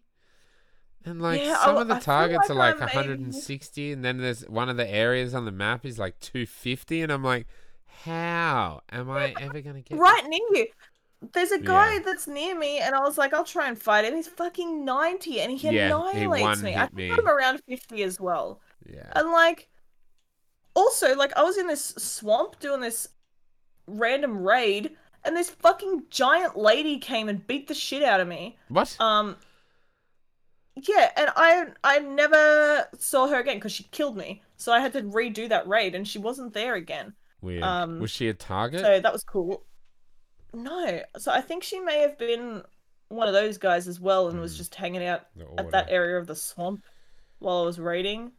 And 1.05 1.21
like 1.21 1.41
Yeah, 1.41 1.57
some 1.63 1.77
I- 1.77 1.81
of 1.81 1.87
the 1.87 1.95
I 1.95 1.99
targets 1.99 2.41
like 2.41 2.49
are 2.51 2.53
like 2.53 2.75
I'm 2.75 2.79
maybe- 2.87 2.95
160, 3.09 3.91
and 3.91 4.05
then 4.05 4.17
there's 4.17 4.47
one 4.47 4.69
of 4.69 4.77
the 4.77 4.87
areas 4.89 5.33
on 5.33 5.45
the 5.45 5.51
map 5.51 5.85
is 5.85 5.97
like 5.97 6.19
250, 6.19 7.01
and 7.01 7.11
I'm 7.11 7.23
like, 7.23 7.47
how 8.03 8.81
am 8.91 9.09
I 9.09 9.33
ever 9.39 9.61
gonna 9.61 9.81
get 9.81 9.97
Right 9.97 10.23
near 10.27 10.39
you. 10.53 10.67
There's 11.33 11.51
a 11.51 11.59
guy 11.59 11.93
Yeah. 11.93 11.99
that's 12.05 12.27
near 12.27 12.57
me, 12.57 12.79
and 12.79 12.95
I 12.95 12.99
was 12.99 13.17
like, 13.17 13.33
I'll 13.33 13.43
try 13.43 13.67
and 13.67 13.79
fight 13.81 14.05
him. 14.05 14.15
He's 14.15 14.27
fucking 14.27 14.83
90, 14.85 15.39
and 15.41 15.51
he 15.51 15.67
Yeah, 15.69 15.71
he 15.71 15.79
annihilates 15.91 16.61
me. 16.63 16.75
I 16.75 16.87
think 16.87 17.17
I'm 17.17 17.27
around 17.27 17.61
50 17.67 18.01
as 18.03 18.19
well. 18.19 18.59
Yeah, 18.87 19.11
And 19.15 19.31
like, 19.31 19.69
also, 20.75 21.15
like, 21.15 21.35
I 21.37 21.43
was 21.43 21.57
in 21.57 21.67
this 21.67 21.83
swamp 21.97 22.59
doing 22.59 22.81
this 22.81 23.07
random 23.87 24.37
raid, 24.43 24.95
and 25.23 25.35
this 25.37 25.49
fucking 25.49 26.05
giant 26.09 26.57
lady 26.57 26.97
came 26.97 27.29
and 27.29 27.45
beat 27.45 27.67
the 27.67 27.73
shit 27.75 28.01
out 28.03 28.19
of 28.19 28.27
me. 28.27 28.57
what? 28.69 28.95
Um, 28.99 29.37
yeah, 30.75 31.11
and 31.15 31.29
I 31.35 31.67
I 31.83 31.99
never 31.99 32.87
saw 32.97 33.27
her 33.27 33.39
again 33.39 33.57
because 33.57 33.71
she 33.71 33.83
killed 33.85 34.17
me. 34.17 34.41
So 34.57 34.71
I 34.71 34.79
had 34.79 34.93
to 34.93 35.01
redo 35.03 35.49
that 35.49 35.67
raid, 35.67 35.95
and 35.95 36.07
she 36.07 36.19
wasn't 36.19 36.53
there 36.53 36.75
again. 36.75 37.13
Weird. 37.41 37.63
um, 37.63 37.99
Was 37.99 38.11
she 38.11 38.27
a 38.29 38.33
target? 38.33 38.81
So 38.81 38.99
that 38.99 39.11
was 39.13 39.23
cool. 39.23 39.63
No, 40.53 41.01
so 41.17 41.31
I 41.31 41.41
think 41.41 41.63
she 41.63 41.79
may 41.79 41.99
have 42.01 42.17
been 42.17 42.61
one 43.07 43.27
of 43.27 43.33
those 43.33 43.57
guys 43.57 43.87
as 43.87 43.99
well, 43.99 44.27
and 44.29 44.39
was 44.39 44.53
Hmm. 44.53 44.57
just 44.57 44.75
hanging 44.75 45.03
out 45.05 45.27
at 45.57 45.71
that 45.71 45.87
area 45.89 46.17
of 46.19 46.27
the 46.27 46.35
swamp 46.35 46.83
while 47.39 47.57
I 47.61 47.65
was 47.65 47.79
raiding, 47.79 48.31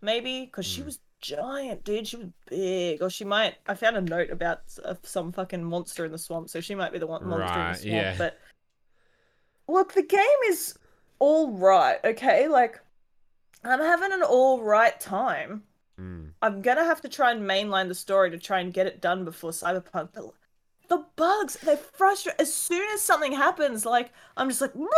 maybe 0.00 0.44
because 0.44 0.66
she 0.66 0.80
Hmm. 0.80 0.86
was 0.86 1.00
giant, 1.20 1.84
dude. 1.84 2.06
She 2.06 2.16
was 2.16 2.28
big, 2.48 3.02
or 3.02 3.08
she 3.10 3.24
might. 3.24 3.56
I 3.66 3.74
found 3.74 3.96
a 3.96 4.00
note 4.02 4.30
about 4.30 4.60
some 5.02 5.32
fucking 5.32 5.64
monster 5.64 6.04
in 6.04 6.12
the 6.12 6.18
swamp, 6.18 6.50
so 6.50 6.60
she 6.60 6.74
might 6.74 6.92
be 6.92 6.98
the 6.98 7.06
one 7.06 7.26
monster 7.26 7.58
in 7.60 7.66
the 7.72 7.74
swamp. 7.78 7.84
yeah. 7.92 8.14
But 8.18 8.38
look, 9.68 9.94
the 9.94 10.02
game 10.02 10.20
is 10.48 10.78
all 11.18 11.50
right. 11.50 11.98
Okay, 12.04 12.48
like 12.48 12.80
I'm 13.64 13.80
having 13.80 14.12
an 14.12 14.22
all 14.22 14.62
right 14.62 14.98
time. 15.00 15.62
Mm. 16.00 16.30
I'm 16.42 16.62
gonna 16.62 16.84
have 16.84 17.00
to 17.02 17.08
try 17.08 17.30
and 17.30 17.48
mainline 17.48 17.88
the 17.88 17.94
story 17.94 18.30
to 18.30 18.38
try 18.38 18.60
and 18.60 18.72
get 18.72 18.86
it 18.86 19.00
done 19.00 19.24
before 19.24 19.50
Cyberpunk. 19.50 20.08
But 20.12 20.32
the 20.88 21.04
bugs, 21.16 21.56
they 21.56 21.76
frustrate. 21.76 22.36
As 22.38 22.52
soon 22.52 22.86
as 22.92 23.00
something 23.00 23.32
happens, 23.32 23.86
like 23.86 24.12
I'm 24.36 24.48
just 24.48 24.60
like, 24.60 24.74
"Woo!" 24.74 24.88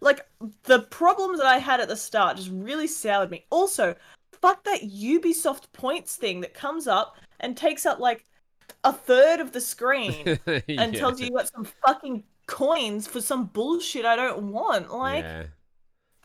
like 0.00 0.26
the 0.64 0.80
problems 0.80 1.38
that 1.38 1.46
I 1.46 1.58
had 1.58 1.80
at 1.80 1.88
the 1.88 1.96
start 1.96 2.36
just 2.36 2.50
really 2.50 2.86
soured 2.86 3.30
me. 3.30 3.44
Also, 3.50 3.94
fuck 4.40 4.64
that 4.64 4.82
Ubisoft 4.82 5.72
points 5.72 6.16
thing 6.16 6.40
that 6.40 6.54
comes 6.54 6.86
up 6.86 7.16
and 7.40 7.56
takes 7.56 7.86
up 7.86 7.98
like 7.98 8.24
a 8.84 8.92
third 8.92 9.40
of 9.40 9.52
the 9.52 9.60
screen 9.60 10.38
and 10.46 10.94
tells 10.94 11.20
you 11.20 11.26
you 11.26 11.32
got 11.32 11.48
some 11.48 11.64
fucking 11.64 12.24
coins 12.46 13.06
for 13.06 13.20
some 13.20 13.46
bullshit 13.46 14.04
I 14.04 14.16
don't 14.16 14.52
want. 14.52 14.92
Like, 14.92 15.24
yeah, 15.24 15.44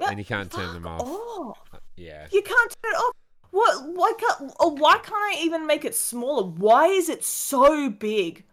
and 0.09 0.19
you 0.19 0.25
can't 0.25 0.51
turn 0.51 0.73
them 0.73 0.87
off. 0.87 1.01
off. 1.01 1.57
Uh, 1.73 1.77
yeah. 1.95 2.27
You 2.31 2.41
can't 2.41 2.75
turn 2.83 2.91
it 2.91 2.97
off. 2.97 3.15
What? 3.51 3.89
Why 3.93 4.13
can't? 4.17 4.53
Or 4.59 4.73
why 4.75 4.93
can't 4.93 5.13
I 5.13 5.41
even 5.41 5.67
make 5.67 5.85
it 5.85 5.95
smaller? 5.95 6.43
Why 6.45 6.87
is 6.87 7.09
it 7.09 7.23
so 7.23 7.89
big? 7.89 8.45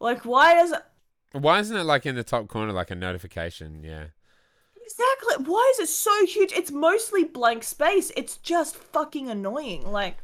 Like, 0.00 0.24
why 0.24 0.54
does 0.54 0.72
it? 0.72 0.82
Why 1.32 1.58
isn't 1.60 1.76
it 1.76 1.84
like 1.84 2.06
in 2.06 2.14
the 2.14 2.24
top 2.24 2.48
corner, 2.48 2.72
like 2.72 2.90
a 2.90 2.94
notification? 2.94 3.82
Yeah. 3.82 4.06
Exactly. 4.82 5.44
Why 5.52 5.72
is 5.74 5.80
it 5.80 5.88
so 5.88 6.26
huge? 6.26 6.52
It's 6.52 6.70
mostly 6.70 7.24
blank 7.24 7.64
space. 7.64 8.12
It's 8.16 8.36
just 8.36 8.76
fucking 8.76 9.28
annoying. 9.28 9.90
Like, 9.90 10.18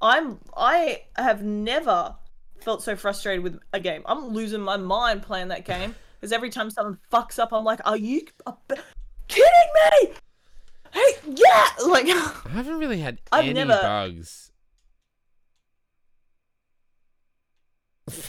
I'm. 0.00 0.38
I 0.56 1.02
have 1.16 1.42
never 1.42 2.14
felt 2.60 2.82
so 2.82 2.96
frustrated 2.96 3.44
with 3.44 3.60
a 3.74 3.80
game. 3.80 4.02
I'm 4.06 4.28
losing 4.28 4.62
my 4.62 4.78
mind 4.78 5.22
playing 5.22 5.48
that 5.48 5.66
game 5.66 5.94
because 6.18 6.32
every 6.32 6.48
time 6.48 6.70
someone 6.70 6.98
fucks 7.12 7.38
up, 7.38 7.52
I'm 7.52 7.64
like, 7.64 7.80
"Are 7.84 7.96
you 7.96 8.22
kidding 9.28 9.70
me?" 10.08 10.12
Hey, 10.92 11.16
yeah. 11.26 11.66
Like, 11.86 12.06
I 12.08 12.48
haven't 12.50 12.78
really 12.78 13.00
had 13.00 13.18
I've 13.32 13.44
any 13.44 13.52
never- 13.54 13.80
bugs. 13.80 14.50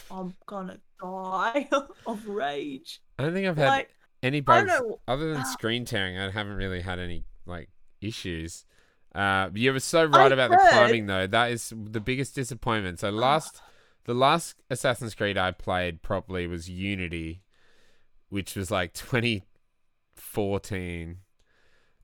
I'm 0.09 0.33
gonna 0.47 0.79
die 1.01 1.69
of 2.07 2.27
rage. 2.27 3.01
I 3.19 3.23
don't 3.23 3.33
think 3.33 3.47
I've 3.47 3.57
had 3.57 3.67
Like, 3.67 3.89
any 4.23 4.37
I 4.39 4.41
bugs 4.41 4.71
don't 4.71 4.99
other 5.07 5.31
than 5.33 5.41
Ah. 5.41 5.51
screen 5.51 5.85
tearing. 5.85 6.17
I 6.17 6.29
haven't 6.31 6.55
really 6.55 6.81
had 6.81 6.99
any 6.99 7.25
like 7.45 7.69
issues. 8.01 8.65
Uh, 9.13 9.49
you 9.53 9.71
were 9.71 9.79
so 9.79 10.05
right 10.05 10.31
I 10.31 10.33
about 10.33 10.49
the 10.51 10.57
heard- 10.57 10.71
climbing 10.71 11.05
though. 11.05 11.27
That 11.27 11.51
is 11.51 11.71
the 11.75 11.99
biggest 11.99 12.33
disappointment. 12.35 12.99
So 12.99 13.09
last, 13.11 13.61
the 14.05 14.13
last 14.15 14.55
Assassin's 14.69 15.13
Creed 15.15 15.37
I 15.37 15.51
played 15.51 16.01
properly 16.01 16.47
was 16.47 16.69
Unity, 16.69 17.43
which 18.29 18.55
was 18.55 18.71
like 18.71 18.93
2014, 20.33 21.17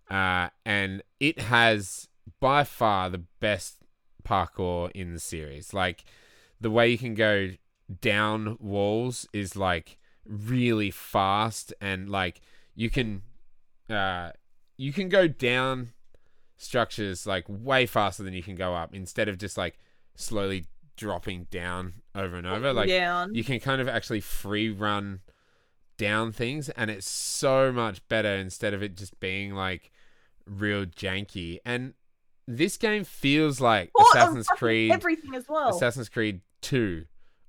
uh, 0.09 0.49
and 0.65 1.03
it 1.19 1.39
has 1.39 2.07
by 2.39 2.63
far 2.63 3.09
the 3.09 3.23
best 3.39 3.77
parkour 4.23 4.91
in 4.91 5.13
the 5.13 5.19
series. 5.19 5.73
Like 5.73 6.05
the 6.59 6.71
way 6.71 6.89
you 6.89 6.97
can 6.97 7.13
go 7.13 7.51
down 8.01 8.57
walls 8.59 9.27
is 9.33 9.55
like 9.55 9.97
really 10.25 10.91
fast, 10.91 11.73
and 11.81 12.09
like 12.09 12.41
you 12.75 12.89
can, 12.89 13.21
uh, 13.89 14.31
you 14.77 14.93
can 14.93 15.09
go 15.09 15.27
down 15.27 15.93
structures 16.57 17.27
like 17.27 17.45
way 17.47 17.85
faster 17.85 18.23
than 18.23 18.33
you 18.33 18.43
can 18.43 18.55
go 18.55 18.73
up 18.73 18.95
instead 18.95 19.27
of 19.27 19.37
just 19.37 19.57
like 19.57 19.77
slowly 20.15 20.65
dropping 20.95 21.47
down 21.51 21.93
over 22.15 22.35
and 22.35 22.47
over. 22.47 22.73
Like 22.73 22.89
down. 22.89 23.35
you 23.35 23.43
can 23.43 23.59
kind 23.59 23.81
of 23.81 23.87
actually 23.87 24.21
free 24.21 24.69
run 24.69 25.21
down 25.97 26.31
things 26.31 26.69
and 26.69 26.89
it's 26.89 27.09
so 27.09 27.71
much 27.71 28.05
better 28.07 28.33
instead 28.33 28.73
of 28.73 28.81
it 28.81 28.95
just 28.97 29.19
being 29.19 29.53
like 29.53 29.91
real 30.45 30.85
janky 30.85 31.59
and 31.65 31.93
this 32.47 32.77
game 32.77 33.03
feels 33.03 33.61
like 33.61 33.89
Or, 33.95 34.05
Assassin's 34.09 34.47
Creed 34.47 34.91
Everything 34.91 35.33
as 35.35 35.47
well. 35.47 35.69
Assassin's 35.69 36.09
Creed 36.09 36.41
2 36.61 37.05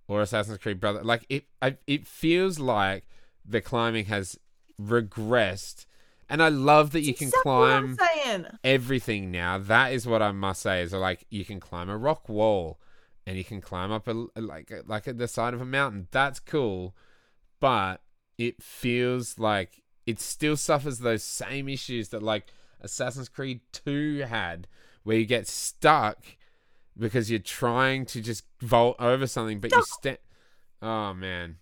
or 0.06 0.22
Assassin's 0.22 0.58
Creed 0.58 0.80
Brother 0.80 1.02
like 1.02 1.24
it 1.28 1.46
I, 1.60 1.76
it 1.86 2.06
feels 2.06 2.58
like 2.58 3.04
the 3.44 3.60
climbing 3.60 4.06
has 4.06 4.38
regressed 4.80 5.86
and 6.28 6.42
I 6.42 6.48
love 6.48 6.92
that 6.92 7.02
you 7.02 7.14
can 7.14 7.28
exactly 7.28 7.42
climb 7.42 7.96
everything 8.62 9.30
now. 9.30 9.58
That 9.58 9.92
is 9.92 10.06
what 10.06 10.22
I 10.22 10.32
must 10.32 10.62
say 10.62 10.82
is 10.82 10.92
like 10.92 11.26
you 11.30 11.44
can 11.44 11.60
climb 11.60 11.88
a 11.88 11.96
rock 11.96 12.28
wall 12.28 12.80
and 13.26 13.36
you 13.36 13.44
can 13.44 13.60
climb 13.60 13.92
up 13.92 14.08
a 14.08 14.26
like 14.36 14.72
like 14.86 15.08
at 15.08 15.18
the 15.18 15.28
side 15.28 15.54
of 15.54 15.60
a 15.60 15.66
mountain. 15.66 16.08
That's 16.10 16.40
cool, 16.40 16.94
but 17.60 18.00
it 18.39 18.62
feels 18.62 19.39
like 19.39 19.82
it 20.06 20.20
still 20.20 20.56
suffers 20.56 20.98
those 20.98 21.23
same 21.24 21.69
issues 21.69 22.09
that 22.11 22.23
like 22.23 22.47
Assassin's 22.81 23.28
Creed 23.28 23.61
2 23.73 24.24
had 24.28 24.66
where 25.02 25.16
you 25.16 25.24
get 25.27 25.47
stuck 25.48 26.19
because 26.98 27.31
you're 27.31 27.39
trying 27.40 28.05
to 28.06 28.20
just 28.20 28.44
vault 28.61 28.97
over 28.98 29.27
something 29.27 29.61
but 29.61 29.73
you 29.73 29.82
stand 29.86 30.19
Oh 30.82 31.15
man. 31.15 31.56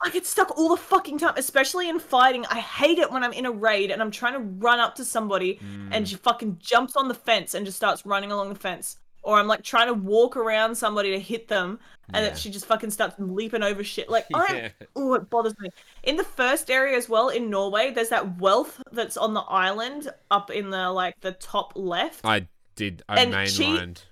I 0.00 0.10
get 0.10 0.26
stuck 0.26 0.56
all 0.56 0.68
the 0.68 0.76
fucking 0.76 1.18
time, 1.18 1.34
especially 1.36 1.88
in 1.88 1.98
fighting. 1.98 2.46
I 2.48 2.60
hate 2.60 2.98
it 2.98 3.10
when 3.10 3.24
I'm 3.24 3.32
in 3.32 3.46
a 3.46 3.50
raid 3.50 3.90
and 3.90 4.00
I'm 4.00 4.12
trying 4.12 4.34
to 4.34 4.38
run 4.38 4.78
up 4.78 4.94
to 4.96 5.04
somebody 5.04 5.56
Mm. 5.56 5.88
and 5.90 6.08
she 6.08 6.14
fucking 6.14 6.58
jumps 6.60 6.94
on 6.94 7.08
the 7.08 7.14
fence 7.14 7.52
and 7.54 7.66
just 7.66 7.76
starts 7.78 8.06
running 8.06 8.30
along 8.30 8.50
the 8.50 8.54
fence. 8.58 8.96
Or 9.22 9.36
I'm 9.38 9.46
like 9.46 9.62
trying 9.62 9.88
to 9.88 9.94
walk 9.94 10.36
around 10.36 10.74
somebody 10.76 11.10
to 11.10 11.18
hit 11.20 11.48
them 11.48 11.78
and 12.14 12.22
Yeah. 12.24 12.30
then 12.30 12.38
she 12.38 12.50
just 12.50 12.64
fucking 12.66 12.90
starts 12.90 13.16
leaping 13.18 13.62
over 13.62 13.84
shit. 13.84 14.08
Like 14.08 14.26
I'm 14.34 14.56
Yeah. 14.56 14.68
oh 14.96 15.14
it 15.14 15.28
bothers 15.28 15.54
me. 15.58 15.68
In 16.04 16.16
the 16.16 16.24
first 16.24 16.70
area 16.70 16.96
as 16.96 17.08
well, 17.08 17.28
in 17.28 17.50
Norway, 17.50 17.90
there's 17.90 18.08
that 18.10 18.38
wealth 18.38 18.80
that's 18.92 19.16
on 19.16 19.34
the 19.34 19.40
island 19.42 20.10
up 20.30 20.50
in 20.50 20.70
the 20.70 20.90
like 20.90 21.20
the 21.20 21.32
top 21.32 21.72
left. 21.74 22.24
I 22.24 22.48
did 22.76 23.02
I 23.08 23.20
And 23.22 23.48
she- 23.50 23.64
mainlined. 23.64 24.02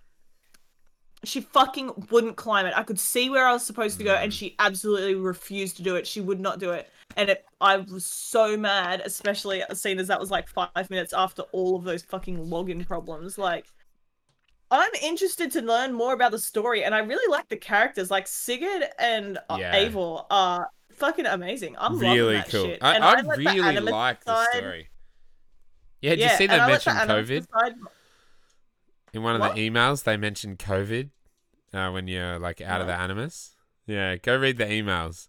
she 1.24 1.40
fucking 1.40 2.08
wouldn't 2.10 2.36
climb 2.36 2.66
it. 2.66 2.74
I 2.76 2.82
could 2.82 3.00
see 3.00 3.30
where 3.30 3.46
I 3.46 3.52
was 3.52 3.64
supposed 3.64 3.98
to 3.98 4.04
go, 4.04 4.14
Mm. 4.14 4.24
and 4.24 4.34
she 4.34 4.54
absolutely 4.58 5.14
refused 5.14 5.76
to 5.78 5.82
do 5.82 5.96
it. 5.96 6.06
She 6.06 6.20
would 6.20 6.40
not 6.40 6.58
do 6.58 6.70
it, 6.72 6.88
and 7.16 7.30
it, 7.30 7.44
I 7.60 7.78
was 7.78 8.04
so 8.06 8.56
mad, 8.56 9.02
especially 9.04 9.62
seeing 9.72 9.98
as 9.98 10.08
that 10.08 10.20
was 10.20 10.30
like 10.30 10.48
five 10.48 10.90
minutes 10.90 11.12
after 11.12 11.42
all 11.52 11.76
of 11.76 11.84
those 11.84 12.02
fucking 12.02 12.36
login 12.46 12.86
problems. 12.86 13.38
Like, 13.38 13.66
I'm 14.70 14.90
interested 15.02 15.50
to 15.52 15.62
learn 15.62 15.92
more 15.92 16.12
about 16.12 16.32
the 16.32 16.38
story, 16.38 16.82
and 16.84 16.94
I 16.94 16.98
really 16.98 17.30
like 17.30 17.48
the 17.48 17.56
characters. 17.56 18.10
Like 18.10 18.26
Sigurd 18.26 18.84
and 18.98 19.38
Yeah. 19.56 19.90
Are 20.30 20.68
fucking 20.94 21.26
amazing. 21.26 21.76
I'm 21.78 21.98
really 21.98 22.34
that 22.36 22.48
cool. 22.50 22.64
shit. 22.66 22.82
I, 22.82 22.98
I, 22.98 23.22
the 23.22 23.28
really 23.28 23.60
anime 23.60 23.84
like 23.86 24.24
the 24.24 24.44
story. 24.50 24.88
Yeah, 26.00 26.10
did 26.10 26.18
yeah, 26.20 26.30
you 26.32 26.36
see 26.38 26.46
they 26.46 26.54
I 26.58 26.66
let 26.68 26.82
the 26.84 26.92
mentioned 26.92 27.10
COVID 27.10 27.46
side- 27.52 27.74
in 29.12 29.22
one 29.22 29.34
of 29.34 29.40
What? 29.40 29.54
the 29.54 29.70
emails? 29.70 30.04
They 30.04 30.16
mentioned 30.16 30.58
COVID 30.58 31.10
uh, 31.72 31.90
when 31.90 32.06
you're 32.08 32.38
like 32.38 32.60
out 32.60 32.80
of 32.80 32.86
the 32.86 32.94
animus. 32.94 33.54
Yeah, 33.86 34.16
go 34.16 34.36
read 34.36 34.58
the 34.58 34.66
emails. 34.66 35.28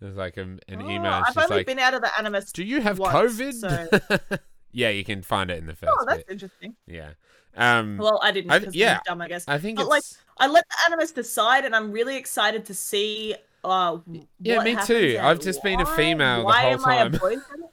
There's 0.00 0.14
like 0.16 0.36
a, 0.36 0.42
an 0.42 0.60
Oh, 0.72 0.90
email. 0.90 1.22
I've 1.26 1.36
only 1.38 1.56
like, 1.56 1.66
been 1.66 1.78
out 1.78 1.94
of 1.94 2.02
the 2.02 2.10
animus. 2.18 2.52
do 2.52 2.62
you 2.62 2.80
have 2.82 2.98
once, 2.98 3.14
COVID? 3.40 4.38
yeah, 4.72 4.90
you 4.90 5.04
can 5.04 5.22
find 5.22 5.50
it 5.50 5.58
in 5.58 5.66
the 5.66 5.74
first 5.74 5.90
Oh, 5.98 6.04
that's 6.06 6.18
bit. 6.24 6.32
interesting. 6.32 6.76
Yeah. 6.86 7.12
Um, 7.56 7.96
Well, 7.98 8.20
I 8.22 8.30
didn't. 8.32 8.50
I- 8.50 8.66
yeah, 8.72 9.00
dumb, 9.04 9.20
I 9.20 9.28
guess. 9.28 9.44
I 9.48 9.58
think 9.58 9.76
but, 9.76 9.82
it's 9.82 9.90
like, 9.90 10.04
I 10.38 10.46
let 10.46 10.64
the 10.68 10.76
animus 10.86 11.12
decide, 11.12 11.64
and 11.64 11.74
I'm 11.74 11.90
really 11.92 12.16
excited 12.16 12.64
to 12.66 12.74
see. 12.74 13.34
Uh, 13.64 13.98
Yeah, 14.40 14.62
me 14.62 14.76
too. 14.84 15.18
I've 15.20 15.40
just 15.40 15.62
been 15.62 15.80
a 15.80 15.86
female 15.86 16.38
the 16.38 16.44
Why 16.44 16.62
whole 16.62 16.72
am 16.74 16.84
I 16.84 16.96
a 16.96 17.10
time. 17.10 17.40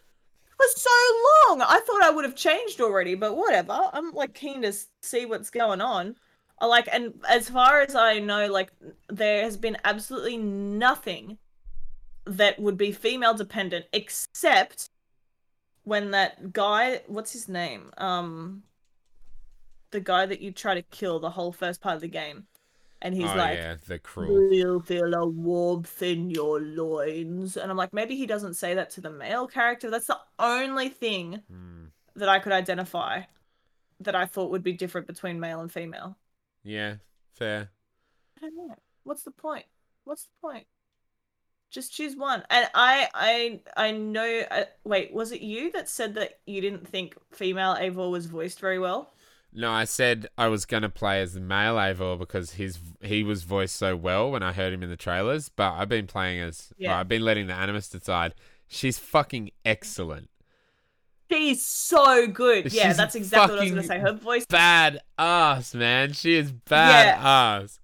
For 0.57 0.67
so 0.75 0.89
long, 1.49 1.61
I 1.61 1.81
thought 1.85 2.03
I 2.03 2.09
would 2.11 2.25
have 2.25 2.35
changed 2.35 2.79
already, 2.79 3.15
but 3.15 3.35
whatever. 3.35 3.89
I'm 3.91 4.11
like 4.13 4.33
keen 4.33 4.61
to 4.61 4.73
see 5.01 5.25
what's 5.25 5.49
going 5.49 5.81
on. 5.81 6.15
I 6.59 6.67
like, 6.67 6.87
and 6.91 7.13
as 7.27 7.49
far 7.49 7.81
as 7.81 7.95
I 7.95 8.19
know, 8.19 8.47
like 8.47 8.71
there 9.09 9.43
has 9.43 9.57
been 9.57 9.77
absolutely 9.83 10.37
nothing 10.37 11.37
that 12.25 12.59
would 12.59 12.77
be 12.77 12.91
female 12.91 13.33
dependent, 13.33 13.85
except 13.91 14.89
when 15.83 16.11
that 16.11 16.53
guy, 16.53 17.01
what's 17.07 17.33
his 17.33 17.49
name? 17.49 17.91
Um, 17.97 18.63
the 19.93 20.01
guy 20.01 20.25
that 20.27 20.41
you 20.41 20.51
try 20.51 20.75
to 20.75 20.81
kill 20.83 21.19
the 21.19 21.31
whole 21.31 21.53
first 21.53 21.81
part 21.81 21.95
of 21.95 22.01
the 22.01 22.09
game, 22.09 22.47
and 23.01 23.15
he's 23.15 23.29
oh 23.29 23.37
like, 23.37 23.57
yeah, 23.57 23.75
the 23.87 23.99
cruel. 23.99 24.49
"Do 24.49 24.55
you 24.55 24.81
feel 24.81 25.13
a 25.13 25.27
warmth 25.27 26.01
in 26.01 26.29
your 26.29 26.59
loins?" 26.61 27.57
And 27.57 27.71
I'm 27.71 27.77
like, 27.77 27.93
maybe 27.93 28.15
he 28.17 28.25
doesn't 28.27 28.55
say 28.55 28.75
that 28.75 28.89
to 28.91 29.01
the 29.01 29.11
male 29.11 29.47
character. 29.47 29.89
That's 29.89 30.07
the 30.07 30.19
only 30.39 30.89
thing 30.89 31.43
Hmm. 31.49 31.85
that 32.15 32.29
I 32.29 32.39
could 32.39 32.53
identify 32.53 33.23
that 34.01 34.15
I 34.15 34.25
thought 34.27 34.51
would 34.51 34.63
be 34.63 34.73
different 34.73 35.07
between 35.07 35.39
male 35.39 35.61
and 35.61 35.71
female. 35.71 36.17
Yeah, 36.63 36.97
fair. 37.33 37.71
I 38.37 38.41
don't 38.41 38.55
know. 38.67 38.75
What's 39.03 39.23
the 39.23 39.31
point? 39.31 39.65
What's 40.03 40.25
the 40.25 40.31
point? 40.41 40.67
Just 41.71 41.91
choose 41.93 42.15
one. 42.15 42.43
And 42.49 42.69
I, 42.75 43.09
I, 43.13 43.61
I 43.75 43.91
know. 43.91 44.43
Uh, 44.51 44.65
wait, 44.83 45.11
was 45.13 45.31
it 45.31 45.41
you 45.41 45.71
that 45.71 45.89
said 45.89 46.13
that 46.15 46.39
you 46.45 46.61
didn't 46.61 46.87
think 46.87 47.15
female 47.31 47.75
Eivor 47.75 48.11
was 48.11 48.27
voiced 48.27 48.59
very 48.59 48.77
well? 48.79 49.11
No, 49.55 49.71
I 49.71 49.83
said 49.85 50.27
I 50.37 50.47
was 50.47 50.65
gonna 50.65 50.89
play 50.89 51.21
as 51.21 51.33
the 51.33 51.39
male 51.39 51.75
Eivor 51.75 52.17
because 52.17 52.53
his 52.53 52.79
he 53.01 53.23
was 53.23 53.43
voiced 53.43 53.75
so 53.75 53.95
well 53.95 54.31
when 54.31 54.41
I 54.43 54.51
heard 54.51 54.73
him 54.73 54.81
in 54.83 54.89
the 54.89 54.97
trailers. 54.97 55.49
But 55.49 55.73
I've 55.73 55.89
been 55.89 56.07
playing 56.07 56.41
as 56.41 56.73
Yeah. 56.77 56.89
well, 56.89 56.99
I've 56.99 57.07
been 57.07 57.23
letting 57.23 57.47
the 57.47 57.53
animus 57.53 57.87
decide. 57.89 58.33
She's 58.67 58.97
fucking 58.97 59.51
excellent. 59.63 60.29
She's 61.31 61.63
so 61.65 62.27
good. 62.27 62.71
Yeah, 62.73 62.93
that's 62.93 63.15
exactly 63.15 63.55
what 63.55 63.59
I 63.59 63.63
was 63.63 63.71
gonna 63.71 63.83
say. 63.83 63.99
Her 63.99 64.13
voice, 64.13 64.45
Bad 64.45 65.01
ass, 65.17 65.73
man. 65.75 66.13
She 66.13 66.35
is 66.35 66.51
bad 66.51 67.17
ass. 67.19 67.79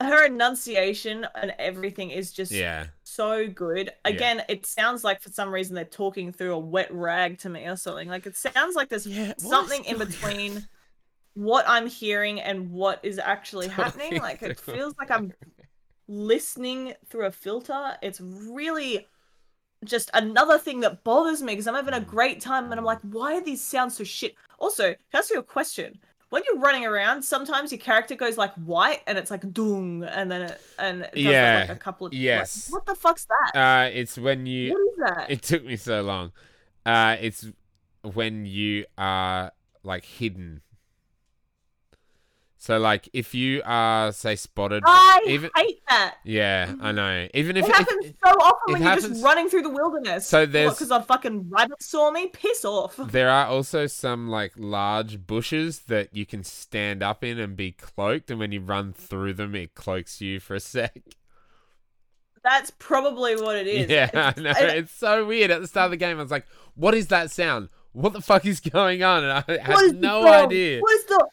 her 0.00 0.26
enunciation, 0.26 1.26
and 1.34 1.54
everything 1.58 2.10
is 2.10 2.32
just 2.32 2.50
Yeah. 2.52 2.86
So 3.14 3.48
good. 3.48 3.90
Again, 4.04 4.42
it 4.48 4.66
sounds 4.66 5.04
like 5.04 5.20
for 5.20 5.30
some 5.30 5.52
reason 5.52 5.74
they're 5.74 5.84
talking 5.84 6.32
through 6.32 6.54
a 6.54 6.58
wet 6.58 6.92
rag 6.92 7.38
to 7.40 7.48
me 7.48 7.64
or 7.66 7.76
something. 7.76 8.08
Like 8.08 8.26
it 8.26 8.36
sounds 8.36 8.74
like 8.76 8.88
there's 8.88 9.06
Yeah, 9.06 9.34
something 9.38 9.84
in 9.84 9.98
between 9.98 10.66
what 11.34 11.64
I'm 11.68 11.86
hearing 11.86 12.40
and 12.40 12.70
what 12.70 13.00
is 13.02 13.18
actually 13.18 13.68
happening. 13.68 14.16
Like 14.16 14.42
it 14.42 14.58
feels 14.60 14.94
like 14.98 15.10
I'm 15.10 15.32
listening 16.08 16.94
through 17.08 17.26
a 17.26 17.30
filter. 17.32 17.96
It's 18.02 18.20
really 18.20 19.06
just 19.84 20.10
another 20.14 20.58
thing 20.58 20.80
that 20.80 21.04
bothers 21.04 21.42
me 21.42 21.52
because 21.52 21.66
I'm 21.66 21.74
having 21.74 21.94
a 21.94 22.00
Mm. 22.00 22.06
great 22.06 22.40
time 22.40 22.64
and 22.70 22.74
I'm 22.74 22.84
like, 22.84 23.00
why 23.02 23.34
are 23.36 23.44
these 23.44 23.62
sounds 23.62 23.96
so 23.96 24.04
shit? 24.04 24.34
Also, 24.58 24.84
can 24.94 24.96
I 25.14 25.18
ask 25.18 25.30
you 25.30 25.38
a 25.38 25.42
question? 25.42 25.98
When 26.34 26.42
you're 26.50 26.58
running 26.58 26.84
around, 26.84 27.22
sometimes 27.22 27.70
your 27.70 27.78
character 27.78 28.16
goes 28.16 28.36
like 28.36 28.52
white 28.54 29.02
and 29.06 29.16
it's 29.16 29.30
like 29.30 29.52
doom 29.52 30.02
and 30.02 30.28
then 30.28 30.42
it 30.42 30.60
and 30.80 31.02
it 31.02 31.10
Yeah, 31.14 31.66
like 31.68 31.76
a 31.76 31.78
couple 31.78 32.08
of 32.08 32.12
like, 32.12 32.20
yes. 32.20 32.66
what 32.70 32.84
the 32.86 32.96
fuck's 32.96 33.24
that? 33.26 33.56
Uh, 33.56 33.90
it's 33.94 34.18
when 34.18 34.44
you. 34.44 34.72
what 34.72 34.80
is 34.80 35.16
that? 35.16 35.30
It 35.30 35.42
took 35.42 35.64
me 35.64 35.76
so 35.76 36.02
long. 36.02 36.32
Uh, 36.84 37.14
it's 37.20 37.46
when 38.02 38.46
you 38.46 38.84
are 38.98 39.52
like 39.84 40.04
hidden. 40.04 40.62
So 42.64 42.78
like 42.78 43.10
if 43.12 43.34
you 43.34 43.60
are 43.66 44.10
say 44.10 44.36
spotted, 44.36 44.84
I 44.86 45.20
even 45.26 45.50
hate 45.54 45.82
that. 45.86 46.14
yeah, 46.24 46.74
I 46.80 46.92
know. 46.92 47.28
Even 47.34 47.58
if, 47.58 47.66
It 47.66 47.68
if 47.68 47.76
happens 47.76 48.06
so 48.24 48.30
often 48.30 48.72
when 48.72 48.80
you're 48.80 48.90
happens- 48.90 49.08
just 49.08 49.22
running 49.22 49.50
through 49.50 49.60
the 49.64 49.68
wilderness. 49.68 50.26
So 50.26 50.46
there's- 50.46 50.72
because 50.72 50.90
a 50.90 51.02
fucking 51.02 51.50
rabbit 51.50 51.82
saw 51.82 52.10
me. 52.10 52.28
Piss 52.28 52.64
off. 52.64 52.96
there 52.98 53.28
are 53.28 53.48
also 53.48 53.86
some 53.86 54.30
like 54.30 54.52
large 54.56 55.26
bushes 55.26 55.80
that 55.88 56.16
you 56.16 56.24
can 56.24 56.42
stand 56.42 57.02
up 57.02 57.22
in 57.22 57.38
and 57.38 57.54
be 57.54 57.72
cloaked, 57.72 58.30
and 58.30 58.40
when 58.40 58.50
you 58.50 58.60
run 58.62 58.94
through 58.94 59.34
them, 59.34 59.54
it 59.54 59.74
cloaks 59.74 60.22
you 60.22 60.40
for 60.40 60.54
a 60.54 60.60
sec. 60.60 60.98
That's 62.42 62.70
probably 62.78 63.36
what 63.36 63.56
it 63.56 63.66
is. 63.66 63.90
Yeah, 63.90 64.04
It's- 64.04 64.34
I 64.38 64.40
know. 64.40 64.52
It's 64.56 64.92
so 64.94 65.26
weird. 65.26 65.50
At 65.50 65.60
the 65.60 65.66
start 65.68 65.84
of 65.86 65.90
the 65.90 65.96
game, 65.98 66.18
I 66.18 66.22
was 66.22 66.30
like, 66.30 66.46
"What 66.76 66.94
is 66.94 67.08
that 67.08 67.30
sound? 67.30 67.68
What 67.92 68.14
the 68.14 68.22
fuck 68.22 68.46
is 68.46 68.60
going 68.78 69.02
on?" 69.02 69.22
And 69.22 69.32
I 69.32 69.58
had 69.58 69.96
no 70.00 70.26
idea. 70.26 70.80
What 70.80 70.94
is 70.94 71.04
the? 71.04 71.28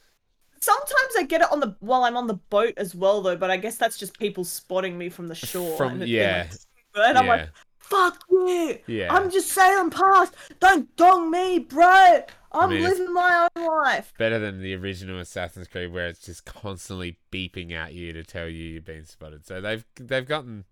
Sometimes 0.61 1.13
I 1.17 1.23
get 1.23 1.41
it 1.41 1.51
on 1.51 1.59
the 1.59 1.75
while 1.79 2.03
I'm 2.03 2.15
on 2.15 2.27
the 2.27 2.35
boat 2.35 2.75
as 2.77 2.93
well, 2.93 3.21
though. 3.21 3.35
But 3.35 3.49
I 3.49 3.57
guess 3.57 3.77
that's 3.77 3.97
just 3.97 4.17
people 4.19 4.43
spotting 4.43 4.97
me 4.97 5.09
from 5.09 5.27
the 5.27 5.35
shore. 5.35 5.75
From- 5.75 6.01
and 6.01 6.09
yeah. 6.09 6.47
and 6.95 7.17
I'm 7.17 7.25
yeah. 7.25 7.31
like, 7.31 7.49
fuck 7.79 8.23
you. 8.29 8.77
Yeah. 8.87 9.13
I'm 9.13 9.29
just 9.31 9.49
sailing 9.49 9.89
past. 9.89 10.35
Don't 10.59 10.95
dong 10.95 11.31
me, 11.31 11.59
bro. 11.59 12.21
I'm 12.53 12.69
mean, 12.69 12.83
living 12.83 13.13
my 13.13 13.47
own 13.55 13.65
life. 13.65 14.13
better 14.17 14.37
than 14.37 14.61
the 14.61 14.75
original 14.75 15.19
Assassin's 15.19 15.67
Creed 15.67 15.93
where 15.93 16.07
it's 16.07 16.25
just 16.25 16.45
constantly 16.45 17.17
beeping 17.31 17.71
at 17.71 17.93
you 17.93 18.11
to 18.13 18.23
tell 18.23 18.47
you 18.47 18.63
you've 18.63 18.85
been 18.85 19.05
spotted. 19.05 19.45
So 19.45 19.61
they've 19.61 19.85
they've 19.95 20.27
gotten 20.27 20.65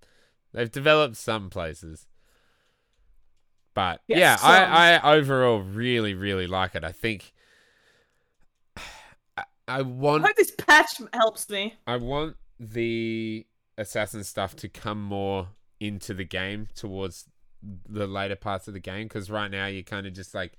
they've 0.54 0.72
developed 0.72 1.16
some 1.16 1.50
places. 1.50 2.08
But 3.74 4.02
Yes, 4.08 4.20
yeah, 4.20 4.36
some. 4.36 4.50
I, 4.50 4.98
I 4.98 5.16
overall 5.16 5.62
really, 5.62 6.14
really 6.14 6.48
like 6.48 6.76
it. 6.76 6.84
I 6.84 6.92
think 6.92 7.34
I, 9.70 9.78
I 9.78 9.80
I 9.80 9.82
want 9.82 10.26
hope 10.26 10.36
this 10.36 10.52
patch 10.52 11.02
helps 11.14 11.50
me. 11.50 11.76
I 11.88 11.98
want 11.98 12.36
the 12.60 13.46
assassin 13.78 14.24
stuff 14.24 14.56
to 14.58 14.70
come 14.70 15.02
more 15.02 15.50
into 15.80 16.14
the 16.14 16.26
game 16.26 16.68
towards 16.76 17.26
the 17.88 18.08
later 18.08 18.36
parts 18.36 18.68
of 18.68 18.74
the 18.74 18.80
game 18.80 19.08
because 19.08 19.30
right 19.30 19.50
now 19.50 19.68
you're 19.68 19.84
kind 19.84 20.08
of 20.08 20.14
just 20.14 20.34
like 20.34 20.58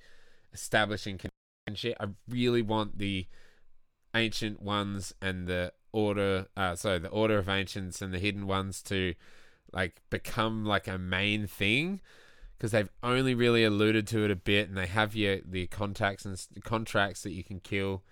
establishing 0.52 1.18
con- 1.18 1.30
and 1.66 1.78
shit. 1.78 1.96
I 2.00 2.06
really 2.28 2.62
want 2.62 2.98
the 2.98 3.26
ancient 4.14 4.62
ones 4.62 5.14
and 5.20 5.46
the 5.46 5.72
order, 5.92 6.46
uh, 6.56 6.74
so 6.76 6.98
the 6.98 7.08
order 7.08 7.38
of 7.38 7.48
ancients 7.48 8.00
and 8.02 8.12
the 8.12 8.18
hidden 8.18 8.46
ones 8.46 8.82
to 8.82 9.14
like 9.72 10.00
become 10.10 10.64
like 10.64 10.88
a 10.88 10.98
main 10.98 11.46
thing 11.46 12.00
because 12.56 12.72
they've 12.72 12.90
only 13.02 13.34
really 13.34 13.64
alluded 13.64 14.06
to 14.08 14.24
it 14.24 14.30
a 14.30 14.36
bit 14.36 14.68
and 14.68 14.76
they 14.76 14.86
have 14.86 15.14
your 15.14 15.38
the 15.44 15.66
contacts 15.68 16.24
and 16.24 16.38
contracts 16.64 17.22
that 17.22 17.32
you 17.32 17.44
can 17.44 17.60
kill 17.60 18.02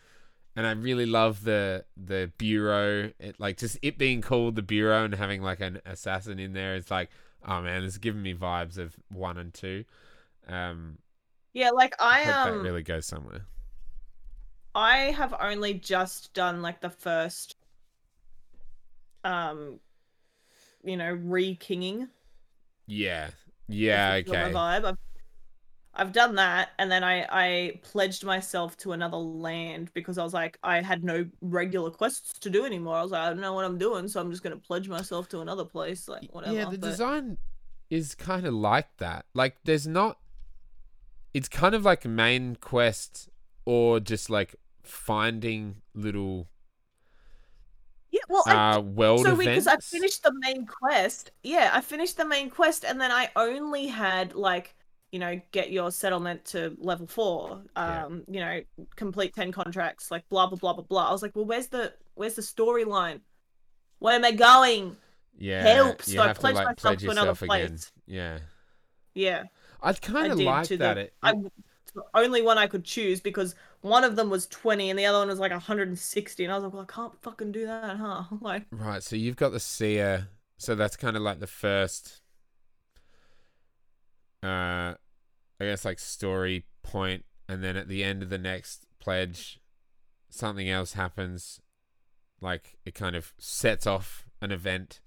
and 0.58 0.66
I 0.66 0.72
really 0.72 1.06
love 1.06 1.44
the 1.44 1.86
the 1.96 2.32
bureau. 2.38 3.12
It 3.20 3.40
like 3.40 3.58
just 3.58 3.78
it 3.82 3.98
being 3.98 4.22
called 4.22 4.56
the 4.56 4.62
bureau 4.62 5.04
and 5.06 5.14
having 5.14 5.42
like 5.42 5.60
an 5.60 5.80
assassin 5.86 6.40
in 6.40 6.52
there. 6.52 6.74
It's 6.76 6.90
like, 6.90 7.10
oh 7.46 7.62
man, 7.62 7.84
it's 7.84 7.98
giving 7.98 8.22
me 8.22 8.34
vibes 8.34 8.78
of 8.78 8.96
one 9.10 9.38
and 9.38 9.54
two. 9.54 9.84
Um, 10.48 10.98
Yeah, 11.52 11.70
like 11.70 11.94
I 12.00 12.24
I 12.24 12.24
hope 12.24 12.42
um 12.42 12.52
that 12.52 12.56
really 12.58 12.82
goes 12.82 13.06
somewhere. 13.06 13.46
I 14.74 15.10
have 15.10 15.34
only 15.38 15.74
just 15.74 16.32
done 16.32 16.62
like 16.62 16.80
the 16.80 16.88
first 16.88 17.56
um 19.24 19.80
you 20.82 20.96
know, 20.96 21.12
re-kinging. 21.12 22.08
Yeah, 22.86 23.30
yeah, 23.68 24.14
if 24.14 24.26
you 24.26 24.32
feel 24.32 24.36
okay. 24.36 24.50
vibe. 24.50 24.84
I've, 24.84 24.96
I've 25.98 26.12
done 26.12 26.36
that 26.36 26.70
and 26.78 26.90
then 26.90 27.02
I 27.02 27.26
I 27.28 27.80
pledged 27.82 28.24
myself 28.24 28.76
to 28.78 28.92
another 28.92 29.16
land 29.16 29.90
because 29.94 30.16
I 30.16 30.22
was 30.24 30.32
like 30.32 30.58
I 30.62 30.80
had 30.80 31.02
no 31.02 31.26
regular 31.40 31.90
quests 31.90 32.38
to 32.38 32.50
do 32.50 32.64
anymore. 32.64 32.96
I 32.96 33.02
was 33.02 33.10
like 33.10 33.22
I 33.22 33.28
don't 33.30 33.40
know 33.40 33.52
what 33.52 33.64
I'm 33.64 33.78
doing, 33.78 34.06
so 34.08 34.20
I'm 34.20 34.30
just 34.30 34.42
going 34.42 34.54
to 34.54 34.62
pledge 34.64 34.88
myself 34.88 35.28
to 35.30 35.40
another 35.40 35.64
place 35.64 36.08
like 36.08 36.28
whatever. 36.30 36.54
Yeah, 36.54 36.64
the 36.66 36.78
but- 36.78 36.88
design 36.88 37.38
is 37.90 38.14
kind 38.14 38.46
of 38.46 38.54
like 38.54 38.96
that. 38.98 39.24
Like, 39.34 39.56
there's 39.64 39.86
not. 39.86 40.18
It's 41.34 41.48
kind 41.48 41.74
of 41.74 41.84
like 41.84 42.04
main 42.04 42.56
quest 42.56 43.28
or 43.64 44.00
just 44.00 44.30
like 44.30 44.54
finding 44.82 45.76
little 45.94 46.48
Yeah, 48.10 48.20
well 48.28 48.42
I 48.46 48.76
uh 48.76 48.80
world 48.80 49.24
so 49.24 49.36
because 49.36 49.66
I 49.66 49.76
finished 49.76 50.22
the 50.22 50.32
main 50.32 50.66
quest, 50.66 51.30
yeah, 51.42 51.70
I 51.74 51.80
finished 51.80 52.16
the 52.16 52.24
main 52.24 52.50
quest, 52.50 52.84
and 52.84 53.00
then 53.00 53.10
I 53.10 53.30
only 53.36 53.86
had 53.88 54.34
like 54.34 54.74
you 55.12 55.18
know 55.18 55.40
get 55.52 55.70
your 55.72 55.90
settlement 55.90 56.44
to 56.46 56.76
level 56.80 57.06
four, 57.06 57.62
Yeah. 57.84 58.04
um, 58.06 58.24
you 58.28 58.40
know, 58.40 58.60
complete 58.96 59.34
ten 59.34 59.52
contracts, 59.52 60.10
like 60.10 60.28
blah 60.28 60.46
blah 60.48 60.58
blah 60.58 60.74
blah 60.74 60.84
blah. 60.84 61.08
I 61.08 61.12
was 61.12 61.22
like, 61.22 61.34
well, 61.36 61.46
where's 61.46 61.68
the 61.68 61.94
where's 62.14 62.34
the 62.34 62.42
storyline? 62.42 63.20
Where 64.00 64.14
am 64.16 64.24
I 64.24 64.32
going? 64.32 64.96
yeah, 65.38 65.74
help, 65.74 66.02
so 66.02 66.22
I 66.22 66.28
pledged 66.28 66.54
like 66.54 66.64
myself 66.64 66.76
pledge 66.76 67.02
to 67.02 67.10
another 67.10 67.34
yourself 67.34 67.42
again. 67.42 67.80
place. 67.80 67.92
Yeah, 68.06 68.40
Yeah, 69.14 69.44
I 69.82 69.92
kind 69.92 70.30
of 70.32 70.38
like 70.40 70.62
to 70.64 70.76
that. 70.78 70.96
the 70.96 70.98
It, 70.98 71.14
I 71.22 71.30
it's 71.30 71.92
the 71.94 72.04
only 72.14 72.42
one 72.42 72.58
I 72.58 72.66
could 72.66 72.84
choose 72.84 73.20
because 73.20 73.54
one 73.80 74.04
of 74.04 74.16
them 74.16 74.30
was 74.30 74.46
twenty 74.46 74.90
and 74.90 74.98
the 74.98 75.06
other 75.06 75.18
one 75.18 75.28
was 75.28 75.38
like 75.38 75.52
160, 75.52 76.44
and 76.44 76.52
I 76.52 76.56
was 76.56 76.64
like, 76.64 76.72
well, 76.72 76.82
I 76.88 76.92
can't 76.92 77.20
fucking 77.22 77.52
do 77.52 77.66
that, 77.66 77.96
huh? 77.96 78.24
Like, 78.40 78.66
Right, 78.70 79.02
so 79.02 79.16
you've 79.16 79.36
got 79.36 79.50
the 79.52 79.60
seer, 79.60 80.28
so 80.58 80.74
that's 80.74 80.96
kind 80.96 81.16
of 81.16 81.22
like 81.22 81.40
the 81.40 81.46
first, 81.46 82.20
uh, 84.42 84.94
I 85.60 85.64
guess 85.64 85.84
like 85.84 85.98
story 85.98 86.64
point, 86.82 87.24
and 87.48 87.62
then 87.62 87.76
at 87.76 87.88
the 87.88 88.04
end 88.04 88.22
of 88.22 88.30
the 88.30 88.38
next 88.38 88.86
pledge, 89.00 89.60
something 90.28 90.68
else 90.68 90.92
happens, 90.92 91.60
like 92.40 92.78
it 92.84 92.94
kind 92.94 93.16
of 93.16 93.32
sets 93.38 93.86
off 93.86 94.26
an 94.40 94.52
event. 94.52 95.00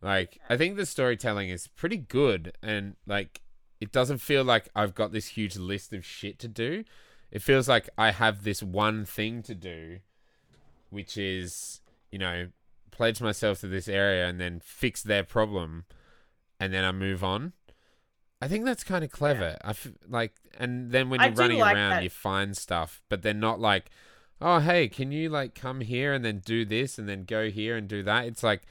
Like 0.00 0.38
I 0.48 0.56
think 0.56 0.76
the 0.76 0.86
storytelling 0.86 1.48
is 1.48 1.68
pretty 1.68 1.96
good, 1.96 2.56
and 2.62 2.96
like 3.06 3.42
it 3.80 3.92
doesn't 3.92 4.18
feel 4.18 4.44
like 4.44 4.68
I've 4.74 4.94
got 4.94 5.12
this 5.12 5.28
huge 5.28 5.56
list 5.56 5.92
of 5.92 6.04
shit 6.04 6.38
to 6.40 6.48
do. 6.48 6.84
It 7.30 7.42
feels 7.42 7.68
like 7.68 7.88
I 7.96 8.10
have 8.10 8.44
this 8.44 8.62
one 8.62 9.04
thing 9.04 9.42
to 9.44 9.54
do, 9.54 9.98
which 10.90 11.16
is 11.16 11.80
you 12.10 12.18
know 12.18 12.48
pledge 12.90 13.20
myself 13.20 13.60
to 13.60 13.66
this 13.66 13.88
area 13.88 14.26
and 14.26 14.40
then 14.40 14.60
fix 14.62 15.02
their 15.02 15.24
problem 15.24 15.84
and 16.60 16.72
then 16.72 16.84
I 16.84 16.92
move 16.92 17.24
on. 17.24 17.54
I 18.42 18.48
think 18.48 18.64
that's 18.64 18.84
kind 18.84 19.04
of 19.04 19.10
clever. 19.10 19.56
I 19.62 19.70
f- 19.70 19.92
like 20.08 20.34
and 20.58 20.90
then 20.90 21.10
when 21.10 21.20
you're 21.20 21.30
do 21.30 21.40
running 21.42 21.58
like 21.60 21.74
around 21.76 21.90
that. 21.90 22.02
you 22.02 22.10
find 22.10 22.56
stuff, 22.56 23.00
but 23.08 23.22
they're 23.22 23.34
not 23.34 23.60
like, 23.60 23.90
"Oh, 24.40 24.58
hey, 24.58 24.88
can 24.88 25.12
you 25.12 25.28
like 25.28 25.54
come 25.54 25.80
here 25.80 26.12
and 26.12 26.24
then 26.24 26.40
do 26.44 26.64
this 26.64 26.98
and 26.98 27.08
then 27.08 27.24
go 27.24 27.50
here 27.50 27.76
and 27.76 27.88
do 27.88 28.02
that?" 28.02 28.26
It's 28.26 28.42
like, 28.42 28.62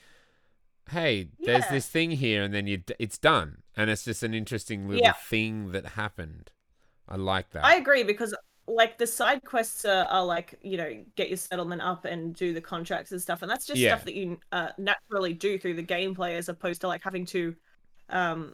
"Hey, 0.90 1.30
there's 1.40 1.68
this 1.70 1.88
thing 1.88 2.12
here 2.12 2.44
and 2.44 2.54
then 2.54 2.68
you 2.68 2.78
d- 2.78 2.96
it's 3.00 3.18
done." 3.18 3.64
And 3.78 3.90
it's 3.90 4.04
just 4.04 4.24
an 4.24 4.34
interesting 4.34 4.88
little 4.88 5.04
Yeah. 5.04 5.14
thing 5.14 5.72
that 5.72 5.86
happened. 5.86 6.52
I 7.08 7.16
like 7.16 7.52
that. 7.52 7.64
I 7.66 7.76
agree 7.76 8.04
because 8.04 8.36
like 8.68 8.98
the 8.98 9.08
side 9.08 9.44
quests 9.44 9.86
are, 9.86 10.06
are 10.06 10.24
like 10.26 10.60
you 10.62 10.78
know 10.78 11.04
get 11.16 11.30
your 11.30 11.38
settlement 11.38 11.82
up 11.82 12.06
and 12.06 12.36
do 12.36 12.54
the 12.54 12.62
contracts 12.62 13.12
and 13.12 13.22
stuff, 13.22 13.42
and 13.42 13.50
that's 13.52 13.66
just 13.66 13.80
Yeah. 13.80 13.96
stuff 13.96 14.06
that 14.06 14.16
you 14.16 14.40
uh, 14.52 14.70
naturally 14.78 15.34
do 15.34 15.58
through 15.58 15.76
the 15.76 15.84
gameplay 15.84 16.38
as 16.38 16.50
opposed 16.50 16.82
to 16.82 16.88
like 16.88 17.02
having 17.04 17.26
to 17.28 17.56
um 18.10 18.54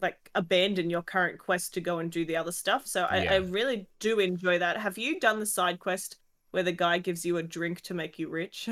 like 0.00 0.30
abandon 0.34 0.90
your 0.90 1.02
current 1.02 1.38
quest 1.38 1.74
to 1.74 1.80
go 1.80 1.98
and 1.98 2.10
do 2.10 2.24
the 2.24 2.36
other 2.36 2.52
stuff. 2.52 2.86
So 2.86 3.04
I, 3.04 3.26
I 3.26 3.36
really 3.36 3.86
do 4.00 4.18
enjoy 4.18 4.58
that. 4.58 4.76
Have 4.76 4.98
you 4.98 5.20
done 5.20 5.40
the 5.40 5.46
side 5.46 5.78
quest 5.78 6.16
where 6.50 6.62
the 6.62 6.72
guy 6.72 6.98
gives 6.98 7.24
you 7.24 7.36
a 7.36 7.42
drink 7.42 7.80
to 7.82 7.94
make 7.94 8.18
you 8.18 8.28
rich? 8.28 8.68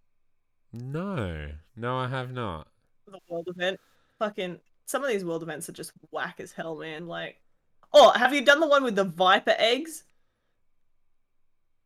no. 0.72 1.48
No, 1.76 1.96
I 1.96 2.08
have 2.08 2.32
not. 2.32 2.68
the 3.06 3.18
world 3.28 3.48
event. 3.48 3.78
Fucking 4.18 4.58
some 4.86 5.04
of 5.04 5.10
these 5.10 5.24
world 5.24 5.42
events 5.42 5.68
are 5.68 5.72
just 5.72 5.92
whack 6.10 6.40
as 6.40 6.52
hell, 6.52 6.76
man. 6.76 7.06
Like, 7.06 7.40
oh, 7.92 8.10
have 8.12 8.32
you 8.32 8.42
done 8.42 8.60
the 8.60 8.68
one 8.68 8.84
with 8.84 8.96
the 8.96 9.04
viper 9.04 9.54
eggs? 9.58 10.04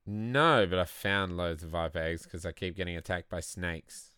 No, 0.07 0.67
but 0.67 0.79
I 0.79 0.85
found 0.85 1.37
loads 1.37 1.63
of 1.63 1.71
viper 1.71 1.99
eggs 1.99 2.23
because 2.23 2.47
I 2.47 2.53
keep 2.53 2.77
getting 2.77 2.97
attacked 2.97 3.29
by 3.29 3.41
snakes. 3.41 4.10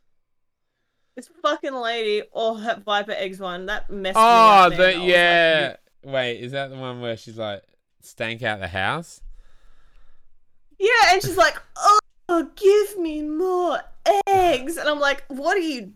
This 1.14 1.28
fucking 1.42 1.74
lady, 1.74 2.22
oh, 2.32 2.58
that 2.60 2.84
viper 2.84 3.12
eggs 3.12 3.38
one, 3.38 3.66
that 3.66 3.90
messed 3.90 4.16
Oh, 4.16 4.20
me 4.20 4.26
up. 4.26 4.66
Oh, 4.66 4.70
the 4.70 4.76
was 4.86 4.96
like, 4.96 5.08
yeah. 5.08 5.76
Wait, 6.04 6.38
is 6.38 6.52
that 6.52 6.70
the 6.70 6.76
one 6.76 7.00
where 7.00 7.16
she's 7.16 7.36
like 7.38 7.62
stank 8.00 8.42
out 8.42 8.60
the 8.60 8.68
house? 8.68 9.20
yeah, 10.82 11.12
and 11.12 11.22
she's 11.22 11.36
like, 11.36 11.54
oh, 11.76 12.50
give 12.56 12.98
me 12.98 13.22
more 13.22 13.80
eggs, 14.26 14.76
and 14.76 14.88
I'm 14.88 14.98
like, 14.98 15.24
what 15.28 15.56
are 15.56 15.60
you, 15.60 15.92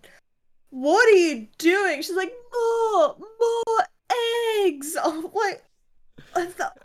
what 0.71 1.09
are 1.09 1.17
you 1.17 1.49
doing? 1.59 2.03
She's 2.03 2.15
like, 2.15 2.33
more, 2.53 3.17
more 3.19 3.87
eggs. 4.65 4.97
I'm 5.05 5.23
like, 5.35 5.63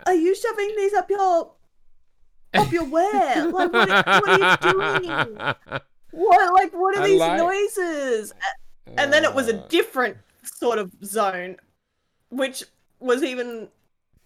are 0.07 0.15
you 0.15 0.33
shoving 0.33 0.73
these 0.77 0.93
up 0.93 1.09
your, 1.11 1.51
up 2.55 2.71
your 2.71 2.85
where? 2.85 3.45
Like, 3.51 3.71
what, 3.71 3.87
what 4.05 4.29
are 4.29 4.39
you 4.39 4.71
doing? 4.71 5.81
What, 6.11 6.53
like, 6.53 6.73
what 6.73 6.97
are 6.97 7.01
I 7.03 7.07
these 7.07 7.19
like- 7.19 7.37
noises? 7.37 8.33
and 8.97 9.11
then 9.13 9.23
it 9.23 9.33
was 9.33 9.47
a 9.47 9.57
Uh, 9.61 9.67
different 9.67 10.17
sort 10.43 10.77
of 10.79 10.91
zone, 11.03 11.57
which 12.29 12.63
was 12.99 13.23
even 13.23 13.69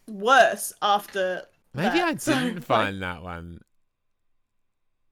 worse 0.07 0.73
after. 0.81 1.43
Maybe 1.73 1.99
I 2.01 2.13
that. 2.13 2.21
So, 2.21 2.33
didn't 2.33 2.61
find 2.61 3.01
that 3.01 3.21
one. 3.21 3.61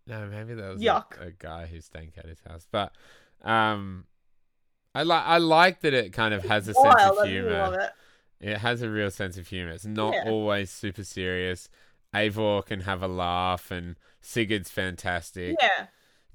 No, 0.07 0.25
maybe 0.27 0.53
that 0.55 0.73
was 0.73 0.81
a- 0.81 0.85
Yuck. 0.85 1.21
A, 1.21 1.31
guy 1.31 1.65
who 1.67 1.79
stank 1.81 2.13
at 2.17 2.25
his 2.25 2.39
house. 2.47 2.67
But 2.71 2.93
um, 3.43 4.05
I 4.95 5.03
like 5.03 5.23
I 5.25 5.37
like 5.37 5.81
that 5.81 5.93
it 5.93 6.11
kind 6.13 6.33
of 6.33 6.43
has 6.45 6.67
a 6.67 6.73
sense 6.73 7.01
of 7.03 7.17
I 7.19 7.27
humor. 7.27 7.51
love 7.51 7.73
it. 7.75 7.91
It 8.39 8.57
has 8.57 8.81
a 8.81 8.89
real 8.89 9.09
sense 9.11 9.37
of 9.37 9.47
humor. 9.47 9.71
It's 9.71 9.85
not 9.85 10.13
Yeah. 10.13 10.23
always 10.29 10.69
super 10.69 11.03
serious. 11.03 11.69
Eivor 12.13 12.65
can 12.65 12.81
have 12.81 13.01
a 13.01 13.07
laugh, 13.07 13.71
and 13.71 13.95
Sigurd's 14.21 14.69
fantastic. 14.69 15.55
Yeah. 15.61 15.87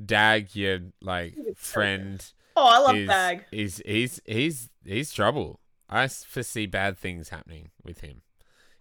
Dag, 0.04 0.54
your 0.54 0.80
like 1.00 1.34
friend, 1.56 2.24
Oh, 2.56 2.66
I 2.66 2.78
love 2.78 2.96
is, 2.96 3.06
Bag. 3.06 3.44
is 3.52 3.82
he's 3.86 4.20
he's 4.24 4.68
he's 4.84 5.12
trouble. 5.12 5.60
I 5.88 6.08
foresee 6.08 6.66
bad 6.66 6.98
things 6.98 7.28
happening 7.28 7.70
with 7.84 8.00
him. 8.00 8.22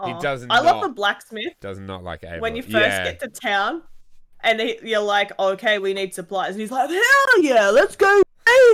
he 0.03 0.13
doesn't. 0.19 0.51
I 0.51 0.59
love 0.59 0.81
the 0.81 0.89
blacksmith 0.89 1.53
Does 1.61 1.79
not 1.79 2.03
like 2.03 2.23
when 2.39 2.55
you 2.55 2.63
first 2.63 2.73
yeah. 2.73 3.03
get 3.03 3.19
to 3.21 3.27
town, 3.27 3.83
and 4.41 4.59
he, 4.59 4.79
you're 4.83 4.99
like, 4.99 5.37
"Okay, 5.39 5.79
we 5.79 5.93
need 5.93 6.13
supplies," 6.13 6.51
and 6.51 6.61
he's 6.61 6.71
like, 6.71 6.89
"Hell 6.89 7.41
yeah, 7.41 7.69
let's 7.69 7.95
go 7.95 8.21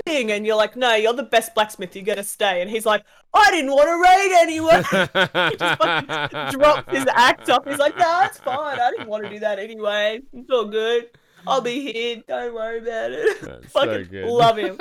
raiding, 0.06 0.32
and 0.32 0.46
you're 0.46 0.56
like, 0.56 0.76
no, 0.76 0.96
you're 0.96 1.14
the 1.14 1.24
best 1.24 1.54
blacksmith. 1.56 1.96
You're 1.96 2.06
gonna 2.06 2.24
stay. 2.24 2.62
And 2.62 2.70
he's 2.70 2.86
like, 2.86 3.04
I 3.34 3.52
didn't 3.52 3.72
want 3.72 3.88
to 3.88 4.02
raid 4.02 4.32
anyway. 4.42 4.84
he 5.52 5.58
just 5.58 5.80
fucking 5.80 6.60
drops 6.60 6.92
his 6.96 7.06
act 7.14 7.50
off. 7.50 7.66
He's 7.66 7.80
like, 7.80 7.98
nah, 7.98 8.26
it's 8.26 8.40
fine. 8.40 8.80
I 8.80 8.92
didn't 8.92 9.08
want 9.08 9.24
to 9.24 9.30
do 9.30 9.40
that 9.40 9.60
anyway. 9.60 10.22
It's 10.34 10.50
all 10.50 10.66
good. 10.66 11.10
I'll 11.48 11.62
be 11.62 11.92
here. 11.92 12.24
Don't 12.28 12.54
worry 12.54 12.80
about 12.80 13.12
it. 13.12 13.42
That's 13.42 13.72
so 13.74 13.80
fucking 13.80 14.08
good. 14.10 14.26
love 14.26 14.58
him. 14.58 14.80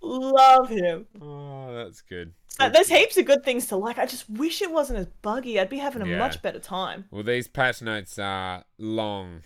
Love 0.00 0.68
him. 0.68 1.06
oh, 1.20 1.74
that's 1.74 2.00
good. 2.02 2.32
So 2.48 2.68
there's 2.68 2.88
heaps 2.88 3.16
of 3.16 3.24
good 3.26 3.44
things 3.44 3.66
to 3.68 3.76
like. 3.76 3.98
I 3.98 4.06
just 4.06 4.28
wish 4.30 4.62
it 4.62 4.70
wasn't 4.70 4.98
as 5.00 5.06
buggy. 5.22 5.58
I'd 5.60 5.68
be 5.68 5.78
having 5.78 6.02
a 6.02 6.06
Yeah. 6.06 6.18
much 6.18 6.40
better 6.42 6.58
time. 6.58 7.04
Well, 7.10 7.22
these 7.22 7.46
patch 7.48 7.82
notes 7.82 8.18
are 8.18 8.64
long, 8.78 9.42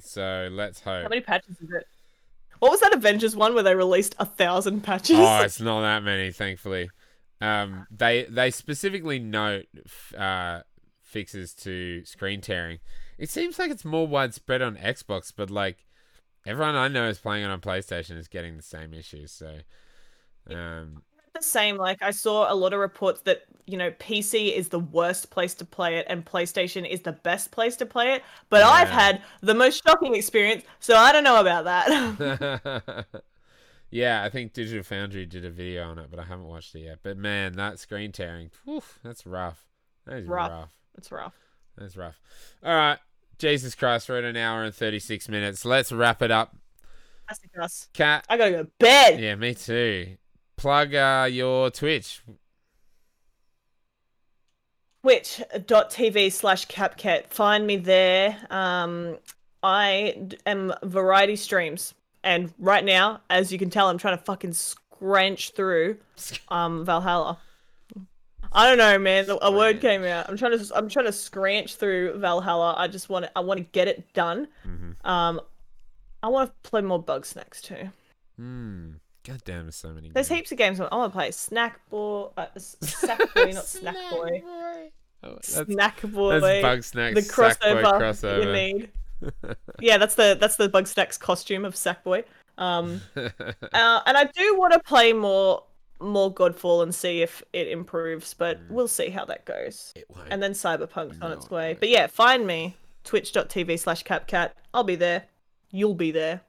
so 0.00 0.48
let's 0.50 0.80
hope. 0.80 1.02
How 1.02 1.08
many 1.08 1.20
patches 1.20 1.56
is 1.60 1.70
it? 1.70 1.86
What 2.58 2.70
was 2.70 2.80
that 2.80 2.94
Avengers 2.94 3.34
one 3.34 3.54
where 3.54 3.62
they 3.62 3.74
released 3.74 4.14
a 4.18 4.24
thousand 4.24 4.82
patches? 4.82 5.16
Oh, 5.18 5.40
it's 5.42 5.60
not 5.60 5.80
that 5.82 6.02
many, 6.02 6.30
thankfully. 6.30 6.90
Um, 7.40 7.86
they 7.90 8.24
they 8.24 8.50
specifically 8.50 9.18
note 9.18 9.66
f- 9.84 10.14
uh, 10.16 10.62
fixes 11.02 11.54
to 11.54 12.04
screen 12.04 12.40
tearing. 12.40 12.78
It 13.22 13.30
seems 13.30 13.56
like 13.56 13.70
it's 13.70 13.84
more 13.84 14.08
widespread 14.08 14.62
on 14.62 14.74
Xbox, 14.74 15.32
but 15.34 15.48
like 15.48 15.84
everyone 16.44 16.74
I 16.74 16.88
know 16.88 17.06
is 17.06 17.20
playing 17.20 17.44
it 17.44 17.50
on 17.52 17.60
PlayStation 17.60 18.18
is 18.18 18.26
getting 18.26 18.56
the 18.56 18.64
same 18.64 18.92
issues. 18.92 19.30
So, 19.30 19.58
um, 20.50 21.04
the 21.32 21.40
same. 21.40 21.76
Like 21.76 22.02
I 22.02 22.10
saw 22.10 22.52
a 22.52 22.56
lot 22.56 22.72
of 22.72 22.80
reports 22.80 23.20
that 23.20 23.42
you 23.64 23.78
know 23.78 23.92
PC 23.92 24.52
is 24.52 24.70
the 24.70 24.80
worst 24.80 25.30
place 25.30 25.54
to 25.54 25.64
play 25.64 25.98
it 25.98 26.06
and 26.08 26.26
PlayStation 26.26 26.84
is 26.84 27.02
the 27.02 27.12
best 27.12 27.52
place 27.52 27.76
to 27.76 27.86
play 27.86 28.14
it. 28.14 28.24
But 28.50 28.64
I've 28.64 28.90
had 28.90 29.22
the 29.40 29.54
most 29.54 29.84
shocking 29.86 30.16
experience, 30.16 30.64
so 30.80 30.96
I 30.96 31.12
don't 31.12 31.22
know 31.22 31.38
about 31.38 31.64
that. 31.66 33.06
yeah, 33.92 34.24
I 34.24 34.30
think 34.30 34.52
Digital 34.52 34.82
Foundry 34.82 35.26
did 35.26 35.44
a 35.44 35.50
video 35.50 35.88
on 35.88 36.00
it, 36.00 36.10
but 36.10 36.18
I 36.18 36.24
haven't 36.24 36.48
watched 36.48 36.74
it 36.74 36.80
yet. 36.80 36.98
But 37.04 37.16
man, 37.18 37.52
that 37.52 37.78
screen 37.78 38.10
tearing, 38.10 38.50
that's 39.04 39.24
rough. 39.26 39.64
That 40.06 40.16
is 40.16 40.26
Rough. 40.26 40.50
rough. 40.50 40.72
it's 40.98 41.12
rough. 41.12 41.34
That's 41.78 41.96
rough. 41.96 42.20
All 42.64 42.74
right. 42.74 42.98
Jesus 43.42 43.74
Christ, 43.74 44.08
we're 44.08 44.18
at 44.18 44.24
an 44.24 44.36
hour 44.36 44.62
and 44.62 44.72
36 44.72 45.28
minutes. 45.28 45.64
Let's 45.64 45.90
wrap 45.90 46.22
it 46.22 46.30
up. 46.30 46.54
That's 47.26 47.40
the 47.40 47.60
us. 47.60 47.88
Cat. 47.92 48.24
I 48.28 48.36
gotta 48.36 48.52
go 48.52 48.62
to 48.62 48.70
bed. 48.78 49.18
Yeah, 49.18 49.34
me 49.34 49.52
too. 49.52 50.16
Plug 50.56 50.94
uh, 50.94 51.28
your 51.28 51.68
Twitch. 51.72 52.22
twitch.tv 55.02 56.30
slash 56.30 56.68
capcat 56.68 57.26
find 57.26 57.66
me 57.66 57.76
there 57.76 58.38
um 58.50 59.18
i 59.64 60.14
am 60.46 60.72
variety 60.84 61.34
streams 61.34 61.92
and 62.22 62.54
right 62.60 62.84
now 62.84 63.20
as 63.28 63.50
you 63.50 63.58
can 63.58 63.68
tell 63.68 63.88
i'm 63.88 63.98
trying 63.98 64.16
to 64.16 64.22
fucking 64.22 64.52
scrunch 64.52 65.50
through 65.50 65.96
um 66.50 66.84
valhalla 66.84 67.36
i 68.54 68.68
don't 68.68 68.78
know 68.78 68.98
man 68.98 69.26
a 69.42 69.50
word 69.52 69.80
came 69.80 70.04
out 70.04 70.28
i'm 70.28 70.36
trying 70.36 70.56
to 70.58 70.76
i'm 70.76 70.88
trying 70.88 71.06
to 71.06 71.12
scrunch 71.12 71.76
through 71.76 72.18
valhalla 72.18 72.74
i 72.76 72.86
just 72.86 73.08
want 73.08 73.24
to 73.24 73.30
i 73.36 73.40
want 73.40 73.58
to 73.58 73.64
get 73.72 73.88
it 73.88 74.12
done 74.14 74.46
Mm-hmm. 74.66 74.92
um 75.08 75.40
i 76.22 76.28
want 76.28 76.50
to 76.50 76.68
play 76.70 76.80
more 76.82 77.02
Bugsnax 77.02 77.60
too 77.60 77.88
Hmm. 78.38 78.92
God 79.24 79.40
damn, 79.44 79.64
there's 79.66 79.76
so 79.76 79.90
many. 79.92 80.08
there's 80.10 80.28
games. 80.28 80.38
heaps 80.38 80.52
of 80.52 80.58
games 80.58 80.80
i 80.80 80.94
want 80.96 81.12
to 81.12 81.16
play 81.16 81.30
snack 81.30 81.78
boy 81.90 82.28
uh, 82.36 82.46
sack 82.58 83.18
boy 83.34 83.52
not 83.52 83.64
snack 83.66 83.96
boy 84.10 84.42
Oh, 85.24 85.34
that's, 85.34 85.54
snack 85.54 86.02
boy 86.02 86.40
that's 86.40 86.64
Bugsnax. 86.66 87.14
the 87.14 87.20
Sackboy 87.20 87.54
crossover, 87.82 88.00
crossover. 88.00 88.44
you 88.44 88.52
need. 88.52 88.90
yeah, 89.80 89.96
that's 89.96 90.16
the 90.16 90.36
that's 90.40 90.56
the 90.56 90.68
Bugsnax 90.68 91.16
costume 91.20 91.64
of 91.64 91.74
Sackboy. 91.74 92.24
Um, 92.58 93.00
uh, 93.16 93.30
and 93.72 94.16
I 94.16 94.24
do 94.34 94.56
want 94.58 94.72
to 94.72 94.80
play 94.80 95.12
more 95.12 95.62
more 96.02 96.32
Godfall 96.32 96.82
and 96.82 96.94
see 96.94 97.22
if 97.22 97.42
it 97.52 97.68
improves, 97.68 98.34
but 98.34 98.58
we'll 98.68 98.88
see 98.88 99.10
how 99.10 99.24
that 99.26 99.44
goes. 99.44 99.92
it 99.96 100.04
won't. 100.08 100.28
And 100.30 100.42
then 100.42 100.52
Cyberpunk's 100.52 101.20
on 101.20 101.32
its 101.32 101.50
way. 101.50 101.72
it 101.72 101.80
But 101.80 101.88
yeah, 101.88 102.06
find 102.06 102.46
me 102.46 102.76
twitch.tv 103.04 103.78
slash 103.78 104.04
capcat. 104.04 104.50
I'll 104.74 104.84
be 104.84 104.96
there. 104.96 105.24
You'll 105.70 105.94
be 105.94 106.10
there. 106.10 106.42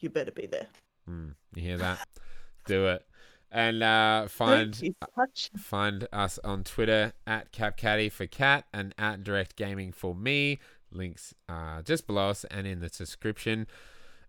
You 0.00 0.10
better 0.10 0.30
be 0.32 0.46
there. 0.46 0.66
Hmm, 1.06 1.28
you 1.54 1.62
hear 1.62 1.78
that? 1.78 2.06
Do 2.66 2.86
it. 2.88 3.06
And 3.50 3.82
uh, 3.82 4.26
find 4.28 4.74
touch- 5.16 5.50
Find 5.56 6.06
us 6.12 6.38
on 6.44 6.64
Twitter 6.64 7.12
at 7.26 7.52
CapCatty 7.52 8.10
for 8.12 8.26
Cat 8.26 8.64
and 8.74 8.94
at 8.98 9.24
Direct 9.24 9.56
Gaming 9.56 9.92
for 9.92 10.14
me. 10.14 10.58
Links 10.90 11.32
are 11.48 11.80
just 11.82 12.06
below 12.06 12.30
us 12.30 12.44
and 12.50 12.66
in 12.66 12.80
the 12.80 12.88
description. 12.88 13.66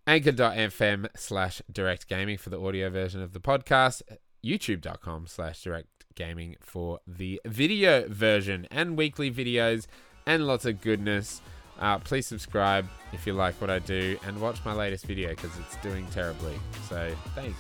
Anchor.fm 0.06 1.08
slash 1.18 1.62
Direct 1.70 2.08
Gaming 2.08 2.38
for 2.38 2.49
the 2.49 2.60
audio 2.62 2.90
version 2.90 3.22
of 3.22 3.34
the 3.34 3.41
podcast. 3.41 4.02
YouTube.com 4.43 5.27
slash 5.27 5.64
Direct 5.64 5.88
Gaming 6.15 6.55
for 6.59 6.99
the 7.05 7.39
video 7.45 8.07
version 8.09 8.68
and 8.72 8.97
weekly 8.97 9.31
videos 9.31 9.85
and 10.26 10.47
lots 10.47 10.65
of 10.65 10.81
goodness. 10.81 11.41
Uh, 11.80 11.99
please 11.99 12.26
subscribe 12.26 12.88
if 13.14 13.27
you 13.27 13.34
like 13.34 13.59
what 13.61 13.69
I 13.69 13.80
do 13.80 14.18
and 14.26 14.41
watch 14.41 14.64
my 14.65 14.73
latest 14.73 15.05
video 15.05 15.30
because 15.30 15.51
it's 15.59 15.76
doing 15.77 16.07
terribly. 16.07 16.59
So 16.89 17.14
thanks. 17.35 17.59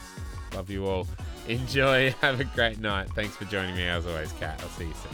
Love 0.55 0.69
you 0.69 0.87
all. 0.87 1.07
Enjoy. 1.47 2.11
Have 2.21 2.39
a 2.39 2.45
great 2.45 2.79
night. 2.79 3.09
Thanks 3.13 3.35
for 3.35 3.45
joining 3.45 3.75
me 3.75 3.83
as 3.83 4.07
always, 4.07 4.31
Kat. 4.33 4.59
I'll 4.61 4.69
see 4.69 4.85
you 4.85 4.93
soon. 4.93 5.11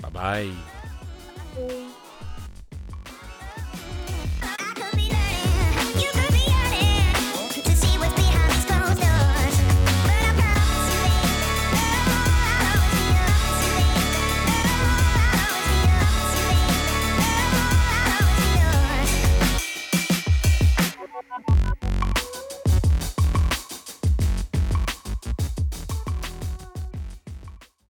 Bye 0.00 0.08
bye. 0.10 0.50
Bye. 1.56 1.93